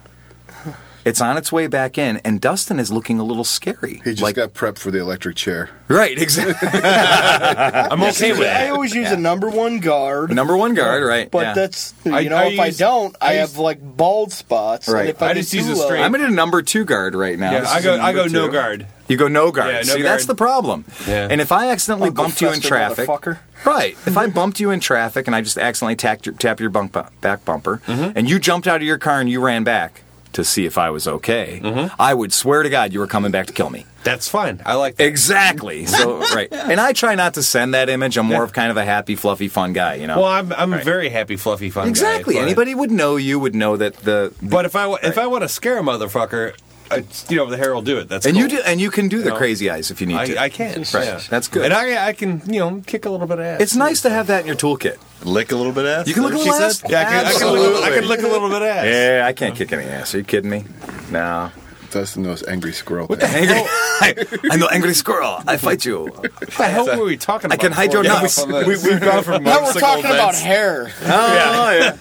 It's 1.05 1.21
on 1.21 1.37
its 1.37 1.51
way 1.51 1.67
back 1.67 1.97
in, 1.99 2.17
and 2.25 2.41
Dustin 2.41 2.79
is 2.79 2.91
looking 2.91 3.19
a 3.19 3.23
little 3.23 3.43
scary. 3.43 4.01
He 4.03 4.11
just 4.11 4.23
like, 4.23 4.35
got 4.35 4.53
prepped 4.55 4.79
for 4.79 4.89
the 4.89 4.99
electric 4.99 5.35
chair. 5.35 5.69
right, 5.87 6.17
exactly. 6.19 6.67
I'm 6.79 8.01
okay 8.03 8.31
with 8.31 8.41
I 8.47 8.69
always 8.69 8.93
use 8.95 9.11
a 9.11 9.17
number 9.17 9.49
one 9.49 9.79
guard. 9.79 10.31
Number 10.33 10.57
one 10.57 10.73
guard, 10.73 11.03
right? 11.03 11.29
But 11.29 11.43
yeah. 11.43 11.53
that's 11.53 11.93
you 12.03 12.11
I- 12.13 12.23
know 12.23 12.35
I 12.37 12.45
if 12.45 12.59
I 12.59 12.69
don't, 12.71 13.15
I, 13.21 13.27
I 13.29 13.33
have 13.35 13.49
use- 13.51 13.57
like 13.59 13.79
bald 13.97 14.31
spots. 14.31 14.87
Right. 14.89 15.01
And 15.01 15.09
if 15.09 15.21
I, 15.21 15.29
I 15.29 15.33
just 15.35 15.53
use 15.53 15.69
a 15.69 15.75
low- 15.75 15.85
straight- 15.85 16.01
I'm 16.01 16.15
at 16.15 16.21
a 16.21 16.29
number 16.31 16.61
two 16.63 16.85
guard 16.85 17.13
right 17.15 17.37
now. 17.37 17.51
Yeah, 17.51 17.65
I 17.69 17.81
go. 17.81 17.95
a 17.95 17.99
I 17.99 18.11
go 18.11 18.23
number 18.23 18.39
no 18.39 18.47
guard. 18.49 18.87
You 19.07 19.17
go 19.17 19.27
no 19.27 19.51
guard. 19.51 19.69
Yeah, 19.69 19.77
no 19.81 19.83
See, 19.97 20.01
that's 20.01 20.25
the 20.25 20.33
problem. 20.33 20.85
Yeah. 21.07 21.27
And 21.29 21.39
if 21.39 21.51
I 21.51 21.69
accidentally 21.69 22.09
Uncle 22.09 22.23
bumped 22.23 22.41
you 22.41 22.51
in 22.51 22.59
traffic, 22.59 23.07
motherfucker. 23.07 23.37
right? 23.63 23.91
If 24.07 24.17
I 24.17 24.25
bumped 24.39 24.59
you 24.59 24.71
in 24.71 24.79
traffic 24.79 25.27
and 25.27 25.35
I 25.35 25.41
just 25.41 25.59
accidentally 25.59 25.95
tapped 25.95 26.25
your, 26.25 26.33
tap 26.33 26.59
your 26.59 26.71
bunk 26.71 26.93
bu- 26.93 27.03
back 27.21 27.45
bumper, 27.45 27.81
Mm-hmm. 27.85 28.17
and 28.17 28.27
you 28.27 28.39
jumped 28.39 28.65
out 28.67 28.77
of 28.77 28.81
your 28.81 28.97
car 28.97 29.19
and 29.21 29.29
you 29.29 29.39
ran 29.41 29.63
back 29.63 30.01
to 30.35 30.43
see 30.43 30.65
if 30.65 30.77
I 30.77 30.89
was 30.91 31.07
okay, 31.07 31.59
Mm-hmm. 31.63 31.95
I 31.99 32.13
would 32.13 32.31
swear 32.31 32.63
to 32.63 32.69
God 32.69 32.93
you 32.93 32.99
were 32.99 33.07
coming 33.07 33.31
back 33.31 33.47
to 33.47 33.53
kill 33.53 33.69
me. 33.69 33.85
That's 34.03 34.27
fine. 34.29 34.61
I 34.65 34.75
like 34.75 34.97
that. 34.97 35.07
Exactly. 35.07 35.85
So 35.87 36.19
right. 36.35 36.47
And 36.53 36.79
I 36.79 36.93
try 36.93 37.15
not 37.15 37.33
to 37.35 37.43
send 37.43 37.73
that 37.73 37.89
image. 37.89 38.17
I'm 38.17 38.27
more 38.27 38.43
of 38.43 38.53
kind 38.53 38.69
of 38.69 38.77
a 38.77 38.85
happy, 38.85 39.15
fluffy, 39.15 39.47
fun 39.47 39.73
guy. 39.73 39.95
You 39.95 40.07
know. 40.07 40.17
Well, 40.17 40.27
I'm 40.27 40.53
I'm 40.53 40.73
a 40.73 40.77
very 40.83 41.09
happy, 41.09 41.35
fluffy, 41.37 41.69
fun. 41.71 41.85
guy, 41.85 41.89
exactly. 41.89 42.35
but- 42.35 42.43
Anybody 42.43 42.75
would 42.75 42.91
know 42.91 43.15
you 43.15 43.39
would 43.39 43.55
know 43.55 43.77
that 43.77 43.95
the. 43.97 44.31
But 44.41 44.65
if 44.65 44.75
I 44.75 44.85
wa- 44.87 44.99
if 45.01 45.17
I 45.17 45.25
want 45.27 45.41
to 45.43 45.49
scare 45.49 45.79
a 45.79 45.81
motherfucker, 45.81 46.53
I, 46.91 47.03
you 47.29 47.37
know 47.37 47.49
the 47.49 47.57
hair 47.57 47.73
will 47.73 47.81
do 47.81 47.97
it. 47.97 48.07
That's 48.09 48.25
and 48.25 48.35
cool. 48.35 48.43
you 48.43 48.49
do, 48.49 48.61
and 48.65 48.79
you 48.79 48.91
can 48.91 49.07
do 49.07 49.21
the 49.21 49.31
know? 49.31 49.37
crazy 49.37 49.69
eyes 49.69 49.91
if 49.91 50.01
you 50.01 50.07
need 50.07 50.25
to. 50.27 50.37
I, 50.37 50.45
I 50.45 50.49
can. 50.49 50.79
Right. 50.93 51.05
Yeah. 51.05 51.19
That's 51.29 51.47
good. 51.47 51.65
And 51.65 51.73
I 51.73 52.07
I 52.07 52.13
can 52.13 52.41
you 52.45 52.59
know 52.59 52.81
kick 52.85 53.05
a 53.05 53.09
little 53.09 53.27
bit 53.27 53.39
of 53.39 53.45
ass. 53.45 53.61
It's 53.61 53.75
nice 53.75 54.01
to 54.03 54.09
have 54.09 54.27
that 54.27 54.41
in 54.41 54.47
your 54.47 54.55
toolkit. 54.55 54.97
Lick 55.23 55.51
a 55.51 55.55
little 55.55 55.71
bit 55.71 55.85
of 55.85 55.91
ass. 55.91 56.07
You 56.07 56.13
can 56.13 56.23
Is 56.25 56.31
look 56.31 56.43
that 56.43 56.49
a 56.49 56.51
little 56.51 56.65
ass. 56.65 56.83
Yeah, 56.87 56.99
I 56.99 57.03
can, 57.05 57.25
I 57.25 57.33
can, 57.33 57.53
lick, 57.53 57.83
I 57.83 57.99
can 57.99 58.07
lick 58.07 58.19
a 58.19 58.27
little 58.27 58.49
bit 58.49 58.61
of 58.61 58.67
ass. 58.67 58.85
Yeah, 58.85 59.25
I 59.25 59.33
can't 59.33 59.55
kick 59.55 59.71
any 59.73 59.85
ass. 59.85 60.13
Are 60.13 60.19
you 60.19 60.23
kidding 60.23 60.49
me? 60.49 60.65
No. 61.11 61.51
Dustin 61.95 62.23
knows 62.23 62.43
angry 62.45 62.73
squirrel. 62.73 63.07
What 63.07 63.21
the 63.21 63.27
angry? 63.27 64.49
I'm 64.51 64.59
the 64.59 64.67
angry 64.69 64.93
squirrel. 64.93 65.41
I 65.47 65.55
fight 65.55 65.85
you. 65.85 66.07
What 66.07 66.39
the 66.41 66.63
hell 66.65 66.85
were 66.97 67.05
we 67.05 67.15
talking 67.15 67.45
about? 67.45 67.57
I 67.57 67.61
can 67.61 67.71
hide 67.71 67.93
your 67.93 68.03
before? 68.03 68.21
nuts. 68.21 68.83
We, 68.83 68.89
we've 68.91 68.99
gone 68.99 69.23
from 69.23 69.43
Now 69.45 69.59
we're 69.59 69.61
motorcycle 69.61 69.79
talking 70.01 70.05
about 70.11 70.35
hair. 70.35 70.91
Oh, 71.03 71.71
yeah. 71.71 71.97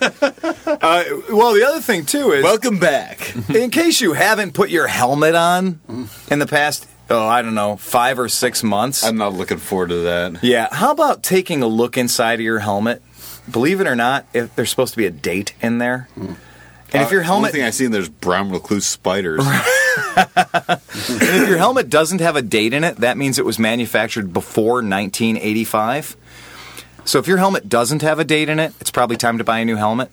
Uh, 0.66 1.05
well, 1.30 1.55
the 1.55 1.64
other 1.64 1.80
thing 1.80 2.05
too 2.07 2.32
is, 2.32 2.42
Welcome 2.42 2.80
back. 2.80 3.36
in 3.55 3.70
case 3.70 4.01
you 4.01 4.14
haven't 4.14 4.53
put 4.53 4.68
your 4.68 4.88
helmet 4.88 5.36
on 5.36 5.78
in 6.28 6.40
the 6.40 6.47
past, 6.49 6.88
oh, 7.09 7.24
I 7.28 7.42
don't 7.42 7.55
know, 7.55 7.76
five 7.76 8.18
or 8.18 8.28
six 8.28 8.64
months. 8.64 9.05
I'm 9.05 9.16
not 9.16 9.32
looking 9.34 9.59
forward 9.59 9.90
to 9.90 9.97
that. 9.99 10.42
yeah. 10.42 10.66
How 10.72 10.90
about 10.90 11.22
taking 11.22 11.62
a 11.62 11.68
look 11.68 11.97
inside 11.97 12.34
of 12.34 12.40
your 12.40 12.59
helmet? 12.59 13.01
Believe 13.49 13.80
it 13.80 13.86
or 13.86 13.95
not, 13.95 14.26
if 14.34 14.57
there's 14.57 14.70
supposed 14.70 14.95
to 14.95 14.99
be 14.99 15.07
a 15.07 15.11
date 15.12 15.55
in 15.61 15.78
there, 15.78 16.09
and 16.16 16.36
if 16.92 17.12
your 17.12 17.20
Uh, 17.20 17.24
helmet 17.24 17.49
Only 17.51 17.53
thing 17.53 17.62
I've 17.62 17.74
seen 17.74 17.92
there's 17.92 18.09
brown 18.09 18.51
recluse 18.51 18.86
spiders. 18.86 19.45
If 20.97 21.49
your 21.49 21.59
helmet 21.59 21.91
doesn't 21.91 22.21
have 22.21 22.37
a 22.37 22.43
date 22.43 22.73
in 22.73 22.85
it, 22.85 22.97
that 22.99 23.17
means 23.17 23.39
it 23.39 23.45
was 23.45 23.59
manufactured 23.59 24.33
before 24.33 24.75
1985. 24.75 26.17
So 27.05 27.19
if 27.19 27.27
your 27.27 27.37
helmet 27.37 27.69
doesn't 27.69 28.03
have 28.03 28.19
a 28.19 28.25
date 28.25 28.49
in 28.49 28.59
it, 28.59 28.73
it's 28.81 28.91
probably 28.91 29.17
time 29.17 29.39
to 29.39 29.45
buy 29.45 29.59
a 29.59 29.65
new 29.65 29.77
helmet. 29.77 30.11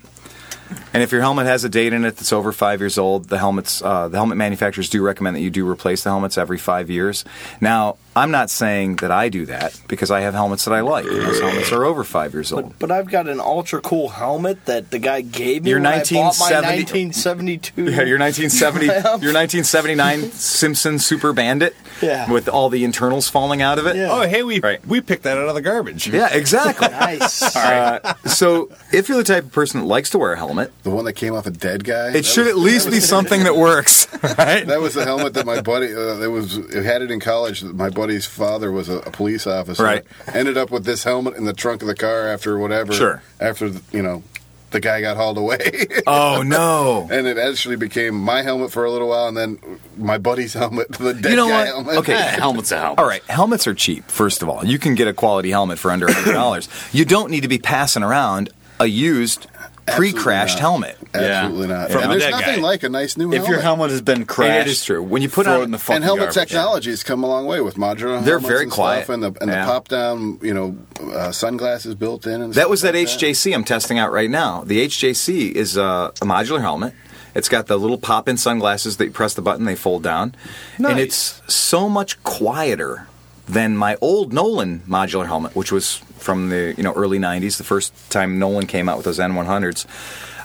And 0.93 1.03
if 1.03 1.11
your 1.11 1.21
helmet 1.21 1.45
has 1.45 1.63
a 1.63 1.69
date 1.69 1.93
in 1.93 2.05
it 2.05 2.17
that's 2.17 2.33
over 2.33 2.51
five 2.51 2.79
years 2.81 2.97
old, 2.97 3.29
the 3.29 3.37
helmets, 3.37 3.81
uh, 3.81 4.07
the 4.07 4.17
helmet 4.17 4.37
manufacturers 4.37 4.89
do 4.89 5.01
recommend 5.01 5.35
that 5.35 5.41
you 5.41 5.49
do 5.49 5.69
replace 5.69 6.03
the 6.03 6.09
helmets 6.09 6.37
every 6.37 6.57
five 6.57 6.89
years. 6.89 7.25
Now, 7.59 7.97
I'm 8.15 8.31
not 8.31 8.49
saying 8.49 8.97
that 8.97 9.11
I 9.11 9.29
do 9.29 9.45
that 9.45 9.79
because 9.87 10.11
I 10.11 10.21
have 10.21 10.33
helmets 10.33 10.65
that 10.65 10.73
I 10.73 10.81
like. 10.81 11.05
Those 11.05 11.39
helmets 11.39 11.71
are 11.71 11.85
over 11.85 12.03
five 12.03 12.33
years 12.33 12.51
old. 12.51 12.77
But, 12.77 12.79
but 12.79 12.91
I've 12.91 13.09
got 13.09 13.27
an 13.29 13.39
ultra 13.39 13.79
cool 13.81 14.09
helmet 14.09 14.65
that 14.65 14.91
the 14.91 14.99
guy 14.99 15.21
gave 15.21 15.63
me 15.63 15.69
Your 15.71 15.79
when 15.79 15.87
I 15.87 15.99
bought 15.99 16.37
my 16.39 16.51
1970 16.51 17.11
1972. 17.13 17.83
Yeah, 17.83 18.01
your 18.03 18.19
1970, 18.19 18.85
your 19.25 19.33
1979 19.33 20.31
Simpson 20.31 20.99
Super 20.99 21.33
Bandit, 21.33 21.75
Yeah. 22.01 22.29
with 22.31 22.49
all 22.49 22.69
the 22.69 22.83
internals 22.83 23.29
falling 23.29 23.61
out 23.61 23.79
of 23.79 23.87
it. 23.87 23.95
Yeah. 23.95 24.09
Oh, 24.11 24.21
hey, 24.27 24.43
we 24.43 24.59
Right. 24.59 24.85
we 24.87 25.01
picked 25.01 25.23
that 25.23 25.37
out 25.37 25.47
of 25.47 25.55
the 25.55 25.61
garbage. 25.61 26.07
Yeah, 26.07 26.29
exactly. 26.33 26.87
nice. 26.91 27.41
Uh, 27.71 28.13
so, 28.25 28.69
if 28.91 29.07
you're 29.07 29.17
the 29.17 29.23
type 29.23 29.43
of 29.45 29.51
person 29.51 29.79
that 29.81 29.85
likes 29.85 30.09
to 30.09 30.17
wear 30.17 30.33
a 30.33 30.37
helmet 30.37 30.71
the 30.83 30.89
one 30.89 31.05
that 31.05 31.13
came 31.13 31.33
off 31.33 31.45
a 31.45 31.51
dead 31.51 31.83
guy. 31.83 32.11
It 32.13 32.25
should 32.25 32.47
at 32.47 32.57
least 32.57 32.89
be 32.89 32.99
something 32.99 33.43
that 33.43 33.55
works, 33.55 34.07
right? 34.37 34.65
That 34.65 34.81
was 34.81 34.93
the 34.95 35.05
helmet 35.05 35.33
that 35.35 35.45
my 35.45 35.61
buddy. 35.61 35.93
Uh, 35.93 36.19
it 36.21 36.27
was. 36.27 36.57
It 36.57 36.83
had 36.83 37.01
it 37.01 37.11
in 37.11 37.19
college. 37.19 37.63
My 37.63 37.89
buddy's 38.01 38.25
father 38.25 38.71
was 38.71 38.89
a, 38.89 38.97
a 38.99 39.11
police 39.11 39.45
officer. 39.45 39.83
Right. 39.83 40.03
Ended 40.33 40.57
up 40.57 40.71
with 40.71 40.85
this 40.85 41.03
helmet 41.03 41.35
in 41.35 41.45
the 41.45 41.53
trunk 41.53 41.81
of 41.81 41.87
the 41.87 41.95
car 41.95 42.27
after 42.27 42.57
whatever. 42.57 42.93
Sure. 42.93 43.21
After 43.39 43.69
the- 43.69 43.81
you 43.97 44.01
know, 44.01 44.23
the 44.71 44.79
guy 44.79 45.01
got 45.01 45.17
hauled 45.17 45.37
away. 45.37 45.59
Oh 46.07 46.41
no! 46.43 47.07
and 47.11 47.27
it 47.27 47.37
actually 47.37 47.75
became 47.75 48.15
my 48.15 48.41
helmet 48.41 48.71
for 48.71 48.85
a 48.85 48.91
little 48.91 49.09
while, 49.09 49.27
and 49.27 49.37
then 49.37 49.59
my 49.97 50.17
buddy's 50.17 50.53
helmet, 50.53 50.91
the 50.93 51.13
dead 51.13 51.29
You 51.31 51.35
know 51.37 51.47
guy 51.49 51.57
what? 51.59 51.67
helmet. 51.67 51.97
Okay. 51.97 52.13
Eh, 52.13 52.39
helmet's 52.39 52.71
a 52.71 52.77
helmet. 52.79 52.99
All 52.99 53.05
right, 53.05 53.23
helmets 53.29 53.67
are 53.67 53.73
cheap. 53.75 54.05
First 54.09 54.41
of 54.41 54.49
all, 54.49 54.65
you 54.65 54.79
can 54.79 54.95
get 54.95 55.07
a 55.07 55.13
quality 55.13 55.51
helmet 55.51 55.77
for 55.77 55.91
under 55.91 56.11
hundred 56.11 56.33
dollars. 56.33 56.67
you 56.91 57.05
don't 57.05 57.29
need 57.29 57.41
to 57.41 57.47
be 57.49 57.59
passing 57.59 58.01
around 58.03 58.49
a 58.79 58.85
used, 58.87 59.41
Absolutely 59.41 59.50
pre-crashed 59.87 60.55
not. 60.55 60.61
helmet. 60.61 60.97
Absolutely 61.13 61.67
not. 61.67 61.91
From 61.91 62.03
and 62.03 62.11
there's 62.13 62.31
nothing 62.31 62.55
guy. 62.57 62.61
like 62.61 62.83
a 62.83 62.89
nice 62.89 63.17
new 63.17 63.25
helmet. 63.25 63.35
If 63.37 63.41
helmet. 63.45 63.51
your 63.55 63.61
helmet 63.61 63.89
has 63.91 64.01
been 64.01 64.25
crashed, 64.25 64.67
It 64.67 64.71
is 64.71 64.83
true. 64.85 65.01
When 65.03 65.21
you 65.21 65.29
put 65.29 65.45
throw 65.45 65.55
on- 65.55 65.61
it 65.61 65.63
in 65.65 65.71
the 65.71 65.77
fucking 65.77 65.95
and 65.97 66.03
helmet 66.05 66.25
garbage. 66.33 66.35
technologies 66.35 67.03
come 67.03 67.23
a 67.23 67.27
long 67.27 67.45
way 67.45 67.61
with 67.61 67.75
modular. 67.75 68.23
They're 68.23 68.39
very 68.39 68.63
and 68.63 68.71
quiet. 68.71 69.03
stuff 69.05 69.13
and 69.13 69.23
the 69.23 69.33
and 69.41 69.49
Yeah. 69.51 69.65
the 69.65 69.71
pop 69.71 69.87
down, 69.87 70.39
you 70.41 70.53
know, 70.53 70.75
uh, 71.13 71.31
sunglasses 71.31 71.95
built 71.95 72.25
in. 72.25 72.41
And 72.41 72.53
That 72.53 72.69
was 72.69 72.81
that 72.81 72.93
like 72.95 73.07
HJC 73.07 73.53
I'm 73.53 73.63
testing 73.63 73.97
out 73.99 74.11
right 74.11 74.29
now. 74.29 74.63
The 74.65 74.81
HJC 74.85 75.51
is 75.51 75.77
uh, 75.77 76.11
a 76.21 76.25
modular 76.25 76.61
helmet. 76.61 76.93
It's 77.33 77.47
got 77.49 77.67
the 77.67 77.77
little 77.79 77.97
pop-in 77.97 78.35
sunglasses 78.35 78.97
that 78.97 79.05
you 79.05 79.11
press 79.11 79.33
the 79.33 79.41
button, 79.41 79.63
they 79.65 79.75
fold 79.75 80.03
down, 80.03 80.35
and 80.77 80.99
it's 80.99 81.41
so 81.47 81.87
much 81.87 82.21
quieter 82.23 83.07
than 83.47 83.77
my 83.77 83.95
old 84.01 84.33
Nolan 84.33 84.81
modular 84.87 85.27
helmet, 85.27 85.55
which 85.55 85.71
was 85.71 86.01
from 86.21 86.49
the 86.49 86.73
you 86.77 86.83
know 86.83 86.93
early 86.93 87.19
'90s, 87.19 87.57
the 87.57 87.63
first 87.63 87.93
time 88.09 88.39
Nolan 88.39 88.67
came 88.67 88.87
out 88.87 88.97
with 88.97 89.05
those 89.05 89.19
N100s. 89.19 89.85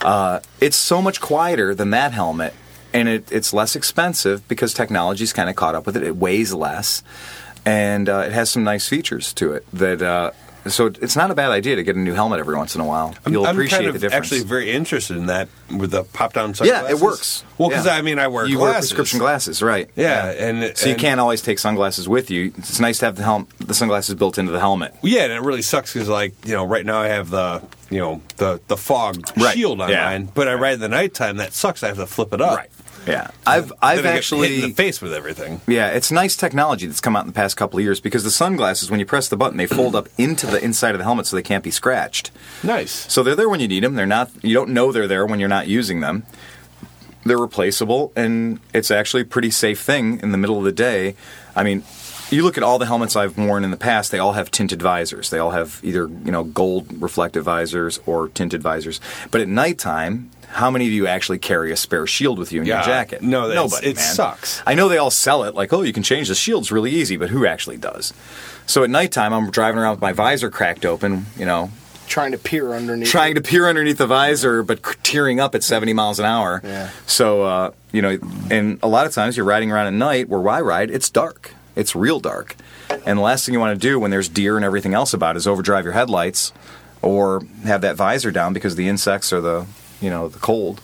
Uh, 0.03 0.39
it's 0.61 0.77
so 0.77 1.01
much 1.01 1.21
quieter 1.21 1.73
than 1.73 1.89
that 1.91 2.11
helmet, 2.11 2.53
and 2.93 3.07
it, 3.07 3.31
it's 3.31 3.53
less 3.53 3.75
expensive 3.75 4.47
because 4.47 4.73
technology's 4.73 5.33
kind 5.33 5.49
of 5.49 5.55
caught 5.55 5.75
up 5.75 5.85
with 5.85 5.97
it. 5.97 6.03
It 6.03 6.15
weighs 6.15 6.53
less, 6.53 7.03
and 7.65 8.09
uh, 8.09 8.23
it 8.25 8.31
has 8.31 8.49
some 8.49 8.63
nice 8.63 8.87
features 8.87 9.33
to 9.33 9.53
it 9.53 9.65
that. 9.73 10.33
So 10.65 10.87
it's 10.87 11.15
not 11.15 11.31
a 11.31 11.35
bad 11.35 11.51
idea 11.51 11.77
to 11.77 11.83
get 11.83 11.95
a 11.95 11.99
new 11.99 12.13
helmet 12.13 12.39
every 12.41 12.55
once 12.57 12.75
in 12.75 12.81
a 12.81 12.85
while. 12.85 13.15
I'm, 13.25 13.31
You'll 13.31 13.45
I'm 13.45 13.55
appreciate 13.55 13.77
kind 13.77 13.87
of 13.87 13.93
the 13.93 13.99
difference. 13.99 14.25
actually 14.25 14.43
very 14.43 14.71
interested 14.71 15.15
in 15.15 15.27
that 15.27 15.47
with 15.75 15.91
the 15.91 16.03
pop 16.03 16.33
down 16.33 16.49
yeah, 16.49 16.53
sunglasses. 16.55 16.89
it 17.01 17.03
works. 17.03 17.43
Well, 17.57 17.69
because 17.69 17.85
Yeah. 17.85 17.95
I 17.95 18.01
mean, 18.01 18.19
I 18.19 18.27
wear 18.27 18.45
you 18.45 18.57
glasses. 18.57 18.71
wear 18.73 18.73
prescription 18.97 19.19
glasses, 19.19 19.61
right? 19.63 19.89
Yeah, 19.95 20.25
and 20.31 20.77
So 20.77 20.89
you 20.89 20.95
can't 20.95 21.19
always 21.21 21.41
take 21.41 21.59
sunglasses 21.59 22.09
with 22.09 22.29
you. 22.29 22.51
It's 22.57 22.79
nice 22.81 22.97
to 22.99 23.05
have 23.05 23.15
the 23.15 23.23
helm, 23.23 23.47
the 23.59 23.73
sunglasses 23.73 24.15
built 24.15 24.37
into 24.37 24.51
the 24.51 24.59
helmet. 24.59 24.93
Yeah, 25.01 25.23
and 25.23 25.31
it 25.31 25.41
really 25.41 25.61
sucks 25.61 25.93
because, 25.93 26.09
like, 26.09 26.33
you 26.45 26.53
know, 26.53 26.65
right 26.65 26.85
now 26.85 26.99
I 26.99 27.07
have 27.07 27.29
the, 27.29 27.61
you 27.89 27.99
know, 27.99 28.21
the 28.35 28.59
the 28.67 28.75
fog 28.77 29.23
Right. 29.37 29.55
shield 29.55 29.79
on 29.79 29.89
Yeah. 29.89 30.03
mine, 30.05 30.29
but 30.33 30.49
I 30.49 30.53
ride 30.55 30.73
in 30.73 30.79
the 30.81 30.89
nighttime. 30.89 31.37
That 31.37 31.53
sucks. 31.53 31.81
I 31.81 31.87
have 31.87 31.97
to 31.97 32.07
flip 32.07 32.33
it 32.33 32.41
up. 32.41 32.67
Yeah, 33.07 33.31
I've 33.45 33.69
Then 33.69 33.77
I've 33.81 33.99
I 33.99 34.01
get 34.01 34.05
actually 34.17 34.49
hit 34.49 34.63
in 34.63 34.69
the 34.69 34.75
face 34.75 35.01
with 35.01 35.13
everything. 35.13 35.61
Yeah, 35.67 35.87
it's 35.89 36.11
nice 36.11 36.35
technology 36.35 36.87
that's 36.87 36.99
come 36.99 37.15
out 37.15 37.21
in 37.21 37.27
the 37.27 37.33
past 37.33 37.55
couple 37.57 37.79
of 37.79 37.83
years 37.83 37.99
because 37.99 38.23
the 38.23 38.31
sunglasses, 38.31 38.91
when 38.91 38.99
you 38.99 39.05
press 39.05 39.29
the 39.29 39.37
button, 39.37 39.57
they 39.57 39.67
fold 39.67 39.95
up 39.95 40.09
into 40.17 40.45
the 40.45 40.63
inside 40.63 40.91
of 40.91 40.97
the 40.97 41.03
helmet 41.03 41.25
so 41.25 41.35
they 41.35 41.41
can't 41.41 41.63
be 41.63 41.71
scratched. 41.71 42.31
Nice. 42.63 43.11
So 43.11 43.23
they're 43.23 43.35
there 43.35 43.49
when 43.49 43.59
you 43.59 43.67
need 43.67 43.83
them. 43.83 43.95
They're 43.95 44.05
not. 44.05 44.29
You 44.43 44.53
don't 44.53 44.71
know 44.71 44.91
they're 44.91 45.07
there 45.07 45.25
when 45.25 45.39
you're 45.39 45.49
not 45.49 45.67
using 45.67 46.01
them. 46.01 46.25
They're 47.23 47.37
replaceable, 47.37 48.13
and 48.15 48.59
it's 48.73 48.91
actually 48.91 49.23
a 49.23 49.25
pretty 49.25 49.51
safe 49.51 49.81
thing 49.81 50.19
in 50.21 50.31
the 50.31 50.37
middle 50.37 50.57
of 50.57 50.63
the 50.63 50.71
day. 50.71 51.15
I 51.55 51.63
mean, 51.63 51.83
you 52.29 52.43
look 52.43 52.57
at 52.57 52.63
all 52.63 52.77
the 52.77 52.85
helmets 52.85 53.15
I've 53.15 53.37
worn 53.37 53.63
in 53.63 53.71
the 53.71 53.77
past; 53.77 54.11
they 54.11 54.19
all 54.19 54.33
have 54.33 54.51
tinted 54.51 54.81
visors. 54.81 55.29
They 55.29 55.39
all 55.39 55.51
have 55.51 55.79
either 55.83 56.07
you 56.07 56.31
know 56.31 56.43
gold 56.43 57.01
reflective 57.01 57.43
visors 57.43 57.99
or 58.05 58.29
tinted 58.29 58.61
visors. 58.61 58.99
But 59.31 59.41
at 59.41 59.47
nighttime, 59.47 60.29
how 60.49 60.71
many 60.71 60.85
of 60.87 60.91
you 60.93 61.07
actually 61.07 61.37
carry 61.39 61.71
a 61.71 61.75
spare 61.75 62.07
shield 62.07 62.39
with 62.39 62.51
you 62.51 62.61
in 62.61 62.67
Yeah. 62.67 62.75
your 62.77 62.83
jacket? 62.85 63.21
No, 63.21 63.47
that's- 63.47 63.71
nobody. 63.71 63.89
it 63.89 63.95
man. 63.97 64.13
sucks. 64.15 64.61
I 64.65 64.73
know 64.73 64.87
they 64.89 64.97
all 64.97 65.11
sell 65.11 65.43
it 65.43 65.53
like, 65.55 65.71
oh, 65.73 65.81
you 65.81 65.93
can 65.93 66.03
change 66.03 66.27
the 66.29 66.35
shields 66.35 66.71
really 66.71 66.91
easy, 66.91 67.17
but 67.17 67.29
who 67.29 67.45
actually 67.45 67.77
does? 67.77 68.13
So 68.65 68.83
at 68.83 68.89
nighttime, 68.89 69.33
I'm 69.33 69.49
driving 69.51 69.79
around 69.79 69.91
with 69.91 70.01
my 70.01 70.13
visor 70.13 70.49
cracked 70.49 70.85
open, 70.85 71.25
you 71.37 71.45
know, 71.45 71.71
Trying 72.07 72.31
to 72.31 72.37
peer 72.37 72.73
underneath. 72.73 73.09
trying 73.09 73.35
to 73.35 73.41
peer 73.41 73.67
underneath 73.67 73.97
the 73.97 74.07
visor, 74.07 74.63
but 74.63 74.79
tearing 75.03 75.39
up 75.41 75.53
at 75.55 75.61
70 75.63 75.91
miles 75.93 76.19
an 76.19 76.25
hour. 76.25 76.61
Yeah. 76.63 76.89
So, 77.05 77.43
uh, 77.43 77.71
you 77.91 78.01
know, 78.01 78.17
and 78.49 78.79
a 78.81 78.87
lot 78.87 79.05
of 79.05 79.13
times 79.13 79.35
you're 79.35 79.45
riding 79.45 79.71
around 79.71 79.87
at 79.87 79.93
night 79.93 80.29
where 80.29 80.47
I 80.49 80.61
ride, 80.61 80.89
it's 80.89 81.09
dark. 81.09 81.51
It's 81.75 81.95
real 81.95 82.19
dark. 82.21 82.55
And 83.05 83.17
the 83.19 83.21
last 83.21 83.45
thing 83.45 83.53
you 83.53 83.59
want 83.59 83.79
to 83.79 83.87
do 83.87 83.99
when 83.99 84.09
there's 84.09 84.29
deer 84.29 84.55
and 84.55 84.63
everything 84.65 84.93
else 84.93 85.13
about 85.13 85.35
is 85.35 85.45
overdrive 85.45 85.83
your 85.83 85.93
headlights 85.93 86.53
or 87.01 87.43
have 87.65 87.81
that 87.81 87.95
visor 87.97 88.31
down 88.31 88.53
because 88.53 88.75
the 88.75 88.87
insects 88.87 89.31
or 89.33 89.41
the, 89.41 89.65
you 90.01 90.09
know, 90.09 90.27
the 90.27 90.39
cold 90.39 90.81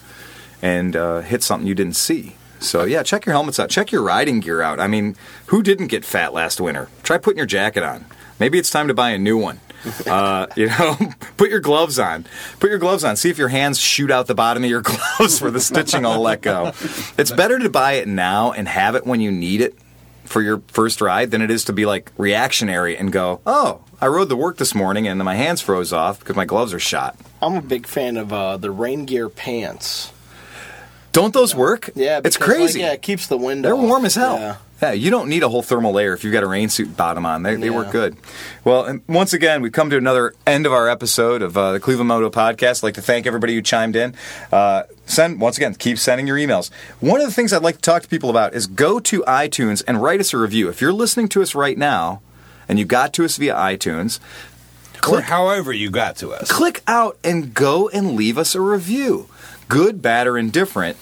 and 0.62 0.96
uh, 0.96 1.22
hit 1.22 1.44
something 1.44 1.68
you 1.68 1.76
didn't 1.76 1.96
see. 1.96 2.36
So 2.60 2.86
yeah, 2.86 3.04
check 3.04 3.26
your 3.26 3.34
helmets 3.34 3.60
out. 3.60 3.70
Check 3.70 3.92
your 3.92 4.02
riding 4.02 4.40
gear 4.40 4.62
out. 4.62 4.80
I 4.80 4.88
mean, 4.88 5.16
who 5.48 5.62
didn't 5.62 5.88
get 5.88 6.06
fat 6.06 6.34
last 6.34 6.62
winter? 6.62 6.88
Try 7.04 7.18
putting 7.18 7.38
your 7.38 7.46
jacket 7.46 7.84
on. 7.84 8.06
Maybe 8.40 8.58
it's 8.58 8.70
time 8.70 8.88
to 8.88 8.94
buy 8.94 9.12
a 9.12 9.18
new 9.18 9.38
one. 9.38 9.60
Uh, 10.08 10.48
you 10.56 10.68
know, 10.68 10.98
put 11.38 11.50
your 11.50 11.60
gloves 11.60 12.00
on. 12.00 12.26
Put 12.62 12.70
your 12.70 12.80
gloves 12.80 13.04
on. 13.04 13.18
See 13.18 13.30
if 13.30 13.38
your 13.38 13.50
hands 13.50 13.78
shoot 13.78 14.10
out 14.10 14.28
the 14.28 14.36
bottom 14.36 14.64
of 14.64 14.70
your 14.70 14.82
gloves 15.18 15.42
where 15.42 15.52
the 15.52 15.60
stitching 15.60 16.06
all 16.06 16.22
let 16.22 16.42
go. 16.42 16.72
It's 17.18 17.32
better 17.32 17.60
to 17.60 17.70
buy 17.70 17.94
it 17.94 18.08
now 18.08 18.54
and 18.54 18.66
have 18.66 18.96
it 18.96 19.06
when 19.06 19.20
you 19.20 19.30
need 19.30 19.60
it 19.60 19.76
for 20.34 20.42
your 20.42 20.62
first 20.68 21.00
ride 21.00 21.32
than 21.32 21.42
it 21.42 21.52
is 21.52 21.64
to 21.66 21.74
be 21.74 21.86
like 21.86 22.12
reactionary 22.18 22.98
and 22.98 23.12
go, 23.12 23.40
oh, 23.46 23.82
I 24.02 24.08
rode 24.08 24.30
the 24.30 24.36
work 24.36 24.58
this 24.58 24.74
morning 24.74 25.08
and 25.08 25.24
my 25.24 25.36
hands 25.36 25.62
froze 25.62 25.94
off 25.94 26.20
because 26.20 26.36
my 26.36 26.44
gloves 26.44 26.74
are 26.74 26.80
shot. 26.80 27.16
I'm 27.42 27.56
a 27.56 27.62
big 27.62 27.86
fan 27.86 28.18
of 28.18 28.34
uh, 28.34 28.58
the 28.58 28.72
rain 28.72 29.06
gear 29.06 29.30
pants. 29.30 30.12
Don't 31.12 31.34
those 31.34 31.54
work? 31.54 31.92
Yeah, 31.94 32.18
it's 32.26 32.36
because, 32.36 32.50
like, 32.50 32.58
crazy. 32.58 32.80
yeah, 32.80 32.94
it 32.94 33.04
keeps 33.04 33.28
the 33.28 33.38
wind. 33.38 33.64
They're 33.64 33.76
warm 33.76 34.04
as 34.04 34.16
hell. 34.16 34.38
Yeah. 34.40 34.56
Yeah, 34.84 34.92
you 34.92 35.10
don't 35.12 35.30
need 35.30 35.44
a 35.44 35.48
whole 35.50 35.62
thermal 35.62 35.94
layer 35.94 36.12
if 36.14 36.26
you've 36.26 36.34
got 36.34 36.44
a 36.44 36.48
rain 36.48 36.68
suit 36.68 36.98
bottom 36.98 37.26
on. 37.26 37.44
They, 37.44 37.56
they 37.56 37.70
work 37.70 37.90
good. 37.90 38.18
Well, 38.66 38.84
and 38.84 39.02
once 39.08 39.32
again, 39.32 39.62
we've 39.62 39.72
come 39.72 39.90
to 39.90 39.96
another 39.96 40.34
end 40.46 40.66
of 40.66 40.74
our 40.74 40.90
episode 40.90 41.42
of 41.42 41.58
uh, 41.58 41.72
the 41.72 41.80
Cleveland 41.80 42.10
Moto 42.10 42.30
Podcast. 42.30 42.80
I'd 42.80 42.84
like 42.84 42.96
to 42.96 43.02
thank 43.02 43.26
everybody 43.26 43.56
who 43.56 43.62
chimed 43.62 43.96
in. 43.96 44.14
Uh, 44.52 44.84
send 45.06 45.40
once 45.40 45.56
again, 45.56 45.74
keep 45.76 45.98
sending 45.98 46.28
your 46.28 46.36
emails. 46.36 46.70
One 47.00 47.22
of 47.22 47.28
the 47.28 47.32
things 47.34 47.54
I'd 47.54 47.62
like 47.64 47.76
to 47.76 47.82
talk 47.82 48.02
to 48.04 48.10
people 48.10 48.30
about 48.30 48.54
is 48.54 48.68
go 48.68 49.00
to 49.00 49.22
iTunes 49.22 49.82
and 49.88 50.02
write 50.04 50.20
us 50.20 50.34
a 50.34 50.38
review. 50.38 50.68
If 50.68 50.82
you're 50.82 50.92
listening 50.92 51.30
to 51.30 51.42
us 51.42 51.56
right 51.56 51.78
now 51.78 52.22
and 52.68 52.78
you 52.78 52.84
got 52.84 53.14
to 53.14 53.24
us 53.24 53.38
via 53.38 53.56
iTunes, 53.56 54.20
Or 55.10 55.22
however 55.22 55.72
you 55.72 55.92
got 55.92 56.18
to 56.18 56.34
us. 56.34 56.52
click 56.52 56.84
out 56.88 57.18
and 57.24 57.54
go 57.54 57.88
and 57.88 58.18
leave 58.18 58.38
us 58.38 58.54
a 58.54 58.60
review. 58.60 59.30
Good, 59.70 60.02
bad, 60.02 60.28
or 60.28 60.38
indifferent. 60.38 60.98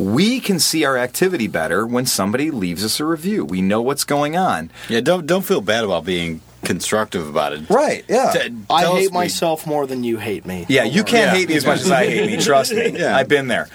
We 0.00 0.40
can 0.40 0.58
see 0.58 0.86
our 0.86 0.96
activity 0.96 1.46
better 1.46 1.86
when 1.86 2.06
somebody 2.06 2.50
leaves 2.50 2.82
us 2.82 3.00
a 3.00 3.04
review. 3.04 3.44
We 3.44 3.60
know 3.60 3.82
what's 3.82 4.04
going 4.04 4.34
on. 4.34 4.70
Yeah, 4.88 5.00
don't 5.00 5.26
don't 5.26 5.44
feel 5.44 5.60
bad 5.60 5.84
about 5.84 6.06
being 6.06 6.40
constructive 6.64 7.28
about 7.28 7.52
it. 7.52 7.68
Right, 7.70 8.04
yeah. 8.08 8.32
T- 8.32 8.54
I 8.68 8.84
hate 8.86 9.10
we- 9.10 9.14
myself 9.14 9.66
more 9.66 9.86
than 9.86 10.04
you 10.04 10.18
hate 10.18 10.44
me. 10.46 10.66
Yeah, 10.68 10.84
you 10.84 11.02
can't 11.04 11.32
Yeah. 11.32 11.34
hate 11.38 11.48
me 11.48 11.56
as 11.56 11.66
much 11.66 11.80
as 11.80 11.90
I 11.90 12.06
hate 12.06 12.30
me. 12.30 12.42
Trust 12.42 12.72
me. 12.74 12.90
Yeah. 13.00 13.16
I've 13.16 13.28
been 13.28 13.48
there. 13.48 13.68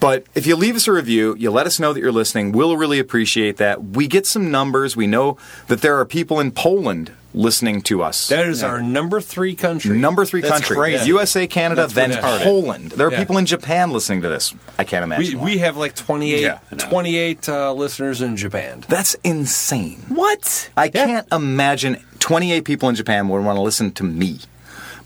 But 0.00 0.24
if 0.34 0.46
you 0.46 0.56
leave 0.56 0.76
us 0.76 0.86
a 0.88 0.92
review, 0.92 1.34
you 1.38 1.50
let 1.50 1.66
us 1.66 1.80
know 1.80 1.92
that 1.94 2.00
you're 2.00 2.12
listening. 2.12 2.52
We'll 2.52 2.76
really 2.76 2.98
appreciate 2.98 3.56
that. 3.58 3.82
We 3.82 4.06
get 4.06 4.26
some 4.26 4.50
numbers. 4.50 4.96
We 4.96 5.06
know 5.06 5.38
that 5.68 5.80
there 5.80 5.98
are 5.98 6.04
people 6.04 6.40
in 6.40 6.50
Poland 6.50 7.12
listening 7.32 7.80
to 7.82 8.02
us. 8.02 8.28
That 8.28 8.46
is 8.46 8.62
our 8.62 8.80
number 8.82 9.20
three 9.20 9.54
country. 9.56 9.96
Number 9.96 10.24
three 10.24 10.40
That's 10.40 10.52
country. 10.54 10.76
crazy. 10.76 11.06
USA, 11.08 11.46
Canada, 11.46 11.82
That's 11.82 11.94
then 11.94 12.10
retarded. 12.12 12.42
Poland. 12.42 12.90
There 12.92 13.06
are 13.08 13.12
Yeah. 13.12 13.18
people 13.18 13.38
in 13.38 13.46
Japan 13.46 13.90
listening 13.92 14.22
to 14.22 14.28
this. 14.28 14.54
I 14.78 14.84
can't 14.84 15.02
imagine. 15.04 15.24
We, 15.32 15.36
why. 15.36 15.44
we 15.44 15.58
have 15.58 15.76
like 15.76 15.94
28, 15.96 16.42
Yeah, 16.42 16.58
28 16.76 17.48
uh, 17.48 17.72
listeners 17.72 18.20
in 18.20 18.36
Japan. 18.36 18.84
That's 18.88 19.14
insane. 19.24 20.04
What? 20.08 20.70
I 20.76 20.88
can't 20.88 21.26
imagine 21.32 22.04
28 22.24 22.64
people 22.64 22.88
in 22.88 22.94
Japan 22.94 23.28
would 23.28 23.44
want 23.44 23.58
to 23.58 23.60
listen 23.60 23.92
to 23.92 24.02
me. 24.02 24.38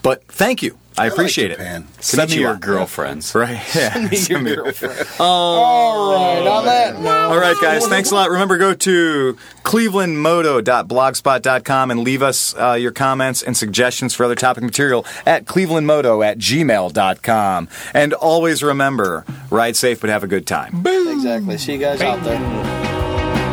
But 0.04 0.22
thank 0.28 0.62
you. 0.62 0.78
I 0.96 1.06
like 1.06 1.12
appreciate 1.14 1.50
Japan. 1.50 1.88
it. 1.98 2.04
Send 2.04 2.30
me 2.30 2.36
Konnichiwa. 2.36 2.40
your 2.40 2.54
girlfriends. 2.56 3.34
Right. 3.34 3.60
Yeah. 3.74 4.08
Your 4.08 4.40
girlfriend. 4.54 5.08
All 5.18 6.12
right, 6.14 6.46
on 6.46 6.64
that 6.66 7.00
note. 7.00 7.32
All 7.32 7.38
right, 7.38 7.56
guys. 7.60 7.88
Thanks 7.88 8.12
a 8.12 8.14
lot. 8.14 8.30
Remember, 8.30 8.56
go 8.56 8.72
to 8.72 9.36
clevelandmoto.blogspot.com 9.64 11.90
and 11.90 12.00
leave 12.00 12.22
us 12.22 12.54
uh, 12.56 12.74
your 12.74 12.92
comments 12.92 13.42
and 13.42 13.56
suggestions 13.56 14.14
for 14.14 14.22
other 14.24 14.36
topic 14.36 14.62
material 14.62 15.04
at 15.26 15.44
clevelandmoto 15.44 16.24
at 16.24 16.38
gmail.com. 16.38 17.68
And 17.94 18.14
always 18.14 18.62
remember, 18.62 19.24
ride 19.50 19.74
safe, 19.74 20.00
but 20.00 20.08
have 20.10 20.22
a 20.22 20.28
good 20.28 20.46
time. 20.46 20.86
Exactly. 20.86 21.58
See 21.58 21.72
you 21.72 21.78
guys 21.78 22.00
out 22.00 22.22
there. 22.22 22.38